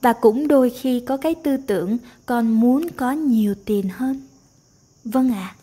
Và 0.00 0.12
cũng 0.12 0.48
đôi 0.48 0.70
khi 0.70 1.00
có 1.00 1.16
cái 1.16 1.34
tư 1.34 1.56
tưởng 1.56 1.98
con 2.26 2.48
muốn 2.60 2.88
có 2.96 3.12
nhiều 3.12 3.54
tiền 3.64 3.88
hơn. 3.88 4.20
Vâng 5.04 5.32
ạ. 5.32 5.54
à 5.54 5.57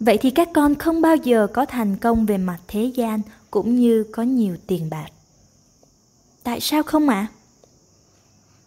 vậy 0.00 0.18
thì 0.20 0.30
các 0.30 0.48
con 0.54 0.74
không 0.74 1.00
bao 1.00 1.16
giờ 1.16 1.46
có 1.52 1.66
thành 1.66 1.96
công 1.96 2.26
về 2.26 2.38
mặt 2.38 2.58
thế 2.68 2.84
gian 2.84 3.20
cũng 3.50 3.76
như 3.76 4.04
có 4.12 4.22
nhiều 4.22 4.56
tiền 4.66 4.90
bạc. 4.90 5.08
Tại 6.42 6.60
sao 6.60 6.82
không 6.82 7.08
ạ? 7.08 7.28
À? 7.30 7.34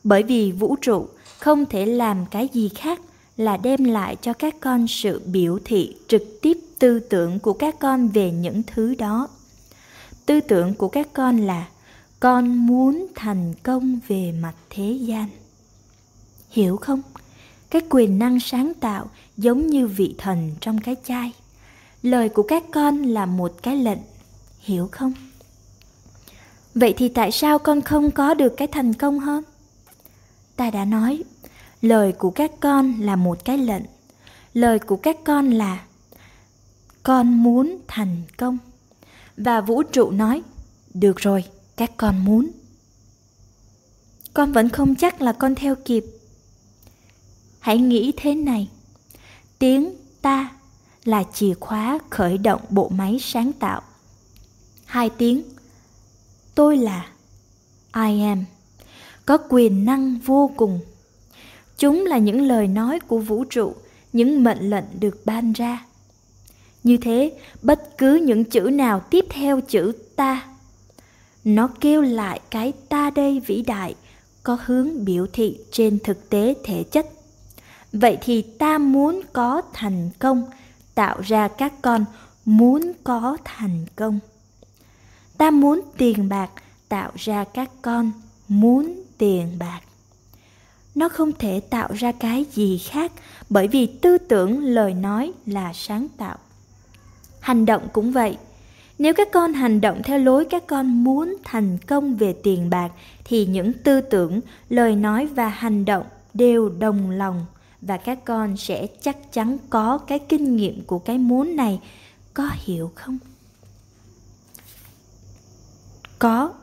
bởi 0.03 0.24
vì 0.24 0.52
vũ 0.52 0.76
trụ 0.76 1.08
không 1.40 1.66
thể 1.66 1.86
làm 1.86 2.26
cái 2.32 2.49
gì 2.53 2.70
khác 2.70 3.02
là 3.38 3.58
đem 3.58 3.84
lại 3.84 4.16
cho 4.22 4.34
các 4.34 4.56
con 4.60 4.88
sự 4.88 5.22
biểu 5.26 5.60
thị 5.66 5.95
trực 6.08 6.41
tiếp 6.41 6.58
tư 6.80 6.99
tưởng 6.99 7.40
của 7.40 7.53
các 7.53 7.80
con 7.80 8.08
về 8.08 8.32
những 8.32 8.62
thứ 8.68 8.95
đó. 8.95 9.28
Tư 10.26 10.40
tưởng 10.40 10.74
của 10.74 10.88
các 10.88 11.08
con 11.14 11.38
là 11.38 11.68
con 12.20 12.68
muốn 12.68 13.08
thành 13.16 13.53
công 13.64 13.99
về 14.08 14.32
mặt 14.32 14.53
thế 14.70 14.91
gian. 14.91 15.30
Hiểu 16.49 16.78
không? 16.78 17.02
Cái 17.72 17.81
quyền 17.89 18.19
năng 18.19 18.39
sáng 18.39 18.73
tạo 18.80 19.10
giống 19.38 19.68
như 19.68 19.88
vị 19.88 20.15
thần 20.18 20.56
trong 20.61 20.81
cái 20.81 20.95
chai. 21.03 21.34
Lời 22.03 22.30
của 22.30 22.43
các 22.43 22.64
con 22.73 23.03
là 23.03 23.26
một 23.26 23.53
cái 23.64 23.76
lệnh, 23.76 23.99
hiểu 24.60 24.89
không? 24.91 25.14
Vậy 26.76 26.93
thì 26.98 27.07
tại 27.07 27.31
sao 27.31 27.60
con 27.60 27.81
không 27.81 28.11
có 28.11 28.34
được 28.34 28.53
cái 28.57 28.68
thành 28.68 28.93
công 28.93 29.19
hơn? 29.19 29.43
Ta 30.56 30.69
đã 30.69 30.85
nói, 30.85 31.23
lời 31.81 32.11
của 32.11 32.31
các 32.31 32.52
con 32.60 32.99
là 32.99 33.15
một 33.15 33.45
cái 33.45 33.57
lệnh. 33.57 33.84
Lời 34.53 34.80
của 34.80 34.95
các 34.95 35.18
con 35.23 35.52
là, 35.52 35.84
con 37.03 37.43
muốn 37.43 37.77
thành 37.88 38.22
công. 38.38 38.57
Và 39.38 39.61
vũ 39.61 39.84
trụ 39.84 40.11
nói, 40.11 40.41
được 40.93 41.18
rồi, 41.18 41.43
các 41.76 41.91
con 41.98 42.26
muốn. 42.26 42.52
Con 44.34 44.52
vẫn 44.52 44.69
không 44.69 44.95
chắc 44.95 45.22
là 45.22 45.34
con 45.34 45.56
theo 45.56 45.76
kịp 45.76 46.06
hãy 47.62 47.78
nghĩ 47.78 48.12
thế 48.18 48.36
này. 48.36 48.70
Tiếng 49.60 49.94
ta 50.22 50.50
là 51.04 51.24
chìa 51.34 51.54
khóa 51.54 52.00
khởi 52.10 52.38
động 52.38 52.62
bộ 52.70 52.90
máy 52.90 53.18
sáng 53.22 53.54
tạo. 53.54 53.82
Hai 54.86 55.10
tiếng. 55.10 55.44
Tôi 56.56 56.78
là 56.78 57.08
i 57.96 58.22
am. 58.22 58.46
Có 59.26 59.38
quyền 59.50 59.86
năng 59.86 60.20
vô 60.20 60.52
cùng. 60.58 60.80
Chúng 61.78 62.06
là 62.06 62.18
những 62.18 62.42
lời 62.42 62.68
nói 62.68 63.00
của 63.00 63.18
vũ 63.18 63.44
trụ, 63.44 63.76
những 64.14 64.44
mệnh 64.44 64.70
lệnh 64.70 65.00
được 65.00 65.26
ban 65.26 65.54
ra. 65.54 65.86
Như 66.84 66.98
thế, 66.98 67.38
bất 67.62 67.98
cứ 67.98 68.16
những 68.16 68.44
chữ 68.44 68.62
nào 68.62 69.00
tiếp 69.00 69.26
theo 69.30 69.62
chữ 69.62 69.92
ta, 70.16 70.48
nó 71.44 71.70
kêu 71.80 72.02
lại 72.02 72.40
cái 72.50 72.74
ta 72.90 73.10
đây 73.10 73.40
vĩ 73.40 73.62
đại, 73.62 73.96
có 74.44 74.58
hướng 74.66 75.06
biểu 75.06 75.28
thị 75.34 75.60
trên 75.72 76.00
thực 76.04 76.30
tế 76.30 76.54
thể 76.64 76.84
chất 76.84 77.10
vậy 77.93 78.18
thì 78.22 78.41
ta 78.41 78.77
muốn 78.77 79.22
có 79.34 79.61
thành 79.73 80.09
công, 80.19 80.43
tạo 80.95 81.22
ra 81.22 81.47
các 81.47 81.73
con 81.81 82.05
muốn 82.45 82.91
có 83.03 83.38
thành 83.43 83.85
công. 83.95 84.19
Ta 85.38 85.51
muốn 85.51 85.81
tiền 85.97 86.30
bạc, 86.30 86.49
tạo 86.89 87.11
ra 87.15 87.43
các 87.43 87.72
con 87.81 88.11
muốn 88.47 89.03
tiền 89.18 89.47
bạc. 89.59 89.81
Nó 90.95 91.09
không 91.09 91.31
thể 91.31 91.59
tạo 91.59 91.89
ra 91.93 92.11
cái 92.11 92.45
gì 92.51 92.77
khác 92.77 93.11
bởi 93.49 93.68
vì 93.68 93.85
tư 93.85 94.18
tưởng, 94.18 94.63
lời 94.63 94.93
nói 94.93 95.31
là 95.45 95.73
sáng 95.73 96.07
tạo. 96.18 96.38
Hành 97.39 97.65
động 97.65 97.88
cũng 97.93 98.11
vậy. 98.11 98.38
Nếu 98.99 99.13
các 99.13 99.27
con 99.31 99.53
hành 99.53 99.81
động 99.81 100.01
theo 100.03 100.19
lối 100.19 100.45
các 100.45 100.68
con 100.68 101.03
muốn 101.03 101.38
thành 101.43 101.77
công 101.88 102.15
về 102.15 102.34
tiền 102.43 102.69
bạc, 102.69 102.89
thì 103.23 103.45
những 103.45 103.73
tư 103.73 104.01
tưởng, 104.01 104.41
lời 104.69 104.95
nói 104.95 105.26
và 105.26 105.47
hành 105.47 105.85
động 105.85 106.05
đều 106.34 106.69
đồng 106.69 107.09
lòng 107.09 107.45
và 107.82 107.98
các 107.98 108.26
con 108.26 108.58
sẽ 108.58 108.88
chắc 109.02 109.34
chắn 109.34 109.58
có 109.70 109.98
cái 109.98 110.20
kinh 110.20 110.56
nghiệm 110.56 110.82
của 110.86 110.99
cái 110.99 111.18
muốn 111.18 111.56
này. 111.56 111.80
Có 112.34 112.49
hiểu 112.53 112.91
không? 112.95 113.18
Có. 116.20 116.53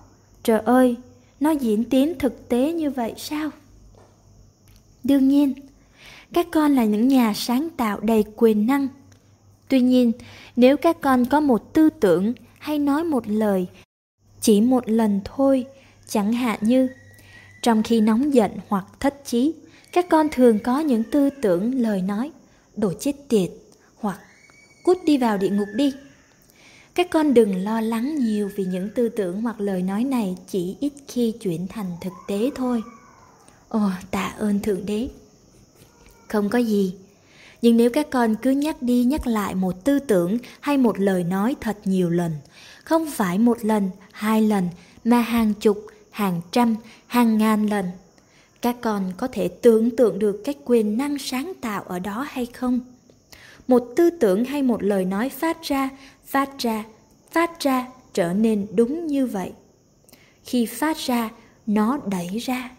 Trời 0.43 0.61
ơi, 0.61 0.97
nó 1.41 1.51
diễn 1.51 1.85
tiến 1.85 2.19
thực 2.19 2.49
tế 2.49 2.73
như 2.73 2.91
vậy 2.91 3.15
sao? 3.17 3.51
Đương 5.05 5.29
nhiên, 5.29 5.55
các 6.33 6.47
con 6.53 6.75
là 6.75 6.85
những 6.85 7.09
nhà 7.09 7.33
sáng 7.35 7.69
tạo 7.77 8.01
đầy 8.01 8.25
quyền 8.37 8.67
năng. 8.67 8.89
Tuy 9.69 9.81
nhiên, 9.81 10.13
nếu 10.57 10.77
các 10.77 11.01
con 11.01 11.25
có 11.25 11.41
một 11.41 11.73
tư 11.73 11.91
tưởng 11.91 12.33
hay 12.59 12.79
nói 12.79 13.05
một 13.05 13.29
lời 13.29 13.67
chỉ 14.41 14.61
một 14.61 14.89
lần 14.89 15.21
thôi, 15.25 15.67
chẳng 16.09 16.33
hạn 16.33 16.59
như 16.63 16.89
trong 17.63 17.83
khi 17.83 18.01
nóng 18.01 18.35
giận 18.35 18.51
hoặc 18.69 18.85
thất 19.01 19.25
chí 19.25 19.55
các 19.99 20.09
con 20.09 20.29
thường 20.33 20.59
có 20.59 20.81
những 20.81 21.05
tư 21.05 21.31
tưởng, 21.43 21.81
lời 21.81 22.03
nói 22.03 22.31
đổ 22.77 22.93
chết 23.01 23.13
tiệt 23.29 23.51
hoặc 23.97 24.19
cút 24.85 24.99
đi 25.05 25.19
vào 25.19 25.39
địa 25.39 25.49
ngục 25.49 25.69
đi. 25.75 25.95
Các 26.95 27.11
con 27.11 27.35
đừng 27.35 27.65
lo 27.65 27.81
lắng 27.81 28.19
nhiều 28.19 28.51
vì 28.57 28.65
những 28.65 28.91
tư 28.95 29.09
tưởng 29.09 29.43
hoặc 29.43 29.61
lời 29.61 29.83
nói 29.83 30.05
này 30.05 30.37
chỉ 30.49 30.77
ít 30.81 30.93
khi 31.09 31.33
chuyển 31.41 31.67
thành 31.69 31.87
thực 32.01 32.13
tế 32.29 32.51
thôi. 32.55 32.83
Ồ, 33.69 33.81
tạ 34.11 34.35
ơn 34.39 34.61
thượng 34.61 34.87
đế. 34.87 35.09
Không 36.29 36.49
có 36.49 36.59
gì. 36.59 36.95
Nhưng 37.63 37.77
nếu 37.77 37.91
các 37.91 38.11
con 38.11 38.35
cứ 38.43 38.51
nhắc 38.51 38.83
đi 38.83 39.05
nhắc 39.05 39.27
lại 39.27 39.55
một 39.55 39.85
tư 39.85 39.99
tưởng 39.99 40.39
hay 40.61 40.79
một 40.79 40.99
lời 40.99 41.25
nói 41.25 41.57
thật 41.61 41.77
nhiều 41.85 42.11
lần, 42.11 42.33
không 42.85 43.11
phải 43.11 43.39
một 43.39 43.65
lần, 43.65 43.91
hai 44.13 44.43
lần, 44.43 44.69
mà 45.05 45.21
hàng 45.21 45.55
chục, 45.55 45.87
hàng 46.11 46.41
trăm, 46.53 46.77
hàng 47.07 47.39
ngàn 47.39 47.67
lần 47.67 47.85
các 48.63 48.77
con 48.81 49.13
có 49.17 49.29
thể 49.33 49.49
tưởng 49.49 49.97
tượng 49.97 50.19
được 50.19 50.41
cái 50.45 50.55
quyền 50.65 50.99
năng 50.99 51.19
sáng 51.19 51.53
tạo 51.61 51.83
ở 51.83 51.99
đó 51.99 52.27
hay 52.31 52.47
không? 52.47 52.81
Một 53.69 53.85
tư 53.97 54.11
tưởng 54.11 54.45
hay 54.45 54.63
một 54.63 54.83
lời 54.83 55.05
nói 55.05 55.29
phát 55.29 55.63
ra 55.63 55.89
phát 56.27 56.59
ra 56.59 56.85
phát 57.31 57.61
ra 57.61 57.87
trở 58.13 58.33
nên 58.33 58.67
đúng 58.75 59.07
như 59.07 59.27
vậy. 59.27 59.53
Khi 60.45 60.67
phát 60.67 60.97
ra, 60.97 61.31
nó 61.67 61.99
đẩy 62.11 62.39
ra. 62.39 62.71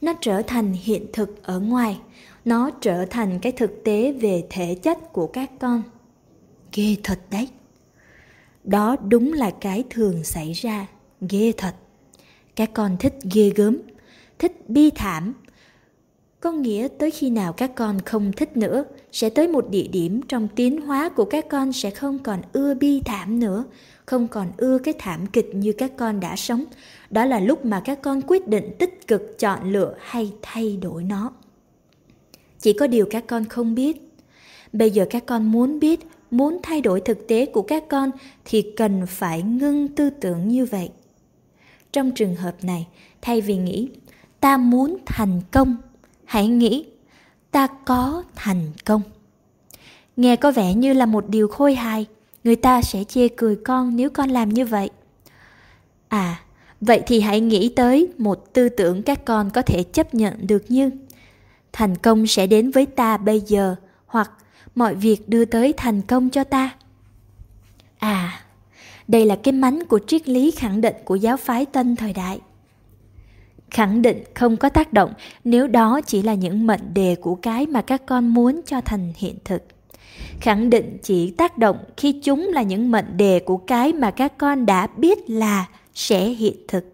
Nó 0.00 0.14
trở 0.20 0.42
thành 0.42 0.72
hiện 0.72 1.06
thực 1.12 1.42
ở 1.42 1.60
ngoài. 1.60 2.00
Nó 2.44 2.70
trở 2.80 3.04
thành 3.10 3.38
cái 3.42 3.52
thực 3.52 3.84
tế 3.84 4.12
về 4.12 4.44
thể 4.50 4.74
chất 4.74 5.12
của 5.12 5.26
các 5.26 5.50
con. 5.58 5.82
Ghê 6.72 6.96
thật 7.02 7.20
đấy. 7.30 7.48
Đó 8.64 8.96
đúng 9.08 9.32
là 9.32 9.50
cái 9.60 9.84
thường 9.90 10.24
xảy 10.24 10.52
ra. 10.52 10.86
Ghê 11.20 11.52
thật. 11.56 11.74
Các 12.56 12.70
con 12.74 12.96
thích 13.00 13.14
ghê 13.34 13.52
gớm 13.56 13.78
thích 14.40 14.68
bi 14.68 14.90
thảm. 14.90 15.34
Có 16.40 16.52
nghĩa 16.52 16.88
tới 16.98 17.10
khi 17.10 17.30
nào 17.30 17.52
các 17.52 17.74
con 17.74 18.00
không 18.00 18.32
thích 18.32 18.56
nữa, 18.56 18.84
sẽ 19.12 19.30
tới 19.30 19.48
một 19.48 19.70
địa 19.70 19.86
điểm 19.86 20.20
trong 20.28 20.48
tiến 20.56 20.80
hóa 20.80 21.08
của 21.08 21.24
các 21.24 21.48
con 21.48 21.72
sẽ 21.72 21.90
không 21.90 22.18
còn 22.18 22.40
ưa 22.52 22.74
bi 22.74 23.02
thảm 23.04 23.40
nữa, 23.40 23.64
không 24.06 24.28
còn 24.28 24.52
ưa 24.56 24.78
cái 24.78 24.94
thảm 24.98 25.26
kịch 25.26 25.54
như 25.54 25.72
các 25.72 25.92
con 25.96 26.20
đã 26.20 26.36
sống. 26.36 26.64
Đó 27.10 27.24
là 27.24 27.40
lúc 27.40 27.64
mà 27.64 27.82
các 27.84 28.02
con 28.02 28.20
quyết 28.26 28.48
định 28.48 28.74
tích 28.78 29.06
cực 29.06 29.38
chọn 29.38 29.72
lựa 29.72 29.94
hay 29.98 30.32
thay 30.42 30.76
đổi 30.76 31.04
nó. 31.04 31.32
Chỉ 32.58 32.72
có 32.72 32.86
điều 32.86 33.06
các 33.10 33.24
con 33.26 33.44
không 33.44 33.74
biết. 33.74 34.12
Bây 34.72 34.90
giờ 34.90 35.06
các 35.10 35.26
con 35.26 35.52
muốn 35.52 35.80
biết, 35.80 36.00
muốn 36.30 36.58
thay 36.62 36.80
đổi 36.80 37.00
thực 37.00 37.28
tế 37.28 37.46
của 37.46 37.62
các 37.62 37.84
con 37.88 38.10
thì 38.44 38.72
cần 38.76 39.06
phải 39.06 39.42
ngưng 39.42 39.88
tư 39.88 40.10
tưởng 40.10 40.48
như 40.48 40.64
vậy. 40.64 40.90
Trong 41.92 42.10
trường 42.10 42.34
hợp 42.34 42.64
này, 42.64 42.86
thay 43.22 43.40
vì 43.40 43.56
nghĩ 43.56 43.88
ta 44.40 44.56
muốn 44.56 44.96
thành 45.06 45.40
công. 45.50 45.76
Hãy 46.24 46.48
nghĩ, 46.48 46.86
ta 47.50 47.66
có 47.84 48.22
thành 48.34 48.72
công. 48.84 49.02
Nghe 50.16 50.36
có 50.36 50.52
vẻ 50.52 50.74
như 50.74 50.92
là 50.92 51.06
một 51.06 51.28
điều 51.28 51.48
khôi 51.48 51.74
hài, 51.74 52.06
người 52.44 52.56
ta 52.56 52.82
sẽ 52.82 53.04
chê 53.04 53.28
cười 53.28 53.56
con 53.64 53.96
nếu 53.96 54.10
con 54.10 54.30
làm 54.30 54.48
như 54.48 54.64
vậy. 54.64 54.90
À 56.08 56.40
vậy 56.80 57.02
thì 57.06 57.20
hãy 57.20 57.40
nghĩ 57.40 57.72
tới 57.76 58.08
một 58.18 58.52
tư 58.52 58.68
tưởng 58.68 59.02
các 59.02 59.24
con 59.24 59.50
có 59.50 59.62
thể 59.62 59.82
chấp 59.82 60.14
nhận 60.14 60.46
được 60.46 60.70
như. 60.70 60.90
Thành 61.72 61.96
công 61.96 62.26
sẽ 62.26 62.46
đến 62.46 62.70
với 62.70 62.86
ta 62.86 63.16
bây 63.16 63.40
giờ, 63.40 63.76
hoặc 64.06 64.30
mọi 64.74 64.94
việc 64.94 65.28
đưa 65.28 65.44
tới 65.44 65.74
thành 65.76 66.02
công 66.02 66.30
cho 66.30 66.44
ta. 66.44 66.70
À 67.98 68.40
đây 69.08 69.24
là 69.24 69.36
cái 69.36 69.52
mánh 69.52 69.84
của 69.84 70.00
triết 70.06 70.28
lý 70.28 70.50
khẳng 70.50 70.80
định 70.80 70.96
của 71.04 71.16
giáo 71.16 71.36
phái 71.36 71.66
tân 71.66 71.96
thời 71.96 72.12
đại 72.12 72.40
khẳng 73.70 74.02
định 74.02 74.24
không 74.34 74.56
có 74.56 74.68
tác 74.68 74.92
động 74.92 75.12
nếu 75.44 75.66
đó 75.66 76.00
chỉ 76.06 76.22
là 76.22 76.34
những 76.34 76.66
mệnh 76.66 76.94
đề 76.94 77.16
của 77.20 77.34
cái 77.34 77.66
mà 77.66 77.82
các 77.82 78.02
con 78.06 78.34
muốn 78.34 78.60
cho 78.66 78.80
thành 78.80 79.12
hiện 79.16 79.34
thực. 79.44 79.62
Khẳng 80.40 80.70
định 80.70 80.98
chỉ 81.02 81.30
tác 81.30 81.58
động 81.58 81.76
khi 81.96 82.12
chúng 82.12 82.48
là 82.52 82.62
những 82.62 82.90
mệnh 82.90 83.16
đề 83.16 83.40
của 83.40 83.56
cái 83.56 83.92
mà 83.92 84.10
các 84.10 84.38
con 84.38 84.66
đã 84.66 84.86
biết 84.86 85.30
là 85.30 85.68
sẽ 85.94 86.24
hiện 86.24 86.56
thực. 86.68 86.84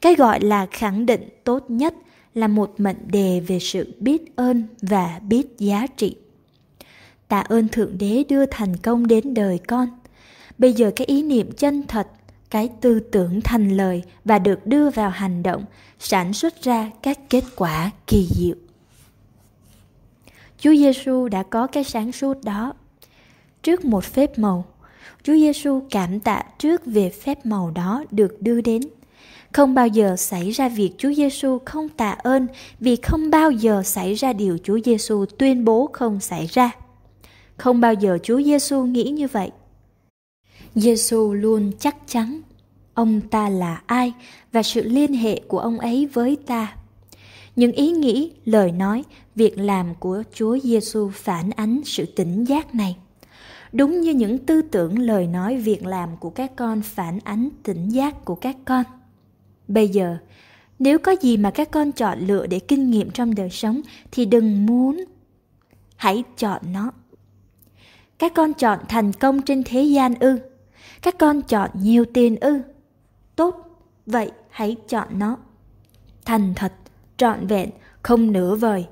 Cái 0.00 0.14
gọi 0.14 0.40
là 0.40 0.66
khẳng 0.70 1.06
định 1.06 1.28
tốt 1.44 1.64
nhất 1.68 1.94
là 2.34 2.48
một 2.48 2.74
mệnh 2.78 3.08
đề 3.10 3.40
về 3.46 3.58
sự 3.58 3.94
biết 4.00 4.36
ơn 4.36 4.62
và 4.82 5.20
biết 5.28 5.58
giá 5.58 5.86
trị. 5.96 6.16
Tạ 7.28 7.40
ơn 7.40 7.68
thượng 7.68 7.98
đế 7.98 8.24
đưa 8.28 8.46
thành 8.46 8.76
công 8.76 9.06
đến 9.06 9.34
đời 9.34 9.58
con. 9.66 9.88
Bây 10.58 10.72
giờ 10.72 10.90
cái 10.96 11.06
ý 11.06 11.22
niệm 11.22 11.52
chân 11.52 11.82
thật 11.88 12.08
cái 12.50 12.68
tư 12.80 13.00
tưởng 13.00 13.40
thành 13.40 13.76
lời 13.76 14.02
và 14.24 14.38
được 14.38 14.66
đưa 14.66 14.90
vào 14.90 15.10
hành 15.10 15.42
động 15.42 15.64
sản 15.98 16.32
xuất 16.32 16.62
ra 16.62 16.90
các 17.02 17.18
kết 17.30 17.44
quả 17.56 17.90
kỳ 18.06 18.28
diệu 18.30 18.56
Chúa 20.58 20.74
Giêsu 20.74 21.28
đã 21.28 21.42
có 21.42 21.66
cái 21.66 21.84
sáng 21.84 22.12
suốt 22.12 22.44
đó. 22.44 22.72
Trước 23.62 23.84
một 23.84 24.04
phép 24.04 24.38
màu, 24.38 24.64
Chúa 25.22 25.34
Giêsu 25.34 25.82
cảm 25.90 26.20
tạ 26.20 26.42
trước 26.58 26.82
về 26.86 27.10
phép 27.10 27.46
màu 27.46 27.70
đó 27.70 28.04
được 28.10 28.42
đưa 28.42 28.60
đến. 28.60 28.82
Không 29.52 29.74
bao 29.74 29.86
giờ 29.86 30.16
xảy 30.16 30.50
ra 30.50 30.68
việc 30.68 30.90
Chúa 30.98 31.12
Giêsu 31.12 31.58
không 31.64 31.88
tạ 31.88 32.10
ơn 32.10 32.46
vì 32.80 32.96
không 32.96 33.30
bao 33.30 33.50
giờ 33.50 33.82
xảy 33.82 34.14
ra 34.14 34.32
điều 34.32 34.58
Chúa 34.64 34.78
Giêsu 34.84 35.24
tuyên 35.38 35.64
bố 35.64 35.90
không 35.92 36.20
xảy 36.20 36.46
ra. 36.46 36.70
Không 37.56 37.80
bao 37.80 37.94
giờ 37.94 38.18
Chúa 38.22 38.42
Giêsu 38.42 38.82
nghĩ 38.82 39.04
như 39.04 39.28
vậy. 39.28 39.50
Giêsu 40.76 41.32
luôn 41.32 41.72
chắc 41.78 41.96
chắn 42.06 42.40
ông 42.94 43.20
ta 43.20 43.48
là 43.48 43.82
ai 43.86 44.12
và 44.52 44.62
sự 44.62 44.82
liên 44.82 45.12
hệ 45.12 45.40
của 45.48 45.58
ông 45.58 45.78
ấy 45.78 46.06
với 46.12 46.36
ta. 46.46 46.76
Những 47.56 47.72
ý 47.72 47.90
nghĩ, 47.90 48.32
lời 48.44 48.72
nói, 48.72 49.04
việc 49.34 49.58
làm 49.58 49.94
của 49.94 50.22
Chúa 50.34 50.58
Giêsu 50.58 51.10
phản 51.14 51.50
ánh 51.50 51.80
sự 51.84 52.06
tỉnh 52.06 52.44
giác 52.44 52.74
này. 52.74 52.96
Đúng 53.72 54.00
như 54.00 54.14
những 54.14 54.38
tư 54.38 54.62
tưởng, 54.62 54.98
lời 54.98 55.26
nói, 55.26 55.56
việc 55.56 55.86
làm 55.86 56.16
của 56.16 56.30
các 56.30 56.56
con 56.56 56.82
phản 56.82 57.18
ánh 57.24 57.48
tỉnh 57.62 57.88
giác 57.88 58.24
của 58.24 58.34
các 58.34 58.56
con. 58.64 58.84
Bây 59.68 59.88
giờ, 59.88 60.16
nếu 60.78 60.98
có 60.98 61.16
gì 61.20 61.36
mà 61.36 61.50
các 61.50 61.70
con 61.70 61.92
chọn 61.92 62.18
lựa 62.18 62.46
để 62.46 62.58
kinh 62.58 62.90
nghiệm 62.90 63.10
trong 63.10 63.34
đời 63.34 63.50
sống 63.50 63.80
thì 64.10 64.24
đừng 64.24 64.66
muốn. 64.66 65.04
Hãy 65.96 66.24
chọn 66.38 66.62
nó. 66.72 66.92
Các 68.18 68.32
con 68.34 68.54
chọn 68.54 68.78
thành 68.88 69.12
công 69.12 69.42
trên 69.42 69.62
thế 69.64 69.82
gian 69.82 70.14
ư? 70.14 70.38
Các 71.06 71.18
con 71.18 71.42
chọn 71.42 71.70
nhiều 71.74 72.04
tiền 72.14 72.36
ư? 72.40 72.60
Tốt, 73.36 73.80
vậy 74.06 74.30
hãy 74.50 74.76
chọn 74.88 75.08
nó. 75.18 75.36
Thành 76.24 76.52
thật, 76.56 76.72
trọn 77.16 77.46
vẹn, 77.46 77.70
không 78.02 78.32
nửa 78.32 78.54
vời. 78.54 78.86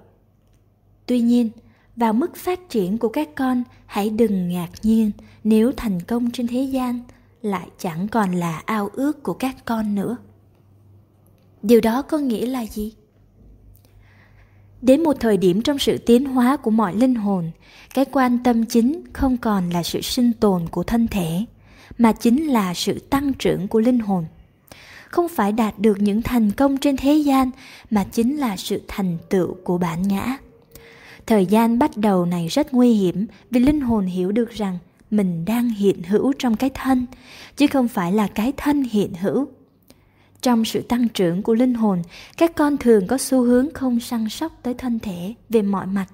Tuy 1.06 1.20
nhiên, 1.20 1.50
vào 1.96 2.12
mức 2.12 2.36
phát 2.36 2.70
triển 2.70 2.98
của 2.98 3.08
các 3.08 3.28
con, 3.34 3.62
hãy 3.86 4.10
đừng 4.10 4.48
ngạc 4.48 4.68
nhiên 4.82 5.10
nếu 5.44 5.72
thành 5.76 6.00
công 6.00 6.30
trên 6.30 6.46
thế 6.46 6.62
gian 6.62 7.00
lại 7.42 7.68
chẳng 7.78 8.08
còn 8.08 8.32
là 8.32 8.62
ao 8.66 8.90
ước 8.92 9.22
của 9.22 9.34
các 9.34 9.56
con 9.64 9.94
nữa. 9.94 10.16
Điều 11.62 11.80
đó 11.80 12.02
có 12.02 12.18
nghĩa 12.18 12.46
là 12.46 12.66
gì? 12.66 12.94
Đến 14.82 15.02
một 15.02 15.16
thời 15.20 15.36
điểm 15.36 15.62
trong 15.62 15.78
sự 15.78 15.98
tiến 15.98 16.24
hóa 16.24 16.56
của 16.56 16.70
mọi 16.70 16.94
linh 16.94 17.14
hồn, 17.14 17.50
cái 17.94 18.04
quan 18.04 18.38
tâm 18.44 18.66
chính 18.66 19.04
không 19.12 19.36
còn 19.36 19.70
là 19.70 19.82
sự 19.82 20.00
sinh 20.00 20.32
tồn 20.32 20.68
của 20.68 20.82
thân 20.82 21.08
thể, 21.08 21.44
mà 21.98 22.12
chính 22.12 22.46
là 22.46 22.74
sự 22.74 22.98
tăng 22.98 23.32
trưởng 23.32 23.68
của 23.68 23.80
linh 23.80 23.98
hồn. 23.98 24.24
Không 25.08 25.28
phải 25.28 25.52
đạt 25.52 25.78
được 25.78 26.00
những 26.00 26.22
thành 26.22 26.50
công 26.50 26.76
trên 26.76 26.96
thế 26.96 27.14
gian, 27.14 27.50
mà 27.90 28.04
chính 28.04 28.36
là 28.36 28.56
sự 28.56 28.82
thành 28.88 29.18
tựu 29.30 29.54
của 29.64 29.78
bản 29.78 30.08
ngã. 30.08 30.36
Thời 31.26 31.46
gian 31.46 31.78
bắt 31.78 31.96
đầu 31.96 32.26
này 32.26 32.48
rất 32.48 32.74
nguy 32.74 32.92
hiểm 32.92 33.26
vì 33.50 33.60
linh 33.60 33.80
hồn 33.80 34.06
hiểu 34.06 34.32
được 34.32 34.50
rằng 34.50 34.78
mình 35.10 35.44
đang 35.44 35.68
hiện 35.68 36.02
hữu 36.02 36.32
trong 36.38 36.56
cái 36.56 36.70
thân, 36.70 37.06
chứ 37.56 37.66
không 37.66 37.88
phải 37.88 38.12
là 38.12 38.26
cái 38.26 38.52
thân 38.56 38.82
hiện 38.82 39.14
hữu. 39.14 39.48
Trong 40.42 40.64
sự 40.64 40.82
tăng 40.82 41.08
trưởng 41.08 41.42
của 41.42 41.54
linh 41.54 41.74
hồn, 41.74 42.02
các 42.36 42.56
con 42.56 42.76
thường 42.76 43.06
có 43.06 43.18
xu 43.18 43.42
hướng 43.42 43.72
không 43.74 44.00
săn 44.00 44.28
sóc 44.28 44.58
tới 44.62 44.74
thân 44.74 44.98
thể, 44.98 45.34
về 45.48 45.62
mọi 45.62 45.86
mặt. 45.86 46.06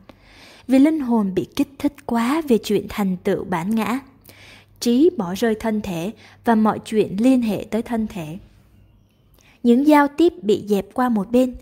Vì 0.69 0.79
linh 0.79 1.01
hồn 1.01 1.35
bị 1.35 1.47
kích 1.57 1.69
thích 1.79 2.07
quá 2.07 2.43
về 2.49 2.59
chuyện 2.59 2.87
thành 2.89 3.17
tựu 3.17 3.45
bản 3.45 3.75
ngã 3.75 4.01
trí 4.81 5.11
bỏ 5.17 5.35
rơi 5.35 5.55
thân 5.55 5.81
thể 5.81 6.13
và 6.45 6.55
mọi 6.55 6.79
chuyện 6.79 7.17
liên 7.21 7.43
hệ 7.43 7.65
tới 7.71 7.83
thân 7.83 8.07
thể. 8.07 8.39
Những 9.63 9.87
giao 9.87 10.09
tiếp 10.09 10.33
bị 10.43 10.65
dẹp 10.67 10.87
qua 10.95 11.09
một 11.09 11.31
bên, 11.31 11.55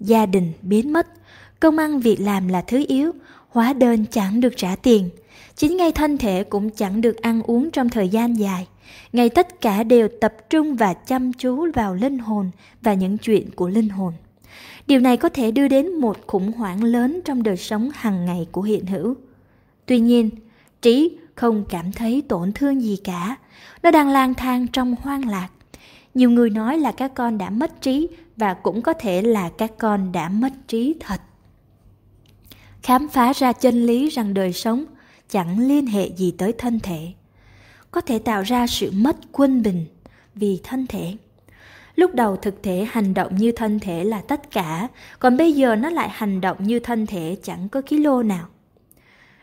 gia 0.00 0.26
đình 0.26 0.52
biến 0.62 0.92
mất, 0.92 1.06
công 1.60 1.78
ăn 1.78 2.00
việc 2.00 2.20
làm 2.20 2.48
là 2.48 2.60
thứ 2.60 2.84
yếu, 2.88 3.12
hóa 3.48 3.72
đơn 3.72 4.04
chẳng 4.10 4.40
được 4.40 4.56
trả 4.56 4.76
tiền, 4.76 5.08
chính 5.56 5.76
ngay 5.76 5.92
thân 5.92 6.18
thể 6.18 6.44
cũng 6.44 6.70
chẳng 6.70 7.00
được 7.00 7.16
ăn 7.16 7.42
uống 7.42 7.70
trong 7.70 7.88
thời 7.88 8.08
gian 8.08 8.38
dài. 8.38 8.66
Ngay 9.12 9.28
tất 9.28 9.60
cả 9.60 9.82
đều 9.82 10.08
tập 10.20 10.34
trung 10.50 10.76
và 10.76 10.94
chăm 10.94 11.32
chú 11.32 11.72
vào 11.74 11.94
linh 11.94 12.18
hồn 12.18 12.50
và 12.82 12.94
những 12.94 13.18
chuyện 13.18 13.50
của 13.50 13.68
linh 13.68 13.88
hồn. 13.88 14.12
Điều 14.86 15.00
này 15.00 15.16
có 15.16 15.28
thể 15.28 15.50
đưa 15.50 15.68
đến 15.68 15.92
một 15.92 16.16
khủng 16.26 16.52
hoảng 16.52 16.84
lớn 16.84 17.20
trong 17.24 17.42
đời 17.42 17.56
sống 17.56 17.90
hàng 17.94 18.24
ngày 18.24 18.46
của 18.52 18.62
hiện 18.62 18.86
hữu. 18.86 19.14
Tuy 19.86 20.00
nhiên, 20.00 20.30
trí 20.82 21.16
không 21.36 21.64
cảm 21.68 21.92
thấy 21.92 22.22
tổn 22.28 22.52
thương 22.52 22.82
gì 22.82 22.96
cả. 23.04 23.36
Nó 23.82 23.90
đang 23.90 24.08
lang 24.08 24.34
thang 24.34 24.66
trong 24.66 24.94
hoang 25.02 25.28
lạc. 25.28 25.48
Nhiều 26.14 26.30
người 26.30 26.50
nói 26.50 26.78
là 26.78 26.92
các 26.92 27.14
con 27.14 27.38
đã 27.38 27.50
mất 27.50 27.80
trí 27.80 28.08
và 28.36 28.54
cũng 28.54 28.82
có 28.82 28.92
thể 28.92 29.22
là 29.22 29.50
các 29.58 29.72
con 29.78 30.12
đã 30.12 30.28
mất 30.28 30.52
trí 30.68 30.94
thật. 31.00 31.20
Khám 32.82 33.08
phá 33.08 33.32
ra 33.32 33.52
chân 33.52 33.86
lý 33.86 34.08
rằng 34.08 34.34
đời 34.34 34.52
sống 34.52 34.84
chẳng 35.28 35.58
liên 35.68 35.86
hệ 35.86 36.10
gì 36.16 36.34
tới 36.38 36.52
thân 36.52 36.80
thể. 36.80 37.12
Có 37.90 38.00
thể 38.00 38.18
tạo 38.18 38.42
ra 38.42 38.66
sự 38.66 38.90
mất 38.94 39.16
quân 39.32 39.62
bình 39.62 39.86
vì 40.34 40.60
thân 40.64 40.86
thể. 40.86 41.14
Lúc 41.96 42.14
đầu 42.14 42.36
thực 42.36 42.62
thể 42.62 42.86
hành 42.90 43.14
động 43.14 43.36
như 43.36 43.52
thân 43.52 43.78
thể 43.78 44.04
là 44.04 44.20
tất 44.20 44.50
cả, 44.50 44.88
còn 45.18 45.36
bây 45.36 45.52
giờ 45.52 45.76
nó 45.76 45.90
lại 45.90 46.08
hành 46.12 46.40
động 46.40 46.56
như 46.60 46.78
thân 46.78 47.06
thể 47.06 47.36
chẳng 47.42 47.68
có 47.68 47.82
kilo 47.82 48.22
nào. 48.22 48.46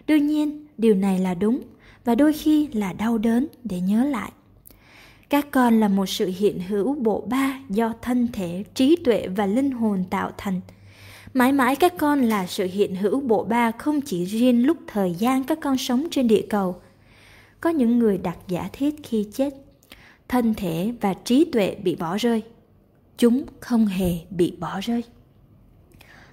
Đương 0.08 0.28
nhiên, 0.28 0.68
điều 0.78 0.96
này 0.96 1.20
là 1.20 1.34
đúng 1.34 1.62
và 2.06 2.16
đôi 2.16 2.34
khi 2.34 2.68
là 2.74 2.94
đau 2.94 3.18
đớn 3.18 3.48
để 3.64 3.80
nhớ 3.80 4.04
lại. 4.04 4.32
Các 5.30 5.52
con 5.52 5.80
là 5.80 5.88
một 5.88 6.06
sự 6.06 6.32
hiện 6.38 6.60
hữu 6.60 6.96
bộ 6.96 7.28
ba 7.30 7.60
do 7.70 7.94
thân 8.02 8.28
thể, 8.34 8.64
trí 8.74 8.96
tuệ 8.96 9.28
và 9.28 9.46
linh 9.46 9.72
hồn 9.72 10.04
tạo 10.10 10.32
thành. 10.38 10.62
Mãi 11.34 11.52
mãi 11.52 11.76
các 11.76 11.94
con 11.98 12.22
là 12.22 12.48
sự 12.48 12.68
hiện 12.74 12.96
hữu 12.96 13.20
bộ 13.20 13.44
ba 13.44 13.72
không 13.72 14.02
chỉ 14.02 14.26
riêng 14.26 14.66
lúc 14.66 14.78
thời 14.88 15.14
gian 15.14 15.44
các 15.44 15.58
con 15.62 15.78
sống 15.78 16.08
trên 16.12 16.28
địa 16.28 16.46
cầu. 16.50 16.82
Có 17.62 17.70
những 17.70 18.00
người 18.00 18.18
đặt 18.18 18.38
giả 18.48 18.70
thiết 18.74 18.96
khi 19.04 19.28
chết, 19.34 19.54
thân 20.28 20.54
thể 20.54 20.94
và 21.02 21.14
trí 21.14 21.46
tuệ 21.46 21.76
bị 21.84 21.96
bỏ 21.96 22.18
rơi. 22.18 22.44
Chúng 23.18 23.44
không 23.60 23.86
hề 23.86 24.20
bị 24.30 24.56
bỏ 24.60 24.80
rơi. 24.80 25.04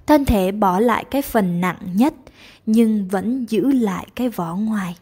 Thân 0.07 0.25
thể 0.25 0.53
bỏ 0.53 0.81
lại 0.81 1.05
cái 1.11 1.23
phần 1.23 1.61
nặng 1.61 1.79
nhất, 1.95 2.15
nhưng 2.67 3.09
vẫn 3.09 3.47
giữ 3.49 3.73
lại 3.73 4.07
cái 4.15 4.29
vỏ 4.29 4.57
ngoài 4.57 4.97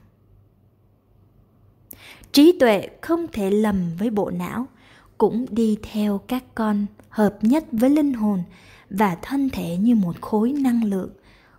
trí 2.33 2.59
tuệ 2.61 2.89
không 3.01 3.27
thể 3.33 3.51
lầm 3.51 3.97
với 3.99 4.11
bộ 4.11 4.31
não, 4.31 4.67
cũng 5.19 5.47
đi 5.51 5.79
theo 5.83 6.19
các 6.19 6.45
con 6.55 6.87
hợp 7.09 7.39
nhất 7.43 7.65
với 7.73 7.91
linh 7.91 8.13
hồn 8.13 8.43
và 8.91 9.17
thân 9.23 9.51
thể 9.51 9.77
như 9.77 9.95
một 9.95 10.21
khối 10.21 10.53
năng 10.53 10.85
lượng 10.85 11.11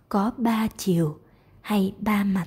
có 0.08 0.30
ba 0.36 0.68
chiều 0.76 1.18
hay 1.60 1.94
ba 1.98 2.24
mặt. 2.24 2.46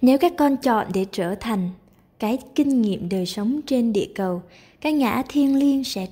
Nếu 0.00 0.18
các 0.18 0.32
con 0.38 0.56
chọn 0.56 0.86
để 0.94 1.06
trở 1.12 1.34
thành 1.34 1.70
cái 2.18 2.38
kinh 2.54 2.82
nghiệm 2.82 3.08
đời 3.08 3.26
sống 3.26 3.60
trên 3.66 3.92
địa 3.92 4.08
cầu 4.14 4.42
cái 4.80 4.92
ngã 4.92 5.22
thiên 5.28 5.58
liêng 5.58 5.84
sẽ 5.84 6.06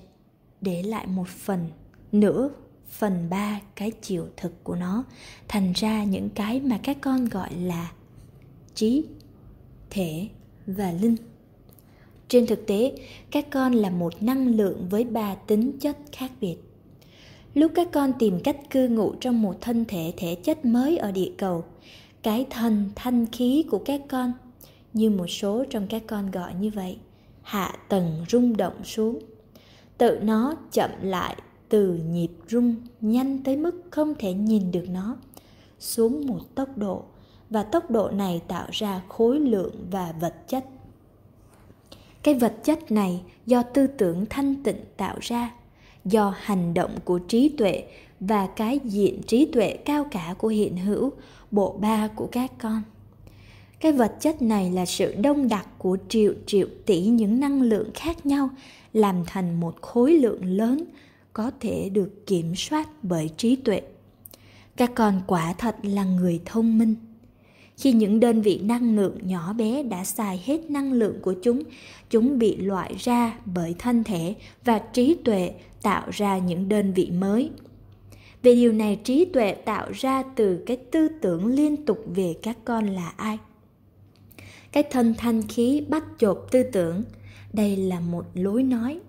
để 0.60 0.82
lại 0.82 1.06
một 1.06 1.28
phần 1.28 1.68
nửa, 2.12 2.48
phần 2.90 3.30
ba 3.30 3.60
cái 3.76 3.90
chiều 3.90 4.26
thực 4.36 4.64
của 4.64 4.74
nó, 4.74 5.04
thành 5.48 5.72
ra 5.72 6.04
những 6.04 6.30
cái 6.30 6.60
mà 6.60 6.78
các 6.82 6.96
con 7.00 7.24
gọi 7.24 7.54
là 7.54 7.90
trí 8.74 9.04
thể 9.90 10.28
và 10.66 10.92
linh. 10.92 11.16
Trên 12.28 12.46
thực 12.46 12.66
tế, 12.66 12.92
các 13.30 13.46
con 13.50 13.72
là 13.72 13.90
một 13.90 14.22
năng 14.22 14.48
lượng 14.48 14.86
với 14.90 15.04
ba 15.04 15.34
tính 15.34 15.78
chất 15.80 15.96
khác 16.12 16.32
biệt. 16.40 16.56
Lúc 17.54 17.72
các 17.74 17.88
con 17.92 18.12
tìm 18.18 18.40
cách 18.44 18.70
cư 18.70 18.88
ngụ 18.88 19.14
trong 19.20 19.42
một 19.42 19.60
thân 19.60 19.84
thể 19.88 20.12
thể 20.16 20.34
chất 20.34 20.64
mới 20.64 20.96
ở 20.96 21.12
địa 21.12 21.32
cầu, 21.38 21.64
cái 22.22 22.46
thân 22.50 22.90
thanh 22.94 23.26
khí 23.26 23.64
của 23.70 23.78
các 23.78 24.00
con, 24.08 24.32
như 24.92 25.10
một 25.10 25.26
số 25.26 25.64
trong 25.70 25.86
các 25.86 26.02
con 26.06 26.30
gọi 26.30 26.54
như 26.54 26.70
vậy, 26.74 26.98
hạ 27.42 27.76
tầng 27.88 28.24
rung 28.28 28.56
động 28.56 28.84
xuống. 28.84 29.18
Tự 29.98 30.18
nó 30.22 30.54
chậm 30.72 30.90
lại 31.02 31.36
từ 31.68 31.94
nhịp 31.94 32.30
rung 32.48 32.74
nhanh 33.00 33.42
tới 33.42 33.56
mức 33.56 33.82
không 33.90 34.14
thể 34.18 34.32
nhìn 34.32 34.70
được 34.70 34.84
nó, 34.88 35.16
xuống 35.78 36.26
một 36.26 36.40
tốc 36.54 36.78
độ 36.78 37.02
và 37.50 37.62
tốc 37.62 37.90
độ 37.90 38.10
này 38.10 38.42
tạo 38.48 38.68
ra 38.72 39.00
khối 39.08 39.40
lượng 39.40 39.86
và 39.90 40.14
vật 40.20 40.34
chất. 40.48 40.64
Cái 42.22 42.34
vật 42.34 42.54
chất 42.64 42.92
này 42.92 43.22
do 43.46 43.62
tư 43.62 43.86
tưởng 43.86 44.26
thanh 44.30 44.62
tịnh 44.62 44.80
tạo 44.96 45.16
ra, 45.20 45.50
do 46.04 46.34
hành 46.38 46.74
động 46.74 46.90
của 47.04 47.18
trí 47.18 47.48
tuệ 47.48 47.84
và 48.20 48.46
cái 48.46 48.80
diện 48.84 49.22
trí 49.26 49.46
tuệ 49.46 49.76
cao 49.84 50.06
cả 50.10 50.34
của 50.38 50.48
hiện 50.48 50.76
hữu, 50.76 51.12
bộ 51.50 51.78
ba 51.80 52.08
của 52.08 52.28
các 52.32 52.52
con. 52.58 52.82
Cái 53.80 53.92
vật 53.92 54.16
chất 54.20 54.42
này 54.42 54.70
là 54.70 54.86
sự 54.86 55.14
đông 55.14 55.48
đặc 55.48 55.68
của 55.78 55.98
triệu 56.08 56.32
triệu 56.46 56.66
tỷ 56.86 57.00
những 57.00 57.40
năng 57.40 57.62
lượng 57.62 57.90
khác 57.94 58.26
nhau, 58.26 58.50
làm 58.92 59.24
thành 59.26 59.60
một 59.60 59.82
khối 59.82 60.12
lượng 60.12 60.44
lớn, 60.44 60.84
có 61.32 61.50
thể 61.60 61.88
được 61.88 62.26
kiểm 62.26 62.54
soát 62.56 62.88
bởi 63.02 63.30
trí 63.36 63.56
tuệ. 63.56 63.82
Các 64.76 64.90
con 64.94 65.20
quả 65.26 65.54
thật 65.58 65.76
là 65.82 66.04
người 66.04 66.40
thông 66.44 66.78
minh 66.78 66.94
khi 67.76 67.92
những 67.92 68.20
đơn 68.20 68.42
vị 68.42 68.60
năng 68.64 68.96
lượng 68.96 69.18
nhỏ 69.22 69.52
bé 69.52 69.82
đã 69.82 70.04
xài 70.04 70.42
hết 70.44 70.70
năng 70.70 70.92
lượng 70.92 71.18
của 71.22 71.34
chúng 71.42 71.62
chúng 72.10 72.38
bị 72.38 72.56
loại 72.56 72.94
ra 72.98 73.38
bởi 73.44 73.74
thân 73.78 74.04
thể 74.04 74.34
và 74.64 74.78
trí 74.78 75.16
tuệ 75.24 75.52
tạo 75.82 76.08
ra 76.12 76.38
những 76.38 76.68
đơn 76.68 76.92
vị 76.92 77.10
mới. 77.10 77.50
Về 78.42 78.54
điều 78.54 78.72
này, 78.72 79.00
trí 79.04 79.24
tuệ 79.24 79.52
tạo 79.52 79.90
ra 79.94 80.22
từ 80.22 80.62
cái 80.66 80.76
tư 80.76 81.08
tưởng 81.20 81.46
liên 81.46 81.84
tục 81.84 82.04
về 82.06 82.34
các 82.42 82.58
con 82.64 82.86
là 82.86 83.12
ai? 83.16 83.38
Cái 84.72 84.82
thân 84.82 85.14
thanh 85.18 85.42
khí 85.42 85.84
bắt 85.88 86.04
chộp 86.18 86.46
tư 86.50 86.62
tưởng, 86.62 87.02
đây 87.52 87.76
là 87.76 88.00
một 88.00 88.26
lối 88.34 88.62
nói. 88.62 89.00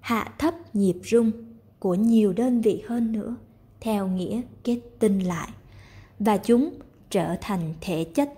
Hạ 0.00 0.32
thấp 0.38 0.54
nhịp 0.74 0.96
rung 1.04 1.30
của 1.78 1.94
nhiều 1.94 2.32
đơn 2.32 2.60
vị 2.60 2.82
hơn 2.86 3.12
nữa, 3.12 3.36
theo 3.80 4.08
nghĩa 4.08 4.40
kết 4.64 4.80
tinh 4.98 5.18
lại. 5.18 5.48
Và 6.18 6.36
chúng 6.36 6.70
trở 7.10 7.36
thành 7.40 7.74
thể 7.80 8.04
chất. 8.04 8.32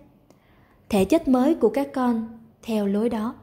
Thể 0.88 1.04
chất 1.04 1.28
mới 1.28 1.54
của 1.54 1.68
các 1.68 1.88
con, 1.94 2.38
theo 2.62 2.86
lối 2.86 3.08
đó, 3.08 3.34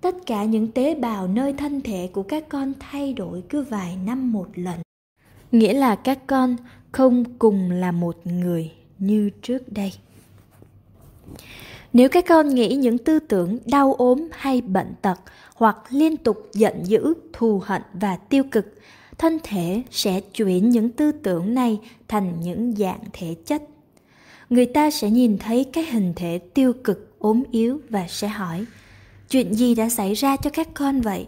tất 0.00 0.16
cả 0.26 0.44
những 0.44 0.72
tế 0.72 0.94
bào 0.94 1.28
nơi 1.28 1.52
thân 1.52 1.80
thể 1.80 2.10
của 2.12 2.22
các 2.22 2.48
con 2.48 2.72
thay 2.80 3.12
đổi 3.12 3.42
cứ 3.48 3.62
vài 3.62 3.96
năm 4.06 4.32
một 4.32 4.48
lần. 4.54 4.80
Nghĩa 5.52 5.72
là 5.72 5.94
các 5.94 6.26
con 6.26 6.56
không 6.92 7.24
cùng 7.38 7.70
là 7.70 7.92
một 7.92 8.16
người 8.24 8.72
như 8.98 9.30
trước 9.42 9.72
đây. 9.72 9.92
Nếu 11.92 12.08
các 12.08 12.24
con 12.28 12.48
nghĩ 12.48 12.74
những 12.74 12.98
tư 12.98 13.18
tưởng 13.18 13.58
đau 13.66 13.94
ốm 13.94 14.28
hay 14.32 14.60
bệnh 14.60 14.94
tật 15.02 15.20
hoặc 15.54 15.76
liên 15.90 16.16
tục 16.16 16.48
giận 16.52 16.74
dữ, 16.84 17.14
thù 17.32 17.62
hận 17.64 17.82
và 17.92 18.16
tiêu 18.16 18.44
cực, 18.50 18.74
thân 19.18 19.38
thể 19.42 19.82
sẽ 19.90 20.20
chuyển 20.20 20.70
những 20.70 20.90
tư 20.90 21.12
tưởng 21.12 21.54
này 21.54 21.80
thành 22.08 22.40
những 22.40 22.72
dạng 22.76 23.00
thể 23.12 23.34
chất 23.46 23.62
người 24.52 24.66
ta 24.66 24.90
sẽ 24.90 25.10
nhìn 25.10 25.38
thấy 25.38 25.64
cái 25.72 25.84
hình 25.84 26.12
thể 26.16 26.38
tiêu 26.54 26.72
cực, 26.84 27.18
ốm 27.18 27.42
yếu 27.50 27.80
và 27.90 28.06
sẽ 28.08 28.28
hỏi, 28.28 28.64
chuyện 29.30 29.54
gì 29.54 29.74
đã 29.74 29.88
xảy 29.88 30.14
ra 30.14 30.36
cho 30.36 30.50
các 30.50 30.68
con 30.74 31.00
vậy? 31.00 31.26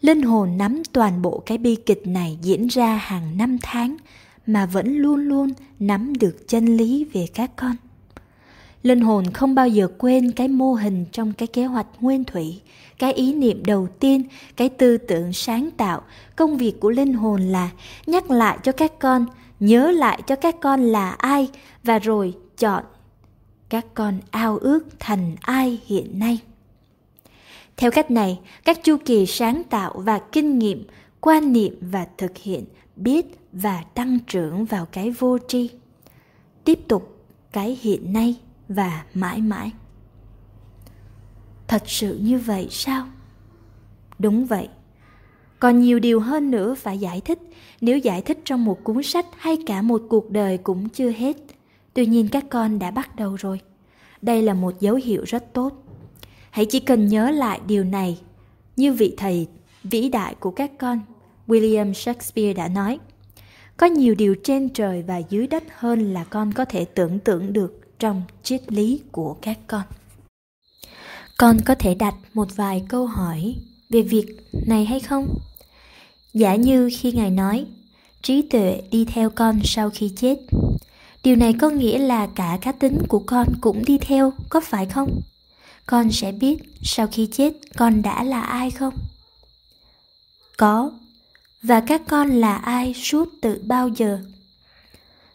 Linh 0.00 0.22
hồn 0.22 0.58
nắm 0.58 0.82
toàn 0.92 1.22
bộ 1.22 1.42
cái 1.46 1.58
bi 1.58 1.76
kịch 1.86 2.06
này 2.06 2.38
diễn 2.42 2.66
ra 2.66 2.96
hàng 2.96 3.38
năm 3.38 3.58
tháng 3.62 3.96
mà 4.46 4.66
vẫn 4.66 4.96
luôn 4.96 5.20
luôn 5.20 5.50
nắm 5.78 6.12
được 6.20 6.48
chân 6.48 6.76
lý 6.76 7.06
về 7.12 7.26
các 7.34 7.50
con. 7.56 7.76
Linh 8.82 9.00
hồn 9.00 9.30
không 9.32 9.54
bao 9.54 9.68
giờ 9.68 9.88
quên 9.98 10.32
cái 10.32 10.48
mô 10.48 10.74
hình 10.74 11.04
trong 11.12 11.32
cái 11.32 11.46
kế 11.46 11.64
hoạch 11.64 11.86
nguyên 12.00 12.24
thủy, 12.24 12.60
cái 12.98 13.12
ý 13.12 13.34
niệm 13.34 13.62
đầu 13.66 13.88
tiên, 14.00 14.22
cái 14.56 14.68
tư 14.68 14.96
tưởng 14.96 15.32
sáng 15.32 15.70
tạo. 15.70 16.02
Công 16.36 16.56
việc 16.56 16.80
của 16.80 16.90
linh 16.90 17.12
hồn 17.12 17.40
là 17.40 17.70
nhắc 18.06 18.30
lại 18.30 18.58
cho 18.62 18.72
các 18.72 18.98
con 18.98 19.26
nhớ 19.62 19.90
lại 19.90 20.22
cho 20.26 20.36
các 20.36 20.56
con 20.60 20.80
là 20.80 21.10
ai 21.10 21.50
và 21.84 21.98
rồi 21.98 22.34
chọn 22.58 22.84
các 23.68 23.86
con 23.94 24.20
ao 24.30 24.58
ước 24.58 24.84
thành 24.98 25.36
ai 25.40 25.80
hiện 25.86 26.18
nay. 26.18 26.38
Theo 27.76 27.90
cách 27.90 28.10
này, 28.10 28.40
các 28.64 28.84
chu 28.84 28.96
kỳ 29.04 29.26
sáng 29.26 29.62
tạo 29.70 29.92
và 29.96 30.18
kinh 30.32 30.58
nghiệm, 30.58 30.86
quan 31.20 31.52
niệm 31.52 31.78
và 31.80 32.06
thực 32.18 32.38
hiện 32.38 32.64
biết 32.96 33.26
và 33.52 33.82
tăng 33.94 34.18
trưởng 34.26 34.64
vào 34.64 34.86
cái 34.86 35.10
vô 35.10 35.38
tri, 35.48 35.70
tiếp 36.64 36.78
tục 36.88 37.24
cái 37.52 37.78
hiện 37.82 38.12
nay 38.12 38.36
và 38.68 39.04
mãi 39.14 39.40
mãi. 39.40 39.70
Thật 41.68 41.82
sự 41.86 42.18
như 42.22 42.38
vậy 42.38 42.68
sao? 42.70 43.06
Đúng 44.18 44.46
vậy 44.46 44.68
còn 45.62 45.80
nhiều 45.80 45.98
điều 45.98 46.20
hơn 46.20 46.50
nữa 46.50 46.74
phải 46.74 46.98
giải 46.98 47.20
thích. 47.20 47.38
Nếu 47.80 47.98
giải 47.98 48.22
thích 48.22 48.38
trong 48.44 48.64
một 48.64 48.84
cuốn 48.84 49.02
sách 49.02 49.26
hay 49.36 49.56
cả 49.66 49.82
một 49.82 50.02
cuộc 50.08 50.30
đời 50.30 50.58
cũng 50.58 50.88
chưa 50.88 51.10
hết. 51.10 51.36
Tuy 51.94 52.06
nhiên 52.06 52.28
các 52.28 52.44
con 52.50 52.78
đã 52.78 52.90
bắt 52.90 53.16
đầu 53.16 53.34
rồi. 53.34 53.60
Đây 54.22 54.42
là 54.42 54.54
một 54.54 54.80
dấu 54.80 54.94
hiệu 54.94 55.24
rất 55.26 55.52
tốt. 55.52 55.84
Hãy 56.50 56.64
chỉ 56.64 56.80
cần 56.80 57.06
nhớ 57.06 57.30
lại 57.30 57.60
điều 57.66 57.84
này. 57.84 58.18
Như 58.76 58.92
vị 58.92 59.14
thầy, 59.16 59.46
vĩ 59.84 60.08
đại 60.08 60.34
của 60.34 60.50
các 60.50 60.70
con, 60.78 61.00
william 61.46 61.92
shakespeare 61.92 62.52
đã 62.52 62.68
nói, 62.68 62.98
có 63.76 63.86
nhiều 63.86 64.14
điều 64.14 64.34
trên 64.44 64.68
trời 64.68 65.02
và 65.02 65.18
dưới 65.18 65.46
đất 65.46 65.64
hơn 65.76 66.12
là 66.12 66.24
con 66.24 66.52
có 66.52 66.64
thể 66.64 66.84
tưởng 66.84 67.18
tượng 67.18 67.52
được 67.52 67.98
trong 67.98 68.22
triết 68.42 68.72
lý 68.72 69.00
của 69.12 69.36
các 69.42 69.58
con. 69.66 69.82
Con 71.38 71.56
có 71.64 71.74
thể 71.74 71.94
đặt 71.94 72.14
một 72.34 72.56
vài 72.56 72.84
câu 72.88 73.06
hỏi 73.06 73.54
về 73.90 74.02
việc 74.02 74.26
này 74.66 74.84
hay 74.84 75.00
không? 75.00 75.26
Giả 76.34 76.54
như 76.56 76.90
khi 76.92 77.12
ngài 77.12 77.30
nói, 77.30 77.66
trí 78.22 78.42
tuệ 78.42 78.82
đi 78.90 79.04
theo 79.04 79.30
con 79.30 79.60
sau 79.64 79.90
khi 79.90 80.12
chết. 80.16 80.38
Điều 81.22 81.36
này 81.36 81.52
có 81.52 81.70
nghĩa 81.70 81.98
là 81.98 82.26
cả 82.26 82.58
cá 82.60 82.72
tính 82.72 82.98
của 83.08 83.18
con 83.18 83.48
cũng 83.60 83.84
đi 83.84 83.98
theo, 83.98 84.32
có 84.48 84.60
phải 84.60 84.86
không? 84.86 85.20
Con 85.86 86.12
sẽ 86.12 86.32
biết 86.32 86.58
sau 86.82 87.06
khi 87.06 87.28
chết 87.32 87.52
con 87.76 88.02
đã 88.02 88.22
là 88.22 88.40
ai 88.40 88.70
không? 88.70 88.94
Có. 90.56 90.90
Và 91.62 91.80
các 91.80 92.02
con 92.08 92.30
là 92.30 92.56
ai 92.56 92.94
suốt 92.94 93.28
từ 93.40 93.62
bao 93.66 93.88
giờ? 93.88 94.18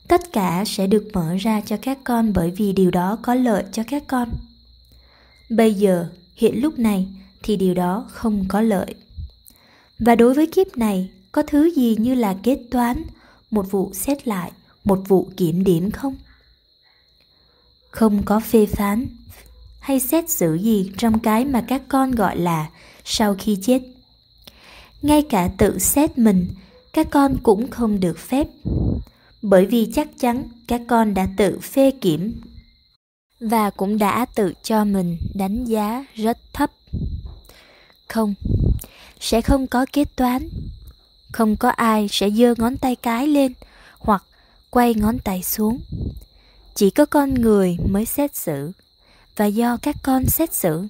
Tất 0.08 0.34
cả 0.34 0.64
sẽ 0.68 0.88
được 0.88 1.08
mở 1.14 1.36
ra 1.40 1.62
cho 1.62 1.78
các 1.82 2.00
con 2.04 2.34
bởi 2.34 2.52
vì 2.52 2.74
điều 2.74 2.92
đó 2.92 3.18
có 3.22 3.34
lợi 3.36 3.64
cho 3.72 3.84
các 3.88 4.04
con. 4.08 4.30
Bây 5.50 5.74
giờ, 5.74 6.10
hiện 6.36 6.62
lúc 6.62 6.80
này 6.80 7.08
thì 7.44 7.56
điều 7.56 7.74
đó 7.74 8.06
không 8.10 8.46
có 8.48 8.62
lợi 8.62 8.96
và 10.00 10.16
đối 10.16 10.34
với 10.34 10.48
kiếp 10.48 10.78
này, 10.78 11.10
có 11.32 11.44
thứ 11.44 11.72
gì 11.76 11.96
như 12.00 12.14
là 12.14 12.36
kết 12.44 12.60
toán, 12.72 13.04
một 13.52 13.72
vụ 13.72 13.92
xét 13.94 14.28
lại, 14.28 14.52
một 14.84 15.04
vụ 15.08 15.30
kiểm 15.38 15.64
điểm 15.64 15.92
không? 15.92 16.16
Không 17.92 18.24
có 18.26 18.40
phê 18.40 18.66
phán 18.66 19.08
hay 19.80 20.00
xét 20.00 20.30
xử 20.30 20.56
gì 20.56 20.92
trong 20.98 21.20
cái 21.20 21.46
mà 21.46 21.66
các 21.68 21.82
con 21.88 22.12
gọi 22.12 22.38
là 22.38 22.70
sau 23.06 23.36
khi 23.40 23.58
chết. 23.62 23.82
Ngay 25.02 25.22
cả 25.22 25.50
tự 25.58 25.80
xét 25.80 26.18
mình, 26.18 26.48
các 26.94 27.08
con 27.12 27.38
cũng 27.44 27.70
không 27.70 28.00
được 28.00 28.18
phép. 28.20 28.48
Bởi 29.42 29.66
vì 29.66 29.92
chắc 29.94 30.08
chắn 30.20 30.44
các 30.68 30.82
con 30.88 31.14
đã 31.14 31.28
tự 31.38 31.60
phê 31.60 31.92
kiểm 31.92 32.42
và 33.40 33.70
cũng 33.70 33.98
đã 33.98 34.26
tự 34.36 34.54
cho 34.64 34.86
mình 34.86 35.18
đánh 35.34 35.66
giá 35.66 36.06
rất 36.16 36.38
thấp. 36.54 36.72
Không 38.08 38.34
sẽ 39.20 39.42
không 39.42 39.68
có 39.68 39.86
kết 39.94 40.16
toán. 40.16 40.50
Không 41.32 41.56
có 41.56 41.70
ai 41.70 42.08
sẽ 42.12 42.30
giơ 42.30 42.54
ngón 42.58 42.78
tay 42.78 42.96
cái 42.96 43.28
lên 43.28 43.54
hoặc 44.00 44.24
quay 44.70 44.94
ngón 44.94 45.20
tay 45.20 45.44
xuống. 45.44 45.80
Chỉ 46.76 46.90
có 46.90 47.06
con 47.06 47.34
người 47.34 47.78
mới 47.90 48.06
xét 48.06 48.36
xử. 48.36 48.72
Và 49.36 49.46
do 49.46 49.78
các 49.78 49.96
con 50.04 50.26
xét 50.26 50.54
xử, 50.54 50.88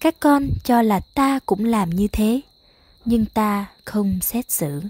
các 0.00 0.20
con 0.20 0.48
cho 0.64 0.82
là 0.82 1.00
ta 1.00 1.38
cũng 1.46 1.64
làm 1.64 1.90
như 1.90 2.08
thế, 2.08 2.40
nhưng 3.04 3.24
ta 3.26 3.66
không 3.84 4.18
xét 4.22 4.50
xử. 4.50 4.80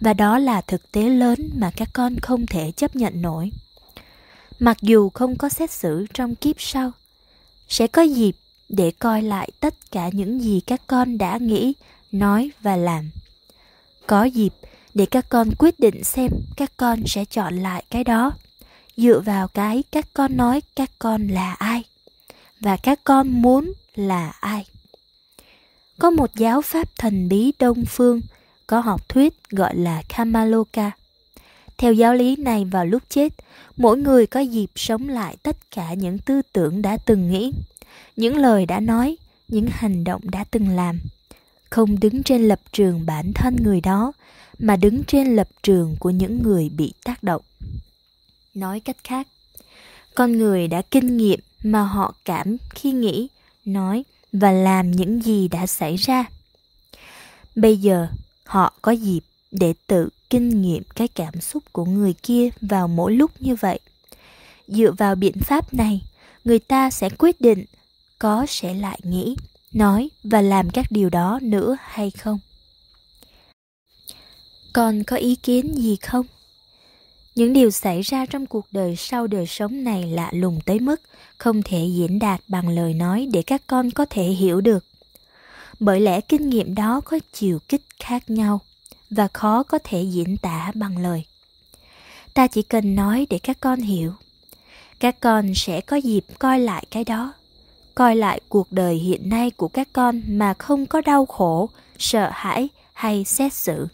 Và 0.00 0.14
đó 0.14 0.38
là 0.38 0.60
thực 0.60 0.92
tế 0.92 1.08
lớn 1.08 1.50
mà 1.54 1.70
các 1.76 1.88
con 1.92 2.20
không 2.20 2.46
thể 2.46 2.72
chấp 2.72 2.96
nhận 2.96 3.22
nổi. 3.22 3.50
Mặc 4.58 4.76
dù 4.82 5.10
không 5.10 5.36
có 5.36 5.48
xét 5.48 5.70
xử 5.70 6.06
trong 6.14 6.34
kiếp 6.34 6.56
sau, 6.58 6.92
sẽ 7.68 7.86
có 7.86 8.02
dịp 8.02 8.36
để 8.68 8.90
coi 8.98 9.22
lại 9.22 9.50
tất 9.60 9.74
cả 9.90 10.10
những 10.12 10.40
gì 10.40 10.60
các 10.66 10.82
con 10.86 11.18
đã 11.18 11.38
nghĩ 11.38 11.72
nói 12.12 12.50
và 12.62 12.76
làm. 12.76 13.10
Có 14.06 14.24
dịp 14.24 14.52
để 14.94 15.06
các 15.06 15.26
con 15.28 15.50
quyết 15.58 15.80
định 15.80 16.04
xem 16.04 16.30
các 16.56 16.72
con 16.76 17.02
sẽ 17.06 17.24
chọn 17.24 17.56
lại 17.56 17.84
cái 17.90 18.04
đó. 18.04 18.32
Dựa 18.96 19.20
vào 19.20 19.48
cái 19.48 19.82
các 19.92 20.06
con 20.14 20.36
nói 20.36 20.60
các 20.76 20.90
con 20.98 21.28
là 21.28 21.52
ai 21.52 21.84
và 22.60 22.76
các 22.76 23.00
con 23.04 23.28
muốn 23.28 23.72
là 23.94 24.32
ai. 24.40 24.66
Có 25.98 26.10
một 26.10 26.30
giáo 26.34 26.62
pháp 26.62 26.88
thần 26.98 27.28
bí 27.28 27.52
đông 27.58 27.84
phương 27.84 28.20
có 28.66 28.80
học 28.80 29.08
thuyết 29.08 29.50
gọi 29.50 29.76
là 29.76 30.02
Kamaloka. 30.08 30.90
Theo 31.78 31.92
giáo 31.92 32.14
lý 32.14 32.36
này 32.36 32.64
vào 32.64 32.86
lúc 32.86 33.02
chết, 33.08 33.32
mỗi 33.76 33.98
người 33.98 34.26
có 34.26 34.40
dịp 34.40 34.70
sống 34.74 35.08
lại 35.08 35.36
tất 35.42 35.56
cả 35.70 35.94
những 35.94 36.18
tư 36.18 36.42
tưởng 36.52 36.82
đã 36.82 36.96
từng 36.96 37.30
nghĩ, 37.30 37.52
những 38.16 38.36
lời 38.36 38.66
đã 38.66 38.80
nói, 38.80 39.16
những 39.48 39.66
hành 39.70 40.04
động 40.04 40.22
đã 40.30 40.44
từng 40.50 40.68
làm. 40.68 41.00
Không 41.70 42.00
đứng 42.00 42.22
trên 42.22 42.42
lập 42.48 42.60
trường 42.72 43.06
bản 43.06 43.32
thân 43.32 43.56
người 43.62 43.80
đó, 43.80 44.12
mà 44.58 44.76
đứng 44.76 45.04
trên 45.04 45.36
lập 45.36 45.48
trường 45.62 45.96
của 46.00 46.10
những 46.10 46.42
người 46.42 46.68
bị 46.68 46.92
tác 47.04 47.22
động. 47.22 47.42
Nói 48.54 48.80
cách 48.80 48.96
khác, 49.04 49.28
con 50.14 50.38
người 50.38 50.68
đã 50.68 50.82
kinh 50.90 51.16
nghiệm 51.16 51.40
mà 51.62 51.82
họ 51.82 52.14
cảm 52.24 52.56
khi 52.74 52.92
nghĩ, 52.92 53.28
nói 53.64 54.04
và 54.32 54.52
làm 54.52 54.90
những 54.90 55.22
gì 55.22 55.48
đã 55.48 55.66
xảy 55.66 55.96
ra. 55.96 56.24
Bây 57.54 57.76
giờ, 57.76 58.08
họ 58.44 58.72
có 58.82 58.92
dịp 58.92 59.20
để 59.50 59.74
tự 59.86 60.08
kinh 60.30 60.62
nghiệm 60.62 60.82
cái 60.94 61.08
cảm 61.08 61.40
xúc 61.40 61.62
của 61.72 61.84
người 61.84 62.14
kia 62.22 62.48
vào 62.60 62.88
mỗi 62.88 63.12
lúc 63.12 63.30
như 63.40 63.54
vậy 63.54 63.80
dựa 64.68 64.92
vào 64.92 65.14
biện 65.14 65.34
pháp 65.40 65.74
này 65.74 66.02
người 66.44 66.58
ta 66.58 66.90
sẽ 66.90 67.08
quyết 67.18 67.40
định 67.40 67.64
có 68.24 68.46
sẽ 68.48 68.74
lại 68.74 68.98
nghĩ, 69.02 69.36
nói 69.72 70.10
và 70.22 70.40
làm 70.40 70.70
các 70.70 70.86
điều 70.90 71.10
đó 71.10 71.38
nữa 71.42 71.76
hay 71.80 72.10
không? 72.10 72.38
Còn 74.72 75.04
có 75.04 75.16
ý 75.16 75.36
kiến 75.36 75.74
gì 75.76 75.96
không? 75.96 76.26
Những 77.34 77.52
điều 77.52 77.70
xảy 77.70 78.02
ra 78.02 78.26
trong 78.26 78.46
cuộc 78.46 78.66
đời 78.70 78.96
sau 78.96 79.26
đời 79.26 79.46
sống 79.46 79.84
này 79.84 80.02
lạ 80.06 80.30
lùng 80.32 80.58
tới 80.66 80.80
mức 80.80 81.00
không 81.38 81.62
thể 81.62 81.86
diễn 81.96 82.18
đạt 82.18 82.40
bằng 82.48 82.68
lời 82.68 82.94
nói 82.94 83.28
để 83.32 83.42
các 83.42 83.62
con 83.66 83.90
có 83.90 84.06
thể 84.10 84.24
hiểu 84.24 84.60
được. 84.60 84.84
Bởi 85.80 86.00
lẽ 86.00 86.20
kinh 86.20 86.50
nghiệm 86.50 86.74
đó 86.74 87.00
có 87.04 87.18
chiều 87.32 87.58
kích 87.68 87.82
khác 88.00 88.30
nhau 88.30 88.60
và 89.10 89.28
khó 89.32 89.62
có 89.62 89.78
thể 89.84 90.02
diễn 90.02 90.36
tả 90.36 90.72
bằng 90.74 90.98
lời. 90.98 91.24
Ta 92.34 92.46
chỉ 92.46 92.62
cần 92.62 92.94
nói 92.94 93.26
để 93.30 93.38
các 93.38 93.56
con 93.60 93.80
hiểu. 93.80 94.12
Các 95.00 95.20
con 95.20 95.54
sẽ 95.54 95.80
có 95.80 95.96
dịp 95.96 96.24
coi 96.38 96.60
lại 96.60 96.84
cái 96.90 97.04
đó 97.04 97.34
coi 97.94 98.16
lại 98.16 98.40
cuộc 98.48 98.72
đời 98.72 98.94
hiện 98.94 99.28
nay 99.28 99.50
của 99.50 99.68
các 99.68 99.88
con 99.92 100.22
mà 100.28 100.54
không 100.54 100.86
có 100.86 101.00
đau 101.00 101.26
khổ, 101.26 101.68
sợ 101.98 102.30
hãi 102.32 102.68
hay 102.92 103.24
xét 103.24 103.52
xử. 103.52 103.86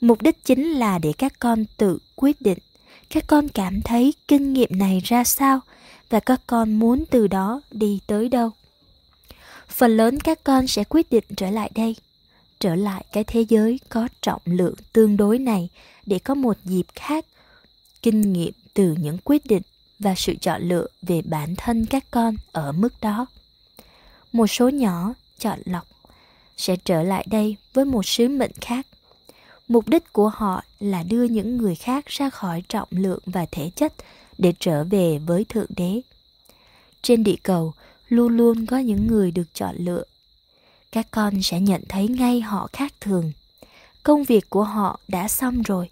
Mục 0.00 0.22
đích 0.22 0.44
chính 0.44 0.70
là 0.70 0.98
để 0.98 1.12
các 1.18 1.32
con 1.38 1.64
tự 1.76 1.98
quyết 2.16 2.40
định 2.40 2.58
các 3.10 3.24
con 3.26 3.48
cảm 3.48 3.82
thấy 3.82 4.14
kinh 4.28 4.52
nghiệm 4.52 4.78
này 4.78 5.00
ra 5.04 5.24
sao 5.24 5.60
và 6.10 6.20
các 6.20 6.40
con 6.46 6.72
muốn 6.78 7.04
từ 7.10 7.26
đó 7.26 7.60
đi 7.70 8.00
tới 8.06 8.28
đâu. 8.28 8.50
Phần 9.68 9.96
lớn 9.96 10.20
các 10.20 10.44
con 10.44 10.66
sẽ 10.66 10.84
quyết 10.84 11.10
định 11.10 11.24
trở 11.36 11.50
lại 11.50 11.70
đây, 11.74 11.96
trở 12.60 12.74
lại 12.74 13.04
cái 13.12 13.24
thế 13.24 13.40
giới 13.48 13.80
có 13.88 14.08
trọng 14.22 14.42
lượng 14.44 14.74
tương 14.92 15.16
đối 15.16 15.38
này 15.38 15.68
để 16.06 16.18
có 16.18 16.34
một 16.34 16.56
dịp 16.64 16.86
khác, 16.94 17.26
kinh 18.02 18.32
nghiệm 18.32 18.52
từ 18.74 18.94
những 19.00 19.18
quyết 19.24 19.46
định 19.46 19.62
và 20.00 20.14
sự 20.14 20.34
chọn 20.40 20.62
lựa 20.62 20.86
về 21.02 21.22
bản 21.22 21.54
thân 21.56 21.86
các 21.86 22.04
con 22.10 22.36
ở 22.52 22.72
mức 22.72 22.94
đó. 23.00 23.26
Một 24.32 24.46
số 24.46 24.68
nhỏ, 24.68 25.14
chọn 25.38 25.58
lọc, 25.64 25.86
sẽ 26.56 26.76
trở 26.84 27.02
lại 27.02 27.26
đây 27.30 27.56
với 27.74 27.84
một 27.84 28.06
sứ 28.06 28.28
mệnh 28.28 28.52
khác. 28.60 28.86
Mục 29.68 29.88
đích 29.88 30.12
của 30.12 30.28
họ 30.28 30.62
là 30.80 31.02
đưa 31.02 31.24
những 31.24 31.56
người 31.56 31.74
khác 31.74 32.06
ra 32.06 32.30
khỏi 32.30 32.62
trọng 32.68 32.88
lượng 32.90 33.20
và 33.26 33.46
thể 33.52 33.70
chất 33.76 33.94
để 34.38 34.52
trở 34.60 34.84
về 34.84 35.18
với 35.18 35.44
thượng 35.44 35.70
đế. 35.76 36.00
Trên 37.02 37.24
địa 37.24 37.36
cầu, 37.42 37.72
luôn 38.08 38.36
luôn 38.36 38.66
có 38.66 38.78
những 38.78 39.06
người 39.06 39.30
được 39.30 39.54
chọn 39.54 39.76
lựa. 39.78 40.04
Các 40.92 41.06
con 41.10 41.42
sẽ 41.42 41.60
nhận 41.60 41.82
thấy 41.88 42.08
ngay 42.08 42.40
họ 42.40 42.68
khác 42.72 42.92
thường. 43.00 43.32
Công 44.02 44.24
việc 44.24 44.50
của 44.50 44.64
họ 44.64 45.00
đã 45.08 45.28
xong 45.28 45.62
rồi. 45.62 45.90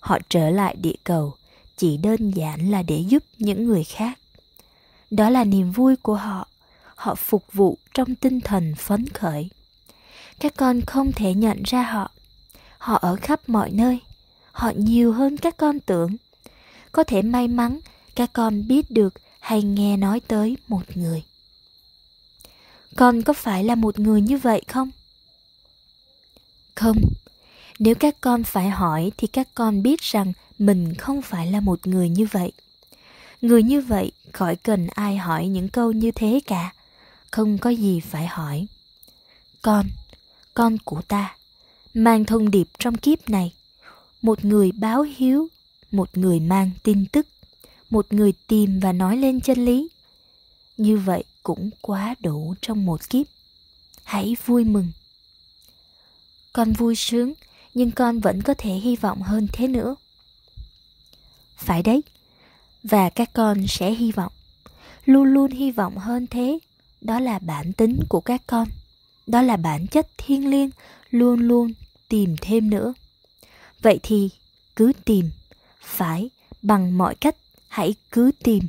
Họ 0.00 0.18
trở 0.28 0.50
lại 0.50 0.76
địa 0.76 0.96
cầu 1.04 1.34
chỉ 1.76 1.96
đơn 1.96 2.30
giản 2.30 2.70
là 2.70 2.82
để 2.82 2.98
giúp 2.98 3.22
những 3.38 3.64
người 3.64 3.84
khác. 3.84 4.18
Đó 5.10 5.30
là 5.30 5.44
niềm 5.44 5.70
vui 5.70 5.96
của 5.96 6.14
họ. 6.14 6.48
Họ 6.94 7.14
phục 7.14 7.44
vụ 7.52 7.78
trong 7.94 8.14
tinh 8.14 8.40
thần 8.40 8.74
phấn 8.74 9.08
khởi. 9.08 9.48
Các 10.40 10.52
con 10.56 10.80
không 10.80 11.12
thể 11.12 11.34
nhận 11.34 11.62
ra 11.62 11.82
họ. 11.82 12.10
Họ 12.78 12.96
ở 12.96 13.16
khắp 13.16 13.48
mọi 13.48 13.70
nơi. 13.70 14.00
Họ 14.52 14.72
nhiều 14.76 15.12
hơn 15.12 15.36
các 15.36 15.56
con 15.56 15.80
tưởng. 15.80 16.16
Có 16.92 17.04
thể 17.04 17.22
may 17.22 17.48
mắn 17.48 17.80
các 18.14 18.30
con 18.32 18.68
biết 18.68 18.90
được 18.90 19.14
hay 19.40 19.62
nghe 19.62 19.96
nói 19.96 20.20
tới 20.20 20.56
một 20.68 20.82
người. 20.94 21.22
Con 22.96 23.22
có 23.22 23.32
phải 23.32 23.64
là 23.64 23.74
một 23.74 23.98
người 23.98 24.20
như 24.20 24.38
vậy 24.38 24.62
không? 24.68 24.90
Không. 26.74 26.96
Nếu 27.78 27.94
các 27.94 28.20
con 28.20 28.44
phải 28.44 28.68
hỏi 28.70 29.12
thì 29.16 29.26
các 29.26 29.48
con 29.54 29.82
biết 29.82 30.00
rằng 30.00 30.32
mình 30.58 30.94
không 30.94 31.22
phải 31.22 31.46
là 31.46 31.60
một 31.60 31.86
người 31.86 32.08
như 32.08 32.26
vậy 32.32 32.52
người 33.40 33.62
như 33.62 33.80
vậy 33.80 34.12
khỏi 34.32 34.56
cần 34.56 34.86
ai 34.86 35.16
hỏi 35.16 35.46
những 35.46 35.68
câu 35.68 35.92
như 35.92 36.10
thế 36.10 36.40
cả 36.46 36.72
không 37.34 37.58
có 37.58 37.70
gì 37.70 38.00
phải 38.00 38.26
hỏi. 38.26 38.66
Con, 39.62 39.86
con 40.54 40.78
của 40.84 41.02
ta, 41.08 41.36
mang 41.94 42.24
thông 42.24 42.50
điệp 42.50 42.68
trong 42.78 42.96
kiếp 42.96 43.30
này. 43.30 43.52
Một 44.22 44.44
người 44.44 44.72
báo 44.72 45.02
hiếu, 45.02 45.48
một 45.90 46.16
người 46.16 46.40
mang 46.40 46.70
tin 46.82 47.06
tức, 47.06 47.26
một 47.90 48.12
người 48.12 48.32
tìm 48.46 48.80
và 48.80 48.92
nói 48.92 49.16
lên 49.16 49.40
chân 49.40 49.64
lý. 49.64 49.88
Như 50.76 50.98
vậy 50.98 51.24
cũng 51.42 51.70
quá 51.80 52.14
đủ 52.20 52.54
trong 52.60 52.86
một 52.86 53.10
kiếp. 53.10 53.26
Hãy 54.04 54.36
vui 54.46 54.64
mừng. 54.64 54.88
Con 56.52 56.72
vui 56.72 56.96
sướng, 56.96 57.32
nhưng 57.74 57.90
con 57.90 58.20
vẫn 58.20 58.42
có 58.42 58.54
thể 58.58 58.70
hy 58.70 58.96
vọng 58.96 59.22
hơn 59.22 59.48
thế 59.52 59.68
nữa. 59.68 59.94
Phải 61.56 61.82
đấy, 61.82 62.02
và 62.82 63.10
các 63.10 63.30
con 63.32 63.66
sẽ 63.66 63.90
hy 63.90 64.12
vọng, 64.12 64.32
luôn 65.04 65.24
luôn 65.24 65.50
hy 65.50 65.70
vọng 65.70 65.96
hơn 65.96 66.26
thế. 66.26 66.58
Đó 67.00 67.20
là 67.20 67.38
bản 67.38 67.72
tính 67.72 68.00
của 68.08 68.20
các 68.20 68.42
con, 68.46 68.68
đó 69.26 69.42
là 69.42 69.56
bản 69.56 69.86
chất 69.86 70.06
thiêng 70.18 70.50
liêng, 70.50 70.70
luôn 71.10 71.40
luôn 71.40 71.72
tìm 72.08 72.36
thêm 72.40 72.70
nữa. 72.70 72.94
Vậy 73.82 74.00
thì 74.02 74.30
cứ 74.76 74.92
tìm, 75.04 75.30
phải 75.80 76.30
bằng 76.62 76.98
mọi 76.98 77.14
cách 77.14 77.36
hãy 77.68 77.94
cứ 78.10 78.30
tìm. 78.42 78.62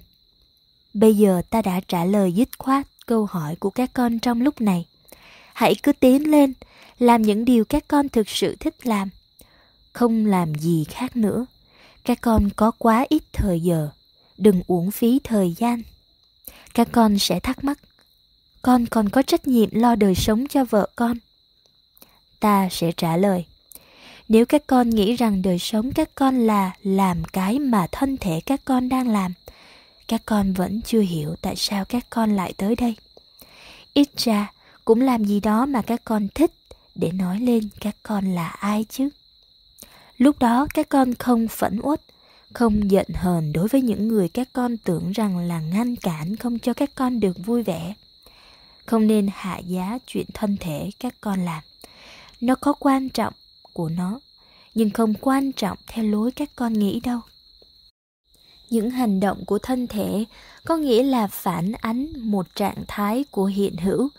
Bây 0.94 1.18
giờ 1.18 1.42
ta 1.50 1.62
đã 1.62 1.80
trả 1.88 2.06
lời 2.06 2.32
dứt 2.32 2.50
khoát 2.58 2.88
câu 3.06 3.26
hỏi 3.26 3.56
của 3.56 3.70
các 3.70 3.90
con 3.94 4.20
trong 4.20 4.42
lúc 4.42 4.62
này. 4.62 4.86
Hãy 5.54 5.76
cứ 5.84 5.92
tiến 5.92 6.32
lên, 6.32 6.54
làm 7.00 7.22
những 7.22 7.46
điều 7.46 7.66
các 7.66 7.88
con 7.88 8.10
thực 8.10 8.30
sự 8.30 8.56
thích 8.60 8.76
làm. 8.88 9.10
Không 9.94 10.26
làm 10.26 10.56
gì 10.56 10.84
khác 10.84 11.18
nữa. 11.18 11.46
Các 12.06 12.22
con 12.22 12.50
có 12.56 12.72
quá 12.78 13.06
ít 13.10 13.24
thời 13.34 13.60
giờ, 13.60 13.90
đừng 14.38 14.62
uổng 14.68 14.92
phí 14.92 15.20
thời 15.24 15.54
gian. 15.58 15.82
Các 16.74 16.88
con 16.92 17.20
sẽ 17.20 17.40
thắc 17.40 17.64
mắc, 17.64 17.80
con 18.62 18.86
còn 18.86 19.10
có 19.10 19.22
trách 19.22 19.48
nhiệm 19.48 19.70
lo 19.72 19.96
đời 19.96 20.16
sống 20.16 20.48
cho 20.50 20.66
vợ 20.66 20.90
con. 20.96 21.18
Ta 22.40 22.70
sẽ 22.72 22.92
trả 22.92 23.18
lời, 23.18 23.46
nếu 24.28 24.46
các 24.46 24.68
con 24.68 24.90
nghĩ 24.90 25.16
rằng 25.16 25.42
đời 25.42 25.60
sống 25.60 25.92
các 25.92 26.10
con 26.16 26.38
là 26.38 26.72
làm 26.84 27.24
cái 27.24 27.60
mà 27.60 27.88
thân 27.92 28.18
thể 28.18 28.42
các 28.46 28.62
con 28.66 28.90
đang 28.90 29.08
làm 29.08 29.34
các 30.08 30.22
con 30.26 30.54
vẫn 30.54 30.82
chưa 30.82 31.02
hiểu 31.02 31.36
tại 31.42 31.56
sao 31.56 31.86
các 31.86 32.06
con 32.10 32.36
lại 32.36 32.54
tới 32.58 32.76
đây 32.76 32.96
ít 33.94 34.10
ra 34.18 34.52
cũng 34.86 35.02
làm 35.02 35.26
gì 35.26 35.40
đó 35.40 35.66
mà 35.66 35.82
các 35.82 36.02
con 36.06 36.28
thích 36.36 36.52
để 36.96 37.12
nói 37.12 37.40
lên 37.40 37.70
các 37.82 37.96
con 38.04 38.36
là 38.36 38.48
ai 38.48 38.86
chứ 38.90 39.10
lúc 40.18 40.40
đó, 40.40 40.68
các 40.74 40.90
con 40.90 41.16
không 41.16 41.48
phẫn 41.48 41.80
uất, 41.84 42.02
không 42.54 42.92
giận 42.92 43.08
hờn 43.14 43.54
đối 43.54 43.68
với 43.68 43.82
những 43.82 44.08
người 44.08 44.30
các 44.30 44.50
con 44.54 44.78
tưởng 44.78 45.12
rằng 45.12 45.38
là 45.38 45.62
ngăn 45.62 45.96
cản 45.96 46.36
không 46.36 46.60
cho 46.60 46.74
các 46.74 46.92
con 46.96 47.20
được 47.20 47.38
vui 47.46 47.64
vẻ. 47.64 47.94
Không 48.86 49.08
nên 49.08 49.28
hạ 49.34 49.58
giá 49.58 49.98
chuyện 50.08 50.26
thân 50.34 50.58
thể 50.60 50.90
các 51.00 51.16
con 51.22 51.46
làm. 51.46 51.64
Nó 52.42 52.56
có 52.56 52.74
quan 52.74 53.10
trọng 53.10 53.34
của 53.74 53.90
nó, 53.90 54.20
nhưng 54.76 54.90
không 54.90 55.14
quan 55.22 55.52
trọng 55.52 55.78
theo 55.88 56.06
lối 56.06 56.32
các 56.32 56.50
con 56.56 56.74
nghĩ 56.74 57.00
đâu. 57.00 57.20
Những 58.70 58.90
hành 58.90 59.20
động 59.20 59.46
của 59.46 59.60
thân 59.60 59.88
thể 59.88 60.26
có 60.66 60.78
nghĩa 60.78 61.04
là 61.04 61.28
phản 61.28 61.72
ánh 61.72 62.08
một 62.18 62.56
trạng 62.56 62.84
thái 62.88 63.24
của 63.32 63.46
hiện 63.46 63.78
hữu, 63.78 64.10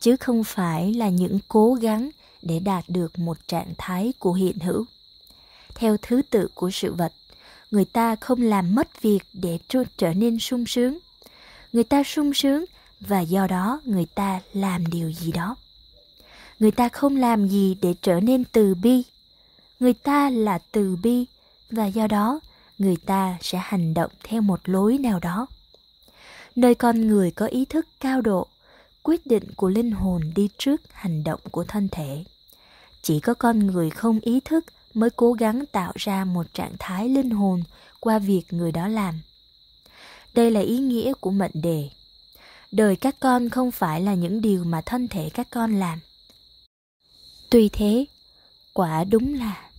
chứ 0.00 0.16
không 0.16 0.44
phải 0.44 0.94
là 0.94 1.08
những 1.08 1.38
cố 1.48 1.74
gắng 1.74 2.10
để 2.42 2.58
đạt 2.58 2.84
được 2.88 3.18
một 3.18 3.36
trạng 3.46 3.72
thái 3.78 4.12
của 4.18 4.32
hiện 4.32 4.58
hữu 4.58 4.84
theo 5.74 5.96
thứ 6.02 6.22
tự 6.30 6.48
của 6.54 6.70
sự 6.70 6.92
vật. 6.92 7.12
Người 7.70 7.84
ta 7.84 8.16
không 8.16 8.42
làm 8.42 8.74
mất 8.74 9.02
việc 9.02 9.22
để 9.32 9.58
trở 9.96 10.14
nên 10.14 10.38
sung 10.38 10.66
sướng. 10.66 10.98
Người 11.72 11.84
ta 11.84 12.02
sung 12.02 12.34
sướng 12.34 12.64
và 13.00 13.20
do 13.20 13.46
đó 13.46 13.80
người 13.84 14.06
ta 14.14 14.40
làm 14.52 14.86
điều 14.86 15.12
gì 15.12 15.32
đó. 15.32 15.56
Người 16.58 16.70
ta 16.70 16.88
không 16.88 17.16
làm 17.16 17.48
gì 17.48 17.76
để 17.82 17.94
trở 18.02 18.20
nên 18.20 18.44
từ 18.44 18.74
bi. 18.74 19.02
Người 19.80 19.94
ta 19.94 20.30
là 20.30 20.58
từ 20.72 20.96
bi 21.02 21.26
và 21.70 21.86
do 21.86 22.06
đó 22.06 22.40
người 22.78 22.96
ta 22.96 23.38
sẽ 23.40 23.58
hành 23.62 23.94
động 23.94 24.10
theo 24.24 24.42
một 24.42 24.60
lối 24.64 24.98
nào 24.98 25.18
đó. 25.18 25.46
Nơi 26.56 26.74
con 26.74 27.06
người 27.06 27.30
có 27.30 27.46
ý 27.46 27.64
thức 27.64 27.86
cao 28.00 28.20
độ, 28.20 28.46
quyết 29.02 29.26
định 29.26 29.44
của 29.56 29.68
linh 29.68 29.90
hồn 29.90 30.32
đi 30.36 30.48
trước 30.58 30.80
hành 30.92 31.24
động 31.24 31.40
của 31.50 31.64
thân 31.64 31.88
thể. 31.92 32.24
Chỉ 33.02 33.20
có 33.20 33.34
con 33.34 33.66
người 33.66 33.90
không 33.90 34.20
ý 34.20 34.40
thức 34.40 34.64
mới 34.94 35.10
cố 35.10 35.32
gắng 35.32 35.66
tạo 35.72 35.92
ra 35.96 36.24
một 36.24 36.46
trạng 36.54 36.72
thái 36.78 37.08
linh 37.08 37.30
hồn 37.30 37.62
qua 38.00 38.18
việc 38.18 38.42
người 38.50 38.72
đó 38.72 38.88
làm. 38.88 39.20
Đây 40.34 40.50
là 40.50 40.60
ý 40.60 40.78
nghĩa 40.78 41.12
của 41.20 41.30
mệnh 41.30 41.52
đề. 41.54 41.88
Đời 42.72 42.96
các 42.96 43.16
con 43.20 43.50
không 43.50 43.70
phải 43.70 44.00
là 44.00 44.14
những 44.14 44.40
điều 44.40 44.64
mà 44.64 44.80
thân 44.80 45.08
thể 45.08 45.30
các 45.34 45.48
con 45.50 45.74
làm. 45.74 46.00
Tuy 47.50 47.68
thế, 47.68 48.04
quả 48.74 49.04
đúng 49.04 49.34
là 49.34 49.70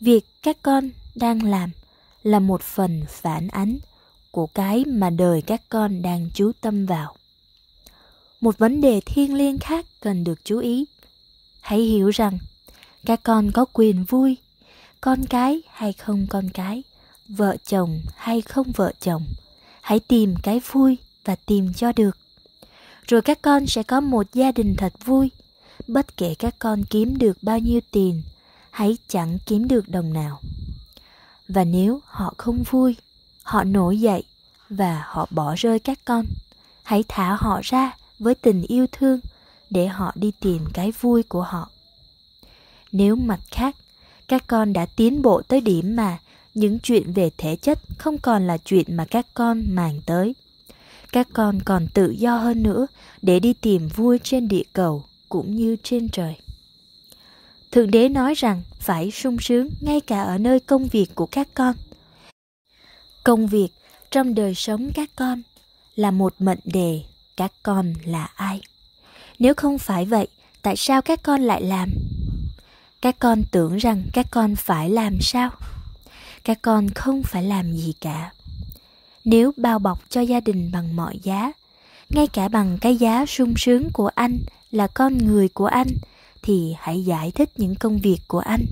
việc 0.00 0.24
các 0.42 0.56
con 0.62 0.90
đang 1.14 1.42
làm 1.42 1.70
là 2.22 2.38
một 2.38 2.62
phần 2.62 3.04
phản 3.08 3.48
ánh 3.48 3.78
của 4.30 4.46
cái 4.46 4.84
mà 4.84 5.10
đời 5.10 5.42
các 5.42 5.62
con 5.68 6.02
đang 6.02 6.30
chú 6.34 6.52
tâm 6.60 6.86
vào. 6.86 7.14
Một 8.40 8.58
vấn 8.58 8.80
đề 8.80 9.00
thiêng 9.06 9.34
liêng 9.34 9.58
khác 9.58 9.86
cần 10.00 10.24
được 10.24 10.44
chú 10.44 10.58
ý. 10.58 10.84
Hãy 11.60 11.78
hiểu 11.78 12.08
rằng 12.08 12.38
các 13.08 13.20
con 13.22 13.50
có 13.52 13.64
quyền 13.72 14.04
vui, 14.04 14.36
con 15.00 15.26
cái 15.26 15.62
hay 15.72 15.92
không 15.92 16.26
con 16.30 16.48
cái, 16.48 16.82
vợ 17.28 17.56
chồng 17.66 18.00
hay 18.16 18.40
không 18.40 18.72
vợ 18.72 18.92
chồng. 19.00 19.22
Hãy 19.80 20.00
tìm 20.00 20.34
cái 20.42 20.60
vui 20.72 20.98
và 21.24 21.36
tìm 21.46 21.72
cho 21.72 21.92
được. 21.92 22.16
Rồi 23.06 23.22
các 23.22 23.42
con 23.42 23.66
sẽ 23.66 23.82
có 23.82 24.00
một 24.00 24.26
gia 24.32 24.52
đình 24.52 24.74
thật 24.76 24.92
vui. 25.04 25.30
Bất 25.86 26.16
kể 26.16 26.34
các 26.34 26.54
con 26.58 26.84
kiếm 26.84 27.18
được 27.18 27.38
bao 27.42 27.58
nhiêu 27.58 27.80
tiền, 27.90 28.22
hãy 28.70 28.96
chẳng 29.08 29.38
kiếm 29.46 29.68
được 29.68 29.88
đồng 29.88 30.12
nào. 30.12 30.40
Và 31.48 31.64
nếu 31.64 32.00
họ 32.04 32.34
không 32.36 32.62
vui, 32.62 32.96
họ 33.42 33.64
nổi 33.64 34.00
dậy 34.00 34.22
và 34.70 35.04
họ 35.06 35.26
bỏ 35.30 35.54
rơi 35.54 35.78
các 35.78 35.98
con, 36.04 36.26
hãy 36.82 37.04
thả 37.08 37.36
họ 37.40 37.60
ra 37.62 37.96
với 38.18 38.34
tình 38.34 38.62
yêu 38.62 38.86
thương 38.92 39.20
để 39.70 39.86
họ 39.86 40.12
đi 40.14 40.32
tìm 40.40 40.64
cái 40.74 40.92
vui 41.00 41.22
của 41.22 41.42
họ 41.42 41.70
nếu 42.92 43.16
mặt 43.16 43.40
khác 43.50 43.76
các 44.28 44.44
con 44.46 44.72
đã 44.72 44.86
tiến 44.86 45.22
bộ 45.22 45.42
tới 45.42 45.60
điểm 45.60 45.96
mà 45.96 46.18
những 46.54 46.78
chuyện 46.78 47.12
về 47.12 47.30
thể 47.38 47.56
chất 47.56 47.78
không 47.98 48.18
còn 48.18 48.46
là 48.46 48.58
chuyện 48.58 48.96
mà 48.96 49.04
các 49.04 49.26
con 49.34 49.64
màng 49.68 50.00
tới 50.06 50.34
các 51.12 51.28
con 51.32 51.58
còn 51.64 51.86
tự 51.94 52.10
do 52.10 52.36
hơn 52.36 52.62
nữa 52.62 52.86
để 53.22 53.40
đi 53.40 53.52
tìm 53.52 53.88
vui 53.88 54.18
trên 54.22 54.48
địa 54.48 54.64
cầu 54.72 55.04
cũng 55.28 55.56
như 55.56 55.76
trên 55.82 56.08
trời 56.08 56.36
Thượng 57.70 57.90
đế 57.90 58.08
nói 58.08 58.34
rằng 58.34 58.62
phải 58.80 59.10
sung 59.10 59.36
sướng 59.40 59.70
ngay 59.80 60.00
cả 60.00 60.22
ở 60.22 60.38
nơi 60.38 60.60
công 60.60 60.86
việc 60.86 61.14
của 61.14 61.26
các 61.26 61.48
con. 61.54 61.76
Công 63.24 63.46
việc 63.46 63.68
trong 64.10 64.34
đời 64.34 64.54
sống 64.54 64.90
các 64.94 65.10
con 65.16 65.42
là 65.94 66.10
một 66.10 66.34
mệnh 66.38 66.58
đề 66.64 67.02
các 67.36 67.52
con 67.62 67.94
là 68.04 68.24
ai. 68.34 68.60
Nếu 69.38 69.54
không 69.54 69.78
phải 69.78 70.04
vậy, 70.04 70.28
tại 70.62 70.76
sao 70.76 71.02
các 71.02 71.22
con 71.22 71.40
lại 71.40 71.62
làm? 71.62 71.90
Các 73.02 73.18
con 73.18 73.42
tưởng 73.50 73.76
rằng 73.76 74.02
các 74.12 74.26
con 74.30 74.56
phải 74.56 74.90
làm 74.90 75.20
sao? 75.20 75.50
Các 76.44 76.58
con 76.62 76.88
không 76.88 77.22
phải 77.22 77.42
làm 77.42 77.72
gì 77.72 77.94
cả. 78.00 78.32
Nếu 79.24 79.52
bao 79.56 79.78
bọc 79.78 80.10
cho 80.10 80.20
gia 80.20 80.40
đình 80.40 80.70
bằng 80.72 80.96
mọi 80.96 81.18
giá, 81.22 81.52
ngay 82.10 82.26
cả 82.26 82.48
bằng 82.48 82.78
cái 82.80 82.96
giá 82.96 83.26
sung 83.26 83.54
sướng 83.56 83.90
của 83.92 84.10
anh 84.14 84.38
là 84.70 84.86
con 84.86 85.18
người 85.18 85.48
của 85.48 85.66
anh 85.66 85.88
thì 86.42 86.74
hãy 86.78 87.04
giải 87.04 87.30
thích 87.30 87.50
những 87.56 87.74
công 87.74 87.98
việc 87.98 88.18
của 88.28 88.38
anh 88.38 88.64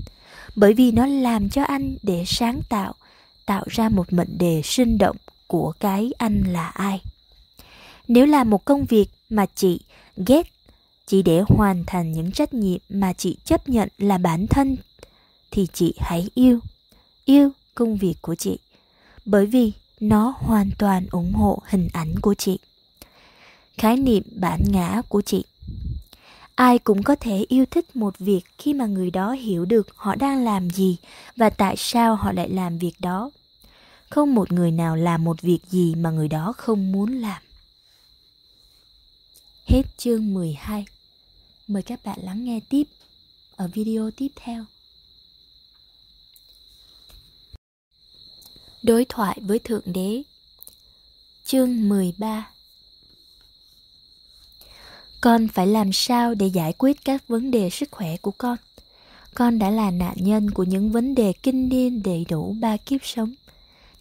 bởi 0.55 0.73
vì 0.73 0.91
nó 0.91 1.05
làm 1.05 1.49
cho 1.49 1.63
anh 1.63 1.95
để 2.03 2.23
sáng 2.27 2.61
tạo 2.69 2.93
tạo 3.45 3.63
ra 3.67 3.89
một 3.89 4.13
mệnh 4.13 4.37
đề 4.37 4.61
sinh 4.63 4.97
động 4.97 5.15
của 5.47 5.73
cái 5.79 6.11
anh 6.17 6.43
là 6.43 6.67
ai 6.67 7.01
nếu 8.07 8.25
là 8.25 8.43
một 8.43 8.65
công 8.65 8.85
việc 8.85 9.07
mà 9.29 9.45
chị 9.55 9.79
ghét 10.27 10.51
chỉ 11.07 11.21
để 11.21 11.43
hoàn 11.47 11.83
thành 11.87 12.11
những 12.11 12.31
trách 12.31 12.53
nhiệm 12.53 12.79
mà 12.89 13.13
chị 13.13 13.37
chấp 13.45 13.69
nhận 13.69 13.89
là 13.97 14.17
bản 14.17 14.47
thân, 14.47 14.77
thì 15.51 15.67
chị 15.73 15.93
hãy 15.97 16.29
yêu 16.33 16.59
yêu 17.25 17.51
công 17.75 17.97
việc 17.97 18.15
của 18.21 18.35
chị, 18.35 18.57
bởi 19.25 19.45
vì 19.45 19.71
nó 19.99 20.33
hoàn 20.37 20.69
toàn 20.77 21.05
ủng 21.11 21.33
hộ 21.33 21.61
hình 21.65 21.87
ảnh 21.93 22.15
của 22.21 22.33
chị, 22.33 22.59
khái 23.77 23.97
niệm 23.97 24.23
bản 24.35 24.61
ngã 24.67 25.01
của 25.09 25.21
chị. 25.21 25.43
Ai 26.55 26.79
cũng 26.79 27.03
có 27.03 27.15
thể 27.15 27.45
yêu 27.47 27.65
thích 27.71 27.95
một 27.95 28.19
việc 28.19 28.41
khi 28.57 28.73
mà 28.73 28.85
người 28.85 29.11
đó 29.11 29.31
hiểu 29.31 29.65
được 29.65 29.87
họ 29.95 30.15
đang 30.15 30.43
làm 30.43 30.69
gì 30.69 30.97
và 31.35 31.49
tại 31.49 31.75
sao 31.77 32.15
họ 32.15 32.31
lại 32.31 32.49
làm 32.49 32.77
việc 32.77 32.93
đó. 32.99 33.31
Không 34.09 34.35
một 34.35 34.51
người 34.51 34.71
nào 34.71 34.95
làm 34.95 35.23
một 35.23 35.41
việc 35.41 35.59
gì 35.69 35.95
mà 35.95 36.11
người 36.11 36.27
đó 36.27 36.53
không 36.57 36.91
muốn 36.91 37.11
làm. 37.11 37.41
Hết 39.65 39.83
chương 39.97 40.33
12 40.33 40.85
mời 41.67 41.83
các 41.83 42.05
bạn 42.05 42.19
lắng 42.21 42.45
nghe 42.45 42.59
tiếp, 42.69 42.83
ở 43.55 43.67
video 43.67 44.11
tiếp 44.11 44.27
theo. 44.35 44.65
Đối 48.83 49.05
thoại 49.05 49.39
với 49.41 49.59
thượng 49.59 49.83
đế, 49.85 50.23
chương 51.43 51.89
13 51.89 52.51
con 55.21 55.47
phải 55.47 55.67
làm 55.67 55.91
sao 55.93 56.35
để 56.35 56.47
giải 56.47 56.73
quyết 56.77 57.05
các 57.05 57.27
vấn 57.27 57.51
đề 57.51 57.69
sức 57.69 57.91
khỏe 57.91 58.17
của 58.17 58.31
con? 58.37 58.57
Con 59.33 59.59
đã 59.59 59.69
là 59.69 59.91
nạn 59.91 60.15
nhân 60.17 60.51
của 60.51 60.63
những 60.63 60.91
vấn 60.91 61.15
đề 61.15 61.33
kinh 61.33 61.69
niên 61.69 62.03
đầy 62.03 62.25
đủ 62.29 62.55
ba 62.59 62.77
kiếp 62.77 63.05
sống. 63.05 63.33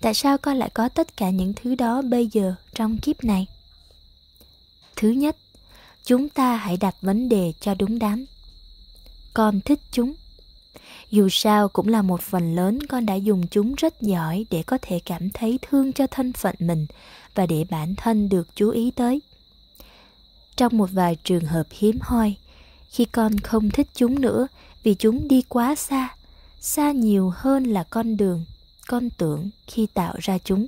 Tại 0.00 0.14
sao 0.14 0.38
con 0.38 0.56
lại 0.56 0.70
có 0.74 0.88
tất 0.88 1.16
cả 1.16 1.30
những 1.30 1.52
thứ 1.56 1.74
đó 1.74 2.02
bây 2.02 2.26
giờ 2.26 2.54
trong 2.74 2.98
kiếp 2.98 3.24
này? 3.24 3.46
Thứ 4.96 5.10
nhất 5.10 5.36
chúng 6.06 6.28
ta 6.28 6.56
hãy 6.56 6.76
đặt 6.76 6.94
vấn 7.02 7.28
đề 7.28 7.52
cho 7.60 7.74
đúng 7.74 7.98
đắn. 7.98 8.24
Con 9.34 9.60
thích 9.60 9.80
chúng. 9.90 10.14
Dù 11.10 11.28
sao 11.28 11.68
cũng 11.68 11.88
là 11.88 12.02
một 12.02 12.20
phần 12.20 12.54
lớn, 12.54 12.78
con 12.88 13.06
đã 13.06 13.14
dùng 13.14 13.46
chúng 13.46 13.74
rất 13.74 14.00
giỏi 14.00 14.46
để 14.50 14.62
có 14.62 14.78
thể 14.82 15.00
cảm 15.04 15.30
thấy 15.30 15.58
thương 15.62 15.92
cho 15.92 16.06
thân 16.06 16.32
phận 16.32 16.54
mình 16.58 16.86
và 17.34 17.46
để 17.46 17.64
bản 17.70 17.94
thân 17.96 18.28
được 18.28 18.48
chú 18.54 18.70
ý 18.70 18.90
tới. 18.90 19.22
Trong 20.56 20.76
một 20.76 20.90
vài 20.92 21.16
trường 21.24 21.44
hợp 21.44 21.66
hiếm 21.70 21.98
hoi, 22.00 22.34
khi 22.88 23.04
con 23.04 23.38
không 23.38 23.70
thích 23.70 23.88
chúng 23.94 24.20
nữa 24.20 24.46
vì 24.82 24.94
chúng 24.94 25.28
đi 25.28 25.42
quá 25.42 25.74
xa 25.74 26.16
xa 26.60 26.92
nhiều 26.92 27.32
hơn 27.36 27.64
là 27.64 27.84
con 27.90 28.16
đường, 28.16 28.44
con 28.86 29.10
tưởng 29.10 29.50
khi 29.66 29.86
tạo 29.94 30.14
ra 30.18 30.38
chúng. 30.38 30.66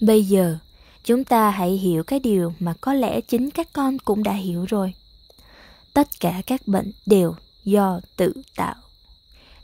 Bây 0.00 0.24
giờ 0.24 0.58
chúng 1.04 1.24
ta 1.24 1.50
hãy 1.50 1.70
hiểu 1.70 2.02
cái 2.02 2.20
điều 2.20 2.54
mà 2.58 2.74
có 2.80 2.92
lẽ 2.94 3.20
chính 3.20 3.50
các 3.50 3.72
con 3.72 3.98
cũng 3.98 4.22
đã 4.22 4.32
hiểu 4.32 4.64
rồi. 4.64 4.94
Tất 5.92 6.08
cả 6.20 6.42
các 6.46 6.68
bệnh 6.68 6.92
đều 7.06 7.34
do 7.64 8.00
tự 8.16 8.32
tạo. 8.56 8.74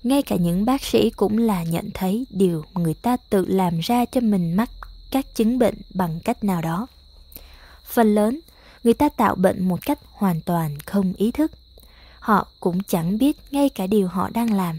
Ngay 0.02 0.22
cả 0.22 0.36
những 0.36 0.64
bác 0.64 0.82
sĩ 0.82 1.10
cũng 1.10 1.38
là 1.38 1.62
nhận 1.62 1.90
thấy 1.94 2.26
điều 2.30 2.64
người 2.74 2.94
ta 2.94 3.16
tự 3.16 3.46
làm 3.48 3.80
ra 3.80 4.04
cho 4.04 4.20
mình 4.20 4.56
mắc 4.56 4.70
các 5.10 5.34
chứng 5.34 5.58
bệnh 5.58 5.74
bằng 5.94 6.20
cách 6.24 6.44
nào 6.44 6.62
đó. 6.62 6.86
Phần 7.84 8.14
lớn, 8.14 8.40
người 8.84 8.94
ta 8.94 9.08
tạo 9.08 9.34
bệnh 9.34 9.68
một 9.68 9.80
cách 9.86 9.98
hoàn 10.12 10.40
toàn 10.40 10.78
không 10.86 11.12
ý 11.12 11.30
thức. 11.30 11.52
Họ 12.20 12.48
cũng 12.60 12.82
chẳng 12.82 13.18
biết 13.18 13.36
ngay 13.50 13.68
cả 13.68 13.86
điều 13.86 14.08
họ 14.08 14.30
đang 14.34 14.52
làm. 14.52 14.78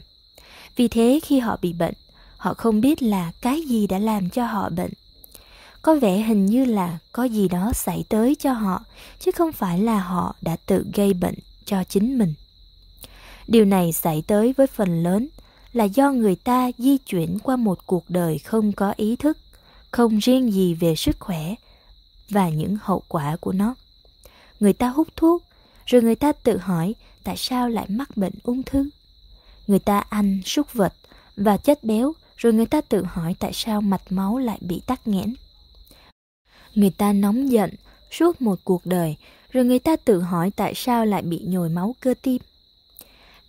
Vì 0.75 0.87
thế 0.87 1.19
khi 1.23 1.39
họ 1.39 1.57
bị 1.61 1.73
bệnh, 1.73 1.93
họ 2.37 2.53
không 2.53 2.81
biết 2.81 3.03
là 3.03 3.31
cái 3.41 3.61
gì 3.61 3.87
đã 3.87 3.99
làm 3.99 4.29
cho 4.29 4.45
họ 4.45 4.69
bệnh 4.69 4.91
có 5.81 5.95
vẻ 5.95 6.17
hình 6.17 6.45
như 6.45 6.65
là 6.65 6.97
có 7.11 7.23
gì 7.23 7.47
đó 7.47 7.71
xảy 7.75 8.05
tới 8.09 8.35
cho 8.35 8.53
họ, 8.53 8.83
chứ 9.19 9.31
không 9.31 9.51
phải 9.51 9.79
là 9.79 9.99
họ 9.99 10.35
đã 10.41 10.55
tự 10.65 10.85
gây 10.93 11.13
bệnh 11.13 11.35
cho 11.65 11.83
chính 11.83 12.17
mình. 12.17 12.33
Điều 13.47 13.65
này 13.65 13.93
xảy 13.93 14.23
tới 14.27 14.53
với 14.57 14.67
phần 14.67 15.03
lớn 15.03 15.27
là 15.73 15.83
do 15.83 16.11
người 16.11 16.35
ta 16.35 16.71
di 16.77 16.97
chuyển 16.97 17.39
qua 17.39 17.55
một 17.55 17.79
cuộc 17.85 18.09
đời 18.09 18.37
không 18.37 18.71
có 18.71 18.93
ý 18.97 19.15
thức, 19.15 19.37
không 19.91 20.17
riêng 20.17 20.53
gì 20.53 20.73
về 20.73 20.95
sức 20.95 21.19
khỏe 21.19 21.55
và 22.29 22.49
những 22.49 22.77
hậu 22.81 23.03
quả 23.07 23.35
của 23.39 23.51
nó. 23.51 23.75
Người 24.59 24.73
ta 24.73 24.87
hút 24.87 25.07
thuốc, 25.15 25.43
rồi 25.85 26.01
người 26.01 26.15
ta 26.15 26.31
tự 26.31 26.57
hỏi 26.57 26.95
tại 27.23 27.37
sao 27.37 27.69
lại 27.69 27.85
mắc 27.89 28.17
bệnh 28.17 28.33
ung 28.43 28.63
thư. 28.63 28.89
Người 29.67 29.79
ta 29.79 29.99
ăn 29.99 30.41
súc 30.45 30.73
vật 30.73 30.93
và 31.35 31.57
chất 31.57 31.83
béo, 31.83 32.13
rồi 32.37 32.53
người 32.53 32.65
ta 32.65 32.81
tự 32.81 33.03
hỏi 33.03 33.35
tại 33.39 33.51
sao 33.53 33.81
mạch 33.81 34.11
máu 34.11 34.37
lại 34.37 34.57
bị 34.61 34.81
tắc 34.85 35.07
nghẽn 35.07 35.35
người 36.75 36.89
ta 36.89 37.13
nóng 37.13 37.51
giận, 37.51 37.69
suốt 38.11 38.41
một 38.41 38.59
cuộc 38.63 38.85
đời, 38.85 39.15
rồi 39.51 39.65
người 39.65 39.79
ta 39.79 39.95
tự 39.95 40.21
hỏi 40.21 40.51
tại 40.55 40.73
sao 40.75 41.05
lại 41.05 41.21
bị 41.21 41.41
nhồi 41.45 41.69
máu 41.69 41.95
cơ 41.99 42.13
tim. 42.21 42.41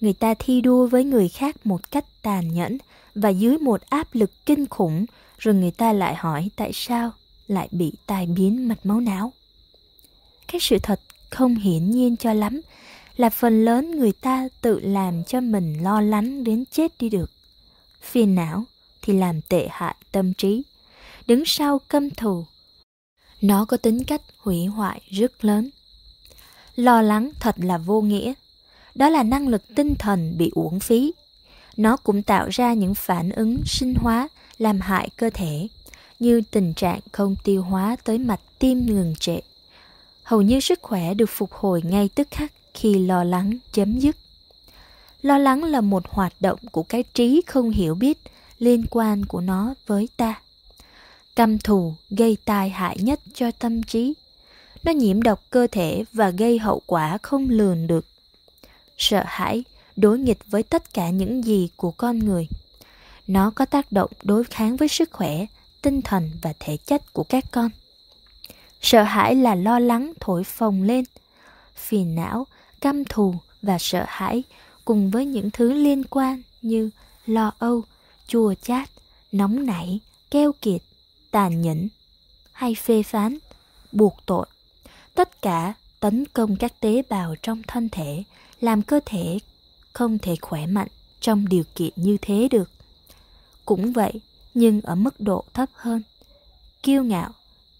Người 0.01 0.13
ta 0.13 0.35
thi 0.39 0.61
đua 0.61 0.87
với 0.87 1.05
người 1.05 1.29
khác 1.29 1.67
một 1.67 1.91
cách 1.91 2.05
tàn 2.23 2.55
nhẫn 2.55 2.79
và 3.15 3.29
dưới 3.29 3.59
một 3.59 3.81
áp 3.89 4.09
lực 4.13 4.31
kinh 4.47 4.67
khủng, 4.67 5.07
rồi 5.39 5.55
người 5.55 5.71
ta 5.71 5.93
lại 5.93 6.15
hỏi 6.15 6.51
tại 6.57 6.71
sao 6.75 7.11
lại 7.49 7.69
bị 7.71 7.93
tai 8.07 8.27
biến 8.27 8.69
mạch 8.69 8.87
máu 8.87 9.01
não. 9.01 9.33
Cái 10.49 10.61
sự 10.61 10.79
thật 10.83 11.01
không 11.31 11.55
hiển 11.55 11.91
nhiên 11.91 12.17
cho 12.17 12.33
lắm, 12.33 12.61
là 13.17 13.31
phần 13.31 13.65
lớn 13.65 13.99
người 13.99 14.13
ta 14.13 14.49
tự 14.61 14.81
làm 14.81 15.25
cho 15.25 15.41
mình 15.41 15.83
lo 15.83 16.01
lắng 16.01 16.45
đến 16.45 16.65
chết 16.71 16.93
đi 16.99 17.09
được. 17.09 17.31
Phiền 18.03 18.35
não 18.35 18.65
thì 19.03 19.19
làm 19.19 19.41
tệ 19.41 19.69
hại 19.71 19.95
tâm 20.13 20.35
trí, 20.35 20.63
đứng 21.27 21.45
sau 21.47 21.79
căm 21.79 22.11
thù 22.11 22.45
nó 23.41 23.65
có 23.65 23.77
tính 23.77 24.05
cách 24.05 24.23
hủy 24.39 24.67
hoại 24.67 25.01
rất 25.11 25.45
lớn. 25.45 25.71
Lo 26.77 27.03
lắng 27.03 27.31
thật 27.41 27.55
là 27.59 27.79
vô 27.79 28.01
nghĩa. 28.01 28.33
Đó 28.95 29.09
là 29.09 29.23
năng 29.23 29.49
lực 29.49 29.63
tinh 29.75 29.95
thần 29.95 30.35
bị 30.39 30.51
uổng 30.55 30.81
phí. 30.81 31.13
Nó 31.77 31.97
cũng 31.97 32.23
tạo 32.23 32.49
ra 32.51 32.75
những 32.75 32.95
phản 32.95 33.31
ứng 33.31 33.59
sinh 33.67 33.95
hóa, 33.95 34.29
làm 34.59 34.81
hại 34.81 35.09
cơ 35.17 35.31
thể, 35.35 35.69
như 36.19 36.43
tình 36.51 36.75
trạng 36.75 37.01
không 37.13 37.37
tiêu 37.45 37.63
hóa 37.63 37.97
tới 38.05 38.19
mạch 38.19 38.41
tim 38.59 38.87
ngừng 38.87 39.15
trệ. 39.21 39.41
Hầu 40.23 40.43
như 40.43 40.61
sức 40.61 40.79
khỏe 40.83 41.15
được 41.15 41.31
phục 41.31 41.53
hồi 41.53 41.83
ngay 41.85 42.09
tức 42.15 42.29
khắc 42.31 42.53
khi 42.75 42.95
lo 42.95 43.25
lắng 43.25 43.59
chấm 43.73 43.99
dứt. 43.99 44.17
Lo 45.23 45.39
lắng 45.39 45.65
là 45.65 45.81
một 45.81 46.09
hoạt 46.09 46.33
động 46.41 46.59
của 46.73 46.83
cái 46.83 47.03
trí 47.15 47.43
không 47.47 47.71
hiểu 47.71 47.95
biết 47.95 48.19
liên 48.59 48.85
quan 48.91 49.25
của 49.25 49.41
nó 49.41 49.75
với 49.87 50.09
ta 50.17 50.41
căm 51.41 51.59
thù 51.59 51.95
gây 52.11 52.37
tai 52.45 52.71
hại 52.71 52.97
nhất 53.01 53.21
cho 53.35 53.51
tâm 53.51 53.83
trí. 53.83 54.15
Nó 54.83 54.93
nhiễm 54.93 55.23
độc 55.23 55.41
cơ 55.51 55.67
thể 55.73 56.05
và 56.13 56.31
gây 56.31 56.59
hậu 56.59 56.83
quả 56.87 57.19
không 57.23 57.49
lường 57.49 57.87
được. 57.87 58.05
Sợ 58.99 59.23
hãi, 59.27 59.65
đối 59.97 60.19
nghịch 60.19 60.39
với 60.47 60.63
tất 60.63 60.95
cả 60.95 61.11
những 61.11 61.45
gì 61.45 61.69
của 61.77 61.91
con 61.91 62.19
người. 62.19 62.49
Nó 63.27 63.51
có 63.51 63.65
tác 63.65 63.93
động 63.93 64.11
đối 64.23 64.45
kháng 64.45 64.77
với 64.77 64.89
sức 64.89 65.13
khỏe, 65.13 65.47
tinh 65.83 66.03
thần 66.03 66.31
và 66.43 66.53
thể 66.61 66.77
chất 66.77 67.13
của 67.13 67.25
các 67.25 67.45
con. 67.51 67.71
Sợ 68.81 69.03
hãi 69.03 69.35
là 69.35 69.55
lo 69.55 69.79
lắng 69.79 70.13
thổi 70.21 70.45
phồng 70.45 70.83
lên. 70.83 71.05
Phiền 71.77 72.15
não, 72.15 72.47
căm 72.81 73.05
thù 73.05 73.35
và 73.63 73.79
sợ 73.79 74.05
hãi 74.09 74.43
cùng 74.85 75.11
với 75.11 75.27
những 75.27 75.51
thứ 75.51 75.73
liên 75.73 76.05
quan 76.05 76.43
như 76.63 76.91
lo 77.27 77.53
âu, 77.59 77.83
chua 78.27 78.55
chát, 78.63 78.91
nóng 79.33 79.67
nảy, 79.67 80.01
keo 80.31 80.53
kiệt 80.53 80.83
tàn 81.31 81.61
nhẫn 81.61 81.89
hay 82.53 82.75
phê 82.75 83.03
phán, 83.03 83.39
buộc 83.93 84.17
tội. 84.27 84.47
Tất 85.15 85.43
cả 85.43 85.75
tấn 86.01 86.25
công 86.27 86.57
các 86.57 86.81
tế 86.81 87.03
bào 87.09 87.35
trong 87.43 87.63
thân 87.63 87.89
thể, 87.89 88.23
làm 88.61 88.83
cơ 88.83 89.01
thể 89.07 89.39
không 89.93 90.19
thể 90.19 90.37
khỏe 90.41 90.67
mạnh 90.67 90.89
trong 91.21 91.49
điều 91.49 91.65
kiện 91.75 91.93
như 91.97 92.17
thế 92.23 92.49
được. 92.51 92.71
Cũng 93.65 93.93
vậy, 93.93 94.13
nhưng 94.55 94.81
ở 94.81 94.95
mức 94.95 95.21
độ 95.21 95.45
thấp 95.55 95.69
hơn, 95.75 96.03
kiêu 96.83 97.05
ngạo, 97.05 97.31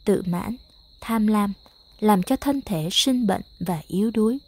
tự 0.05 0.23
mãn, 0.27 0.57
tham 1.01 1.27
lam 1.27 1.53
làm 2.01 2.23
cho 2.23 2.37
thân 2.37 2.61
thể 2.61 2.89
sinh 2.93 3.27
bệnh 3.27 3.43
và 3.61 3.83
yếu 3.89 4.11
đuối. 4.11 4.39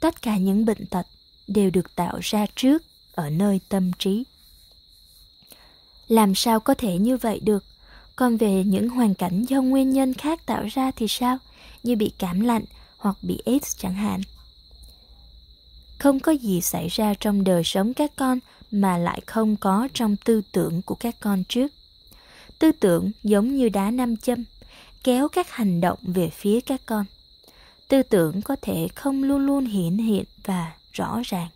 Tất 0.00 0.22
cả 0.22 0.36
những 0.36 0.64
bệnh 0.64 0.86
tật 0.86 1.06
đều 1.46 1.70
được 1.70 1.94
tạo 1.96 2.18
ra 2.22 2.46
trước 2.56 2.82
ở 3.14 3.30
nơi 3.30 3.60
tâm 3.68 3.90
trí. 3.98 4.24
Làm 6.08 6.34
sao 6.34 6.60
có 6.60 6.74
thể 6.74 6.98
như 6.98 7.16
vậy 7.16 7.40
được? 7.40 7.64
Còn 8.16 8.36
về 8.36 8.64
những 8.64 8.88
hoàn 8.88 9.14
cảnh 9.14 9.44
do 9.44 9.62
nguyên 9.62 9.90
nhân 9.90 10.14
khác 10.14 10.46
tạo 10.46 10.64
ra 10.72 10.90
thì 10.90 11.08
sao? 11.08 11.38
Như 11.82 11.96
bị 11.96 12.12
cảm 12.18 12.40
lạnh 12.40 12.64
hoặc 12.96 13.16
bị 13.22 13.38
aids 13.46 13.76
chẳng 13.78 13.94
hạn. 13.94 14.20
Không 15.98 16.20
có 16.20 16.32
gì 16.32 16.60
xảy 16.60 16.88
ra 16.88 17.14
trong 17.20 17.44
đời 17.44 17.64
sống 17.64 17.94
các 17.94 18.12
con 18.16 18.38
mà 18.70 18.98
lại 18.98 19.20
không 19.26 19.56
có 19.56 19.88
trong 19.94 20.16
tư 20.16 20.42
tưởng 20.52 20.82
của 20.82 20.94
các 20.94 21.16
con 21.20 21.44
trước. 21.48 21.72
Tư 22.58 22.72
tưởng 22.72 23.10
giống 23.22 23.56
như 23.56 23.68
đá 23.68 23.90
nam 23.90 24.16
châm, 24.16 24.44
kéo 25.04 25.28
các 25.28 25.50
hành 25.50 25.80
động 25.80 25.98
về 26.02 26.30
phía 26.30 26.60
các 26.60 26.80
con. 26.86 27.04
Tư 27.88 28.02
tưởng 28.02 28.42
có 28.42 28.56
thể 28.62 28.88
không 28.94 29.22
luôn 29.22 29.46
luôn 29.46 29.64
hiển 29.64 29.98
hiện 29.98 30.24
và 30.44 30.72
rõ 30.92 31.20
ràng. 31.24 31.48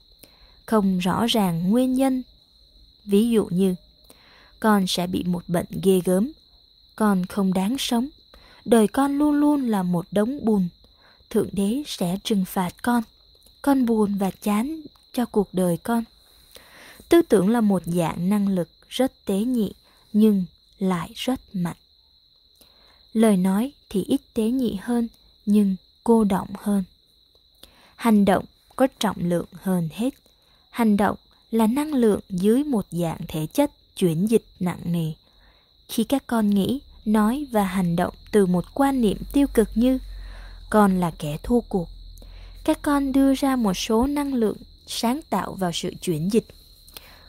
Không 0.66 0.98
rõ 0.98 1.26
ràng 1.26 1.70
nguyên 1.70 1.94
nhân. 1.94 2.22
Ví 3.04 3.30
dụ 3.30 3.46
như, 3.50 3.74
con 4.60 4.86
sẽ 4.86 5.06
bị 5.06 5.24
một 5.24 5.42
bệnh 5.48 5.66
ghê 5.82 6.00
gớm 6.04 6.32
con 6.98 7.26
không 7.26 7.52
đáng 7.52 7.78
sống. 7.78 8.08
Đời 8.64 8.88
con 8.88 9.18
luôn 9.18 9.34
luôn 9.34 9.68
là 9.68 9.82
một 9.82 10.06
đống 10.10 10.44
bùn. 10.44 10.68
Thượng 11.30 11.48
đế 11.52 11.82
sẽ 11.86 12.18
trừng 12.24 12.44
phạt 12.44 12.82
con. 12.82 13.02
Con 13.62 13.86
buồn 13.86 14.14
và 14.18 14.30
chán 14.30 14.80
cho 15.12 15.24
cuộc 15.26 15.48
đời 15.52 15.76
con. 15.76 16.04
Tư 17.08 17.22
tưởng 17.22 17.48
là 17.48 17.60
một 17.60 17.82
dạng 17.86 18.28
năng 18.28 18.48
lực 18.48 18.68
rất 18.88 19.12
tế 19.24 19.38
nhị, 19.38 19.72
nhưng 20.12 20.44
lại 20.78 21.10
rất 21.14 21.40
mạnh. 21.52 21.76
Lời 23.12 23.36
nói 23.36 23.72
thì 23.88 24.04
ít 24.04 24.20
tế 24.34 24.42
nhị 24.42 24.78
hơn, 24.82 25.08
nhưng 25.46 25.76
cô 26.04 26.24
động 26.24 26.48
hơn. 26.58 26.84
Hành 27.96 28.24
động 28.24 28.44
có 28.76 28.86
trọng 28.98 29.16
lượng 29.18 29.46
hơn 29.52 29.88
hết. 29.92 30.14
Hành 30.70 30.96
động 30.96 31.16
là 31.50 31.66
năng 31.66 31.94
lượng 31.94 32.20
dưới 32.28 32.64
một 32.64 32.86
dạng 32.90 33.18
thể 33.28 33.46
chất 33.46 33.70
chuyển 33.96 34.26
dịch 34.26 34.44
nặng 34.60 34.80
nề. 34.84 35.12
Khi 35.88 36.04
các 36.04 36.26
con 36.26 36.50
nghĩ 36.50 36.80
nói 37.12 37.46
và 37.50 37.64
hành 37.64 37.96
động 37.96 38.14
từ 38.32 38.46
một 38.46 38.64
quan 38.74 39.00
niệm 39.00 39.18
tiêu 39.32 39.46
cực 39.54 39.68
như 39.74 39.98
con 40.70 41.00
là 41.00 41.10
kẻ 41.18 41.36
thua 41.42 41.60
cuộc 41.60 41.88
các 42.64 42.78
con 42.82 43.12
đưa 43.12 43.34
ra 43.34 43.56
một 43.56 43.74
số 43.74 44.06
năng 44.06 44.34
lượng 44.34 44.56
sáng 44.86 45.20
tạo 45.30 45.52
vào 45.52 45.72
sự 45.72 45.92
chuyển 46.00 46.32
dịch 46.32 46.46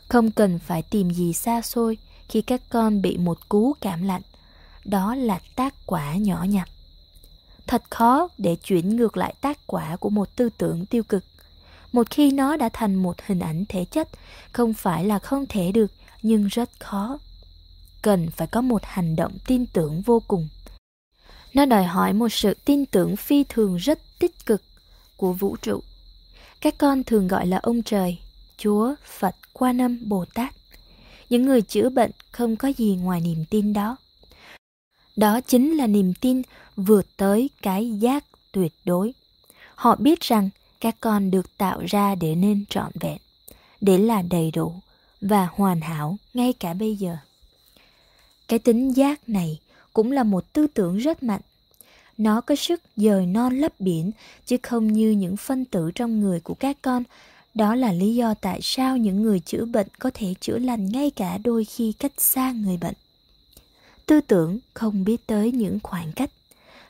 không 0.08 0.30
cần 0.30 0.58
phải 0.58 0.82
tìm 0.82 1.10
gì 1.10 1.32
xa 1.32 1.62
xôi 1.62 1.98
khi 2.28 2.42
các 2.42 2.62
con 2.68 3.02
bị 3.02 3.16
một 3.16 3.48
cú 3.48 3.72
cảm 3.80 4.02
lạnh 4.02 4.22
đó 4.84 5.14
là 5.14 5.38
tác 5.56 5.74
quả 5.86 6.14
nhỏ 6.14 6.44
nhặt 6.48 6.68
Thật 7.70 7.82
khó 7.90 8.28
để 8.38 8.56
chuyển 8.56 8.96
ngược 8.96 9.16
lại 9.16 9.34
tác 9.40 9.58
quả 9.66 9.96
của 9.96 10.10
một 10.10 10.36
tư 10.36 10.48
tưởng 10.58 10.86
tiêu 10.86 11.02
cực. 11.02 11.24
Một 11.92 12.10
khi 12.10 12.32
nó 12.32 12.56
đã 12.56 12.68
thành 12.72 12.94
một 12.94 13.16
hình 13.26 13.40
ảnh 13.40 13.64
thể 13.68 13.84
chất, 13.84 14.08
không 14.52 14.74
phải 14.74 15.04
là 15.04 15.18
không 15.18 15.46
thể 15.48 15.72
được, 15.72 15.92
nhưng 16.22 16.46
rất 16.46 16.70
khó. 16.78 17.18
Cần 18.02 18.30
phải 18.30 18.46
có 18.46 18.60
một 18.60 18.82
hành 18.84 19.16
động 19.16 19.32
tin 19.46 19.66
tưởng 19.66 20.02
vô 20.02 20.22
cùng. 20.28 20.48
Nó 21.54 21.64
đòi 21.64 21.84
hỏi 21.84 22.12
một 22.12 22.28
sự 22.28 22.54
tin 22.64 22.86
tưởng 22.86 23.16
phi 23.16 23.44
thường 23.44 23.76
rất 23.76 23.98
tích 24.18 24.46
cực 24.46 24.62
của 25.16 25.32
vũ 25.32 25.56
trụ. 25.56 25.80
Các 26.60 26.74
con 26.78 27.04
thường 27.04 27.28
gọi 27.28 27.46
là 27.46 27.58
ông 27.62 27.82
trời, 27.82 28.18
Chúa, 28.56 28.94
Phật, 29.18 29.36
Quan 29.52 29.80
Âm, 29.80 30.08
Bồ 30.08 30.24
Tát. 30.34 30.54
Những 31.28 31.42
người 31.42 31.62
chữa 31.62 31.88
bệnh 31.88 32.10
không 32.32 32.56
có 32.56 32.68
gì 32.68 32.96
ngoài 32.96 33.20
niềm 33.20 33.44
tin 33.50 33.72
đó. 33.72 33.96
Đó 35.16 35.40
chính 35.40 35.76
là 35.76 35.86
niềm 35.86 36.14
tin 36.20 36.42
vượt 36.76 37.06
tới 37.16 37.50
cái 37.62 37.90
giác 37.90 38.24
tuyệt 38.52 38.72
đối. 38.84 39.14
Họ 39.74 39.96
biết 39.96 40.20
rằng 40.20 40.50
các 40.80 40.96
con 41.00 41.30
được 41.30 41.58
tạo 41.58 41.82
ra 41.86 42.14
để 42.14 42.34
nên 42.34 42.64
trọn 42.68 42.90
vẹn, 43.00 43.18
để 43.80 43.98
là 43.98 44.22
đầy 44.22 44.50
đủ 44.50 44.74
và 45.20 45.48
hoàn 45.52 45.80
hảo 45.80 46.16
ngay 46.34 46.52
cả 46.52 46.74
bây 46.74 46.96
giờ. 46.96 47.16
Cái 48.50 48.58
tính 48.58 48.92
giác 48.96 49.28
này 49.28 49.58
cũng 49.92 50.12
là 50.12 50.22
một 50.22 50.52
tư 50.52 50.66
tưởng 50.66 50.96
rất 50.96 51.22
mạnh. 51.22 51.40
Nó 52.18 52.40
có 52.40 52.54
sức 52.54 52.82
dời 52.96 53.26
non 53.26 53.58
lấp 53.58 53.72
biển, 53.78 54.10
chứ 54.46 54.56
không 54.62 54.92
như 54.92 55.10
những 55.10 55.36
phân 55.36 55.64
tử 55.64 55.90
trong 55.94 56.20
người 56.20 56.40
của 56.40 56.54
các 56.54 56.76
con. 56.82 57.02
Đó 57.54 57.74
là 57.74 57.92
lý 57.92 58.14
do 58.14 58.34
tại 58.34 58.60
sao 58.62 58.96
những 58.96 59.22
người 59.22 59.40
chữa 59.40 59.64
bệnh 59.64 59.86
có 59.98 60.10
thể 60.14 60.34
chữa 60.40 60.58
lành 60.58 60.92
ngay 60.92 61.10
cả 61.10 61.38
đôi 61.44 61.64
khi 61.64 61.92
cách 61.92 62.12
xa 62.16 62.52
người 62.52 62.76
bệnh. 62.76 62.94
Tư 64.06 64.20
tưởng 64.20 64.58
không 64.74 65.04
biết 65.04 65.26
tới 65.26 65.52
những 65.52 65.78
khoảng 65.82 66.12
cách. 66.12 66.30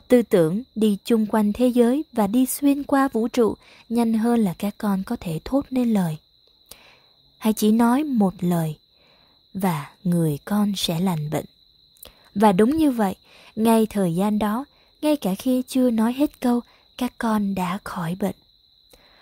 Tư 0.08 0.22
tưởng 0.22 0.62
đi 0.74 0.98
chung 1.04 1.26
quanh 1.26 1.52
thế 1.52 1.68
giới 1.68 2.04
và 2.12 2.26
đi 2.26 2.46
xuyên 2.46 2.82
qua 2.82 3.08
vũ 3.08 3.28
trụ 3.28 3.54
nhanh 3.88 4.14
hơn 4.14 4.40
là 4.40 4.54
các 4.58 4.74
con 4.78 5.02
có 5.06 5.16
thể 5.20 5.40
thốt 5.44 5.66
nên 5.70 5.94
lời. 5.94 6.16
Hãy 7.38 7.52
chỉ 7.52 7.72
nói 7.72 8.04
một 8.04 8.34
lời 8.40 8.76
và 9.54 9.90
người 10.04 10.38
con 10.44 10.72
sẽ 10.76 11.00
lành 11.00 11.30
bệnh. 11.30 11.44
Và 12.34 12.52
đúng 12.52 12.76
như 12.76 12.90
vậy, 12.90 13.14
ngay 13.56 13.86
thời 13.90 14.14
gian 14.14 14.38
đó, 14.38 14.64
ngay 15.02 15.16
cả 15.16 15.34
khi 15.34 15.62
chưa 15.68 15.90
nói 15.90 16.12
hết 16.12 16.40
câu, 16.40 16.60
các 16.98 17.12
con 17.18 17.54
đã 17.54 17.78
khỏi 17.84 18.16
bệnh. 18.20 18.34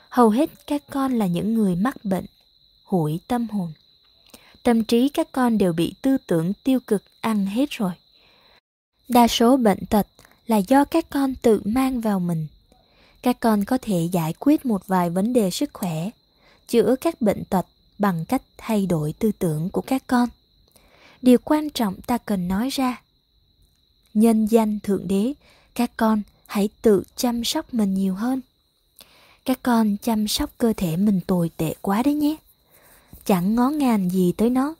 Hầu 0.08 0.30
hết 0.30 0.50
các 0.66 0.82
con 0.90 1.12
là 1.12 1.26
những 1.26 1.54
người 1.54 1.76
mắc 1.76 2.04
bệnh, 2.04 2.26
hủi 2.84 3.20
tâm 3.28 3.48
hồn. 3.48 3.72
Tâm 4.62 4.84
trí 4.84 5.08
các 5.08 5.32
con 5.32 5.58
đều 5.58 5.72
bị 5.72 5.94
tư 6.02 6.16
tưởng 6.26 6.52
tiêu 6.64 6.80
cực 6.86 7.02
ăn 7.20 7.46
hết 7.46 7.70
rồi. 7.70 7.92
Đa 9.08 9.28
số 9.28 9.56
bệnh 9.56 9.86
tật 9.86 10.06
là 10.46 10.56
do 10.56 10.84
các 10.84 11.10
con 11.10 11.34
tự 11.34 11.62
mang 11.64 12.00
vào 12.00 12.20
mình. 12.20 12.46
Các 13.22 13.40
con 13.40 13.64
có 13.64 13.78
thể 13.82 14.08
giải 14.12 14.34
quyết 14.38 14.66
một 14.66 14.86
vài 14.86 15.10
vấn 15.10 15.32
đề 15.32 15.50
sức 15.50 15.70
khỏe, 15.72 16.10
chữa 16.68 16.96
các 17.00 17.20
bệnh 17.20 17.44
tật 17.44 17.66
bằng 17.98 18.24
cách 18.24 18.42
thay 18.56 18.86
đổi 18.86 19.12
tư 19.12 19.32
tưởng 19.38 19.70
của 19.70 19.80
các 19.80 20.02
con. 20.06 20.28
Điều 21.22 21.38
quan 21.44 21.70
trọng 21.70 22.00
ta 22.00 22.18
cần 22.18 22.48
nói 22.48 22.68
ra. 22.68 23.02
Nhân 24.14 24.46
danh 24.46 24.80
Thượng 24.80 25.08
Đế, 25.08 25.32
các 25.74 25.90
con 25.96 26.22
hãy 26.46 26.68
tự 26.82 27.02
chăm 27.16 27.44
sóc 27.44 27.74
mình 27.74 27.94
nhiều 27.94 28.14
hơn. 28.14 28.40
Các 29.44 29.58
con 29.62 29.96
chăm 30.02 30.28
sóc 30.28 30.50
cơ 30.58 30.72
thể 30.76 30.96
mình 30.96 31.20
tồi 31.26 31.50
tệ 31.56 31.74
quá 31.80 32.02
đấy 32.02 32.14
nhé. 32.14 32.36
Chẳng 33.24 33.54
ngó 33.54 33.70
ngàng 33.70 34.10
gì 34.10 34.32
tới 34.32 34.50
nó, 34.50 34.74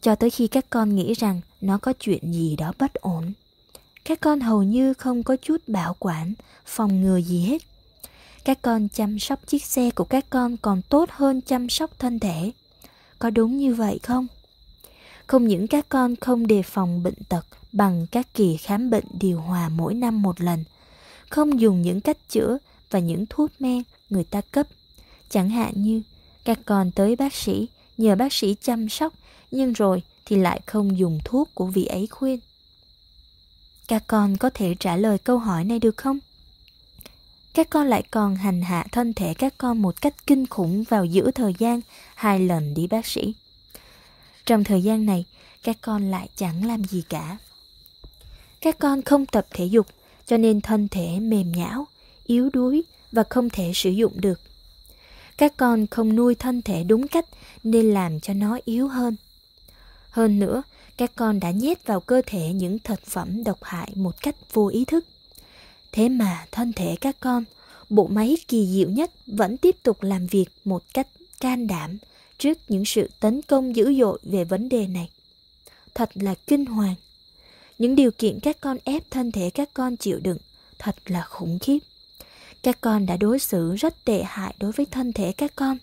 cho 0.00 0.14
tới 0.14 0.30
khi 0.30 0.46
các 0.46 0.66
con 0.70 0.96
nghĩ 0.96 1.14
rằng 1.14 1.40
nó 1.60 1.78
có 1.78 1.92
chuyện 1.92 2.32
gì 2.32 2.56
đó 2.56 2.72
bất 2.78 2.94
ổn. 2.94 3.32
Các 4.04 4.20
con 4.20 4.40
hầu 4.40 4.62
như 4.62 4.94
không 4.94 5.22
có 5.22 5.36
chút 5.36 5.56
bảo 5.66 5.96
quản, 5.98 6.34
phòng 6.66 7.02
ngừa 7.02 7.16
gì 7.16 7.40
hết. 7.40 7.62
Các 8.44 8.62
con 8.62 8.88
chăm 8.88 9.18
sóc 9.18 9.46
chiếc 9.46 9.64
xe 9.64 9.90
của 9.90 10.04
các 10.04 10.30
con 10.30 10.56
còn 10.56 10.82
tốt 10.82 11.10
hơn 11.12 11.40
chăm 11.40 11.68
sóc 11.68 11.98
thân 11.98 12.18
thể. 12.18 12.52
Có 13.18 13.30
đúng 13.30 13.56
như 13.56 13.74
vậy 13.74 13.98
không? 14.02 14.26
Không 15.26 15.48
những 15.48 15.66
các 15.66 15.88
con 15.88 16.16
không 16.16 16.46
đề 16.46 16.62
phòng 16.62 17.02
bệnh 17.02 17.24
tật 17.28 17.46
bằng 17.72 18.06
các 18.10 18.34
kỳ 18.34 18.56
khám 18.56 18.90
bệnh 18.90 19.04
điều 19.20 19.40
hòa 19.40 19.68
mỗi 19.68 19.94
năm 19.94 20.22
một 20.22 20.40
lần, 20.40 20.64
không 21.30 21.60
dùng 21.60 21.82
những 21.82 22.00
cách 22.00 22.18
chữa 22.28 22.58
và 22.90 22.98
những 22.98 23.26
thuốc 23.30 23.50
men 23.58 23.82
người 24.10 24.24
ta 24.24 24.40
cấp. 24.40 24.66
Chẳng 25.30 25.50
hạn 25.50 25.72
như 25.76 26.02
các 26.44 26.58
con 26.64 26.90
tới 26.90 27.16
bác 27.16 27.34
sĩ 27.34 27.68
nhờ 27.96 28.16
bác 28.16 28.32
sĩ 28.32 28.56
chăm 28.62 28.88
sóc 28.88 29.12
nhưng 29.50 29.72
rồi 29.72 30.02
thì 30.26 30.36
lại 30.36 30.60
không 30.66 30.98
dùng 30.98 31.20
thuốc 31.24 31.50
của 31.54 31.66
vị 31.66 31.84
ấy 31.84 32.06
khuyên. 32.06 32.40
Các 33.88 34.04
con 34.06 34.36
có 34.36 34.50
thể 34.54 34.74
trả 34.80 34.96
lời 34.96 35.18
câu 35.18 35.38
hỏi 35.38 35.64
này 35.64 35.78
được 35.78 35.96
không? 35.96 36.18
Các 37.54 37.70
con 37.70 37.86
lại 37.86 38.02
còn 38.10 38.36
hành 38.36 38.62
hạ 38.62 38.86
thân 38.92 39.14
thể 39.14 39.34
các 39.34 39.54
con 39.58 39.82
một 39.82 40.00
cách 40.00 40.14
kinh 40.26 40.46
khủng 40.46 40.84
vào 40.88 41.04
giữa 41.04 41.30
thời 41.30 41.54
gian 41.58 41.80
hai 42.14 42.40
lần 42.40 42.74
đi 42.74 42.86
bác 42.86 43.06
sĩ. 43.06 43.34
Trong 44.46 44.64
thời 44.64 44.82
gian 44.82 45.06
này, 45.06 45.24
các 45.62 45.76
con 45.80 46.10
lại 46.10 46.28
chẳng 46.36 46.66
làm 46.66 46.84
gì 46.84 47.02
cả. 47.08 47.36
Các 48.60 48.78
con 48.78 49.02
không 49.02 49.26
tập 49.26 49.46
thể 49.50 49.64
dục, 49.64 49.86
cho 50.26 50.36
nên 50.36 50.60
thân 50.60 50.88
thể 50.88 51.20
mềm 51.20 51.52
nhão, 51.52 51.86
yếu 52.24 52.50
đuối 52.52 52.82
và 53.12 53.24
không 53.30 53.50
thể 53.50 53.72
sử 53.74 53.90
dụng 53.90 54.20
được. 54.20 54.40
Các 55.38 55.56
con 55.56 55.86
không 55.86 56.16
nuôi 56.16 56.34
thân 56.34 56.62
thể 56.62 56.84
đúng 56.84 57.08
cách 57.08 57.26
nên 57.62 57.94
làm 57.94 58.20
cho 58.20 58.34
nó 58.34 58.58
yếu 58.64 58.88
hơn. 58.88 59.16
Hơn 60.10 60.38
nữa, 60.38 60.62
các 60.96 61.12
con 61.16 61.40
đã 61.40 61.50
nhét 61.50 61.86
vào 61.86 62.00
cơ 62.00 62.22
thể 62.26 62.52
những 62.52 62.78
thực 62.78 63.06
phẩm 63.06 63.44
độc 63.44 63.58
hại 63.62 63.92
một 63.94 64.14
cách 64.22 64.36
vô 64.52 64.68
ý 64.68 64.84
thức. 64.84 65.04
Thế 65.94 66.08
mà 66.08 66.46
thân 66.50 66.72
thể 66.72 66.96
các 67.00 67.16
con, 67.20 67.44
bộ 67.90 68.06
máy 68.06 68.36
kỳ 68.48 68.66
diệu 68.66 68.90
nhất 68.90 69.10
vẫn 69.26 69.56
tiếp 69.56 69.76
tục 69.82 70.02
làm 70.02 70.26
việc 70.26 70.46
một 70.64 70.82
cách 70.94 71.08
can 71.40 71.66
đảm 71.66 71.98
trước 72.38 72.58
những 72.68 72.84
sự 72.84 73.10
tấn 73.20 73.42
công 73.42 73.76
dữ 73.76 73.94
dội 74.00 74.18
về 74.22 74.44
vấn 74.44 74.68
đề 74.68 74.86
này. 74.86 75.08
Thật 75.94 76.10
là 76.14 76.34
kinh 76.46 76.66
hoàng. 76.66 76.94
Những 77.78 77.96
điều 77.96 78.10
kiện 78.10 78.40
các 78.40 78.60
con 78.60 78.76
ép 78.84 79.10
thân 79.10 79.32
thể 79.32 79.50
các 79.50 79.70
con 79.74 79.96
chịu 79.96 80.20
đựng 80.22 80.38
thật 80.78 80.96
là 81.06 81.22
khủng 81.22 81.58
khiếp. 81.58 81.78
Các 82.62 82.80
con 82.80 83.06
đã 83.06 83.16
đối 83.16 83.38
xử 83.38 83.76
rất 83.76 84.04
tệ 84.04 84.22
hại 84.26 84.54
đối 84.58 84.72
với 84.72 84.86
thân 84.86 85.12
thể 85.12 85.32
các 85.32 85.52
con. 85.56 85.78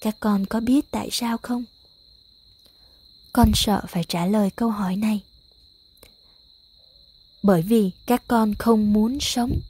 Các 0.00 0.16
con 0.20 0.46
có 0.46 0.60
biết 0.60 0.90
tại 0.90 1.08
sao 1.12 1.38
không? 1.42 1.64
Con 3.32 3.50
sợ 3.54 3.82
phải 3.88 4.04
trả 4.04 4.26
lời 4.26 4.50
câu 4.56 4.70
hỏi 4.70 4.96
này. 4.96 5.20
Bởi 7.46 7.62
vì 7.62 7.90
các 8.06 8.22
con 8.28 8.54
không 8.54 8.92
muốn 8.92 9.20
sống. 9.20 9.60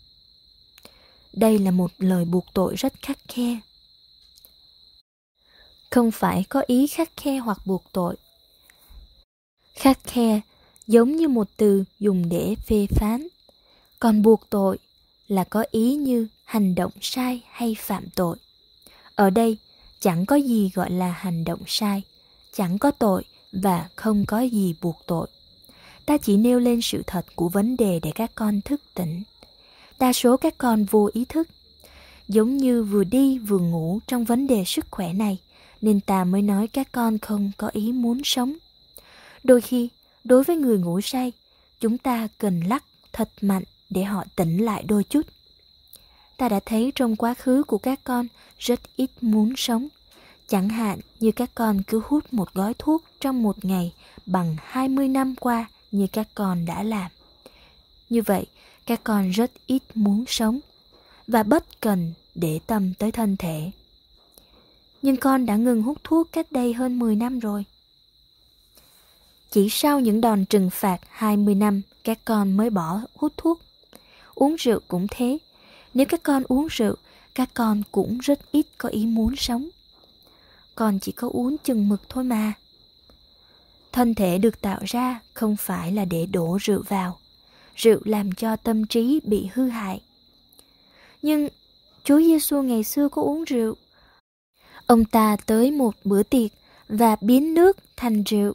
Đây 1.32 1.58
là 1.58 1.70
một 1.70 1.90
lời 1.98 2.24
buộc 2.24 2.44
tội 2.54 2.74
rất 2.76 2.92
khắc 3.02 3.18
khe. 3.28 3.60
Không 5.90 6.10
phải 6.10 6.44
có 6.48 6.62
ý 6.66 6.86
khắc 6.86 7.16
khe 7.16 7.36
hoặc 7.36 7.58
buộc 7.66 7.84
tội. 7.92 8.16
Khắc 9.74 9.98
khe 10.04 10.40
giống 10.86 11.16
như 11.16 11.28
một 11.28 11.48
từ 11.56 11.84
dùng 11.98 12.28
để 12.28 12.54
phê 12.66 12.86
phán. 12.90 13.26
Còn 14.00 14.22
buộc 14.22 14.50
tội 14.50 14.78
là 15.28 15.44
có 15.44 15.64
ý 15.70 15.94
như 15.94 16.28
hành 16.44 16.74
động 16.74 16.92
sai 17.00 17.42
hay 17.50 17.76
phạm 17.78 18.04
tội. 18.14 18.36
Ở 19.14 19.30
đây 19.30 19.56
chẳng 20.00 20.26
có 20.26 20.36
gì 20.36 20.70
gọi 20.74 20.90
là 20.90 21.10
hành 21.10 21.44
động 21.44 21.60
sai, 21.66 22.02
chẳng 22.52 22.78
có 22.78 22.90
tội 22.90 23.24
và 23.52 23.88
không 23.96 24.24
có 24.26 24.40
gì 24.40 24.74
buộc 24.80 24.96
tội. 25.06 25.28
Ta 26.06 26.16
chỉ 26.16 26.36
nêu 26.36 26.60
lên 26.60 26.82
sự 26.82 27.02
thật 27.06 27.26
của 27.34 27.48
vấn 27.48 27.76
đề 27.76 28.00
để 28.02 28.10
các 28.14 28.30
con 28.34 28.60
thức 28.60 28.80
tỉnh. 28.94 29.22
Đa 29.98 30.12
số 30.12 30.36
các 30.36 30.58
con 30.58 30.84
vô 30.84 31.10
ý 31.12 31.24
thức, 31.24 31.48
giống 32.28 32.56
như 32.56 32.82
vừa 32.82 33.04
đi 33.04 33.38
vừa 33.38 33.58
ngủ 33.58 34.00
trong 34.06 34.24
vấn 34.24 34.46
đề 34.46 34.64
sức 34.64 34.86
khỏe 34.90 35.12
này, 35.12 35.38
nên 35.80 36.00
ta 36.00 36.24
mới 36.24 36.42
nói 36.42 36.68
các 36.68 36.88
con 36.92 37.18
không 37.18 37.50
có 37.56 37.68
ý 37.72 37.92
muốn 37.92 38.20
sống. 38.24 38.54
Đôi 39.44 39.60
khi, 39.60 39.88
đối 40.24 40.44
với 40.44 40.56
người 40.56 40.78
ngủ 40.78 41.00
say, 41.00 41.32
chúng 41.80 41.98
ta 41.98 42.28
cần 42.38 42.60
lắc 42.60 42.84
thật 43.12 43.28
mạnh 43.40 43.62
để 43.90 44.04
họ 44.04 44.24
tỉnh 44.36 44.64
lại 44.64 44.84
đôi 44.88 45.04
chút. 45.04 45.26
Ta 46.36 46.48
đã 46.48 46.60
thấy 46.66 46.92
trong 46.94 47.16
quá 47.16 47.34
khứ 47.34 47.62
của 47.62 47.78
các 47.78 48.00
con 48.04 48.26
rất 48.58 48.80
ít 48.96 49.10
muốn 49.20 49.52
sống. 49.56 49.88
Chẳng 50.48 50.68
hạn 50.68 50.98
như 51.20 51.32
các 51.32 51.50
con 51.54 51.82
cứ 51.86 52.00
hút 52.04 52.24
một 52.32 52.54
gói 52.54 52.74
thuốc 52.78 53.04
trong 53.20 53.42
một 53.42 53.64
ngày 53.64 53.92
bằng 54.26 54.56
20 54.62 55.08
năm 55.08 55.34
qua 55.40 55.66
như 55.98 56.06
các 56.12 56.28
con 56.34 56.66
đã 56.66 56.82
làm. 56.82 57.10
Như 58.10 58.22
vậy, 58.22 58.46
các 58.86 59.00
con 59.04 59.30
rất 59.30 59.50
ít 59.66 59.82
muốn 59.94 60.24
sống 60.28 60.60
và 61.26 61.42
bất 61.42 61.80
cần 61.80 62.12
để 62.34 62.60
tâm 62.66 62.94
tới 62.94 63.12
thân 63.12 63.36
thể. 63.36 63.70
Nhưng 65.02 65.16
con 65.16 65.46
đã 65.46 65.56
ngừng 65.56 65.82
hút 65.82 65.98
thuốc 66.04 66.32
cách 66.32 66.52
đây 66.52 66.72
hơn 66.72 66.98
10 66.98 67.16
năm 67.16 67.38
rồi. 67.38 67.64
Chỉ 69.50 69.68
sau 69.70 70.00
những 70.00 70.20
đòn 70.20 70.44
trừng 70.44 70.70
phạt 70.70 71.00
20 71.10 71.54
năm, 71.54 71.82
các 72.04 72.18
con 72.24 72.56
mới 72.56 72.70
bỏ 72.70 73.00
hút 73.14 73.32
thuốc. 73.36 73.60
Uống 74.34 74.54
rượu 74.54 74.80
cũng 74.88 75.06
thế. 75.10 75.38
Nếu 75.94 76.06
các 76.06 76.22
con 76.22 76.42
uống 76.48 76.66
rượu, 76.66 76.94
các 77.34 77.50
con 77.54 77.82
cũng 77.92 78.18
rất 78.18 78.52
ít 78.52 78.66
có 78.78 78.88
ý 78.88 79.06
muốn 79.06 79.36
sống. 79.36 79.68
Con 80.74 80.98
chỉ 80.98 81.12
có 81.12 81.28
uống 81.32 81.56
chừng 81.58 81.88
mực 81.88 82.08
thôi 82.08 82.24
mà. 82.24 82.52
Thân 83.96 84.14
thể 84.14 84.38
được 84.38 84.60
tạo 84.60 84.80
ra 84.84 85.20
không 85.34 85.56
phải 85.56 85.92
là 85.92 86.04
để 86.04 86.26
đổ 86.26 86.58
rượu 86.60 86.82
vào. 86.88 87.18
Rượu 87.76 88.00
làm 88.04 88.32
cho 88.32 88.56
tâm 88.56 88.86
trí 88.86 89.20
bị 89.24 89.48
hư 89.52 89.68
hại. 89.68 90.00
Nhưng 91.22 91.48
Chúa 92.04 92.18
Giêsu 92.20 92.62
ngày 92.62 92.84
xưa 92.84 93.08
có 93.08 93.22
uống 93.22 93.44
rượu. 93.44 93.74
Ông 94.86 95.04
ta 95.04 95.36
tới 95.46 95.70
một 95.70 95.94
bữa 96.04 96.22
tiệc 96.22 96.50
và 96.88 97.16
biến 97.20 97.54
nước 97.54 97.76
thành 97.96 98.22
rượu. 98.22 98.52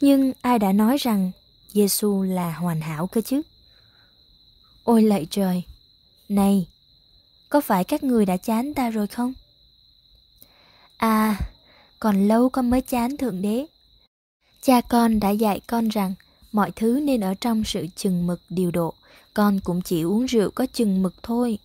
Nhưng 0.00 0.32
ai 0.40 0.58
đã 0.58 0.72
nói 0.72 0.96
rằng 0.96 1.30
Giêsu 1.72 2.22
là 2.22 2.52
hoàn 2.52 2.80
hảo 2.80 3.06
cơ 3.06 3.20
chứ? 3.20 3.42
Ôi 4.84 5.02
lạy 5.02 5.26
trời! 5.30 5.62
Này, 6.28 6.68
có 7.48 7.60
phải 7.60 7.84
các 7.84 8.02
người 8.02 8.26
đã 8.26 8.36
chán 8.36 8.74
ta 8.74 8.90
rồi 8.90 9.06
không? 9.06 9.32
À, 10.96 11.36
còn 12.00 12.28
lâu 12.28 12.48
con 12.48 12.70
mới 12.70 12.80
chán 12.80 13.16
Thượng 13.16 13.42
Đế. 13.42 13.66
Cha 14.62 14.80
con 14.80 15.20
đã 15.20 15.30
dạy 15.30 15.60
con 15.66 15.88
rằng 15.88 16.14
mọi 16.52 16.70
thứ 16.76 17.00
nên 17.02 17.20
ở 17.20 17.34
trong 17.34 17.64
sự 17.64 17.86
chừng 17.96 18.26
mực 18.26 18.40
điều 18.48 18.70
độ, 18.70 18.94
con 19.34 19.60
cũng 19.60 19.82
chỉ 19.82 20.02
uống 20.02 20.24
rượu 20.24 20.50
có 20.50 20.66
chừng 20.66 21.02
mực 21.02 21.14
thôi. 21.22 21.58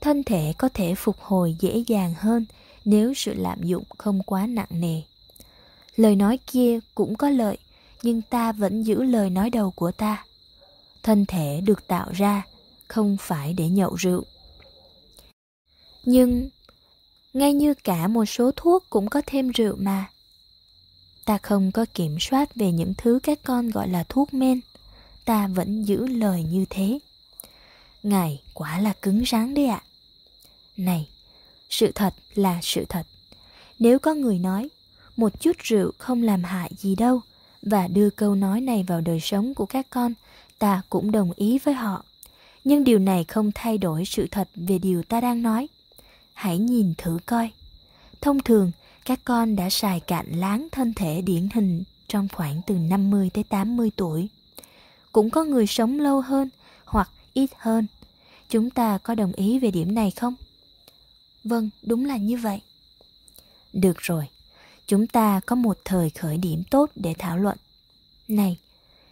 Thân 0.00 0.24
thể 0.24 0.52
có 0.58 0.68
thể 0.74 0.94
phục 0.94 1.16
hồi 1.20 1.56
dễ 1.60 1.84
dàng 1.86 2.14
hơn 2.18 2.46
nếu 2.84 3.14
sự 3.14 3.34
lạm 3.34 3.62
dụng 3.62 3.84
không 3.98 4.22
quá 4.22 4.46
nặng 4.46 4.68
nề. 4.70 5.02
Lời 5.96 6.16
nói 6.16 6.38
kia 6.46 6.78
cũng 6.94 7.16
có 7.16 7.30
lợi, 7.30 7.58
nhưng 8.02 8.22
ta 8.22 8.52
vẫn 8.52 8.82
giữ 8.82 9.02
lời 9.02 9.30
nói 9.30 9.50
đầu 9.50 9.70
của 9.70 9.92
ta. 9.92 10.24
Thân 11.02 11.26
thể 11.26 11.60
được 11.64 11.86
tạo 11.86 12.08
ra 12.12 12.46
không 12.88 13.16
phải 13.20 13.52
để 13.52 13.68
nhậu 13.68 13.94
rượu. 13.94 14.24
Nhưng 16.04 16.50
ngay 17.32 17.52
như 17.52 17.74
cả 17.74 18.08
một 18.08 18.24
số 18.24 18.50
thuốc 18.56 18.84
cũng 18.90 19.08
có 19.08 19.22
thêm 19.26 19.48
rượu 19.48 19.76
mà. 19.78 20.10
Ta 21.24 21.38
không 21.38 21.72
có 21.72 21.86
kiểm 21.94 22.16
soát 22.20 22.54
về 22.54 22.72
những 22.72 22.94
thứ 22.98 23.18
các 23.22 23.38
con 23.44 23.70
gọi 23.70 23.88
là 23.88 24.04
thuốc 24.08 24.34
men, 24.34 24.60
ta 25.24 25.46
vẫn 25.46 25.82
giữ 25.82 26.06
lời 26.06 26.42
như 26.42 26.64
thế. 26.70 26.98
Ngài 28.02 28.42
quả 28.54 28.78
là 28.78 28.92
cứng 29.02 29.24
rắn 29.26 29.54
đấy 29.54 29.66
ạ. 29.66 29.82
Này, 30.76 31.08
sự 31.70 31.92
thật 31.94 32.14
là 32.34 32.58
sự 32.62 32.84
thật. 32.88 33.06
Nếu 33.78 33.98
có 33.98 34.14
người 34.14 34.38
nói, 34.38 34.68
một 35.16 35.40
chút 35.40 35.56
rượu 35.58 35.92
không 35.98 36.22
làm 36.22 36.44
hại 36.44 36.70
gì 36.78 36.94
đâu, 36.94 37.20
và 37.62 37.88
đưa 37.88 38.10
câu 38.10 38.34
nói 38.34 38.60
này 38.60 38.84
vào 38.88 39.00
đời 39.00 39.20
sống 39.20 39.54
của 39.54 39.66
các 39.66 39.86
con, 39.90 40.14
ta 40.58 40.82
cũng 40.90 41.10
đồng 41.10 41.32
ý 41.36 41.58
với 41.58 41.74
họ. 41.74 42.04
Nhưng 42.64 42.84
điều 42.84 42.98
này 42.98 43.24
không 43.24 43.50
thay 43.54 43.78
đổi 43.78 44.04
sự 44.04 44.26
thật 44.30 44.48
về 44.54 44.78
điều 44.78 45.02
ta 45.02 45.20
đang 45.20 45.42
nói. 45.42 45.68
Hãy 46.40 46.58
nhìn 46.58 46.94
thử 46.98 47.18
coi. 47.26 47.50
Thông 48.20 48.40
thường, 48.40 48.70
các 49.04 49.20
con 49.24 49.56
đã 49.56 49.70
xài 49.70 50.00
cạn 50.00 50.26
láng 50.32 50.68
thân 50.72 50.94
thể 50.94 51.22
điển 51.22 51.48
hình 51.54 51.84
trong 52.08 52.28
khoảng 52.32 52.60
từ 52.66 52.74
50 52.74 53.30
tới 53.34 53.44
80 53.44 53.90
tuổi. 53.96 54.28
Cũng 55.12 55.30
có 55.30 55.44
người 55.44 55.66
sống 55.66 56.00
lâu 56.00 56.20
hơn 56.20 56.48
hoặc 56.84 57.10
ít 57.32 57.50
hơn. 57.56 57.86
Chúng 58.48 58.70
ta 58.70 58.98
có 58.98 59.14
đồng 59.14 59.32
ý 59.32 59.58
về 59.58 59.70
điểm 59.70 59.94
này 59.94 60.10
không? 60.10 60.34
Vâng, 61.44 61.70
đúng 61.82 62.04
là 62.04 62.16
như 62.16 62.36
vậy. 62.36 62.60
Được 63.72 63.98
rồi, 63.98 64.24
chúng 64.86 65.06
ta 65.06 65.40
có 65.46 65.56
một 65.56 65.78
thời 65.84 66.10
khởi 66.10 66.38
điểm 66.38 66.62
tốt 66.70 66.90
để 66.94 67.14
thảo 67.18 67.38
luận. 67.38 67.56
Này, 68.28 68.58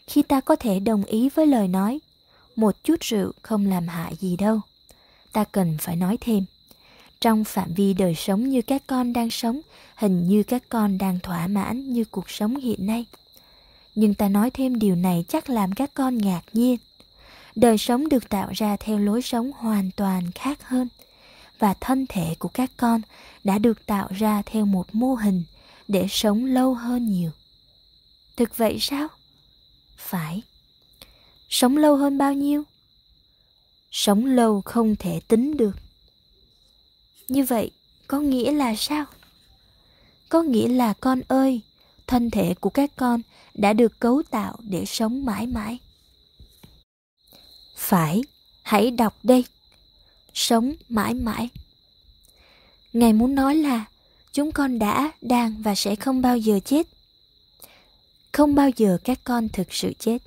khi 0.07 0.23
ta 0.23 0.41
có 0.41 0.57
thể 0.57 0.81
đồng 0.81 1.05
ý 1.05 1.29
với 1.29 1.47
lời 1.47 1.69
nói, 1.69 2.01
một 2.57 2.85
chút 2.85 3.01
rượu 3.01 3.33
không 3.43 3.67
làm 3.67 3.89
hại 3.89 4.17
gì 4.17 4.37
đâu. 4.37 4.61
Ta 5.33 5.45
cần 5.45 5.77
phải 5.81 5.97
nói 5.97 6.19
thêm 6.21 6.45
trong 7.21 7.45
phạm 7.45 7.75
vi 7.75 7.95
đời 7.95 8.15
sống 8.15 8.49
như 8.49 8.63
các 8.63 8.83
con 8.87 9.13
đang 9.13 9.31
sống, 9.31 9.61
hình 9.97 10.29
như 10.29 10.43
các 10.43 10.63
con 10.69 10.99
đang 10.99 11.21
thỏa 11.21 11.47
mãn 11.47 11.93
như 11.93 12.05
cuộc 12.05 12.31
sống 12.31 12.57
hiện 12.57 12.87
nay. 12.87 13.07
Nhưng 13.95 14.15
ta 14.15 14.29
nói 14.29 14.51
thêm 14.51 14.79
điều 14.79 14.97
này 14.97 15.25
chắc 15.29 15.51
làm 15.51 15.73
các 15.73 15.91
con 15.95 16.19
ngạc 16.19 16.43
nhiên. 16.53 16.77
Đời 17.55 17.79
sống 17.79 18.09
được 18.09 18.29
tạo 18.29 18.51
ra 18.55 18.77
theo 18.77 18.99
lối 18.99 19.23
sống 19.23 19.51
hoàn 19.57 19.91
toàn 19.97 20.31
khác 20.35 20.63
hơn, 20.63 20.89
và 21.59 21.75
thân 21.75 22.07
thể 22.09 22.35
của 22.39 22.49
các 22.49 22.71
con 22.77 23.01
đã 23.45 23.59
được 23.59 23.87
tạo 23.87 24.09
ra 24.11 24.43
theo 24.47 24.65
một 24.65 24.95
mô 24.95 25.15
hình 25.15 25.43
để 25.89 26.07
sống 26.11 26.45
lâu 26.45 26.75
hơn 26.75 27.09
nhiều. 27.13 27.31
Thực 28.37 28.57
vậy 28.57 28.79
sao? 28.81 29.09
Phải. 29.97 30.43
Sống 31.49 31.77
lâu 31.77 31.97
hơn 31.97 32.19
bao 32.19 32.33
nhiêu? 32.33 32.63
Sống 33.91 34.25
lâu 34.25 34.63
không 34.65 34.97
thể 34.97 35.21
tính 35.29 35.57
được 35.57 35.77
như 37.29 37.45
vậy, 37.45 37.71
có 38.07 38.21
nghĩa 38.21 38.53
là 38.53 38.75
sao? 38.77 39.05
Có 40.29 40.43
nghĩa 40.43 40.69
là 40.69 40.93
con 40.93 41.21
ơi, 41.29 41.61
thân 42.07 42.31
thể 42.31 42.55
của 42.55 42.71
các 42.71 42.91
con 42.97 43.21
đã 43.55 43.73
được 43.73 44.01
cấu 44.01 44.23
tạo 44.31 44.57
để 44.63 44.85
sống 44.85 45.25
mãi 45.25 45.47
mãi. 45.47 45.79
Phải, 47.77 48.23
hãy 48.63 48.91
đọc 48.91 49.15
đây. 49.23 49.45
Sống 50.35 50.73
mãi 50.89 51.15
mãi. 51.15 51.49
Ngài 52.93 53.13
muốn 53.13 53.35
nói 53.35 53.55
là, 53.55 53.85
chúng 54.33 54.53
con 54.53 54.79
đã, 54.79 55.13
đang 55.21 55.63
và 55.63 55.75
sẽ 55.75 55.97
không 55.97 56.23
bao 56.23 56.39
giờ 56.39 56.61
chết. 56.65 56.87
Không 58.33 58.55
bao 58.55 58.71
giờ 58.77 58.99
các 59.05 59.19
con 59.25 59.49
thực 59.49 59.73
sự 59.73 59.93
chết. 59.99 60.19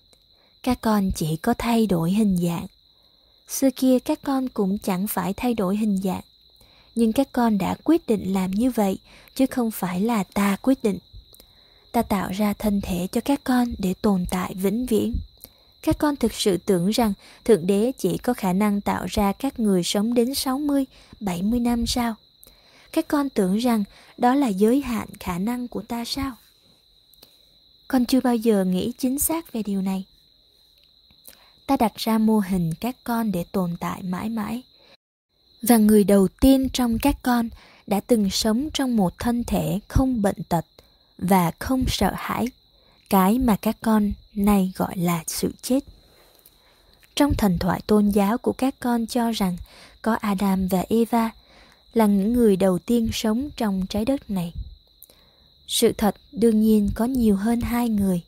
Các 0.64 0.82
con 0.82 1.12
chỉ 1.16 1.36
có 1.36 1.54
thay 1.58 1.88
đổi 1.88 2.12
hình 2.12 2.38
dạng. 2.38 2.66
Xưa 3.48 3.70
kia 3.76 4.00
các 4.00 4.20
con 4.24 4.50
cũng 4.50 4.78
chẳng 4.78 5.08
phải 5.08 5.34
thay 5.34 5.54
đổi 5.54 5.78
hình 5.78 5.98
dạng 5.98 6.22
nhưng 6.96 7.14
các 7.14 7.28
con 7.32 7.58
đã 7.58 7.76
quyết 7.84 8.08
định 8.08 8.34
làm 8.34 8.52
như 8.52 8.72
vậy 8.72 8.98
chứ 9.36 9.46
không 9.46 9.72
phải 9.72 10.02
là 10.02 10.24
ta 10.24 10.58
quyết 10.62 10.84
định 10.84 10.98
ta 11.92 12.02
tạo 12.02 12.32
ra 12.32 12.54
thân 12.54 12.82
thể 12.82 13.08
cho 13.12 13.22
các 13.22 13.42
con 13.44 13.74
để 13.78 13.94
tồn 14.02 14.26
tại 14.32 14.54
vĩnh 14.56 14.86
viễn 14.86 15.14
các 15.82 15.98
con 15.98 16.16
thực 16.16 16.34
sự 16.34 16.58
tưởng 16.58 16.90
rằng 16.90 17.14
Thượng 17.46 17.68
Đế 17.68 17.92
chỉ 17.98 18.18
có 18.18 18.34
khả 18.34 18.54
năng 18.54 18.82
tạo 18.82 19.06
ra 19.10 19.32
các 19.32 19.60
người 19.60 19.84
sống 19.84 20.14
đến 20.14 20.36
60, 20.36 20.86
70 21.20 21.60
năm 21.60 21.88
sao? 21.88 22.16
Các 22.92 23.08
con 23.08 23.30
tưởng 23.30 23.58
rằng 23.58 23.84
đó 24.18 24.36
là 24.36 24.48
giới 24.48 24.82
hạn 24.82 25.08
khả 25.20 25.38
năng 25.38 25.68
của 25.68 25.82
ta 25.82 26.06
sao? 26.06 26.32
Con 27.88 28.06
chưa 28.06 28.22
bao 28.22 28.36
giờ 28.36 28.66
nghĩ 28.66 28.92
chính 28.98 29.20
xác 29.20 29.54
về 29.54 29.64
điều 29.64 29.82
này. 29.82 30.06
Ta 31.68 31.78
đặt 31.78 31.96
ra 31.96 32.18
mô 32.18 32.40
hình 32.40 32.74
các 32.80 32.96
con 33.04 33.32
để 33.32 33.46
tồn 33.52 33.76
tại 33.80 34.04
mãi 34.04 34.30
mãi 34.30 34.62
và 35.62 35.78
người 35.78 36.04
đầu 36.04 36.28
tiên 36.42 36.70
trong 36.74 37.00
các 37.00 37.16
con 37.24 37.50
đã 37.88 38.00
từng 38.00 38.30
sống 38.30 38.70
trong 38.74 38.96
một 38.96 39.14
thân 39.20 39.44
thể 39.44 39.80
không 39.88 40.22
bệnh 40.22 40.44
tật 40.50 40.66
và 41.18 41.52
không 41.60 41.84
sợ 41.88 42.12
hãi, 42.16 42.46
cái 43.10 43.40
mà 43.40 43.56
các 43.56 43.78
con 43.82 44.12
nay 44.34 44.72
gọi 44.76 44.98
là 44.98 45.24
sự 45.28 45.52
chết. 45.62 45.80
Trong 47.16 47.34
thần 47.38 47.58
thoại 47.60 47.82
tôn 47.88 48.10
giáo 48.10 48.38
của 48.38 48.54
các 48.54 48.76
con 48.80 49.08
cho 49.08 49.32
rằng 49.32 49.58
có 50.02 50.14
adam 50.14 50.68
và 50.68 50.84
eva 50.90 51.30
là 51.94 52.06
những 52.06 52.34
người 52.34 52.56
đầu 52.56 52.80
tiên 52.80 53.10
sống 53.14 53.50
trong 53.58 53.86
trái 53.90 54.06
đất 54.06 54.30
này. 54.30 54.54
Sự 55.68 55.94
thật 55.98 56.16
đương 56.32 56.62
nhiên 56.62 56.90
có 56.96 57.06
nhiều 57.06 57.36
hơn 57.36 57.62
hai 57.62 57.90
người. 57.90 58.22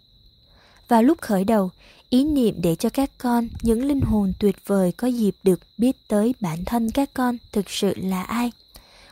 Vào 0.87 1.03
lúc 1.03 1.21
khởi 1.21 1.43
đầu 1.43 1.71
ý 2.13 2.23
niệm 2.23 2.55
để 2.61 2.75
cho 2.75 2.89
các 2.89 3.11
con, 3.17 3.47
những 3.61 3.85
linh 3.85 4.01
hồn 4.01 4.33
tuyệt 4.39 4.55
vời 4.65 4.91
có 4.91 5.07
dịp 5.07 5.35
được 5.43 5.59
biết 5.77 6.07
tới 6.07 6.35
bản 6.39 6.65
thân 6.65 6.91
các 6.91 7.09
con 7.13 7.37
thực 7.51 7.69
sự 7.69 7.93
là 7.97 8.23
ai. 8.23 8.51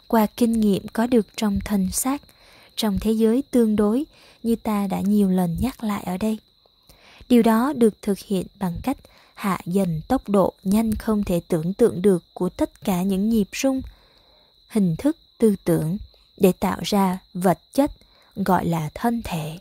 Qua 0.07 0.27
kinh 0.37 0.51
nghiệm 0.51 0.87
có 0.87 1.07
được 1.07 1.27
trong 1.37 1.59
thân 1.65 1.91
xác, 1.91 2.21
trong 2.75 2.99
thế 3.01 3.11
giới 3.11 3.43
tương 3.51 3.75
đối 3.75 4.05
như 4.43 4.55
ta 4.55 4.87
đã 4.87 5.01
nhiều 5.01 5.29
lần 5.29 5.57
nhắc 5.59 5.83
lại 5.83 6.03
ở 6.03 6.17
đây. 6.17 6.37
Điều 7.29 7.41
đó 7.43 7.73
được 7.75 7.93
thực 8.01 8.19
hiện 8.19 8.47
bằng 8.59 8.73
cách 8.83 8.97
hạ 9.33 9.59
dần 9.65 10.01
tốc 10.07 10.29
độ 10.29 10.53
nhanh 10.63 10.95
không 10.95 11.23
thể 11.23 11.41
tưởng 11.47 11.73
tượng 11.73 12.01
được 12.01 12.23
của 12.33 12.49
tất 12.49 12.83
cả 12.83 13.03
những 13.03 13.29
nhịp 13.29 13.47
rung, 13.53 13.81
hình 14.67 14.95
thức 14.97 15.17
tư 15.37 15.55
tưởng 15.63 15.97
để 16.37 16.51
tạo 16.51 16.79
ra 16.83 17.19
vật 17.33 17.59
chất, 17.73 17.91
gọi 18.35 18.65
là 18.65 18.89
thân 18.93 19.21
thể 19.23 19.57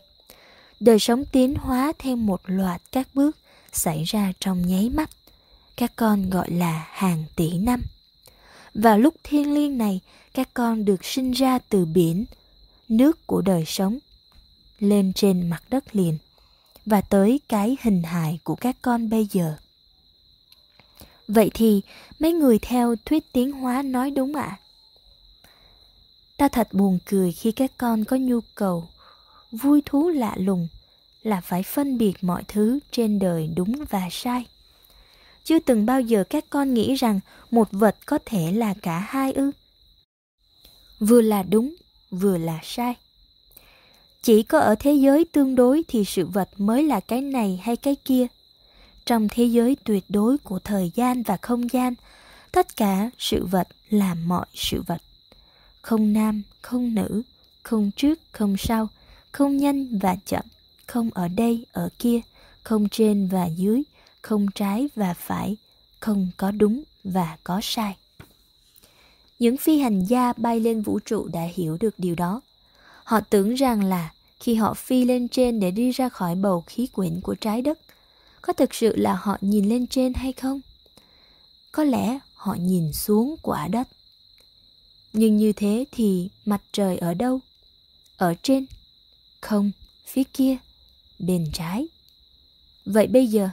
đời 0.81 0.99
sống 0.99 1.25
tiến 1.31 1.55
hóa 1.55 1.93
theo 1.99 2.15
một 2.15 2.41
loạt 2.45 2.81
các 2.91 3.07
bước 3.13 3.37
xảy 3.71 4.03
ra 4.03 4.33
trong 4.39 4.67
nháy 4.67 4.89
mắt. 4.89 5.09
Các 5.77 5.91
con 5.95 6.29
gọi 6.29 6.51
là 6.51 6.87
hàng 6.91 7.23
tỷ 7.35 7.57
năm. 7.57 7.81
Vào 8.73 8.99
lúc 8.99 9.13
thiên 9.23 9.53
liêng 9.53 9.77
này, 9.77 9.99
các 10.33 10.49
con 10.53 10.85
được 10.85 11.05
sinh 11.05 11.31
ra 11.31 11.59
từ 11.69 11.85
biển, 11.85 12.25
nước 12.89 13.27
của 13.27 13.41
đời 13.41 13.63
sống, 13.65 13.99
lên 14.79 15.13
trên 15.13 15.49
mặt 15.49 15.63
đất 15.69 15.95
liền, 15.95 16.17
và 16.85 17.01
tới 17.01 17.39
cái 17.49 17.77
hình 17.81 18.03
hài 18.03 18.39
của 18.43 18.55
các 18.55 18.75
con 18.81 19.09
bây 19.09 19.27
giờ. 19.31 19.55
Vậy 21.27 21.51
thì, 21.53 21.81
mấy 22.19 22.33
người 22.33 22.59
theo 22.59 22.95
thuyết 23.05 23.33
tiến 23.33 23.51
hóa 23.51 23.81
nói 23.81 24.11
đúng 24.11 24.35
ạ? 24.35 24.43
À? 24.43 24.59
ta 26.37 26.47
thật 26.47 26.67
buồn 26.73 26.99
cười 27.05 27.31
khi 27.31 27.51
các 27.51 27.71
con 27.77 28.05
có 28.05 28.17
nhu 28.17 28.39
cầu 28.55 28.87
vui 29.51 29.81
thú 29.85 30.09
lạ 30.09 30.35
lùng 30.37 30.67
là 31.23 31.41
phải 31.41 31.63
phân 31.63 31.97
biệt 31.97 32.13
mọi 32.21 32.43
thứ 32.47 32.79
trên 32.91 33.19
đời 33.19 33.49
đúng 33.55 33.85
và 33.89 34.07
sai. 34.11 34.45
Chưa 35.43 35.59
từng 35.59 35.85
bao 35.85 36.01
giờ 36.01 36.23
các 36.29 36.45
con 36.49 36.73
nghĩ 36.73 36.95
rằng 36.95 37.19
một 37.51 37.67
vật 37.71 37.95
có 38.05 38.19
thể 38.25 38.51
là 38.51 38.73
cả 38.81 38.99
hai 38.99 39.31
ư? 39.31 39.51
Vừa 40.99 41.21
là 41.21 41.43
đúng, 41.43 41.75
vừa 42.11 42.37
là 42.37 42.59
sai. 42.63 42.95
Chỉ 44.21 44.43
có 44.43 44.59
ở 44.59 44.75
thế 44.75 44.93
giới 44.93 45.25
tương 45.25 45.55
đối 45.55 45.83
thì 45.87 46.05
sự 46.05 46.25
vật 46.25 46.49
mới 46.57 46.83
là 46.83 46.99
cái 46.99 47.21
này 47.21 47.59
hay 47.63 47.75
cái 47.75 47.95
kia. 47.95 48.27
Trong 49.05 49.27
thế 49.31 49.45
giới 49.45 49.77
tuyệt 49.83 50.03
đối 50.09 50.37
của 50.37 50.59
thời 50.59 50.91
gian 50.95 51.23
và 51.23 51.37
không 51.37 51.71
gian, 51.71 51.93
tất 52.51 52.75
cả 52.77 53.09
sự 53.17 53.45
vật 53.45 53.67
là 53.89 54.13
mọi 54.13 54.45
sự 54.53 54.81
vật. 54.87 55.01
Không 55.81 56.13
nam, 56.13 56.41
không 56.61 56.95
nữ, 56.95 57.21
không 57.63 57.91
trước, 57.95 58.19
không 58.31 58.57
sau 58.57 58.87
không 59.31 59.57
nhanh 59.57 59.99
và 59.99 60.15
chậm, 60.25 60.45
không 60.87 61.09
ở 61.13 61.27
đây, 61.27 61.65
ở 61.71 61.89
kia, 61.99 62.21
không 62.63 62.89
trên 62.89 63.27
và 63.27 63.45
dưới, 63.45 63.83
không 64.21 64.47
trái 64.55 64.89
và 64.95 65.13
phải, 65.13 65.57
không 65.99 66.27
có 66.37 66.51
đúng 66.51 66.83
và 67.03 67.37
có 67.43 67.59
sai. 67.63 67.95
Những 69.39 69.57
phi 69.57 69.79
hành 69.79 70.05
gia 70.05 70.33
bay 70.33 70.59
lên 70.59 70.81
vũ 70.81 70.99
trụ 70.99 71.27
đã 71.27 71.41
hiểu 71.53 71.77
được 71.79 71.93
điều 71.97 72.15
đó. 72.15 72.41
Họ 73.03 73.19
tưởng 73.19 73.53
rằng 73.53 73.83
là 73.83 74.13
khi 74.39 74.55
họ 74.55 74.73
phi 74.73 75.05
lên 75.05 75.27
trên 75.27 75.59
để 75.59 75.71
đi 75.71 75.91
ra 75.91 76.09
khỏi 76.09 76.35
bầu 76.35 76.63
khí 76.67 76.87
quyển 76.87 77.21
của 77.21 77.35
trái 77.35 77.61
đất, 77.61 77.79
có 78.41 78.53
thực 78.53 78.73
sự 78.73 78.95
là 78.95 79.13
họ 79.21 79.37
nhìn 79.41 79.69
lên 79.69 79.87
trên 79.87 80.13
hay 80.13 80.33
không? 80.33 80.61
Có 81.71 81.83
lẽ 81.83 82.19
họ 82.33 82.55
nhìn 82.59 82.93
xuống 82.93 83.35
quả 83.41 83.67
đất. 83.67 83.87
Nhưng 85.13 85.37
như 85.37 85.53
thế 85.53 85.85
thì 85.91 86.29
mặt 86.45 86.61
trời 86.71 86.97
ở 86.97 87.13
đâu? 87.13 87.39
Ở 88.17 88.33
trên 88.43 88.65
không, 89.41 89.71
phía 90.05 90.23
kia, 90.23 90.57
bên 91.19 91.49
trái. 91.53 91.87
Vậy 92.85 93.07
bây 93.07 93.27
giờ, 93.27 93.49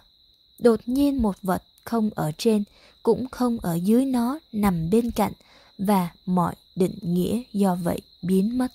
đột 0.58 0.80
nhiên 0.86 1.22
một 1.22 1.36
vật 1.42 1.62
không 1.84 2.10
ở 2.14 2.32
trên, 2.38 2.64
cũng 3.02 3.28
không 3.28 3.58
ở 3.58 3.74
dưới 3.74 4.04
nó, 4.04 4.38
nằm 4.52 4.90
bên 4.90 5.10
cạnh, 5.10 5.32
và 5.78 6.10
mọi 6.26 6.54
định 6.76 6.98
nghĩa 7.02 7.42
do 7.52 7.74
vậy 7.74 8.00
biến 8.22 8.58
mất. 8.58 8.72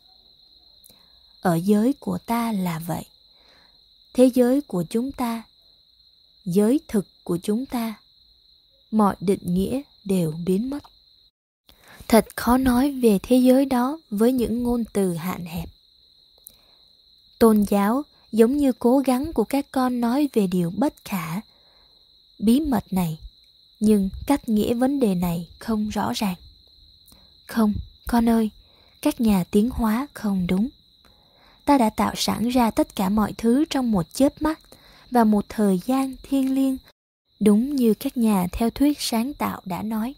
Ở 1.42 1.56
giới 1.56 1.94
của 1.94 2.18
ta 2.18 2.52
là 2.52 2.80
vậy. 2.80 3.04
Thế 4.14 4.30
giới 4.34 4.62
của 4.62 4.84
chúng 4.90 5.12
ta, 5.12 5.44
giới 6.46 6.80
thực 6.88 7.06
của 7.24 7.38
chúng 7.44 7.66
ta, 7.66 7.94
mọi 8.92 9.16
định 9.20 9.54
nghĩa 9.54 9.82
đều 10.06 10.34
biến 10.46 10.70
mất. 10.70 10.84
Thật 12.08 12.26
khó 12.36 12.58
nói 12.58 12.92
về 12.92 13.20
thế 13.24 13.38
giới 13.38 13.66
đó 13.66 14.00
với 14.10 14.32
những 14.32 14.64
ngôn 14.64 14.84
từ 14.94 15.14
hạn 15.14 15.46
hẹp 15.46 15.70
tôn 17.44 17.64
giáo, 17.64 18.04
giống 18.32 18.58
như 18.58 18.72
cố 18.72 18.98
gắng 18.98 19.34
của 19.34 19.44
các 19.44 19.66
con 19.72 20.02
nói 20.02 20.30
về 20.34 20.48
điều 20.48 20.72
bất 20.78 20.94
khả. 21.06 21.42
Bí 22.40 22.60
mật 22.60 22.94
này, 22.94 23.20
nhưng 23.80 24.10
cách 24.28 24.50
nghĩa 24.50 24.74
vấn 24.74 25.00
đề 25.00 25.16
này 25.16 25.50
không 25.60 25.90
rõ 25.90 26.12
ràng. 26.16 26.36
Không, 27.48 27.74
con 28.08 28.30
ơi, 28.30 28.50
các 29.02 29.22
nhà 29.22 29.44
tiến 29.52 29.70
hóa 29.70 30.08
không 30.14 30.48
đúng. 30.48 30.70
Ta 31.66 31.78
đã 31.78 31.90
tạo 31.90 32.14
sẵn 32.16 32.50
ra 32.50 32.72
tất 32.72 32.96
cả 32.96 33.10
mọi 33.10 33.34
thứ 33.38 33.66
trong 33.70 33.92
một 33.92 34.14
chớp 34.14 34.42
mắt 34.42 34.60
và 35.12 35.24
một 35.24 35.46
thời 35.50 35.80
gian 35.86 36.16
thiêng 36.24 36.56
liêng, 36.56 36.78
đúng 37.40 37.76
như 37.76 37.94
các 37.94 38.18
nhà 38.18 38.48
theo 38.52 38.70
thuyết 38.70 39.02
sáng 39.02 39.34
tạo 39.34 39.62
đã 39.66 39.82
nói. 39.84 40.16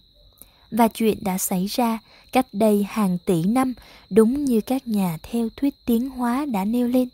Và 0.72 0.88
chuyện 0.88 1.18
đã 1.22 1.38
xảy 1.38 1.66
ra 1.66 2.00
cách 2.36 2.48
đây 2.54 2.86
hàng 2.90 3.18
tỷ 3.26 3.44
năm, 3.44 3.74
đúng 4.10 4.46
như 4.46 4.62
các 4.62 4.88
nhà 4.88 5.18
theo 5.24 5.50
thuyết 5.56 5.76
tiến 5.86 6.10
hóa 6.10 6.46
đã 6.46 6.66
nêu 6.66 6.88
lên. 6.88 7.10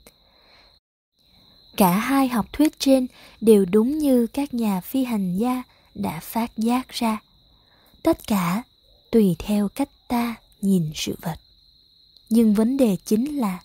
Cả 1.78 1.92
hai 1.92 2.28
học 2.28 2.46
thuyết 2.54 2.80
trên 2.80 3.08
đều 3.42 3.66
đúng 3.66 3.98
như 3.98 4.28
các 4.28 4.54
nhà 4.54 4.82
phi 4.82 5.04
hành 5.04 5.38
gia 5.38 5.64
đã 5.96 6.20
phát 6.20 6.58
giác 6.58 6.90
ra. 6.90 7.22
Tất 8.04 8.28
cả 8.28 8.64
tùy 9.12 9.36
theo 9.40 9.70
cách 9.70 9.90
ta 10.08 10.36
nhìn 10.62 10.92
sự 10.96 11.16
vật. 11.22 11.36
Nhưng 12.30 12.54
vấn 12.54 12.78
đề 12.78 12.98
chính 13.06 13.38
là 13.40 13.60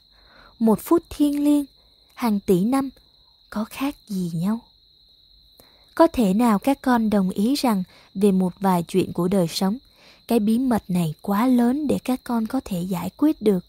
một 0.59 0.81
phút 0.83 1.03
thiêng 1.11 1.45
liêng, 1.45 1.65
hàng 2.15 2.41
tỷ 2.41 2.61
năm 2.61 2.91
có 3.51 3.65
khác 3.65 3.97
gì 4.09 4.31
nhau? 4.35 4.61
Có 5.95 6.07
thể 6.07 6.35
nào 6.35 6.59
các 6.59 6.79
con 6.83 7.11
đồng 7.11 7.31
ý 7.31 7.55
rằng 7.55 7.83
về 8.15 8.33
một 8.33 8.53
vài 8.61 8.83
chuyện 8.89 9.13
của 9.13 9.29
đời 9.29 9.49
sống 9.49 9.79
cái 10.29 10.41
bí 10.41 10.59
mật 10.59 10.83
này 10.89 11.15
quá 11.23 11.47
lớn 11.47 11.87
để 11.87 11.99
các 12.05 12.21
con 12.25 12.47
có 12.47 12.61
thể 12.65 12.81
giải 12.81 13.11
quyết 13.17 13.43
được. 13.43 13.65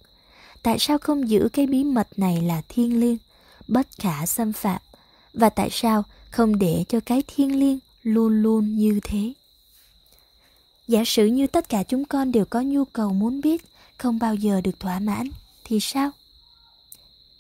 Tại 0.64 0.80
sao 0.80 0.98
không 0.98 1.30
giữ 1.30 1.50
cái 1.54 1.68
bí 1.68 1.84
mật 1.84 2.08
này 2.20 2.42
là 2.42 2.62
thiêng 2.70 3.00
liêng, 3.00 3.18
bất 3.68 3.88
khả 4.00 4.26
xâm 4.26 4.54
phạm? 4.54 4.82
Và 5.34 5.50
tại 5.50 5.70
sao 5.72 6.04
không 6.32 6.60
để 6.60 6.84
cho 6.90 7.00
cái 7.00 7.24
thiêng 7.28 7.60
liêng 7.60 7.80
luôn 8.04 8.42
luôn 8.42 8.76
như 8.78 9.00
thế? 9.04 9.34
Giả 10.88 11.04
sử 11.06 11.26
như 11.26 11.48
tất 11.48 11.70
cả 11.70 11.84
chúng 11.84 12.06
con 12.06 12.32
đều 12.32 12.46
có 12.46 12.62
nhu 12.62 12.86
cầu 12.86 13.14
muốn 13.14 13.42
biết, 13.42 13.66
không 13.98 14.20
bao 14.20 14.36
giờ 14.36 14.62
được 14.62 14.80
thỏa 14.80 15.00
mãn, 15.00 15.30
thì 15.64 15.80
sao? 15.80 16.12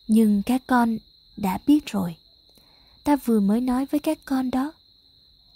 Nhưng 0.07 0.43
các 0.45 0.61
con 0.67 0.97
đã 1.37 1.59
biết 1.67 1.85
rồi. 1.85 2.15
Ta 3.03 3.15
vừa 3.15 3.39
mới 3.39 3.61
nói 3.61 3.85
với 3.91 3.99
các 3.99 4.19
con 4.25 4.51
đó. 4.51 4.71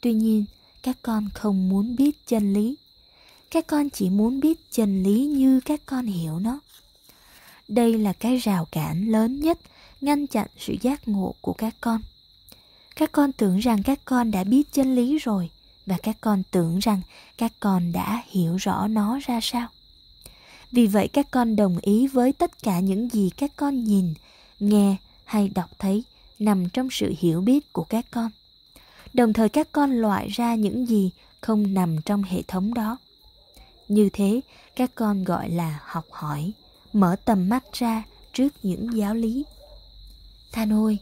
Tuy 0.01 0.13
nhiên, 0.13 0.45
các 0.83 0.97
con 1.01 1.29
không 1.33 1.69
muốn 1.69 1.95
biết 1.95 2.27
chân 2.27 2.53
lý 2.53 2.75
các 3.51 3.67
con 3.67 3.89
chỉ 3.89 4.09
muốn 4.09 4.39
biết 4.39 4.71
chân 4.71 5.03
lý 5.03 5.25
như 5.25 5.59
các 5.59 5.81
con 5.85 6.05
hiểu 6.05 6.39
nó. 6.39 6.59
Đây 7.67 7.97
là 7.97 8.13
cái 8.13 8.37
rào 8.37 8.65
cản 8.71 9.11
lớn 9.11 9.39
nhất 9.39 9.59
ngăn 10.01 10.27
chặn 10.27 10.47
sự 10.57 10.75
giác 10.81 11.07
ngộ 11.07 11.35
của 11.41 11.53
các 11.53 11.75
con. 11.81 12.01
Các 12.95 13.11
con 13.11 13.31
tưởng 13.31 13.57
rằng 13.57 13.83
các 13.83 13.99
con 14.05 14.31
đã 14.31 14.43
biết 14.43 14.73
chân 14.73 14.95
lý 14.95 15.17
rồi 15.17 15.49
và 15.85 15.97
các 16.03 16.17
con 16.21 16.43
tưởng 16.51 16.79
rằng 16.79 17.01
các 17.37 17.53
con 17.59 17.91
đã 17.91 18.23
hiểu 18.27 18.55
rõ 18.55 18.87
nó 18.87 19.19
ra 19.27 19.39
sao. 19.41 19.67
Vì 20.71 20.87
vậy 20.87 21.07
các 21.07 21.31
con 21.31 21.55
đồng 21.55 21.77
ý 21.81 22.07
với 22.07 22.33
tất 22.33 22.63
cả 22.63 22.79
những 22.79 23.09
gì 23.09 23.29
các 23.37 23.51
con 23.55 23.83
nhìn, 23.83 24.13
nghe 24.59 24.95
hay 25.25 25.49
đọc 25.49 25.69
thấy 25.79 26.03
nằm 26.39 26.69
trong 26.69 26.87
sự 26.91 27.13
hiểu 27.19 27.41
biết 27.41 27.73
của 27.73 27.83
các 27.83 28.05
con. 28.11 28.31
Đồng 29.13 29.33
thời 29.33 29.49
các 29.49 29.71
con 29.71 29.91
loại 29.91 30.27
ra 30.29 30.55
những 30.55 30.85
gì 30.85 31.11
không 31.41 31.73
nằm 31.73 32.01
trong 32.01 32.23
hệ 32.23 32.41
thống 32.41 32.73
đó 32.73 32.97
như 33.93 34.09
thế, 34.13 34.41
các 34.75 34.91
con 34.95 35.23
gọi 35.23 35.49
là 35.49 35.79
học 35.85 36.05
hỏi, 36.11 36.51
mở 36.93 37.15
tầm 37.25 37.49
mắt 37.49 37.63
ra 37.73 38.03
trước 38.33 38.49
những 38.63 38.97
giáo 38.97 39.15
lý. 39.15 39.45
Than 40.51 40.69
ôi, 40.69 40.97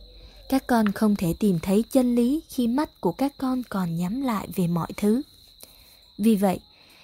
các 0.49 0.67
con 0.67 0.91
không 0.91 1.15
thể 1.15 1.33
tìm 1.39 1.59
thấy 1.59 1.83
chân 1.91 2.15
lý 2.15 2.41
khi 2.49 2.67
mắt 2.67 3.01
của 3.01 3.11
các 3.11 3.33
con 3.37 3.63
còn 3.69 3.97
nhắm 3.97 4.21
lại 4.21 4.47
về 4.55 4.67
mọi 4.67 4.87
thứ. 4.97 5.21
Vì 6.17 6.35
vậy, 6.35 6.59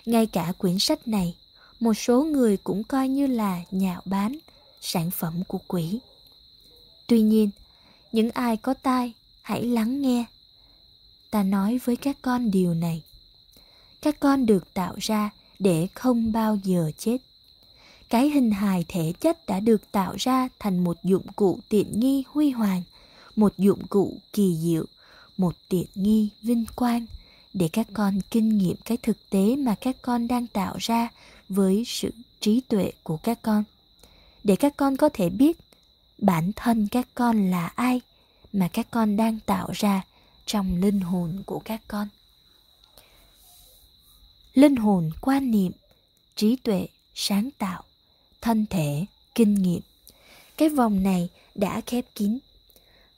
ngay 0.06 0.26
cả 0.26 0.54
quyển 0.58 0.80
sách 0.80 1.08
này, 1.08 1.36
một 1.80 1.94
số 1.94 2.24
người 2.24 2.58
cũng 2.58 2.84
coi 2.84 3.08
như 3.08 3.28
là 3.28 3.62
nhạo 3.72 4.02
bán, 4.06 4.38
sản 4.82 5.12
phẩm 5.12 5.44
của 5.48 5.60
quỷ. 5.68 6.00
Tuy 7.08 7.22
nhiên, 7.22 7.50
những 8.12 8.32
ai 8.32 8.58
có 8.58 8.74
tai, 8.74 9.14
hãy 9.42 9.64
lắng 9.64 10.02
nghe. 10.02 10.26
Ta 11.32 11.44
nói 11.44 11.80
với 11.86 11.96
các 11.96 12.18
con 12.22 12.52
điều 12.52 12.74
này. 12.74 13.02
Các 14.02 14.20
con 14.20 14.46
được 14.46 14.74
tạo 14.74 14.96
ra 15.00 15.30
để 15.60 15.88
không 15.94 16.32
bao 16.32 16.58
giờ 16.64 16.92
chết. 16.98 17.18
Cái 18.10 18.30
hình 18.30 18.52
hài 18.52 18.86
thể 18.88 19.14
chất 19.20 19.46
đã 19.46 19.60
được 19.60 19.92
tạo 19.92 20.16
ra 20.18 20.50
thành 20.60 20.84
một 20.84 20.98
dụng 21.04 21.28
cụ 21.36 21.60
tiện 21.70 22.00
nghi 22.00 22.24
huy 22.28 22.50
hoàng, 22.50 22.84
một 23.36 23.58
dụng 23.58 23.88
cụ 23.88 24.18
kỳ 24.34 24.58
diệu, 24.60 24.86
một 25.38 25.56
tiện 25.70 25.88
nghi 25.96 26.30
vinh 26.42 26.66
quang 26.76 27.06
để 27.54 27.70
các 27.74 27.88
con 27.94 28.20
kinh 28.32 28.58
nghiệm 28.58 28.76
cái 28.86 28.98
thực 28.98 29.30
tế 29.30 29.56
mà 29.56 29.76
các 29.82 29.96
con 30.02 30.28
đang 30.28 30.48
tạo 30.48 30.76
ra 30.80 31.10
với 31.50 31.84
sự 31.88 32.12
trí 32.40 32.62
tuệ 32.62 32.92
của 33.04 33.18
các 33.18 33.40
con. 33.42 33.64
Để 34.44 34.56
các 34.56 34.78
con 34.78 34.98
có 34.98 35.10
thể 35.10 35.30
biết 35.30 35.58
bản 36.18 36.52
thân 36.56 36.88
các 36.88 37.08
con 37.16 37.52
là 37.52 37.68
ai 37.68 38.02
mà 38.54 38.68
các 38.68 38.88
con 38.92 39.16
đang 39.16 39.40
tạo 39.46 39.70
ra 39.74 40.02
trong 40.46 40.82
linh 40.82 41.00
hồn 41.00 41.44
của 41.46 41.60
các 41.60 41.82
con 41.88 42.08
linh 44.56 44.76
hồn 44.76 45.12
quan 45.22 45.52
niệm, 45.52 45.72
trí 46.36 46.56
tuệ 46.56 46.88
sáng 47.16 47.50
tạo, 47.58 47.84
thân 48.42 48.66
thể 48.70 49.06
kinh 49.36 49.54
nghiệm. 49.54 49.82
Cái 50.58 50.70
vòng 50.70 51.04
này 51.04 51.30
đã 51.56 51.82
khép 51.82 52.06
kín. 52.16 52.38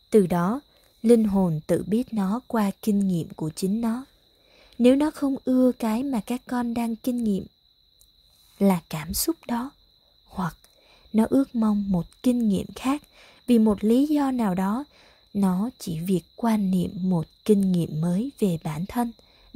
Từ 0.09 0.27
đó, 0.27 0.61
linh 1.01 1.23
hồn 1.23 1.59
tự 1.67 1.83
biết 1.87 2.13
nó 2.13 2.39
qua 2.47 2.71
kinh 2.81 3.07
nghiệm 3.07 3.27
của 3.29 3.49
chính 3.55 3.81
nó. 3.81 4.05
Nếu 4.77 4.95
nó 4.95 5.11
không 5.11 5.35
ưa 5.45 5.71
cái 5.79 6.03
mà 6.03 6.21
các 6.25 6.41
con 6.47 6.73
đang 6.73 6.95
kinh 6.95 7.23
nghiệm, 7.23 7.45
là 8.59 8.81
cảm 8.89 9.13
xúc 9.13 9.35
đó, 9.47 9.71
hoặc 10.25 10.57
nó 11.13 11.25
ước 11.29 11.55
mong 11.55 11.91
một 11.91 12.05
kinh 12.23 12.49
nghiệm 12.49 12.67
khác 12.75 13.03
vì 13.47 13.59
một 13.59 13.83
lý 13.83 14.05
do 14.07 14.31
nào 14.31 14.55
đó, 14.55 14.83
nó 15.33 15.69
chỉ 15.79 15.99
việc 15.99 16.21
quan 16.35 16.71
niệm 16.71 16.91
một 17.01 17.27
kinh 17.45 17.71
nghiệm 17.71 18.01
mới 18.01 18.31
về 18.39 18.57
bản 18.63 18.85
thân 18.85 19.11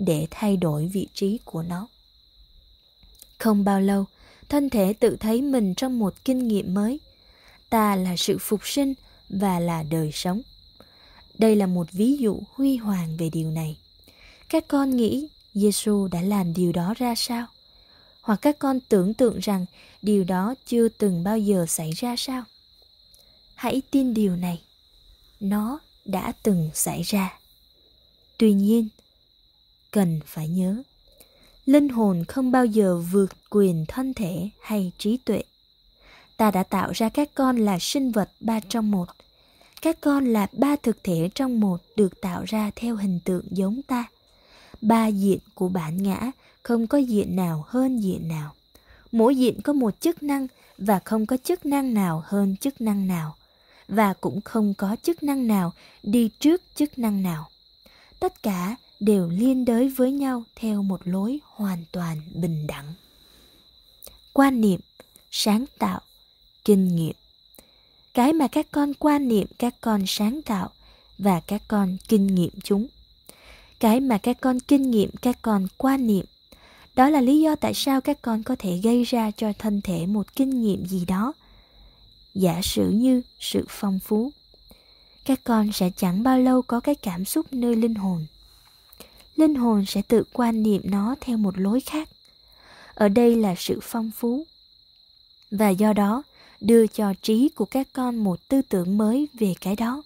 để 0.05 0.27
thay 0.31 0.57
đổi 0.57 0.87
vị 0.87 1.07
trí 1.13 1.39
của 1.45 1.63
nó. 1.63 1.87
Không 3.37 3.63
bao 3.63 3.81
lâu 3.81 4.05
thân 4.49 4.69
thể 4.69 4.93
tự 4.93 5.17
thấy 5.19 5.41
mình 5.41 5.73
trong 5.75 5.99
một 5.99 6.13
kinh 6.25 6.47
nghiệm 6.47 6.73
mới. 6.73 6.99
Ta 7.69 7.95
là 7.95 8.15
sự 8.17 8.37
phục 8.41 8.67
sinh 8.67 8.93
và 9.29 9.59
là 9.59 9.83
đời 9.83 10.11
sống. 10.13 10.41
Đây 11.37 11.55
là 11.55 11.65
một 11.65 11.87
ví 11.91 12.17
dụ 12.17 12.39
huy 12.53 12.77
hoàng 12.77 13.17
về 13.17 13.29
điều 13.29 13.51
này. 13.51 13.77
Các 14.49 14.67
con 14.67 14.97
nghĩ 14.97 15.27
giêsu 15.53 16.07
đã 16.07 16.21
làm 16.21 16.53
điều 16.53 16.71
đó 16.71 16.93
ra 16.97 17.15
sao? 17.15 17.47
Hoặc 18.21 18.39
các 18.41 18.59
con 18.59 18.79
tưởng 18.79 19.13
tượng 19.13 19.39
rằng 19.39 19.65
điều 20.01 20.23
đó 20.23 20.55
chưa 20.65 20.89
từng 20.89 21.23
bao 21.23 21.37
giờ 21.37 21.65
xảy 21.69 21.91
ra 21.91 22.15
sao? 22.17 22.43
Hãy 23.55 23.81
tin 23.91 24.13
điều 24.13 24.35
này. 24.35 24.61
Nó 25.39 25.79
đã 26.05 26.33
từng 26.43 26.69
xảy 26.73 27.01
ra. 27.01 27.39
Tuy 28.37 28.53
nhiên, 28.53 28.87
cần 29.91 30.19
phải 30.25 30.47
nhớ, 30.47 30.83
linh 31.65 31.89
hồn 31.89 32.23
không 32.27 32.51
bao 32.51 32.65
giờ 32.65 32.97
vượt 33.11 33.31
quyền 33.49 33.85
thân 33.87 34.13
thể 34.13 34.49
hay 34.61 34.91
trí 34.97 35.17
tuệ. 35.17 35.43
Ta 36.37 36.51
đã 36.51 36.63
tạo 36.63 36.91
ra 36.91 37.09
các 37.09 37.29
con 37.35 37.57
là 37.57 37.79
sinh 37.79 38.11
vật 38.11 38.29
ba 38.39 38.59
trong 38.59 38.91
một. 38.91 39.05
Các 39.81 40.01
con 40.01 40.25
là 40.25 40.47
ba 40.51 40.75
thực 40.75 41.03
thể 41.03 41.29
trong 41.35 41.59
một 41.59 41.77
được 41.95 42.21
tạo 42.21 42.43
ra 42.47 42.71
theo 42.75 42.95
hình 42.95 43.19
tượng 43.25 43.45
giống 43.51 43.81
ta. 43.81 44.05
Ba 44.81 45.07
diện 45.07 45.39
của 45.55 45.69
bản 45.69 46.03
ngã 46.03 46.31
không 46.63 46.87
có 46.87 46.97
diện 46.97 47.35
nào 47.35 47.65
hơn 47.67 47.97
diện 47.97 48.27
nào. 48.27 48.53
Mỗi 49.11 49.35
diện 49.35 49.61
có 49.61 49.73
một 49.73 49.99
chức 49.99 50.23
năng 50.23 50.47
và 50.77 50.99
không 50.99 51.25
có 51.25 51.37
chức 51.37 51.65
năng 51.65 51.93
nào 51.93 52.23
hơn 52.25 52.55
chức 52.57 52.81
năng 52.81 53.07
nào 53.07 53.35
và 53.87 54.13
cũng 54.13 54.41
không 54.41 54.73
có 54.73 54.95
chức 55.03 55.23
năng 55.23 55.47
nào 55.47 55.73
đi 56.03 56.29
trước 56.39 56.61
chức 56.75 56.99
năng 56.99 57.23
nào. 57.23 57.49
Tất 58.19 58.43
cả 58.43 58.75
đều 59.01 59.29
liên 59.29 59.65
đới 59.65 59.89
với 59.89 60.11
nhau 60.11 60.43
theo 60.55 60.83
một 60.83 61.01
lối 61.03 61.39
hoàn 61.43 61.83
toàn 61.91 62.21
bình 62.33 62.67
đẳng. 62.67 62.93
Quan 64.33 64.61
niệm, 64.61 64.79
sáng 65.31 65.65
tạo, 65.79 66.01
kinh 66.65 66.95
nghiệm. 66.95 67.15
Cái 68.13 68.33
mà 68.33 68.47
các 68.47 68.67
con 68.71 68.93
quan 68.93 69.27
niệm 69.27 69.47
các 69.59 69.75
con 69.81 70.03
sáng 70.07 70.41
tạo 70.41 70.69
và 71.17 71.39
các 71.39 71.61
con 71.67 71.97
kinh 72.07 72.27
nghiệm 72.27 72.51
chúng. 72.63 72.87
Cái 73.79 73.99
mà 73.99 74.17
các 74.17 74.37
con 74.41 74.59
kinh 74.59 74.91
nghiệm 74.91 75.09
các 75.21 75.37
con 75.41 75.67
quan 75.77 76.07
niệm 76.07 76.25
đó 76.95 77.09
là 77.09 77.21
lý 77.21 77.41
do 77.41 77.55
tại 77.55 77.73
sao 77.73 78.01
các 78.01 78.21
con 78.21 78.43
có 78.43 78.55
thể 78.59 78.77
gây 78.77 79.03
ra 79.03 79.31
cho 79.31 79.53
thân 79.59 79.81
thể 79.81 80.05
một 80.05 80.35
kinh 80.35 80.61
nghiệm 80.61 80.85
gì 80.85 81.05
đó 81.05 81.33
giả 82.33 82.61
sử 82.63 82.89
như 82.89 83.21
sự 83.39 83.65
phong 83.69 83.99
phú 83.99 84.31
các 85.25 85.39
con 85.43 85.71
sẽ 85.71 85.89
chẳng 85.97 86.23
bao 86.23 86.39
lâu 86.39 86.61
có 86.61 86.79
cái 86.79 86.95
cảm 86.95 87.25
xúc 87.25 87.45
nơi 87.51 87.75
linh 87.75 87.95
hồn 87.95 88.25
linh 89.35 89.55
hồn 89.55 89.85
sẽ 89.85 90.01
tự 90.01 90.23
quan 90.33 90.63
niệm 90.63 90.81
nó 90.83 91.15
theo 91.21 91.37
một 91.37 91.57
lối 91.57 91.79
khác. 91.79 92.09
Ở 92.93 93.09
đây 93.09 93.35
là 93.35 93.55
sự 93.57 93.79
phong 93.81 94.11
phú. 94.15 94.45
Và 95.51 95.69
do 95.69 95.93
đó, 95.93 96.23
đưa 96.61 96.87
cho 96.87 97.13
trí 97.21 97.49
của 97.49 97.65
các 97.65 97.87
con 97.93 98.15
một 98.17 98.39
tư 98.47 98.61
tưởng 98.61 98.97
mới 98.97 99.27
về 99.33 99.53
cái 99.61 99.75
đó. 99.75 100.03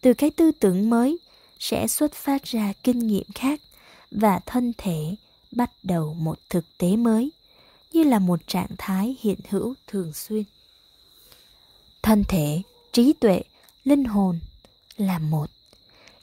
Từ 0.00 0.14
cái 0.14 0.30
tư 0.30 0.52
tưởng 0.52 0.90
mới 0.90 1.18
sẽ 1.58 1.86
xuất 1.86 2.14
phát 2.14 2.44
ra 2.44 2.72
kinh 2.82 2.98
nghiệm 2.98 3.26
khác 3.34 3.60
và 4.10 4.40
thân 4.46 4.72
thể 4.78 5.14
bắt 5.52 5.70
đầu 5.82 6.14
một 6.14 6.38
thực 6.50 6.64
tế 6.78 6.96
mới, 6.96 7.30
như 7.92 8.02
là 8.02 8.18
một 8.18 8.40
trạng 8.46 8.70
thái 8.78 9.16
hiện 9.20 9.38
hữu 9.48 9.74
thường 9.86 10.12
xuyên. 10.12 10.42
Thân 12.02 12.24
thể, 12.28 12.62
trí 12.92 13.12
tuệ, 13.12 13.42
linh 13.84 14.04
hồn 14.04 14.38
là 14.96 15.18
một. 15.18 15.50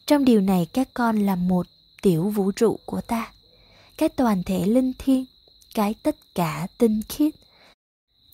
Trong 0.06 0.26
điều 0.26 0.42
này 0.42 0.68
các 0.74 0.90
con 0.94 1.26
là 1.26 1.36
một 1.36 1.68
tiểu 2.04 2.30
vũ 2.30 2.52
trụ 2.52 2.80
của 2.86 3.02
ta. 3.02 3.32
Cái 3.98 4.10
toàn 4.10 4.44
thể 4.44 4.66
linh 4.66 4.94
thiêng, 5.00 5.26
cái 5.76 5.96
tất 6.04 6.16
cả 6.36 6.68
tinh 6.78 7.02
khiết, 7.10 7.34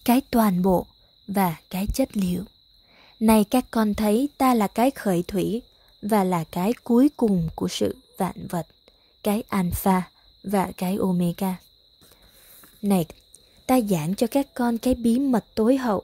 cái 0.05 0.21
toàn 0.31 0.61
bộ 0.61 0.85
và 1.27 1.55
cái 1.69 1.85
chất 1.93 2.17
liệu. 2.17 2.43
Này 3.19 3.43
các 3.43 3.65
con 3.71 3.93
thấy, 3.93 4.29
ta 4.37 4.53
là 4.53 4.67
cái 4.67 4.91
khởi 4.91 5.23
thủy 5.27 5.61
và 6.01 6.23
là 6.23 6.43
cái 6.43 6.73
cuối 6.83 7.09
cùng 7.17 7.49
của 7.55 7.67
sự 7.67 7.95
vạn 8.17 8.47
vật, 8.49 8.67
cái 9.23 9.43
alpha 9.49 10.01
và 10.43 10.71
cái 10.77 10.97
omega. 10.97 11.55
Này, 12.81 13.05
ta 13.67 13.79
giảng 13.81 14.15
cho 14.15 14.27
các 14.27 14.47
con 14.53 14.77
cái 14.77 14.95
bí 14.95 15.19
mật 15.19 15.45
tối 15.55 15.77
hậu, 15.77 16.03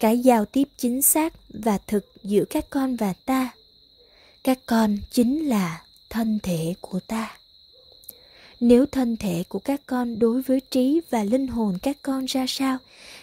cái 0.00 0.18
giao 0.18 0.44
tiếp 0.44 0.68
chính 0.76 1.02
xác 1.02 1.34
và 1.48 1.78
thực 1.78 2.06
giữa 2.22 2.44
các 2.50 2.66
con 2.70 2.96
và 2.96 3.12
ta. 3.12 3.50
Các 4.44 4.58
con 4.66 4.98
chính 5.10 5.48
là 5.48 5.85
thân 6.10 6.38
thể 6.42 6.74
của 6.80 7.00
ta. 7.00 7.36
Nếu 8.60 8.86
thân 8.86 9.16
thể 9.16 9.44
của 9.48 9.58
các 9.58 9.80
con 9.86 10.18
đối 10.18 10.42
với 10.42 10.60
trí 10.70 11.00
và 11.10 11.24
linh 11.24 11.46
hồn 11.46 11.78
các 11.82 11.96
con 12.02 12.24
ra 12.24 12.44
sao, 12.48 12.78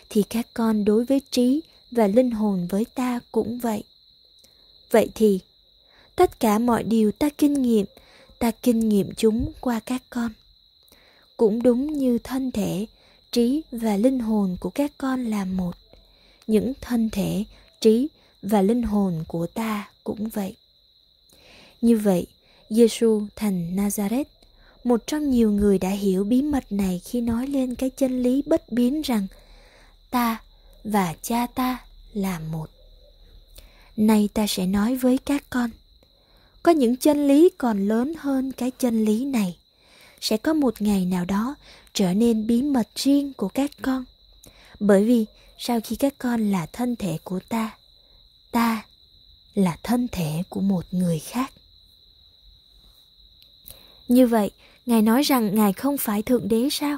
thì 0.10 0.24
các 0.24 0.48
con 0.54 0.86
đối 0.86 1.06
với 1.06 1.22
trí 1.32 1.62
và 1.92 2.08
linh 2.08 2.32
hồn 2.32 2.68
với 2.70 2.86
ta 2.86 3.20
cũng 3.32 3.60
vậy. 3.60 3.84
Vậy 4.92 5.10
thì, 5.16 5.40
tất 6.16 6.40
cả 6.40 6.60
mọi 6.60 6.84
điều 6.84 7.12
ta 7.12 7.30
kinh 7.38 7.54
nghiệm, 7.54 7.86
ta 8.40 8.52
kinh 8.52 8.90
nghiệm 8.90 9.14
chúng 9.18 9.52
qua 9.60 9.80
các 9.80 10.04
con. 10.10 10.32
Cũng 11.38 11.64
đúng 11.64 11.94
như 11.94 12.18
thân 12.18 12.52
thể, 12.52 12.86
trí 13.32 13.62
và 13.72 13.98
linh 13.98 14.20
hồn 14.20 14.58
của 14.60 14.70
các 14.70 14.92
con 14.98 15.26
là 15.26 15.46
một, 15.46 15.76
những 16.48 16.74
thân 16.82 17.10
thể, 17.10 17.44
trí 17.82 18.08
và 18.42 18.62
linh 18.62 18.84
hồn 18.84 19.24
của 19.28 19.48
ta 19.48 19.90
cũng 20.04 20.30
vậy. 20.30 20.56
Như 21.82 21.98
vậy 21.98 22.28
giêsu 22.76 23.22
thành 23.36 23.76
nazareth. 23.76 24.24
Một 24.84 25.08
trong 25.08 25.30
nhiều 25.30 25.52
người 25.52 25.78
đã 25.80 25.90
hiểu 25.90 26.24
bí 26.24 26.42
mật 26.42 26.72
này 26.72 27.02
khi 27.06 27.22
nói 27.22 27.48
lên 27.48 27.76
cái 27.76 27.90
chân 27.90 28.24
lý 28.24 28.44
bất 28.46 28.72
biến 28.72 29.02
rằng 29.02 29.28
ta 30.12 30.42
và 30.84 31.16
cha 31.22 31.48
ta 31.56 31.78
là 32.14 32.40
một. 32.40 32.70
Nay 33.98 34.30
ta 34.34 34.48
sẽ 34.48 34.66
nói 34.66 34.96
với 34.96 35.18
các 35.18 35.44
con, 35.50 35.70
có 36.64 36.72
những 36.72 36.96
chân 36.96 37.28
lý 37.28 37.50
còn 37.58 37.88
lớn 37.88 38.14
hơn 38.18 38.52
cái 38.52 38.72
chân 38.72 39.06
lý 39.06 39.26
này. 39.26 39.58
Sẽ 40.22 40.38
có 40.38 40.54
một 40.54 40.82
ngày 40.82 41.06
nào 41.06 41.26
đó 41.26 41.56
trở 41.94 42.14
nên 42.14 42.48
bí 42.48 42.62
mật 42.62 42.88
riêng 42.96 43.34
của 43.34 43.48
các 43.48 43.72
con. 43.82 44.06
Bởi 44.80 45.04
vì 45.04 45.26
sau 45.58 45.80
khi 45.84 45.96
các 45.96 46.14
con 46.18 46.52
là 46.52 46.66
thân 46.66 46.96
thể 46.96 47.18
của 47.24 47.40
ta 47.50 47.78
ta 48.52 48.86
là 49.54 49.78
thân 49.84 50.08
thể 50.12 50.44
của 50.50 50.62
một 50.62 50.86
người 50.92 51.20
khác 51.20 51.52
như 54.08 54.28
vậy, 54.28 54.52
ngài 54.86 55.02
nói 55.02 55.22
rằng 55.22 55.56
ngài 55.56 55.74
không 55.74 55.98
phải 55.98 56.22
thượng 56.22 56.48
đế 56.48 56.68
sao? 56.72 56.98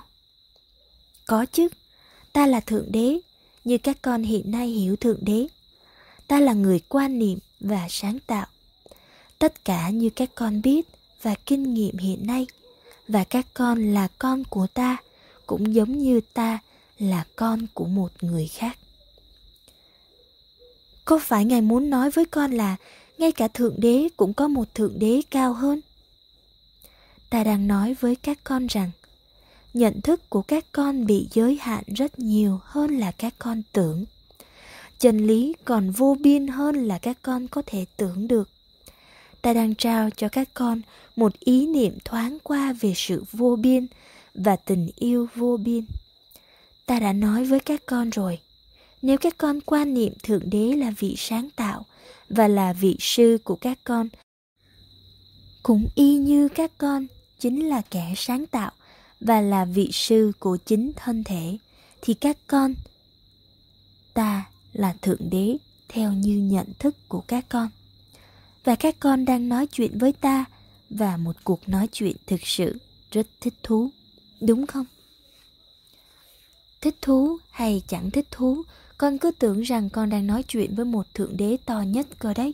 Có 1.25 1.45
chứ. 1.45 1.67
Ta 2.33 2.47
là 2.47 2.59
thượng 2.59 2.91
đế, 2.91 3.19
như 3.63 3.77
các 3.77 3.97
con 4.01 4.23
hiện 4.23 4.51
nay 4.51 4.67
hiểu 4.67 4.95
thượng 4.95 5.19
đế. 5.21 5.47
Ta 6.27 6.39
là 6.39 6.53
người 6.53 6.79
quan 6.89 7.19
niệm 7.19 7.39
và 7.59 7.87
sáng 7.89 8.19
tạo. 8.27 8.45
Tất 9.39 9.65
cả 9.65 9.89
như 9.89 10.09
các 10.09 10.29
con 10.35 10.61
biết 10.61 10.87
và 11.21 11.35
kinh 11.45 11.73
nghiệm 11.73 11.97
hiện 11.97 12.27
nay, 12.27 12.47
và 13.07 13.23
các 13.23 13.45
con 13.53 13.93
là 13.93 14.07
con 14.19 14.43
của 14.43 14.67
ta, 14.73 14.97
cũng 15.45 15.75
giống 15.75 15.97
như 15.97 16.21
ta 16.33 16.59
là 16.99 17.25
con 17.35 17.67
của 17.73 17.85
một 17.85 18.11
người 18.21 18.47
khác. 18.47 18.77
Có 21.05 21.19
phải 21.19 21.45
ngài 21.45 21.61
muốn 21.61 21.89
nói 21.89 22.11
với 22.11 22.25
con 22.25 22.51
là 22.51 22.75
ngay 23.17 23.31
cả 23.31 23.47
thượng 23.47 23.75
đế 23.77 24.07
cũng 24.17 24.33
có 24.33 24.47
một 24.47 24.73
thượng 24.73 24.99
đế 24.99 25.21
cao 25.31 25.53
hơn? 25.53 25.81
Ta 27.29 27.43
đang 27.43 27.67
nói 27.67 27.95
với 27.99 28.15
các 28.15 28.39
con 28.43 28.67
rằng, 28.67 28.91
nhận 29.73 30.01
thức 30.01 30.29
của 30.29 30.41
các 30.41 30.65
con 30.71 31.05
bị 31.05 31.27
giới 31.31 31.57
hạn 31.61 31.83
rất 31.95 32.19
nhiều 32.19 32.59
hơn 32.63 32.97
là 32.97 33.11
các 33.11 33.33
con 33.39 33.61
tưởng. 33.73 34.05
Chân 34.99 35.27
lý 35.27 35.53
còn 35.65 35.91
vô 35.91 36.17
biên 36.19 36.47
hơn 36.47 36.75
là 36.75 36.97
các 36.97 37.17
con 37.21 37.47
có 37.47 37.61
thể 37.65 37.85
tưởng 37.97 38.27
được. 38.27 38.49
Ta 39.41 39.53
đang 39.53 39.75
trao 39.75 40.09
cho 40.09 40.29
các 40.29 40.49
con 40.53 40.81
một 41.15 41.39
ý 41.39 41.67
niệm 41.67 41.97
thoáng 42.05 42.37
qua 42.43 42.73
về 42.73 42.93
sự 42.95 43.23
vô 43.31 43.55
biên 43.55 43.87
và 44.33 44.55
tình 44.55 44.89
yêu 44.95 45.27
vô 45.35 45.57
biên. 45.57 45.85
Ta 46.85 46.99
đã 46.99 47.13
nói 47.13 47.45
với 47.45 47.59
các 47.59 47.81
con 47.85 48.09
rồi, 48.09 48.39
nếu 49.01 49.17
các 49.17 49.37
con 49.37 49.61
quan 49.61 49.93
niệm 49.93 50.13
thượng 50.23 50.49
đế 50.49 50.75
là 50.77 50.91
vị 50.99 51.15
sáng 51.17 51.49
tạo 51.55 51.85
và 52.29 52.47
là 52.47 52.73
vị 52.73 52.95
sư 52.99 53.37
của 53.43 53.55
các 53.55 53.79
con, 53.83 54.09
cũng 55.63 55.87
y 55.95 56.17
như 56.17 56.47
các 56.47 56.71
con 56.77 57.07
chính 57.39 57.69
là 57.69 57.81
kẻ 57.81 58.13
sáng 58.17 58.47
tạo 58.47 58.71
và 59.19 59.41
là 59.41 59.65
vị 59.65 59.89
sư 59.93 60.31
của 60.39 60.57
chính 60.65 60.91
thân 60.95 61.23
thể, 61.23 61.57
thì 62.01 62.13
các 62.13 62.37
con, 62.47 62.73
ta 64.13 64.45
là 64.73 64.95
thượng 65.01 65.29
đế 65.29 65.57
theo 65.87 66.13
như 66.13 66.37
nhận 66.37 66.67
thức 66.79 66.95
của 67.07 67.21
các 67.27 67.45
con. 67.49 67.69
Và 68.63 68.75
các 68.75 68.95
con 68.99 69.25
đang 69.25 69.49
nói 69.49 69.67
chuyện 69.67 69.97
với 69.97 70.13
ta 70.13 70.45
và 70.89 71.17
một 71.17 71.35
cuộc 71.43 71.69
nói 71.69 71.87
chuyện 71.91 72.15
thực 72.27 72.47
sự 72.47 72.77
rất 73.11 73.27
thích 73.41 73.53
thú, 73.63 73.89
đúng 74.41 74.67
không? 74.67 74.85
Thích 76.81 76.95
thú 77.01 77.37
hay 77.51 77.81
chẳng 77.87 78.11
thích 78.11 78.27
thú, 78.31 78.63
con 78.97 79.17
cứ 79.17 79.31
tưởng 79.31 79.61
rằng 79.61 79.89
con 79.89 80.09
đang 80.09 80.27
nói 80.27 80.43
chuyện 80.43 80.75
với 80.75 80.85
một 80.85 81.13
thượng 81.13 81.37
đế 81.37 81.57
to 81.65 81.81
nhất 81.81 82.07
cơ 82.19 82.33
đấy. 82.33 82.53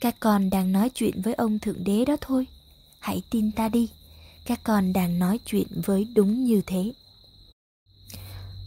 Các 0.00 0.16
con 0.20 0.50
đang 0.50 0.72
nói 0.72 0.90
chuyện 0.94 1.22
với 1.22 1.34
ông 1.34 1.58
thượng 1.58 1.84
đế 1.84 2.04
đó 2.04 2.16
thôi 2.20 2.46
hãy 2.98 3.22
tin 3.30 3.52
ta 3.52 3.68
đi. 3.68 3.88
Các 4.44 4.60
con 4.64 4.92
đang 4.92 5.18
nói 5.18 5.38
chuyện 5.46 5.66
với 5.84 6.04
đúng 6.14 6.44
như 6.44 6.62
thế. 6.66 6.92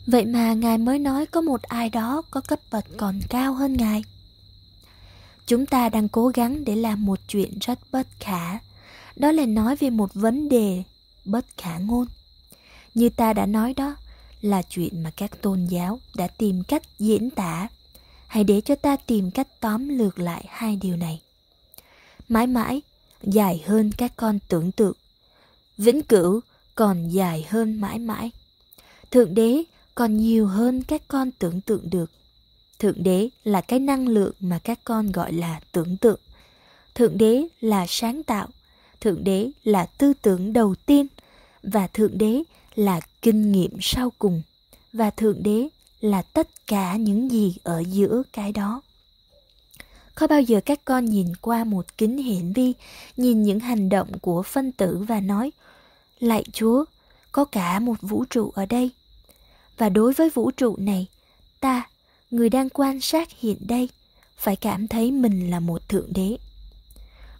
Vậy 0.08 0.26
mà 0.26 0.54
ngài 0.54 0.78
mới 0.78 1.00
nói 1.00 1.26
có 1.26 1.42
một 1.42 1.62
ai 1.62 1.90
đó 1.90 2.22
có 2.32 2.42
cấp 2.42 2.60
bậc 2.72 2.86
còn 2.98 3.20
cao 3.30 3.54
hơn 3.54 3.78
ngài. 3.78 4.04
Chúng 5.46 5.66
ta 5.66 5.90
đang 5.90 6.10
cố 6.10 6.28
gắng 6.28 6.66
để 6.66 6.76
làm 6.76 7.06
một 7.06 7.20
chuyện 7.28 7.60
rất 7.62 7.80
bất 7.92 8.08
khả. 8.20 8.58
Đó 9.16 9.32
là 9.32 9.46
nói 9.46 9.76
về 9.76 9.90
một 9.90 10.14
vấn 10.14 10.50
đề 10.50 10.84
bất 11.26 11.46
khả 11.58 11.78
ngôn. 11.78 12.08
Như 12.94 13.10
ta 13.10 13.34
đã 13.34 13.46
nói 13.46 13.74
đó, 13.74 13.96
là 14.42 14.62
chuyện 14.62 15.04
mà 15.04 15.12
các 15.12 15.42
tôn 15.42 15.66
giáo 15.66 16.00
đã 16.16 16.28
tìm 16.28 16.64
cách 16.64 16.82
diễn 17.00 17.30
tả. 17.30 17.68
Hãy 18.28 18.44
để 18.44 18.62
cho 18.62 18.76
ta 18.76 18.96
tìm 18.96 19.32
cách 19.32 19.48
tóm 19.60 19.90
lược 19.90 20.20
lại 20.20 20.46
hai 20.50 20.76
điều 20.76 20.98
này. 20.98 21.22
Mãi 22.30 22.48
mãi 22.48 22.82
dài 23.24 23.64
hơn 23.66 23.92
các 23.98 24.14
con 24.16 24.40
tưởng 24.48 24.72
tượng. 24.72 24.96
Vĩnh 25.78 26.02
cửu 26.02 26.42
còn 26.76 27.10
dài 27.10 27.46
hơn 27.50 27.82
mãi 27.82 28.00
mãi. 28.00 28.32
Thượng 29.12 29.34
đế 29.36 29.64
còn 29.96 30.18
nhiều 30.18 30.48
hơn 30.48 30.84
các 30.84 31.02
con 31.08 31.32
tưởng 31.32 31.62
tượng 31.62 31.90
được. 31.90 32.12
Thượng 32.80 33.04
đế 33.04 33.30
là 33.44 33.62
cái 33.62 33.80
năng 33.80 34.08
lượng 34.08 34.34
mà 34.40 34.60
các 34.64 34.80
con 34.84 35.12
gọi 35.12 35.34
là 35.34 35.62
tưởng 35.72 35.98
tượng. 35.98 36.20
Thượng 36.96 37.18
đế 37.18 37.48
là 37.60 37.86
sáng 37.88 38.24
tạo. 38.24 38.48
Thượng 39.02 39.24
đế 39.24 39.52
là 39.64 39.86
tư 39.86 40.14
tưởng 40.22 40.54
đầu 40.54 40.76
tiên. 40.86 41.08
Và 41.64 41.88
Thượng 41.88 42.18
đế 42.18 42.44
là 42.76 43.02
kinh 43.22 43.52
nghiệm 43.52 43.78
sau 43.82 44.12
cùng. 44.20 44.42
Và 44.94 45.10
Thượng 45.10 45.44
đế 45.44 45.68
là 46.02 46.22
tất 46.22 46.48
cả 46.68 46.96
những 46.96 47.32
gì 47.32 47.56
ở 47.64 47.84
giữa 47.88 48.24
cái 48.34 48.52
đó. 48.52 48.82
Có 50.16 50.28
bao 50.28 50.42
giờ 50.42 50.62
các 50.66 50.86
con 50.86 51.06
nhìn 51.06 51.36
qua 51.36 51.64
một 51.64 51.98
kính 51.98 52.18
hiển 52.18 52.54
vi, 52.54 52.74
nhìn 53.18 53.44
những 53.44 53.60
hành 53.60 53.90
động 53.90 54.20
của 54.22 54.44
phân 54.44 54.72
tử 54.72 55.06
và 55.08 55.20
nói, 55.20 55.52
Lạy 56.20 56.44
Chúa, 56.54 56.86
có 57.32 57.46
cả 57.46 57.80
một 57.80 57.96
vũ 58.02 58.26
trụ 58.26 58.52
ở 58.56 58.66
đây. 58.66 58.92
Và 59.78 59.90
đối 59.90 60.14
với 60.14 60.30
vũ 60.30 60.52
trụ 60.52 60.76
này, 60.78 61.08
ta, 61.60 61.90
người 62.32 62.50
đang 62.50 62.70
quan 62.70 63.02
sát 63.02 63.30
hiện 63.40 63.58
đây, 63.60 63.90
phải 64.38 64.56
cảm 64.56 64.88
thấy 64.88 65.12
mình 65.12 65.52
là 65.52 65.60
một 65.60 65.90
thượng 65.90 66.14
đế. 66.14 66.38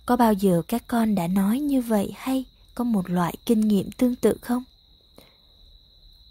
Có 0.06 0.16
bao 0.16 0.34
giờ 0.34 0.62
các 0.68 0.84
con 0.88 1.16
đã 1.16 1.28
nói 1.28 1.60
như 1.60 1.82
vậy 1.82 2.14
hay 2.18 2.46
có 2.76 2.84
một 2.84 3.10
loại 3.10 3.36
kinh 3.46 3.62
nghiệm 3.62 3.92
tương 3.92 4.16
tự 4.16 4.38
không? 4.42 4.64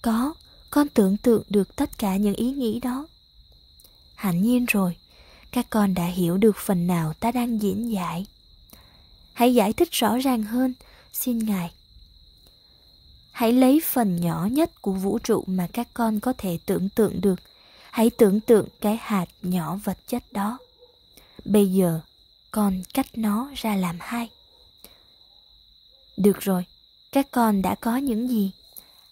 Có, 0.02 0.34
con 0.70 0.88
tưởng 0.88 1.16
tượng 1.16 1.42
được 1.48 1.76
tất 1.76 1.98
cả 1.98 2.16
những 2.16 2.34
ý 2.34 2.52
nghĩ 2.52 2.80
đó. 2.80 3.06
Hẳn 4.14 4.42
nhiên 4.42 4.66
rồi, 4.68 4.96
các 5.52 5.66
con 5.70 5.94
đã 5.94 6.06
hiểu 6.06 6.36
được 6.36 6.56
phần 6.56 6.86
nào 6.86 7.12
ta 7.20 7.32
đang 7.32 7.62
diễn 7.62 7.92
giải. 7.92 8.26
Hãy 9.32 9.54
giải 9.54 9.72
thích 9.72 9.88
rõ 9.92 10.18
ràng 10.18 10.42
hơn, 10.42 10.74
xin 11.12 11.38
Ngài. 11.38 11.70
Hãy 13.32 13.52
lấy 13.52 13.80
phần 13.84 14.20
nhỏ 14.20 14.48
nhất 14.50 14.82
của 14.82 14.92
vũ 14.92 15.18
trụ 15.18 15.44
mà 15.46 15.68
các 15.72 15.88
con 15.94 16.20
có 16.20 16.32
thể 16.38 16.58
tưởng 16.66 16.88
tượng 16.88 17.20
được. 17.20 17.40
Hãy 17.90 18.10
tưởng 18.10 18.40
tượng 18.40 18.68
cái 18.80 18.98
hạt 19.00 19.26
nhỏ 19.42 19.78
vật 19.84 19.98
chất 20.06 20.32
đó. 20.32 20.58
Bây 21.44 21.72
giờ, 21.72 22.00
con 22.50 22.82
cắt 22.94 23.06
nó 23.14 23.50
ra 23.54 23.76
làm 23.76 23.96
hai. 24.00 24.28
Được 26.16 26.40
rồi, 26.40 26.64
các 27.12 27.30
con 27.30 27.62
đã 27.62 27.74
có 27.74 27.96
những 27.96 28.28
gì? 28.28 28.52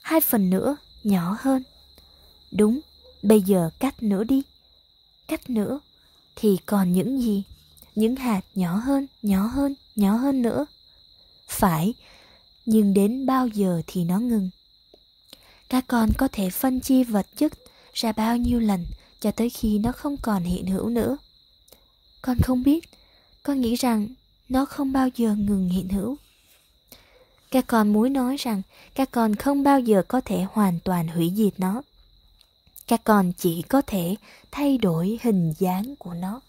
Hai 0.02 0.20
phần 0.20 0.50
nữa, 0.50 0.76
nhỏ 1.04 1.36
hơn. 1.40 1.62
Đúng, 2.52 2.80
bây 3.22 3.42
giờ 3.42 3.70
cắt 3.78 4.02
nữa 4.02 4.24
đi. 4.24 4.42
Cắt 5.28 5.50
nữa, 5.50 5.80
thì 6.40 6.56
còn 6.66 6.92
những 6.92 7.22
gì? 7.22 7.42
Những 7.94 8.16
hạt 8.16 8.40
nhỏ 8.54 8.76
hơn, 8.76 9.06
nhỏ 9.22 9.46
hơn, 9.46 9.74
nhỏ 9.96 10.16
hơn 10.16 10.42
nữa. 10.42 10.66
Phải, 11.48 11.94
nhưng 12.66 12.94
đến 12.94 13.26
bao 13.26 13.48
giờ 13.48 13.82
thì 13.86 14.04
nó 14.04 14.18
ngừng? 14.18 14.50
Các 15.68 15.84
con 15.88 16.08
có 16.18 16.28
thể 16.32 16.50
phân 16.50 16.80
chia 16.80 17.04
vật 17.04 17.26
chất 17.36 17.52
ra 17.94 18.12
bao 18.12 18.36
nhiêu 18.36 18.60
lần 18.60 18.84
cho 19.20 19.30
tới 19.30 19.50
khi 19.50 19.78
nó 19.78 19.92
không 19.92 20.16
còn 20.16 20.42
hiện 20.42 20.66
hữu 20.66 20.88
nữa? 20.88 21.16
Con 22.22 22.36
không 22.42 22.62
biết. 22.62 22.84
Con 23.42 23.60
nghĩ 23.60 23.74
rằng 23.74 24.08
nó 24.48 24.64
không 24.64 24.92
bao 24.92 25.08
giờ 25.16 25.34
ngừng 25.34 25.68
hiện 25.68 25.88
hữu. 25.88 26.16
Các 27.50 27.66
con 27.66 27.92
muốn 27.92 28.12
nói 28.12 28.36
rằng 28.36 28.62
các 28.94 29.10
con 29.10 29.36
không 29.36 29.62
bao 29.62 29.80
giờ 29.80 30.02
có 30.08 30.20
thể 30.20 30.46
hoàn 30.52 30.78
toàn 30.84 31.08
hủy 31.08 31.32
diệt 31.36 31.60
nó 31.60 31.82
các 32.88 33.04
con 33.04 33.32
chỉ 33.32 33.62
có 33.62 33.82
thể 33.86 34.16
thay 34.50 34.78
đổi 34.78 35.18
hình 35.22 35.54
dáng 35.58 35.94
của 35.98 36.14
nó. 36.14 36.40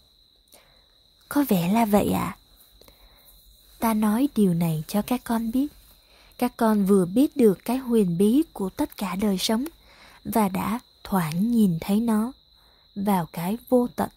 Có 1.28 1.44
vẻ 1.48 1.72
là 1.72 1.84
vậy 1.84 2.12
ạ. 2.12 2.36
À? 2.36 2.36
ta 3.80 3.94
nói 3.94 4.28
điều 4.34 4.54
này 4.54 4.84
cho 4.88 5.02
các 5.02 5.20
con 5.24 5.52
biết. 5.52 5.66
Các 6.38 6.52
con 6.56 6.86
vừa 6.86 7.04
biết 7.04 7.36
được 7.36 7.58
cái 7.64 7.76
huyền 7.76 8.18
bí 8.18 8.42
của 8.52 8.70
tất 8.70 8.96
cả 8.96 9.16
đời 9.16 9.38
sống 9.38 9.64
và 10.24 10.48
đã 10.48 10.80
thoảng 11.04 11.50
nhìn 11.50 11.78
thấy 11.80 12.00
nó 12.00 12.32
vào 12.94 13.26
cái 13.32 13.56
vô 13.68 13.88
tận. 13.96 14.08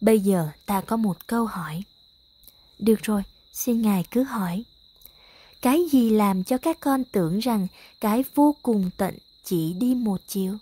Bây 0.00 0.20
giờ 0.20 0.48
ta 0.66 0.80
có 0.80 0.96
một 0.96 1.26
câu 1.26 1.46
hỏi. 1.46 1.82
Được 2.78 3.02
rồi, 3.02 3.22
xin 3.52 3.82
ngài 3.82 4.04
cứ 4.10 4.22
hỏi. 4.22 4.64
Cái 5.62 5.80
gì 5.92 6.10
làm 6.10 6.44
cho 6.44 6.58
các 6.58 6.80
con 6.80 7.04
tưởng 7.04 7.38
rằng 7.38 7.66
cái 8.00 8.24
vô 8.34 8.54
cùng 8.62 8.90
tận 8.96 9.14
chỉ 9.44 9.72
đi 9.72 9.94
một 9.94 10.20
chiều? 10.26 10.58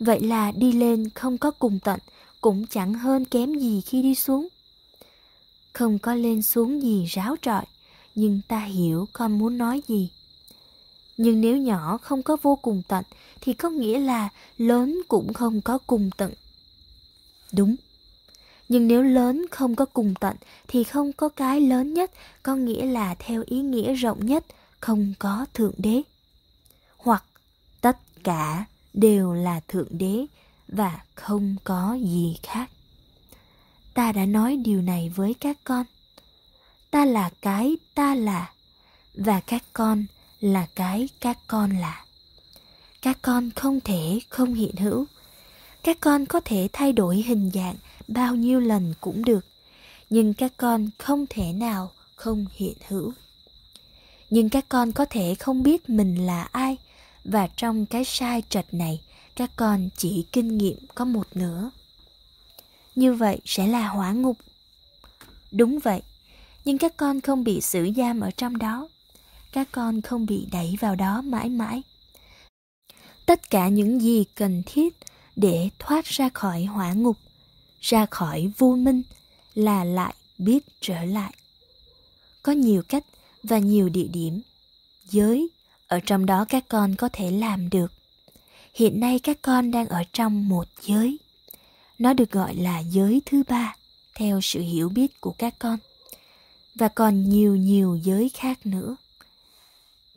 Vậy 0.00 0.20
là 0.20 0.50
đi 0.50 0.72
lên 0.72 1.10
không 1.14 1.38
có 1.38 1.50
cùng 1.50 1.78
tận, 1.84 2.00
cũng 2.40 2.66
chẳng 2.66 2.94
hơn 2.94 3.24
kém 3.24 3.54
gì 3.54 3.80
khi 3.80 4.02
đi 4.02 4.14
xuống. 4.14 4.48
Không 5.72 5.98
có 5.98 6.14
lên 6.14 6.42
xuống 6.42 6.82
gì 6.82 7.04
ráo 7.04 7.36
trọi, 7.42 7.64
nhưng 8.14 8.40
ta 8.48 8.58
hiểu 8.58 9.08
con 9.12 9.38
muốn 9.38 9.58
nói 9.58 9.82
gì. 9.88 10.10
Nhưng 11.16 11.40
nếu 11.40 11.56
nhỏ 11.56 11.98
không 12.02 12.22
có 12.22 12.36
vô 12.42 12.56
cùng 12.56 12.82
tận, 12.88 13.04
thì 13.40 13.52
có 13.52 13.70
nghĩa 13.70 13.98
là 13.98 14.28
lớn 14.58 15.02
cũng 15.08 15.32
không 15.32 15.60
có 15.60 15.78
cùng 15.78 16.10
tận. 16.16 16.32
Đúng. 17.52 17.76
Nhưng 18.68 18.88
nếu 18.88 19.02
lớn 19.02 19.46
không 19.50 19.76
có 19.76 19.84
cùng 19.84 20.14
tận, 20.20 20.36
thì 20.68 20.84
không 20.84 21.12
có 21.12 21.28
cái 21.28 21.60
lớn 21.60 21.94
nhất, 21.94 22.10
có 22.42 22.54
nghĩa 22.54 22.86
là 22.86 23.14
theo 23.18 23.42
ý 23.46 23.60
nghĩa 23.60 23.94
rộng 23.94 24.26
nhất, 24.26 24.44
không 24.80 25.12
có 25.18 25.46
thượng 25.54 25.74
đế. 25.76 26.02
Hoặc 26.96 27.24
tất 27.80 27.96
cả 28.24 28.64
đều 28.96 29.32
là 29.32 29.60
thượng 29.68 29.98
đế 29.98 30.26
và 30.68 31.00
không 31.14 31.56
có 31.64 31.98
gì 32.02 32.38
khác. 32.42 32.70
Ta 33.94 34.12
đã 34.12 34.26
nói 34.26 34.56
điều 34.56 34.82
này 34.82 35.12
với 35.16 35.34
các 35.34 35.58
con. 35.64 35.86
Ta 36.90 37.04
là 37.04 37.30
cái 37.42 37.76
ta 37.94 38.14
là, 38.14 38.52
và 39.14 39.40
các 39.40 39.62
con 39.72 40.06
là 40.40 40.66
cái 40.74 41.08
các 41.20 41.38
con 41.46 41.70
là. 41.70 42.04
Các 43.02 43.18
con 43.22 43.50
không 43.50 43.80
thể 43.80 44.18
không 44.28 44.54
hiện 44.54 44.76
hữu. 44.76 45.06
Các 45.82 46.00
con 46.00 46.26
có 46.26 46.40
thể 46.44 46.68
thay 46.72 46.92
đổi 46.92 47.16
hình 47.16 47.50
dạng 47.54 47.74
bao 48.08 48.34
nhiêu 48.34 48.60
lần 48.60 48.94
cũng 49.00 49.24
được, 49.24 49.46
nhưng 50.10 50.34
các 50.34 50.52
con 50.56 50.90
không 50.98 51.26
thể 51.30 51.52
nào 51.52 51.90
không 52.14 52.46
hiện 52.52 52.76
hữu. 52.88 53.12
Nhưng 54.30 54.48
các 54.48 54.64
con 54.68 54.92
có 54.92 55.04
thể 55.04 55.34
không 55.34 55.62
biết 55.62 55.88
mình 55.88 56.26
là 56.26 56.42
ai 56.42 56.76
và 57.30 57.48
trong 57.56 57.86
cái 57.86 58.04
sai 58.04 58.42
trạch 58.48 58.74
này, 58.74 59.00
các 59.36 59.50
con 59.56 59.88
chỉ 59.96 60.24
kinh 60.32 60.58
nghiệm 60.58 60.78
có 60.94 61.04
một 61.04 61.26
nửa. 61.34 61.70
Như 62.94 63.14
vậy 63.14 63.40
sẽ 63.44 63.66
là 63.66 63.88
hỏa 63.88 64.12
ngục. 64.12 64.36
Đúng 65.52 65.78
vậy, 65.78 66.02
nhưng 66.64 66.78
các 66.78 66.96
con 66.96 67.20
không 67.20 67.44
bị 67.44 67.60
xử 67.60 67.90
giam 67.96 68.20
ở 68.20 68.30
trong 68.30 68.58
đó. 68.58 68.88
Các 69.52 69.68
con 69.72 70.02
không 70.02 70.26
bị 70.26 70.46
đẩy 70.52 70.76
vào 70.80 70.94
đó 70.94 71.22
mãi 71.22 71.48
mãi. 71.48 71.82
Tất 73.26 73.50
cả 73.50 73.68
những 73.68 74.00
gì 74.00 74.24
cần 74.34 74.62
thiết 74.66 74.96
để 75.36 75.70
thoát 75.78 76.04
ra 76.04 76.28
khỏi 76.34 76.64
hỏa 76.64 76.92
ngục, 76.92 77.16
ra 77.80 78.06
khỏi 78.06 78.52
vô 78.58 78.76
minh 78.76 79.02
là 79.54 79.84
lại 79.84 80.14
biết 80.38 80.64
trở 80.80 81.04
lại. 81.04 81.34
Có 82.42 82.52
nhiều 82.52 82.82
cách 82.88 83.04
và 83.42 83.58
nhiều 83.58 83.88
địa 83.88 84.08
điểm, 84.12 84.40
giới 85.10 85.48
ở 85.88 86.00
trong 86.00 86.26
đó 86.26 86.44
các 86.48 86.64
con 86.68 86.94
có 86.94 87.08
thể 87.12 87.30
làm 87.30 87.70
được. 87.70 87.92
Hiện 88.74 89.00
nay 89.00 89.18
các 89.18 89.38
con 89.42 89.70
đang 89.70 89.86
ở 89.86 90.02
trong 90.12 90.48
một 90.48 90.68
giới. 90.82 91.18
Nó 91.98 92.12
được 92.12 92.30
gọi 92.30 92.54
là 92.54 92.78
giới 92.78 93.22
thứ 93.26 93.42
ba, 93.48 93.74
theo 94.14 94.40
sự 94.40 94.60
hiểu 94.60 94.88
biết 94.88 95.20
của 95.20 95.34
các 95.38 95.54
con. 95.58 95.78
Và 96.74 96.88
còn 96.88 97.28
nhiều 97.28 97.56
nhiều 97.56 97.98
giới 98.02 98.28
khác 98.28 98.66
nữa. 98.66 98.96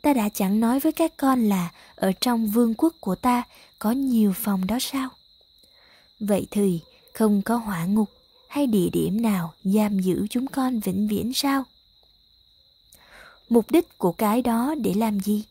Ta 0.02 0.12
đã 0.12 0.28
chẳng 0.28 0.60
nói 0.60 0.80
với 0.80 0.92
các 0.92 1.16
con 1.16 1.48
là 1.48 1.70
ở 1.94 2.12
trong 2.20 2.46
vương 2.46 2.74
quốc 2.74 2.94
của 3.00 3.14
ta 3.14 3.42
có 3.78 3.90
nhiều 3.90 4.32
phòng 4.36 4.66
đó 4.66 4.78
sao? 4.80 5.08
Vậy 6.20 6.46
thì 6.50 6.80
không 7.14 7.42
có 7.42 7.56
hỏa 7.56 7.84
ngục 7.84 8.10
hay 8.48 8.66
địa 8.66 8.88
điểm 8.92 9.22
nào 9.22 9.52
giam 9.64 9.98
giữ 9.98 10.26
chúng 10.30 10.46
con 10.46 10.80
vĩnh 10.80 11.08
viễn 11.08 11.32
sao? 11.32 11.64
Mục 13.48 13.70
đích 13.70 13.98
của 13.98 14.12
cái 14.12 14.42
đó 14.42 14.74
để 14.82 14.94
làm 14.94 15.20
gì? 15.20 15.44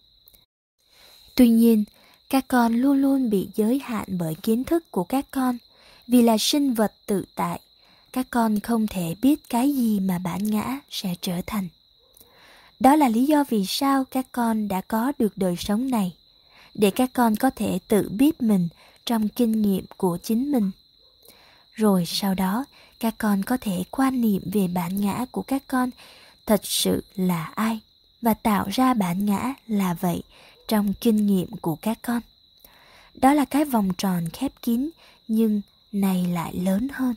Tuy 1.35 1.49
nhiên, 1.49 1.83
các 2.29 2.45
con 2.47 2.75
luôn 2.75 3.01
luôn 3.01 3.29
bị 3.29 3.49
giới 3.55 3.79
hạn 3.79 4.05
bởi 4.07 4.35
kiến 4.35 4.63
thức 4.63 4.91
của 4.91 5.03
các 5.03 5.25
con, 5.31 5.57
vì 6.07 6.21
là 6.21 6.37
sinh 6.37 6.73
vật 6.73 6.93
tự 7.05 7.25
tại. 7.35 7.59
Các 8.13 8.27
con 8.29 8.59
không 8.59 8.87
thể 8.87 9.15
biết 9.21 9.49
cái 9.49 9.75
gì 9.75 9.99
mà 9.99 10.19
bản 10.19 10.43
ngã 10.43 10.79
sẽ 10.89 11.15
trở 11.21 11.41
thành. 11.47 11.67
Đó 12.79 12.95
là 12.95 13.09
lý 13.09 13.25
do 13.25 13.43
vì 13.49 13.65
sao 13.65 14.05
các 14.05 14.27
con 14.31 14.67
đã 14.67 14.81
có 14.81 15.11
được 15.19 15.37
đời 15.37 15.55
sống 15.55 15.91
này, 15.91 16.15
để 16.73 16.91
các 16.91 17.09
con 17.13 17.35
có 17.35 17.49
thể 17.49 17.79
tự 17.87 18.09
biết 18.09 18.41
mình 18.41 18.67
trong 19.05 19.27
kinh 19.29 19.61
nghiệm 19.61 19.85
của 19.97 20.17
chính 20.23 20.51
mình. 20.51 20.71
Rồi 21.73 22.03
sau 22.05 22.33
đó, 22.33 22.65
các 22.99 23.15
con 23.17 23.43
có 23.43 23.57
thể 23.61 23.83
quan 23.91 24.21
niệm 24.21 24.41
về 24.45 24.67
bản 24.67 25.01
ngã 25.01 25.25
của 25.31 25.41
các 25.41 25.63
con 25.67 25.89
thật 26.45 26.61
sự 26.63 27.03
là 27.15 27.43
ai 27.43 27.79
và 28.21 28.33
tạo 28.33 28.67
ra 28.71 28.93
bản 28.93 29.25
ngã 29.25 29.53
là 29.67 29.93
vậy 29.93 30.23
trong 30.69 30.93
kinh 31.01 31.25
nghiệm 31.25 31.47
của 31.61 31.75
các 31.75 31.99
con 32.01 32.21
đó 33.13 33.33
là 33.33 33.45
cái 33.45 33.65
vòng 33.65 33.91
tròn 33.97 34.29
khép 34.33 34.51
kín 34.61 34.89
nhưng 35.27 35.61
này 35.91 36.25
lại 36.33 36.53
lớn 36.55 36.87
hơn 36.93 37.15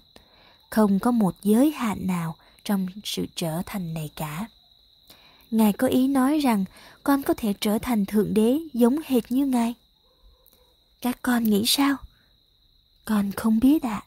không 0.70 0.98
có 0.98 1.10
một 1.10 1.34
giới 1.42 1.70
hạn 1.70 2.06
nào 2.06 2.36
trong 2.64 2.86
sự 3.04 3.26
trở 3.36 3.62
thành 3.66 3.94
này 3.94 4.10
cả. 4.16 4.46
Ngài 5.50 5.72
có 5.72 5.86
ý 5.86 6.08
nói 6.08 6.38
rằng 6.38 6.64
con 7.04 7.22
có 7.22 7.34
thể 7.36 7.54
trở 7.60 7.78
thành 7.78 8.06
thượng 8.06 8.34
đế 8.34 8.58
giống 8.72 8.98
hệt 9.06 9.32
như 9.32 9.46
Ngài. 9.46 9.74
Các 11.00 11.18
con 11.22 11.44
nghĩ 11.44 11.62
sao? 11.66 11.96
Con 13.04 13.32
không 13.32 13.60
biết 13.60 13.82
ạ. 13.82 14.02
À. 14.04 14.06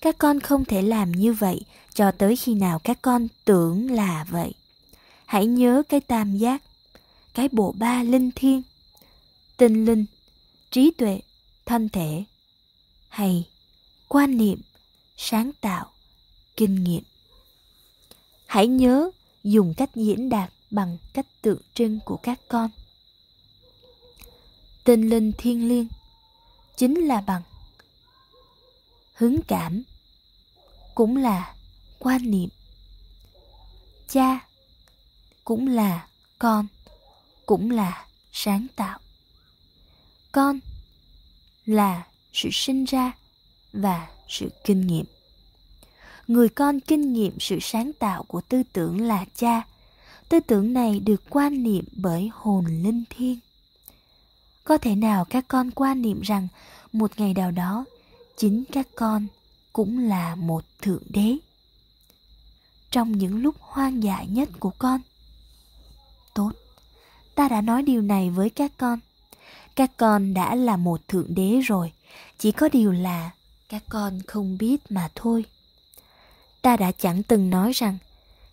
Các 0.00 0.18
con 0.18 0.40
không 0.40 0.64
thể 0.64 0.82
làm 0.82 1.12
như 1.12 1.32
vậy 1.32 1.60
cho 1.94 2.10
tới 2.10 2.36
khi 2.36 2.54
nào 2.54 2.78
các 2.78 2.98
con 3.02 3.28
tưởng 3.44 3.90
là 3.90 4.26
vậy. 4.30 4.52
Hãy 5.26 5.46
nhớ 5.46 5.82
cái 5.88 6.00
tam 6.00 6.36
giác, 6.36 6.62
cái 7.34 7.48
bộ 7.52 7.74
ba 7.78 8.02
linh 8.02 8.30
thiêng, 8.30 8.62
tinh 9.56 9.84
linh, 9.84 10.04
trí 10.70 10.90
tuệ, 10.90 11.20
thân 11.66 11.88
thể, 11.88 12.24
hay 13.08 13.48
quan 14.08 14.36
niệm, 14.36 14.60
sáng 15.16 15.52
tạo, 15.60 15.92
kinh 16.56 16.84
nghiệm. 16.84 17.02
Hãy 18.46 18.66
nhớ 18.66 19.10
dùng 19.44 19.74
cách 19.74 19.90
diễn 19.94 20.28
đạt 20.28 20.52
bằng 20.70 20.98
cách 21.12 21.26
tượng 21.42 21.60
trưng 21.74 22.00
của 22.04 22.16
các 22.16 22.40
con. 22.48 22.70
Tinh 24.84 25.08
linh 25.08 25.32
thiên 25.38 25.68
liêng 25.68 25.88
chính 26.76 26.94
là 27.00 27.20
bằng 27.20 27.42
hứng 29.14 29.42
cảm 29.42 29.82
cũng 30.94 31.16
là 31.16 31.54
quan 31.98 32.30
niệm 32.30 32.48
cha 34.08 34.48
cũng 35.44 35.66
là 35.66 36.08
con 36.38 36.66
cũng 37.46 37.70
là 37.70 38.06
sáng 38.32 38.66
tạo. 38.76 38.98
Con 40.32 40.60
là 41.66 42.06
sự 42.32 42.48
sinh 42.52 42.84
ra 42.84 43.12
và 43.72 44.08
sự 44.28 44.48
kinh 44.64 44.86
nghiệm. 44.86 45.04
Người 46.26 46.48
con 46.48 46.80
kinh 46.80 47.12
nghiệm 47.12 47.40
sự 47.40 47.58
sáng 47.60 47.92
tạo 47.92 48.22
của 48.22 48.40
tư 48.40 48.62
tưởng 48.72 49.00
là 49.00 49.24
cha. 49.36 49.62
Tư 50.28 50.40
tưởng 50.40 50.72
này 50.72 51.00
được 51.00 51.22
quan 51.30 51.62
niệm 51.62 51.84
bởi 51.96 52.30
hồn 52.32 52.64
linh 52.66 53.04
thiêng. 53.10 53.38
Có 54.64 54.78
thể 54.78 54.94
nào 54.94 55.24
các 55.24 55.44
con 55.48 55.70
quan 55.70 56.02
niệm 56.02 56.20
rằng 56.20 56.48
một 56.92 57.10
ngày 57.16 57.34
nào 57.34 57.50
đó, 57.50 57.84
chính 58.36 58.64
các 58.72 58.88
con 58.94 59.26
cũng 59.72 59.98
là 59.98 60.34
một 60.34 60.64
thượng 60.82 61.02
đế? 61.08 61.36
Trong 62.90 63.18
những 63.18 63.42
lúc 63.42 63.54
hoang 63.58 64.02
dại 64.02 64.26
nhất 64.26 64.48
của 64.60 64.72
con, 64.78 65.00
tốt 66.34 66.52
ta 67.34 67.48
đã 67.48 67.60
nói 67.60 67.82
điều 67.82 68.02
này 68.02 68.30
với 68.30 68.50
các 68.50 68.72
con. 68.76 68.98
Các 69.76 69.90
con 69.96 70.34
đã 70.34 70.54
là 70.54 70.76
một 70.76 71.08
thượng 71.08 71.34
đế 71.34 71.60
rồi. 71.60 71.92
Chỉ 72.38 72.52
có 72.52 72.68
điều 72.72 72.92
là 72.92 73.30
các 73.68 73.82
con 73.88 74.20
không 74.26 74.58
biết 74.58 74.80
mà 74.88 75.08
thôi. 75.14 75.44
Ta 76.62 76.76
đã 76.76 76.92
chẳng 76.92 77.22
từng 77.22 77.50
nói 77.50 77.72
rằng 77.72 77.98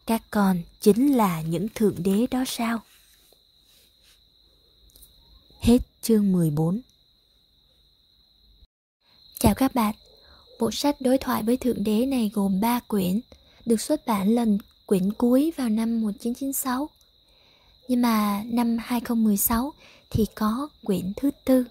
các 0.05 0.21
con 0.31 0.61
chính 0.81 1.13
là 1.13 1.41
những 1.41 1.67
thượng 1.75 2.03
đế 2.03 2.27
đó 2.31 2.43
sao? 2.47 2.79
Hết 5.61 5.77
chương 6.01 6.31
14 6.31 6.81
Chào 9.39 9.53
các 9.55 9.75
bạn. 9.75 9.95
Bộ 10.59 10.71
sách 10.71 10.95
đối 11.01 11.17
thoại 11.17 11.43
với 11.43 11.57
Thượng 11.57 11.83
Đế 11.83 12.05
này 12.05 12.31
gồm 12.33 12.61
3 12.61 12.79
quyển, 12.79 13.21
được 13.65 13.81
xuất 13.81 14.05
bản 14.05 14.35
lần 14.35 14.57
quyển 14.85 15.13
cuối 15.13 15.53
vào 15.57 15.69
năm 15.69 16.01
1996. 16.01 16.89
Nhưng 17.87 18.01
mà 18.01 18.43
năm 18.45 18.77
2016 18.81 19.73
thì 20.09 20.25
có 20.35 20.69
quyển 20.83 21.13
thứ 21.17 21.31
tư. 21.45 21.65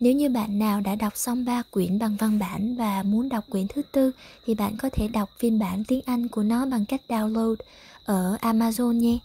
Nếu 0.00 0.12
như 0.12 0.28
bạn 0.28 0.58
nào 0.58 0.80
đã 0.80 0.94
đọc 0.94 1.16
xong 1.16 1.44
3 1.44 1.62
quyển 1.70 1.98
bằng 1.98 2.16
văn 2.16 2.38
bản 2.38 2.76
và 2.76 3.02
muốn 3.02 3.28
đọc 3.28 3.44
quyển 3.50 3.68
thứ 3.68 3.82
tư 3.92 4.12
thì 4.46 4.54
bạn 4.54 4.76
có 4.76 4.90
thể 4.92 5.08
đọc 5.08 5.30
phiên 5.38 5.58
bản 5.58 5.84
tiếng 5.84 6.00
Anh 6.06 6.28
của 6.28 6.42
nó 6.42 6.66
bằng 6.66 6.84
cách 6.84 7.02
download 7.08 7.56
ở 8.04 8.36
Amazon 8.40 8.92
nhé. 8.92 9.18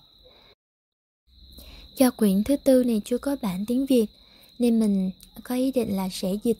Do 1.97 2.11
quyển 2.11 2.43
thứ 2.43 2.55
tư 2.57 2.83
này 2.83 3.01
chưa 3.05 3.17
có 3.17 3.35
bản 3.41 3.65
tiếng 3.67 3.85
Việt 3.85 4.07
nên 4.59 4.79
mình 4.79 5.11
có 5.43 5.55
ý 5.55 5.71
định 5.71 5.95
là 5.95 6.09
sẽ 6.11 6.35
dịch 6.43 6.57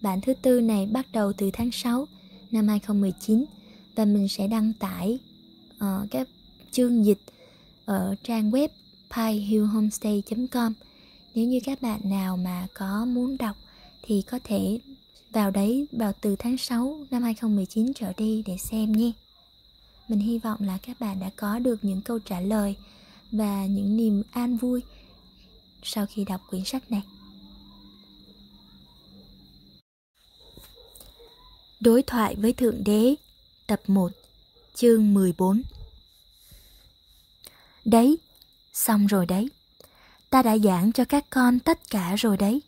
Bản 0.00 0.20
thứ 0.20 0.34
tư 0.34 0.60
này 0.60 0.86
bắt 0.86 1.06
đầu 1.12 1.32
từ 1.32 1.50
tháng 1.52 1.72
6 1.72 2.06
năm 2.50 2.68
2019 2.68 3.44
và 3.96 4.04
mình 4.04 4.28
sẽ 4.28 4.46
đăng 4.46 4.72
tải 4.72 5.18
uh, 5.76 6.10
các 6.10 6.28
chương 6.70 7.04
dịch 7.04 7.18
ở 7.86 8.14
trang 8.22 8.50
web 8.50 8.68
piehillhomestay.com 9.16 10.72
Nếu 11.34 11.46
như 11.46 11.60
các 11.64 11.82
bạn 11.82 12.00
nào 12.04 12.36
mà 12.36 12.66
có 12.74 13.04
muốn 13.04 13.36
đọc 13.38 13.56
thì 14.02 14.22
có 14.22 14.38
thể 14.44 14.78
vào 15.30 15.50
đấy 15.50 15.86
vào 15.92 16.12
từ 16.20 16.36
tháng 16.38 16.58
6 16.58 17.00
năm 17.10 17.22
2019 17.22 17.94
trở 17.94 18.12
đi 18.16 18.42
để 18.46 18.56
xem 18.56 18.92
nhé. 18.92 19.12
Mình 20.08 20.18
hy 20.18 20.38
vọng 20.38 20.60
là 20.60 20.78
các 20.82 21.00
bạn 21.00 21.20
đã 21.20 21.30
có 21.36 21.58
được 21.58 21.84
những 21.84 22.00
câu 22.00 22.18
trả 22.18 22.40
lời 22.40 22.76
và 23.32 23.66
những 23.66 23.96
niềm 23.96 24.22
an 24.32 24.56
vui 24.56 24.82
sau 25.82 26.06
khi 26.06 26.24
đọc 26.24 26.40
quyển 26.50 26.64
sách 26.64 26.90
này. 26.90 27.02
Đối 31.80 32.02
thoại 32.02 32.36
với 32.36 32.52
Thượng 32.52 32.84
Đế, 32.84 33.14
Tập 33.66 33.80
1 33.86 34.12
Chương 34.74 35.14
14 35.14 35.62
Đấy, 37.86 38.18
xong 38.72 39.06
rồi 39.06 39.26
đấy. 39.26 39.50
Ta 40.30 40.42
đã 40.42 40.58
giảng 40.58 40.92
cho 40.92 41.04
các 41.04 41.24
con 41.30 41.58
tất 41.58 41.90
cả 41.90 42.14
rồi 42.16 42.36
đấy. 42.36 42.62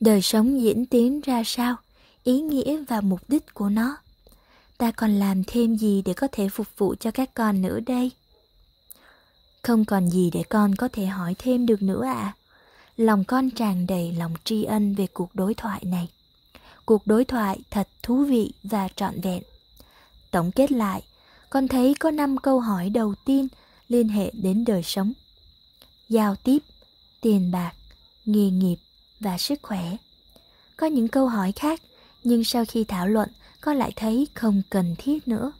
Đời 0.00 0.22
sống 0.22 0.60
diễn 0.60 0.86
tiến 0.86 1.20
ra 1.20 1.42
sao, 1.44 1.76
ý 2.24 2.40
nghĩa 2.40 2.84
và 2.88 3.00
mục 3.00 3.20
đích 3.28 3.54
của 3.54 3.68
nó. 3.68 3.96
Ta 4.78 4.90
còn 4.90 5.10
làm 5.18 5.42
thêm 5.46 5.76
gì 5.76 6.02
để 6.02 6.12
có 6.12 6.28
thể 6.32 6.48
phục 6.48 6.66
vụ 6.78 6.94
cho 7.00 7.10
các 7.10 7.34
con 7.34 7.62
nữa 7.62 7.80
đây? 7.86 8.10
Không 9.62 9.84
còn 9.84 10.10
gì 10.10 10.30
để 10.30 10.42
con 10.42 10.74
có 10.74 10.88
thể 10.92 11.06
hỏi 11.06 11.34
thêm 11.38 11.66
được 11.66 11.82
nữa 11.82 12.04
ạ. 12.04 12.14
À? 12.14 12.34
Lòng 12.96 13.24
con 13.24 13.50
tràn 13.50 13.86
đầy 13.86 14.12
lòng 14.12 14.34
tri 14.44 14.64
ân 14.64 14.94
về 14.94 15.06
cuộc 15.06 15.34
đối 15.34 15.54
thoại 15.54 15.84
này 15.84 16.08
cuộc 16.86 17.06
đối 17.06 17.24
thoại 17.24 17.60
thật 17.70 17.88
thú 18.02 18.24
vị 18.24 18.52
và 18.62 18.88
trọn 18.96 19.20
vẹn. 19.20 19.42
Tổng 20.30 20.50
kết 20.52 20.72
lại, 20.72 21.02
con 21.50 21.68
thấy 21.68 21.94
có 22.00 22.10
5 22.10 22.36
câu 22.38 22.60
hỏi 22.60 22.90
đầu 22.90 23.14
tiên 23.24 23.48
liên 23.92 24.08
hệ 24.08 24.30
đến 24.34 24.64
đời 24.64 24.82
sống. 24.82 25.12
Giao 26.08 26.36
tiếp, 26.36 26.58
tiền 27.20 27.50
bạc, 27.50 27.72
nghề 28.24 28.50
nghiệp 28.50 28.76
và 29.20 29.38
sức 29.38 29.58
khỏe. 29.62 29.96
Có 30.76 30.86
những 30.86 31.08
câu 31.08 31.28
hỏi 31.28 31.52
khác, 31.52 31.82
nhưng 32.24 32.44
sau 32.44 32.64
khi 32.68 32.84
thảo 32.84 33.06
luận, 33.08 33.28
con 33.60 33.76
lại 33.76 33.92
thấy 33.96 34.28
không 34.34 34.62
cần 34.70 34.94
thiết 34.98 35.28
nữa. 35.28 35.52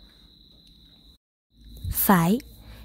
Phải, 1.93 2.41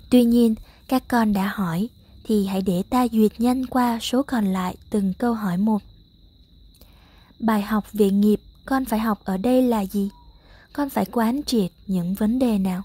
tuy 0.09 0.23
nhiên 0.23 0.55
các 0.87 1.03
con 1.07 1.33
đã 1.33 1.47
hỏi 1.47 1.89
thì 2.23 2.45
hãy 2.45 2.61
để 2.61 2.83
ta 2.89 3.07
duyệt 3.11 3.39
nhanh 3.39 3.65
qua 3.65 3.99
số 4.01 4.23
còn 4.23 4.45
lại 4.45 4.75
từng 4.89 5.13
câu 5.13 5.33
hỏi 5.33 5.57
một 5.57 5.81
bài 7.39 7.61
học 7.61 7.93
về 7.93 8.09
nghiệp 8.09 8.41
con 8.65 8.85
phải 8.85 8.99
học 8.99 9.19
ở 9.23 9.37
đây 9.37 9.61
là 9.61 9.85
gì 9.85 10.09
con 10.73 10.89
phải 10.89 11.05
quán 11.05 11.41
triệt 11.45 11.71
những 11.87 12.13
vấn 12.13 12.39
đề 12.39 12.57
nào 12.57 12.83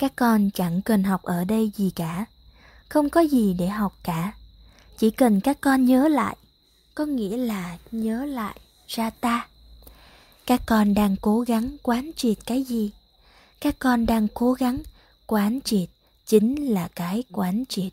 các 0.00 0.12
con 0.16 0.50
chẳng 0.50 0.82
cần 0.82 1.02
học 1.02 1.22
ở 1.22 1.44
đây 1.44 1.70
gì 1.76 1.90
cả. 1.94 2.24
Không 2.88 3.10
có 3.10 3.20
gì 3.20 3.54
để 3.58 3.68
học 3.68 3.96
cả. 4.02 4.32
Chỉ 4.98 5.10
cần 5.10 5.40
các 5.40 5.60
con 5.60 5.84
nhớ 5.84 6.08
lại. 6.08 6.36
Có 6.94 7.04
nghĩa 7.06 7.36
là 7.36 7.78
nhớ 7.90 8.24
lại 8.24 8.60
ra 8.86 9.10
ta. 9.10 9.48
Các 10.46 10.62
con 10.66 10.94
đang 10.94 11.16
cố 11.20 11.40
gắng 11.40 11.76
quán 11.82 12.10
triệt 12.16 12.36
cái 12.46 12.62
gì? 12.62 12.90
Các 13.60 13.76
con 13.78 14.06
đang 14.06 14.28
cố 14.34 14.52
gắng 14.52 14.78
quán 15.26 15.60
triệt 15.64 15.88
chính 16.26 16.72
là 16.72 16.88
cái 16.88 17.24
quán 17.32 17.64
triệt. 17.68 17.92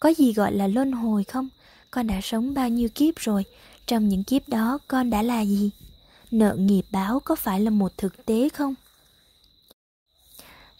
Có 0.00 0.08
gì 0.08 0.32
gọi 0.32 0.52
là 0.52 0.66
luân 0.66 0.92
hồi 0.92 1.24
không? 1.24 1.48
Con 1.90 2.06
đã 2.06 2.20
sống 2.22 2.54
bao 2.54 2.68
nhiêu 2.68 2.88
kiếp 2.94 3.16
rồi? 3.16 3.44
Trong 3.86 4.08
những 4.08 4.24
kiếp 4.24 4.48
đó 4.48 4.78
con 4.88 5.10
đã 5.10 5.22
là 5.22 5.40
gì? 5.40 5.70
Nợ 6.30 6.54
nghiệp 6.54 6.84
báo 6.90 7.20
có 7.20 7.34
phải 7.34 7.60
là 7.60 7.70
một 7.70 7.92
thực 7.96 8.26
tế 8.26 8.48
không? 8.48 8.74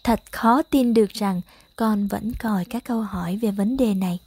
Thật 0.09 0.21
khó 0.31 0.61
tin 0.61 0.93
được 0.93 1.09
rằng 1.09 1.41
con 1.75 2.07
vẫn 2.07 2.31
còi 2.39 2.65
các 2.65 2.83
câu 2.83 3.01
hỏi 3.01 3.39
về 3.41 3.51
vấn 3.51 3.77
đề 3.77 3.93
này 3.93 4.19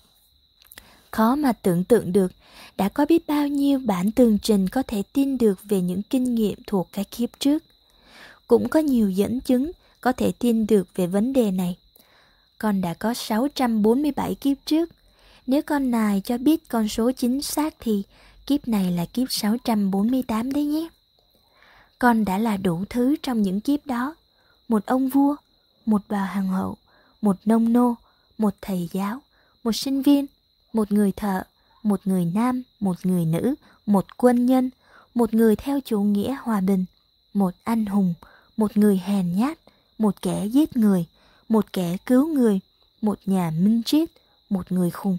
khó 1.10 1.34
mà 1.34 1.52
tưởng 1.52 1.84
tượng 1.84 2.12
được 2.12 2.32
đã 2.76 2.88
có 2.88 3.06
biết 3.06 3.26
bao 3.26 3.48
nhiêu 3.48 3.80
bản 3.84 4.10
tường 4.10 4.38
trình 4.38 4.68
có 4.68 4.82
thể 4.86 5.02
tin 5.12 5.38
được 5.38 5.60
về 5.64 5.80
những 5.80 6.02
kinh 6.02 6.34
nghiệm 6.34 6.58
thuộc 6.66 6.88
cái 6.92 7.04
kiếp 7.04 7.28
trước 7.38 7.62
cũng 8.46 8.68
có 8.68 8.80
nhiều 8.80 9.10
dẫn 9.10 9.40
chứng 9.40 9.72
có 10.00 10.12
thể 10.12 10.32
tin 10.38 10.66
được 10.66 10.88
về 10.94 11.06
vấn 11.06 11.32
đề 11.32 11.50
này 11.50 11.76
con 12.58 12.80
đã 12.80 12.94
có 12.94 13.14
647 13.14 14.34
kiếp 14.34 14.56
trước 14.66 14.90
nếu 15.46 15.62
con 15.62 15.90
nài 15.90 16.20
cho 16.20 16.38
biết 16.38 16.68
con 16.68 16.88
số 16.88 17.12
chính 17.12 17.42
xác 17.42 17.74
thì 17.80 18.02
kiếp 18.46 18.68
này 18.68 18.92
là 18.92 19.04
kiếp 19.04 19.32
648 19.32 20.52
đấy 20.52 20.64
nhé. 20.64 20.88
Con 21.98 22.24
đã 22.24 22.38
là 22.38 22.56
đủ 22.56 22.84
thứ 22.90 23.16
trong 23.22 23.42
những 23.42 23.60
kiếp 23.60 23.86
đó. 23.86 24.14
Một 24.68 24.86
ông 24.86 25.08
vua, 25.08 25.36
một 25.86 26.02
bà 26.08 26.26
hoàng 26.26 26.48
hậu, 26.48 26.76
một 27.22 27.36
nông 27.44 27.72
nô, 27.72 27.94
một 28.38 28.54
thầy 28.60 28.88
giáo, 28.92 29.20
một 29.64 29.72
sinh 29.72 30.02
viên, 30.02 30.26
một 30.72 30.92
người 30.92 31.12
thợ, 31.12 31.42
một 31.82 32.00
người 32.04 32.24
nam, 32.24 32.62
một 32.80 32.96
người 33.02 33.24
nữ, 33.24 33.54
một 33.86 34.06
quân 34.16 34.46
nhân, 34.46 34.70
một 35.14 35.34
người 35.34 35.56
theo 35.56 35.80
chủ 35.80 36.02
nghĩa 36.02 36.36
hòa 36.42 36.60
bình, 36.60 36.84
một 37.34 37.54
anh 37.64 37.86
hùng 37.86 38.14
một 38.56 38.76
người 38.76 39.02
hèn 39.04 39.36
nhát 39.36 39.58
một 39.98 40.22
kẻ 40.22 40.46
giết 40.46 40.76
người 40.76 41.06
một 41.48 41.72
kẻ 41.72 41.96
cứu 42.06 42.28
người 42.28 42.60
một 43.00 43.18
nhà 43.26 43.50
minh 43.50 43.82
triết 43.82 44.08
một 44.50 44.72
người 44.72 44.90
khùng. 44.90 45.18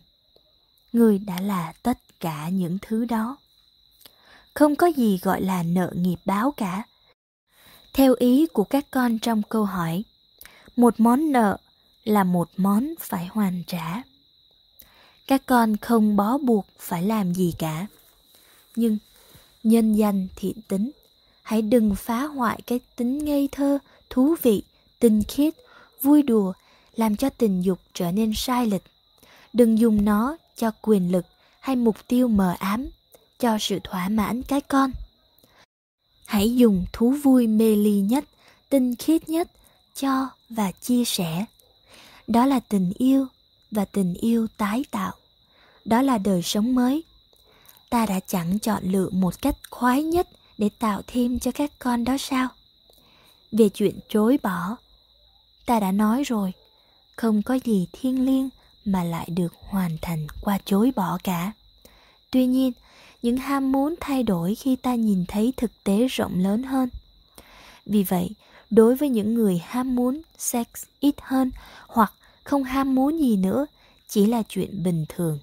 Người 0.93 1.17
đã 1.17 1.41
là 1.41 1.73
tất 1.83 1.97
cả 2.19 2.49
những 2.49 2.77
thứ 2.81 3.05
đó. 3.05 3.37
Không 4.53 4.75
có 4.75 4.87
gì 4.87 5.19
gọi 5.21 5.41
là 5.41 5.63
nợ 5.63 5.91
nghiệp 5.95 6.19
báo 6.25 6.51
cả. 6.51 6.83
Theo 7.93 8.15
ý 8.19 8.47
của 8.53 8.63
các 8.63 8.85
con 8.91 9.19
trong 9.19 9.41
câu 9.49 9.65
hỏi 9.65 10.03
một 10.75 10.99
món 10.99 11.31
nợ 11.31 11.57
là 12.03 12.23
một 12.23 12.49
món 12.57 12.93
phải 12.99 13.25
hoàn 13.25 13.63
trả. 13.67 14.01
Các 15.27 15.41
con 15.45 15.77
không 15.77 16.15
bó 16.15 16.37
buộc 16.37 16.65
phải 16.79 17.03
làm 17.03 17.33
gì 17.33 17.53
cả. 17.59 17.87
Nhưng 18.75 18.97
nhân 19.63 19.93
danh 19.93 20.27
thiện 20.35 20.61
tính. 20.67 20.91
Hãy 21.43 21.61
đừng 21.61 21.95
phá 21.95 22.23
hoại 22.23 22.61
cái 22.65 22.79
tính 22.95 23.25
ngây 23.25 23.49
thơ, 23.51 23.79
thú 24.09 24.35
vị, 24.41 24.63
tinh 24.99 25.23
khiết, 25.27 25.53
vui 26.01 26.21
đùa, 26.21 26.53
làm 26.95 27.15
cho 27.15 27.29
tình 27.29 27.61
dục 27.61 27.79
trở 27.93 28.11
nên 28.11 28.33
sai 28.35 28.65
lệch. 28.65 28.83
Đừng 29.53 29.79
dùng 29.79 30.05
nó 30.05 30.37
cho 30.55 30.71
quyền 30.81 31.11
lực 31.11 31.25
hay 31.59 31.75
mục 31.75 31.97
tiêu 32.07 32.27
mờ 32.27 32.55
ám, 32.59 32.89
cho 33.39 33.57
sự 33.59 33.79
thỏa 33.83 34.09
mãn 34.09 34.43
cái 34.43 34.61
con. 34.61 34.91
Hãy 36.25 36.55
dùng 36.55 36.85
thú 36.93 37.09
vui 37.09 37.47
mê 37.47 37.75
ly 37.75 37.99
nhất, 37.99 38.25
tinh 38.69 38.95
khiết 38.95 39.29
nhất 39.29 39.47
cho 39.95 40.29
và 40.49 40.71
chia 40.71 41.05
sẻ. 41.05 41.45
Đó 42.27 42.45
là 42.45 42.59
tình 42.59 42.93
yêu 42.97 43.27
và 43.71 43.85
tình 43.85 44.13
yêu 44.13 44.47
tái 44.57 44.85
tạo. 44.91 45.13
Đó 45.85 46.01
là 46.01 46.17
đời 46.17 46.41
sống 46.41 46.75
mới. 46.75 47.03
Ta 47.89 48.05
đã 48.05 48.19
chẳng 48.19 48.59
chọn 48.59 48.83
lựa 48.83 49.09
một 49.09 49.41
cách 49.41 49.55
khoái 49.69 50.03
nhất 50.03 50.27
để 50.57 50.69
tạo 50.79 51.01
thêm 51.07 51.39
cho 51.39 51.51
các 51.51 51.71
con 51.79 52.03
đó 52.03 52.17
sao? 52.19 52.47
Về 53.51 53.69
chuyện 53.69 53.99
chối 54.09 54.39
bỏ, 54.43 54.77
ta 55.65 55.79
đã 55.79 55.91
nói 55.91 56.23
rồi, 56.23 56.53
không 57.15 57.41
có 57.41 57.59
gì 57.63 57.87
thiêng 57.91 58.25
liêng 58.25 58.49
mà 58.85 59.03
lại 59.03 59.29
được 59.29 59.53
hoàn 59.59 59.97
thành 60.01 60.27
qua 60.41 60.57
chối 60.65 60.91
bỏ 60.95 61.17
cả. 61.23 61.51
Tuy 62.31 62.45
nhiên, 62.45 62.71
những 63.21 63.37
ham 63.37 63.71
muốn 63.71 63.95
thay 63.99 64.23
đổi 64.23 64.55
khi 64.55 64.75
ta 64.75 64.95
nhìn 64.95 65.25
thấy 65.27 65.53
thực 65.57 65.71
tế 65.83 66.07
rộng 66.07 66.39
lớn 66.39 66.63
hơn. 66.63 66.89
Vì 67.85 68.03
vậy 68.03 68.29
đối 68.75 68.95
với 68.95 69.09
những 69.09 69.33
người 69.33 69.61
ham 69.65 69.95
muốn 69.95 70.21
sex 70.37 70.67
ít 70.99 71.15
hơn 71.21 71.51
hoặc 71.87 72.13
không 72.43 72.63
ham 72.63 72.95
muốn 72.95 73.19
gì 73.19 73.37
nữa, 73.37 73.65
chỉ 74.07 74.25
là 74.25 74.43
chuyện 74.49 74.83
bình 74.83 75.05
thường. 75.09 75.39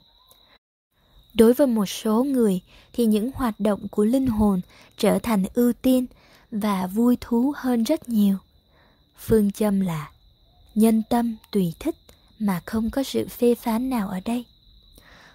Đối 1.34 1.52
với 1.54 1.66
một 1.66 1.86
số 1.86 2.24
người 2.24 2.60
thì 2.92 3.06
những 3.06 3.30
hoạt 3.34 3.60
động 3.60 3.88
của 3.88 4.04
linh 4.04 4.26
hồn 4.26 4.60
trở 4.98 5.18
thành 5.18 5.44
ưu 5.54 5.72
tiên 5.72 6.06
và 6.50 6.86
vui 6.86 7.16
thú 7.20 7.52
hơn 7.56 7.84
rất 7.84 8.08
nhiều. 8.08 8.36
Phương 9.18 9.52
châm 9.52 9.80
là 9.80 10.10
nhân 10.74 11.02
tâm 11.10 11.36
tùy 11.52 11.74
thích 11.80 11.96
mà 12.38 12.60
không 12.66 12.90
có 12.90 13.02
sự 13.02 13.28
phê 13.28 13.54
phán 13.54 13.90
nào 13.90 14.08
ở 14.08 14.20
đây. 14.24 14.44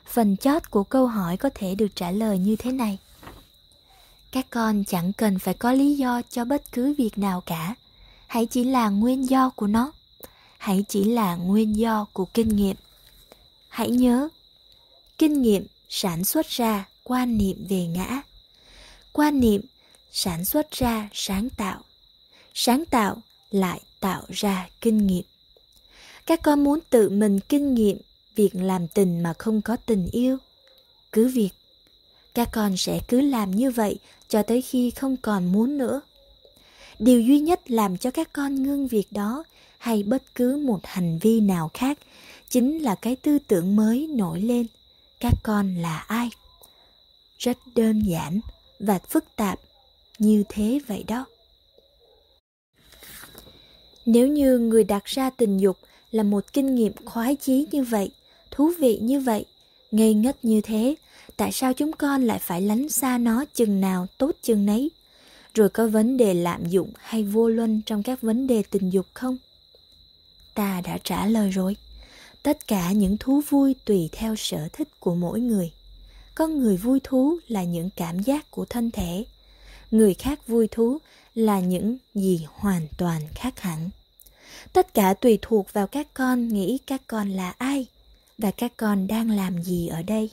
Phần 0.06 0.38
chót 0.38 0.72
của 0.72 0.84
câu 0.84 1.08
hỏi 1.08 1.38
có 1.38 1.50
thể 1.56 1.76
được 1.76 1.96
trả 1.96 2.12
lời 2.12 2.40
như 2.40 2.56
thế 2.56 2.72
này. 2.72 3.00
Các 4.32 4.46
con 4.50 4.84
chẳng 4.88 5.14
cần 5.14 5.40
phải 5.40 5.54
có 5.54 5.72
lý 5.72 5.96
do 5.96 6.22
cho 6.30 6.46
bất 6.46 6.62
cứ 6.72 6.96
việc 6.98 7.18
nào 7.18 7.42
cả 7.46 7.76
hãy 8.28 8.46
chỉ 8.46 8.64
là 8.64 8.90
nguyên 8.90 9.30
do 9.30 9.50
của 9.50 9.68
nó. 9.68 9.92
Hãy 10.58 10.84
chỉ 10.90 11.04
là 11.04 11.36
nguyên 11.36 11.78
do 11.78 12.06
của 12.14 12.26
kinh 12.26 12.56
nghiệm. 12.56 12.76
Hãy 13.70 13.90
nhớ, 13.90 14.28
kinh 15.18 15.42
nghiệm 15.42 15.66
sản 15.90 16.24
xuất 16.24 16.50
ra 16.50 16.88
quan 17.04 17.38
niệm 17.38 17.66
về 17.70 17.86
ngã. 17.86 18.22
Quan 19.14 19.40
niệm 19.40 19.62
sản 20.12 20.46
xuất 20.46 20.72
ra 20.72 21.10
sáng 21.14 21.50
tạo. 21.50 21.82
Sáng 22.54 22.86
tạo 22.86 23.18
lại 23.52 23.82
tạo 24.00 24.24
ra 24.30 24.70
kinh 24.82 25.08
nghiệm. 25.08 25.24
Các 26.26 26.42
con 26.44 26.64
muốn 26.64 26.80
tự 26.90 27.10
mình 27.10 27.40
kinh 27.40 27.74
nghiệm 27.74 27.98
việc 28.36 28.56
làm 28.56 28.88
tình 28.88 29.24
mà 29.24 29.34
không 29.34 29.62
có 29.62 29.76
tình 29.76 30.10
yêu, 30.12 30.38
cứ 31.12 31.28
việc. 31.28 31.50
Các 32.34 32.50
con 32.52 32.78
sẽ 32.78 33.00
cứ 33.08 33.22
làm 33.22 33.52
như 33.52 33.72
vậy 33.72 34.00
cho 34.28 34.44
tới 34.44 34.62
khi 34.62 34.92
không 34.92 35.18
còn 35.18 35.52
muốn 35.52 35.78
nữa 35.78 36.02
điều 37.00 37.22
duy 37.22 37.40
nhất 37.40 37.72
làm 37.72 37.98
cho 37.98 38.12
các 38.12 38.34
con 38.34 38.64
ngưng 38.64 38.88
việc 38.88 39.08
đó 39.12 39.44
hay 39.78 40.04
bất 40.04 40.24
cứ 40.36 40.58
một 40.58 40.80
hành 40.84 41.20
vi 41.22 41.40
nào 41.40 41.70
khác 41.74 41.98
chính 42.50 42.80
là 42.80 42.96
cái 42.96 43.16
tư 43.16 43.40
tưởng 43.48 43.76
mới 43.76 44.08
nổi 44.08 44.42
lên. 44.42 44.68
Các 45.20 45.34
con 45.44 45.76
là 45.76 45.98
ai? 45.98 46.30
Rất 47.38 47.58
đơn 47.76 48.00
giản 48.00 48.40
và 48.80 49.00
phức 49.10 49.26
tạp 49.36 49.60
như 50.20 50.44
thế 50.50 50.80
vậy 50.88 51.04
đó. 51.08 51.26
Nếu 54.06 54.28
như 54.28 54.58
người 54.60 54.84
đặt 54.84 55.06
ra 55.06 55.30
tình 55.30 55.58
dục 55.58 55.78
là 56.12 56.24
một 56.24 56.54
kinh 56.54 56.76
nghiệm 56.76 56.94
khoái 57.06 57.36
chí 57.36 57.68
như 57.72 57.84
vậy, 57.84 58.12
thú 58.52 58.72
vị 58.80 59.00
như 59.02 59.20
vậy, 59.20 59.46
ngây 59.92 60.14
ngất 60.14 60.46
như 60.46 60.62
thế, 60.62 60.96
tại 61.38 61.52
sao 61.52 61.74
chúng 61.74 61.92
con 61.92 62.24
lại 62.24 62.40
phải 62.40 62.62
lánh 62.62 62.90
xa 62.90 63.18
nó 63.18 63.46
chừng 63.54 63.82
nào 63.82 64.08
tốt 64.18 64.32
chừng 64.42 64.66
nấy? 64.66 64.90
Rồi 65.56 65.70
có 65.70 65.88
vấn 65.88 66.18
đề 66.18 66.34
lạm 66.34 66.66
dụng 66.66 66.92
hay 66.98 67.24
vô 67.24 67.50
luân 67.50 67.82
trong 67.86 68.04
các 68.04 68.22
vấn 68.22 68.48
đề 68.48 68.64
tình 68.70 68.90
dục 68.90 69.06
không? 69.14 69.38
Ta 70.54 70.82
đã 70.82 70.98
trả 71.04 71.26
lời 71.26 71.50
rồi. 71.50 71.76
Tất 72.44 72.68
cả 72.68 72.92
những 72.92 73.18
thú 73.18 73.42
vui 73.50 73.76
tùy 73.86 74.10
theo 74.12 74.36
sở 74.36 74.68
thích 74.74 74.88
của 75.00 75.16
mỗi 75.16 75.40
người. 75.40 75.72
Có 76.36 76.48
người 76.48 76.78
vui 76.78 77.00
thú 77.04 77.38
là 77.48 77.64
những 77.64 77.90
cảm 77.96 78.20
giác 78.20 78.52
của 78.52 78.66
thân 78.66 78.92
thể. 78.92 79.26
Người 79.92 80.14
khác 80.14 80.48
vui 80.48 80.68
thú 80.72 80.98
là 81.36 81.60
những 81.60 81.98
gì 82.16 82.46
hoàn 82.54 82.88
toàn 82.98 83.22
khác 83.36 83.60
hẳn. 83.60 83.90
Tất 84.74 84.94
cả 84.94 85.14
tùy 85.14 85.40
thuộc 85.42 85.74
vào 85.74 85.88
các 85.88 86.08
con 86.14 86.48
nghĩ 86.48 86.78
các 86.88 87.02
con 87.08 87.30
là 87.30 87.54
ai 87.58 87.86
và 88.38 88.52
các 88.52 88.74
con 88.78 89.08
đang 89.08 89.30
làm 89.30 89.64
gì 89.64 89.88
ở 89.88 90.04
đây 90.04 90.30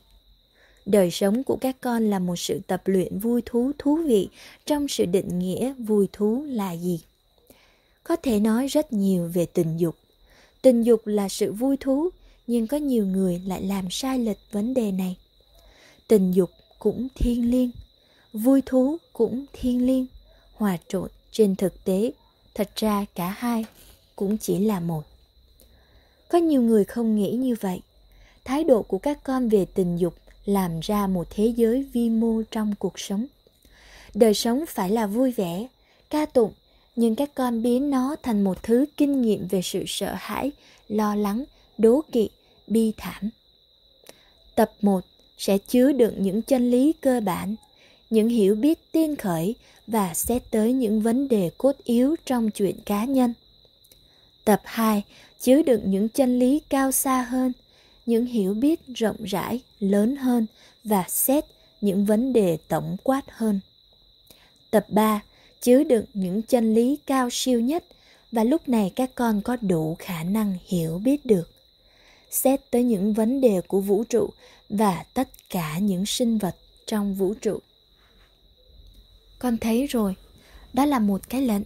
đời 0.87 1.11
sống 1.11 1.45
của 1.45 1.57
các 1.57 1.77
con 1.81 2.11
là 2.11 2.19
một 2.19 2.37
sự 2.37 2.61
tập 2.67 2.83
luyện 2.85 3.19
vui 3.19 3.43
thú 3.47 3.73
thú 3.79 3.99
vị. 4.07 4.29
Trong 4.67 4.89
sự 4.89 5.05
định 5.05 5.39
nghĩa, 5.39 5.73
vui 5.73 6.09
thú 6.13 6.45
là 6.49 6.73
gì? 6.73 7.01
Có 8.05 8.17
thể 8.17 8.41
nói 8.41 8.67
rất 8.67 8.93
nhiều 8.93 9.31
về 9.35 9.47
tình 9.47 9.77
dục. 9.77 9.95
Tình 10.63 10.83
dục 10.83 11.07
là 11.07 11.29
sự 11.29 11.53
vui 11.53 11.77
thú, 11.77 12.09
nhưng 12.47 12.67
có 12.67 12.77
nhiều 12.77 13.07
người 13.07 13.43
lại 13.47 13.63
làm 13.63 13.91
sai 13.91 14.19
lệch 14.19 14.39
vấn 14.53 14.75
đề 14.75 14.93
này. 14.93 15.17
Tình 16.09 16.33
dục 16.33 16.51
cũng 16.79 17.09
thiêng 17.15 17.51
liêng, 17.51 17.71
vui 18.33 18.63
thú 18.67 18.97
cũng 19.13 19.45
thiêng 19.53 19.87
liêng, 19.87 20.07
hòa 20.55 20.79
trộn 20.89 21.09
trên 21.33 21.57
thực 21.57 21.85
tế. 21.85 22.13
Thật 22.55 22.71
ra 22.77 23.07
cả 23.15 23.29
hai 23.29 23.65
cũng 24.17 24.39
chỉ 24.39 24.59
là 24.59 24.81
một. 24.81 25.03
Có 26.29 26.39
nhiều 26.39 26.63
người 26.63 26.85
không 26.85 27.17
nghĩ 27.17 27.33
như 27.33 27.57
vậy. 27.61 27.81
Thái 28.45 28.65
độ 28.65 28.83
của 28.83 28.99
các 28.99 29.25
con 29.25 29.49
về 29.49 29.65
tình 29.65 29.97
dục 29.97 30.15
làm 30.45 30.81
ra 30.81 31.07
một 31.07 31.27
thế 31.31 31.53
giới 31.57 31.83
vi 31.93 32.11
mô 32.11 32.43
trong 32.51 32.75
cuộc 32.79 32.99
sống. 32.99 33.27
Đời 34.15 34.35
sống 34.35 34.65
phải 34.69 34.91
là 34.91 35.07
vui 35.07 35.33
vẻ, 35.33 35.67
ca 36.11 36.27
tụng, 36.27 36.53
nhưng 36.97 37.15
các 37.15 37.35
con 37.35 37.63
biến 37.63 37.91
nó 37.91 38.17
thành 38.23 38.45
một 38.45 38.63
thứ 38.63 38.85
kinh 38.97 39.23
nghiệm 39.23 39.49
về 39.49 39.63
sự 39.63 39.85
sợ 39.87 40.15
hãi, 40.19 40.51
lo 40.89 41.15
lắng, 41.15 41.45
đố 41.79 42.01
kỵ, 42.13 42.29
bi 42.67 42.93
thảm. 42.97 43.31
Tập 44.55 44.71
1 44.81 45.05
sẽ 45.39 45.59
chứa 45.59 45.93
đựng 45.93 46.15
những 46.19 46.43
chân 46.43 46.71
lý 46.71 46.93
cơ 47.01 47.21
bản, 47.21 47.55
những 48.11 48.29
hiểu 48.29 48.55
biết 48.55 48.93
tiên 48.93 49.17
khởi 49.17 49.55
và 49.87 50.15
xét 50.15 50.43
tới 50.51 50.73
những 50.73 51.01
vấn 51.01 51.29
đề 51.29 51.51
cốt 51.59 51.77
yếu 51.85 52.17
trong 52.27 52.51
chuyện 52.51 52.77
cá 52.85 53.05
nhân. 53.05 53.35
Tập 54.45 54.61
2 54.65 55.03
chứa 55.41 55.63
đựng 55.63 55.91
những 55.91 56.09
chân 56.09 56.39
lý 56.39 56.61
cao 56.69 56.93
xa 56.93 57.23
hơn 57.23 57.53
những 58.07 58.27
hiểu 58.27 58.55
biết 58.55 58.81
rộng 58.95 59.25
rãi, 59.25 59.61
lớn 59.79 60.17
hơn 60.17 60.47
và 60.85 61.05
xét 61.09 61.45
những 61.81 62.05
vấn 62.05 62.33
đề 62.33 62.59
tổng 62.69 62.97
quát 63.03 63.23
hơn. 63.29 63.61
Tập 64.71 64.87
3 64.89 65.23
chứa 65.61 65.85
đựng 65.85 66.05
những 66.15 66.43
chân 66.43 66.75
lý 66.75 66.99
cao 67.07 67.29
siêu 67.33 67.61
nhất 67.61 67.85
và 68.33 68.45
lúc 68.45 68.69
này 68.69 68.93
các 68.97 69.11
con 69.15 69.43
có 69.43 69.57
đủ 69.61 69.97
khả 69.99 70.25
năng 70.25 70.57
hiểu 70.67 70.99
biết 70.99 71.27
được. 71.27 71.51
Xét 72.31 72.61
tới 72.71 72.85
những 72.85 73.13
vấn 73.13 73.41
đề 73.41 73.61
của 73.61 73.81
vũ 73.81 74.05
trụ 74.05 74.31
và 74.69 75.05
tất 75.15 75.29
cả 75.51 75.79
những 75.79 76.07
sinh 76.07 76.39
vật 76.39 76.57
trong 76.87 77.15
vũ 77.15 77.35
trụ. 77.35 77.59
Con 79.39 79.59
thấy 79.59 79.87
rồi, 79.87 80.15
đó 80.73 80.85
là 80.85 80.99
một 80.99 81.29
cái 81.29 81.43
lệnh. 81.43 81.63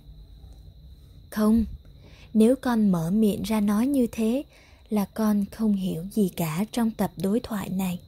Không, 1.31 1.65
nếu 2.35 2.57
con 2.57 2.89
mở 2.93 3.11
miệng 3.11 3.43
ra 3.43 3.61
nói 3.61 3.87
như 3.87 4.07
thế 4.13 4.43
là 4.91 5.05
con 5.15 5.45
không 5.53 5.75
hiểu 5.75 6.05
gì 6.13 6.31
cả 6.37 6.65
trong 6.73 6.91
tập 6.91 7.11
đối 7.17 7.41
thoại 7.41 7.69
này. 7.69 7.99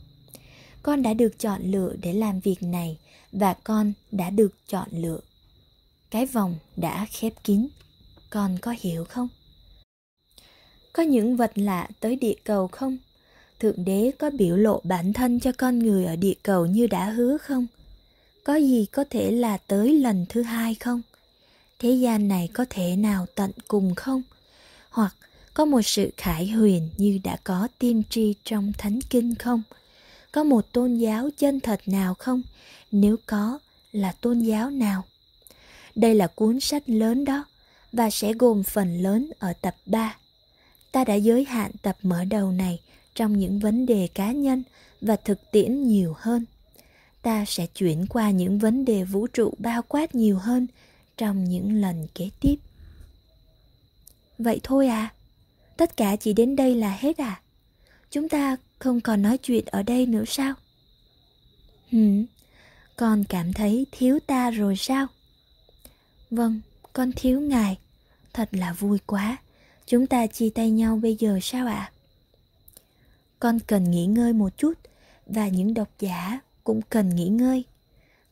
Con 0.82 1.02
đã 1.02 1.14
được 1.14 1.38
chọn 1.38 1.62
lựa 1.62 1.92
để 2.02 2.12
làm 2.12 2.40
việc 2.40 2.62
này 2.62 2.98
và 3.32 3.54
con 3.54 3.92
đã 4.10 4.30
được 4.30 4.54
chọn 4.68 4.88
lựa. 4.92 5.20
Cái 6.10 6.26
vòng 6.26 6.56
đã 6.76 7.06
khép 7.10 7.32
kín. 7.44 7.68
Con 8.30 8.58
có 8.62 8.74
hiểu 8.80 9.04
không? 9.04 9.28
Có 10.92 11.02
những 11.02 11.36
vật 11.36 11.52
lạ 11.54 11.88
tới 12.00 12.16
địa 12.16 12.34
cầu 12.44 12.68
không? 12.68 12.98
Thượng 13.60 13.84
đế 13.84 14.10
có 14.18 14.30
biểu 14.30 14.56
lộ 14.56 14.80
bản 14.84 15.12
thân 15.12 15.40
cho 15.40 15.52
con 15.58 15.78
người 15.78 16.04
ở 16.04 16.16
địa 16.16 16.34
cầu 16.42 16.66
như 16.66 16.86
đã 16.86 17.10
hứa 17.10 17.38
không? 17.38 17.66
Có 18.44 18.54
gì 18.54 18.86
có 18.92 19.04
thể 19.10 19.30
là 19.30 19.56
tới 19.56 19.94
lần 19.94 20.26
thứ 20.28 20.42
hai 20.42 20.74
không? 20.74 21.02
Thế 21.78 21.90
gian 21.90 22.28
này 22.28 22.48
có 22.52 22.64
thể 22.70 22.96
nào 22.96 23.26
tận 23.34 23.50
cùng 23.68 23.94
không? 23.94 24.22
Hoặc 24.90 25.14
có 25.58 25.64
một 25.64 25.82
sự 25.82 26.10
khải 26.16 26.48
huyền 26.48 26.88
như 26.96 27.18
đã 27.24 27.36
có 27.44 27.68
tiên 27.78 28.02
tri 28.10 28.34
trong 28.44 28.72
thánh 28.78 29.00
kinh 29.10 29.34
không 29.34 29.62
có 30.32 30.44
một 30.44 30.72
tôn 30.72 30.94
giáo 30.94 31.28
chân 31.38 31.60
thật 31.60 31.80
nào 31.86 32.14
không 32.14 32.42
nếu 32.92 33.16
có, 33.26 33.58
là 33.92 34.12
tôn 34.20 34.40
giáo 34.40 34.70
nào 34.70 35.04
đây 35.98 36.14
là 36.14 36.26
cuốn 36.26 36.60
sách 36.60 36.82
lớn 36.86 37.24
đó, 37.24 37.44
và 37.92 38.10
sẽ 38.10 38.32
gồm 38.32 38.62
phần 38.62 39.02
lớn 39.02 39.30
ở 39.38 39.52
tập 39.60 39.74
3. 39.86 40.16
Ta 40.92 41.04
đã 41.04 41.14
giới 41.14 41.44
hạn 41.44 41.70
tập 41.82 41.96
mở 42.02 42.24
đầu 42.24 42.50
này 42.50 42.80
trong 43.14 43.38
những 43.38 43.58
vấn 43.58 43.86
đề 43.86 44.08
cá 44.14 44.32
nhân 44.32 44.62
và 45.00 45.16
thực 45.16 45.50
tiễn 45.52 45.88
nhiều 45.88 46.14
hơn. 46.18 46.44
Ta 47.22 47.44
sẽ 47.44 47.66
chuyển 47.66 48.06
qua 48.06 48.30
những 48.30 48.58
vấn 48.58 48.84
đề 48.84 49.04
vũ 49.04 49.26
trụ 49.26 49.54
bao 49.58 49.82
quát 49.88 50.14
nhiều 50.14 50.38
hơn 50.38 50.66
trong 51.16 51.44
những 51.44 51.80
lần 51.80 52.06
kế 52.14 52.30
tiếp. 52.40 52.56
Vậy 54.38 54.60
thôi 54.62 54.88
à? 54.88 55.12
Tất 55.78 55.96
cả 55.96 56.16
chỉ 56.16 56.32
đến 56.32 56.56
đây 56.56 56.74
là 56.74 56.96
hết 57.00 57.18
à? 57.18 57.40
Chúng 58.10 58.28
ta 58.28 58.56
không 58.78 59.00
còn 59.00 59.22
nói 59.22 59.38
chuyện 59.38 59.64
ở 59.66 59.82
đây 59.82 60.06
nữa 60.06 60.24
sao? 60.26 60.54
Hừm, 61.92 62.26
con 62.96 63.24
cảm 63.28 63.52
thấy 63.52 63.86
thiếu 63.92 64.18
ta 64.26 64.50
rồi 64.50 64.76
sao? 64.76 65.06
Vâng, 66.30 66.60
con 66.92 67.12
thiếu 67.12 67.40
ngài. 67.40 67.78
Thật 68.32 68.48
là 68.52 68.72
vui 68.72 68.98
quá. 69.06 69.36
Chúng 69.86 70.06
ta 70.06 70.26
chia 70.26 70.50
tay 70.50 70.70
nhau 70.70 70.98
bây 71.02 71.16
giờ 71.18 71.38
sao 71.42 71.66
ạ? 71.66 71.74
À? 71.74 71.92
Con 73.38 73.58
cần 73.60 73.90
nghỉ 73.90 74.06
ngơi 74.06 74.32
một 74.32 74.58
chút 74.58 74.72
và 75.26 75.48
những 75.48 75.74
độc 75.74 75.88
giả 75.98 76.40
cũng 76.64 76.80
cần 76.82 77.16
nghỉ 77.16 77.28
ngơi. 77.28 77.64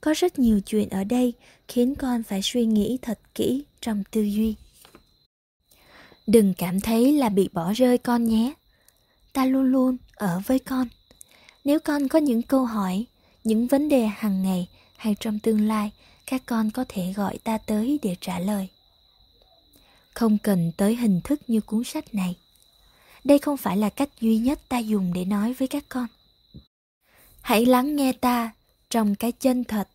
Có 0.00 0.14
rất 0.16 0.38
nhiều 0.38 0.60
chuyện 0.60 0.88
ở 0.88 1.04
đây 1.04 1.32
khiến 1.68 1.94
con 1.94 2.22
phải 2.22 2.40
suy 2.42 2.66
nghĩ 2.66 2.98
thật 3.02 3.18
kỹ 3.34 3.64
trong 3.80 4.02
tư 4.10 4.22
duy. 4.22 4.54
Đừng 6.26 6.54
cảm 6.54 6.80
thấy 6.80 7.12
là 7.12 7.28
bị 7.28 7.48
bỏ 7.52 7.72
rơi 7.72 7.98
con 7.98 8.24
nhé. 8.24 8.52
Ta 9.32 9.44
luôn 9.44 9.64
luôn 9.64 9.96
ở 10.14 10.40
với 10.46 10.58
con. 10.58 10.88
Nếu 11.64 11.80
con 11.80 12.08
có 12.08 12.18
những 12.18 12.42
câu 12.42 12.64
hỏi, 12.64 13.06
những 13.44 13.66
vấn 13.66 13.88
đề 13.88 14.06
hàng 14.06 14.42
ngày 14.42 14.68
hay 14.96 15.16
trong 15.20 15.38
tương 15.38 15.68
lai, 15.68 15.90
các 16.26 16.42
con 16.46 16.70
có 16.70 16.84
thể 16.88 17.12
gọi 17.12 17.38
ta 17.38 17.58
tới 17.58 17.98
để 18.02 18.16
trả 18.20 18.38
lời. 18.38 18.68
Không 20.14 20.38
cần 20.38 20.72
tới 20.76 20.96
hình 20.96 21.20
thức 21.24 21.40
như 21.46 21.60
cuốn 21.60 21.84
sách 21.84 22.14
này. 22.14 22.36
Đây 23.24 23.38
không 23.38 23.56
phải 23.56 23.76
là 23.76 23.88
cách 23.90 24.08
duy 24.20 24.38
nhất 24.38 24.60
ta 24.68 24.78
dùng 24.78 25.12
để 25.12 25.24
nói 25.24 25.54
với 25.54 25.68
các 25.68 25.84
con. 25.88 26.06
Hãy 27.40 27.66
lắng 27.66 27.96
nghe 27.96 28.12
ta 28.12 28.50
trong 28.90 29.14
cái 29.14 29.32
chân 29.32 29.64
thật 29.64 29.88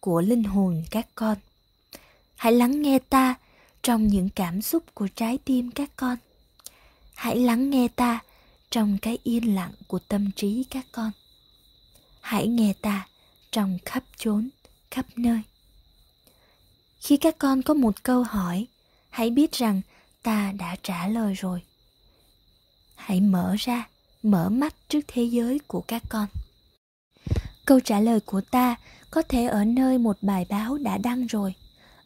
của 0.00 0.20
linh 0.20 0.44
hồn 0.44 0.82
các 0.90 1.06
con. 1.14 1.36
Hãy 2.36 2.52
lắng 2.52 2.82
nghe 2.82 2.98
ta 2.98 3.34
trong 3.82 4.06
những 4.06 4.28
cảm 4.28 4.62
xúc 4.62 4.84
của 4.94 5.08
trái 5.14 5.38
tim 5.44 5.70
các 5.70 5.90
con. 5.96 6.16
Hãy 7.14 7.36
lắng 7.36 7.70
nghe 7.70 7.88
ta 7.88 8.20
trong 8.70 8.98
cái 9.02 9.18
yên 9.22 9.54
lặng 9.54 9.72
của 9.86 9.98
tâm 9.98 10.30
trí 10.36 10.64
các 10.70 10.86
con. 10.92 11.10
Hãy 12.20 12.48
nghe 12.48 12.72
ta 12.82 13.08
trong 13.52 13.78
khắp 13.84 14.04
chốn, 14.16 14.48
khắp 14.90 15.06
nơi. 15.16 15.40
Khi 17.00 17.16
các 17.16 17.38
con 17.38 17.62
có 17.62 17.74
một 17.74 18.02
câu 18.02 18.22
hỏi, 18.22 18.66
hãy 19.10 19.30
biết 19.30 19.52
rằng 19.52 19.80
ta 20.22 20.52
đã 20.52 20.76
trả 20.82 21.08
lời 21.08 21.34
rồi. 21.34 21.62
Hãy 22.94 23.20
mở 23.20 23.56
ra, 23.58 23.88
mở 24.22 24.48
mắt 24.48 24.74
trước 24.88 25.00
thế 25.08 25.22
giới 25.22 25.58
của 25.66 25.80
các 25.80 26.02
con. 26.08 26.26
Câu 27.66 27.80
trả 27.80 28.00
lời 28.00 28.20
của 28.20 28.40
ta 28.40 28.76
có 29.10 29.22
thể 29.22 29.44
ở 29.44 29.64
nơi 29.64 29.98
một 29.98 30.16
bài 30.22 30.46
báo 30.48 30.78
đã 30.78 30.98
đăng 30.98 31.26
rồi, 31.26 31.54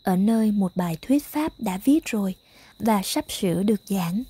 ở 0.02 0.16
nơi 0.16 0.52
một 0.52 0.72
bài 0.76 0.96
thuyết 1.02 1.24
pháp 1.24 1.52
đã 1.58 1.78
viết 1.84 2.04
rồi 2.04 2.34
và 2.78 3.02
sắp 3.04 3.24
sửa 3.28 3.62
được 3.62 3.80
giảng, 3.86 4.22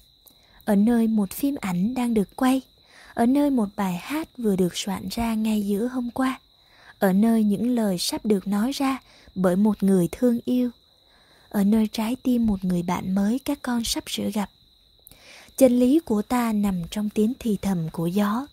ở 0.65 0.77
nơi 0.77 1.07
một 1.07 1.31
phim 1.31 1.55
ảnh 1.61 1.95
đang 1.95 2.15
được 2.15 2.37
quay, 2.37 2.61
ở 3.15 3.27
nơi 3.27 3.51
một 3.51 3.69
bài 3.77 4.01
hát 4.03 4.29
vừa 4.39 4.57
được 4.57 4.77
soạn 4.77 5.09
ra 5.11 5.35
ngay 5.35 5.63
giữa 5.67 5.87
hôm 5.87 6.11
qua, 6.11 6.41
ở 6.99 7.13
nơi 7.13 7.45
những 7.45 7.75
lời 7.75 7.99
sắp 7.99 8.25
được 8.25 8.47
nói 8.47 8.73
ra 8.73 8.99
bởi 9.35 9.57
một 9.57 9.83
người 9.83 10.09
thương 10.13 10.41
yêu, 10.45 10.71
ở 11.49 11.65
nơi 11.65 11.89
trái 11.93 12.17
tim 12.23 12.47
một 12.47 12.65
người 12.65 12.83
bạn 12.83 13.15
mới 13.15 13.39
các 13.39 13.59
con 13.63 13.85
sắp 13.85 14.05
sửa 14.07 14.31
gặp. 14.31 14.51
Chân 15.57 15.79
lý 15.79 16.01
của 16.05 16.23
ta 16.23 16.53
nằm 16.53 16.83
trong 16.91 17.11
tiếng 17.11 17.33
thì 17.39 17.59
thầm 17.63 17.89
của 17.93 18.07
gió, 18.07 18.47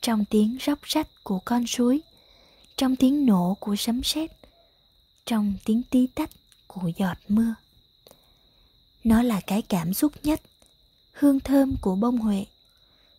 trong 0.00 0.24
tiếng 0.24 0.58
róc 0.66 0.78
rách 0.82 1.08
của 1.24 1.38
con 1.44 1.66
suối, 1.66 2.00
trong 2.76 2.96
tiếng 2.96 3.26
nổ 3.26 3.56
của 3.60 3.76
sấm 3.76 4.02
sét 4.02 4.30
trong 5.30 5.54
tiếng 5.64 5.82
tí 5.90 6.06
tách 6.06 6.30
của 6.74 6.90
giọt 6.96 7.18
mưa. 7.28 7.54
Nó 9.04 9.22
là 9.22 9.40
cái 9.40 9.62
cảm 9.62 9.94
xúc 9.94 10.12
nhất, 10.22 10.40
hương 11.12 11.40
thơm 11.40 11.76
của 11.80 11.94
bông 11.94 12.18
huệ, 12.18 12.44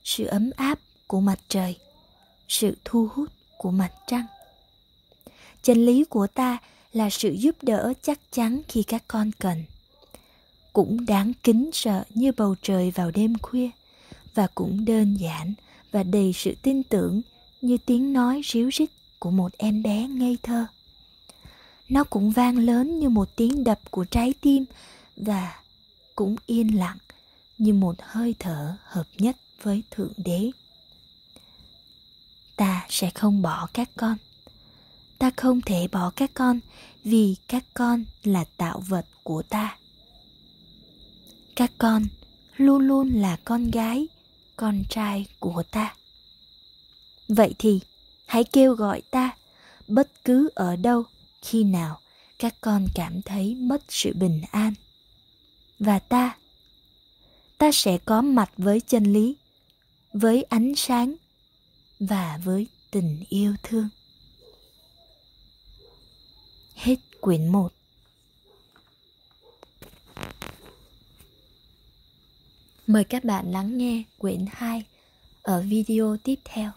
sự 0.03 0.25
ấm 0.25 0.51
áp 0.55 0.79
của 1.07 1.21
mặt 1.21 1.39
trời, 1.47 1.77
sự 2.47 2.77
thu 2.85 3.07
hút 3.13 3.29
của 3.57 3.71
mặt 3.71 3.91
trăng. 4.07 4.25
Chân 5.63 5.85
lý 5.85 6.03
của 6.03 6.27
ta 6.27 6.57
là 6.93 7.09
sự 7.09 7.29
giúp 7.29 7.55
đỡ 7.61 7.93
chắc 8.01 8.19
chắn 8.31 8.61
khi 8.67 8.83
các 8.83 9.03
con 9.07 9.31
cần. 9.39 9.63
Cũng 10.73 11.05
đáng 11.05 11.33
kính 11.43 11.69
sợ 11.73 12.03
như 12.09 12.31
bầu 12.37 12.55
trời 12.61 12.91
vào 12.91 13.11
đêm 13.11 13.39
khuya 13.41 13.69
và 14.35 14.47
cũng 14.55 14.85
đơn 14.85 15.13
giản 15.13 15.53
và 15.91 16.03
đầy 16.03 16.33
sự 16.33 16.55
tin 16.61 16.83
tưởng 16.83 17.21
như 17.61 17.77
tiếng 17.85 18.13
nói 18.13 18.41
ríu 18.45 18.69
rít 18.69 18.89
của 19.19 19.31
một 19.31 19.51
em 19.57 19.83
bé 19.83 20.07
ngây 20.07 20.37
thơ 20.43 20.65
nó 21.91 22.03
cũng 22.03 22.31
vang 22.31 22.57
lớn 22.57 22.99
như 22.99 23.09
một 23.09 23.35
tiếng 23.35 23.63
đập 23.63 23.79
của 23.91 24.03
trái 24.03 24.33
tim 24.41 24.65
và 25.17 25.55
cũng 26.15 26.35
yên 26.45 26.77
lặng 26.77 26.97
như 27.57 27.73
một 27.73 27.95
hơi 27.99 28.35
thở 28.39 28.77
hợp 28.83 29.07
nhất 29.17 29.37
với 29.61 29.83
thượng 29.91 30.13
đế. 30.17 30.51
Ta 32.55 32.85
sẽ 32.89 33.09
không 33.09 33.41
bỏ 33.41 33.67
các 33.73 33.89
con. 33.97 34.17
Ta 35.19 35.31
không 35.37 35.61
thể 35.61 35.87
bỏ 35.91 36.11
các 36.15 36.31
con 36.33 36.59
vì 37.03 37.35
các 37.47 37.63
con 37.73 38.05
là 38.23 38.43
tạo 38.57 38.83
vật 38.87 39.05
của 39.23 39.41
ta. 39.41 39.77
Các 41.55 41.71
con 41.77 42.03
luôn 42.57 42.87
luôn 42.87 43.09
là 43.09 43.37
con 43.45 43.71
gái, 43.71 44.07
con 44.55 44.83
trai 44.89 45.25
của 45.39 45.63
ta. 45.71 45.95
Vậy 47.27 47.55
thì 47.59 47.79
hãy 48.25 48.43
kêu 48.43 48.73
gọi 48.73 49.01
ta, 49.11 49.35
bất 49.87 50.25
cứ 50.25 50.49
ở 50.55 50.75
đâu 50.75 51.03
khi 51.41 51.63
nào 51.63 51.99
các 52.39 52.55
con 52.61 52.87
cảm 52.95 53.21
thấy 53.21 53.55
mất 53.55 53.83
sự 53.89 54.13
bình 54.15 54.41
an? 54.51 54.73
Và 55.79 55.99
ta 55.99 56.37
ta 57.57 57.71
sẽ 57.71 57.97
có 57.97 58.21
mặt 58.21 58.51
với 58.57 58.79
chân 58.79 59.03
lý, 59.03 59.35
với 60.13 60.43
ánh 60.43 60.75
sáng 60.75 61.15
và 61.99 62.39
với 62.43 62.67
tình 62.91 63.23
yêu 63.29 63.55
thương. 63.63 63.89
Hết 66.75 66.95
quyển 67.21 67.47
1 67.47 67.73
Mời 72.87 73.03
các 73.03 73.23
bạn 73.23 73.51
lắng 73.51 73.77
nghe 73.77 74.03
quyển 74.17 74.45
2 74.51 74.83
ở 75.41 75.61
video 75.61 76.17
tiếp 76.23 76.35
theo. 76.45 76.71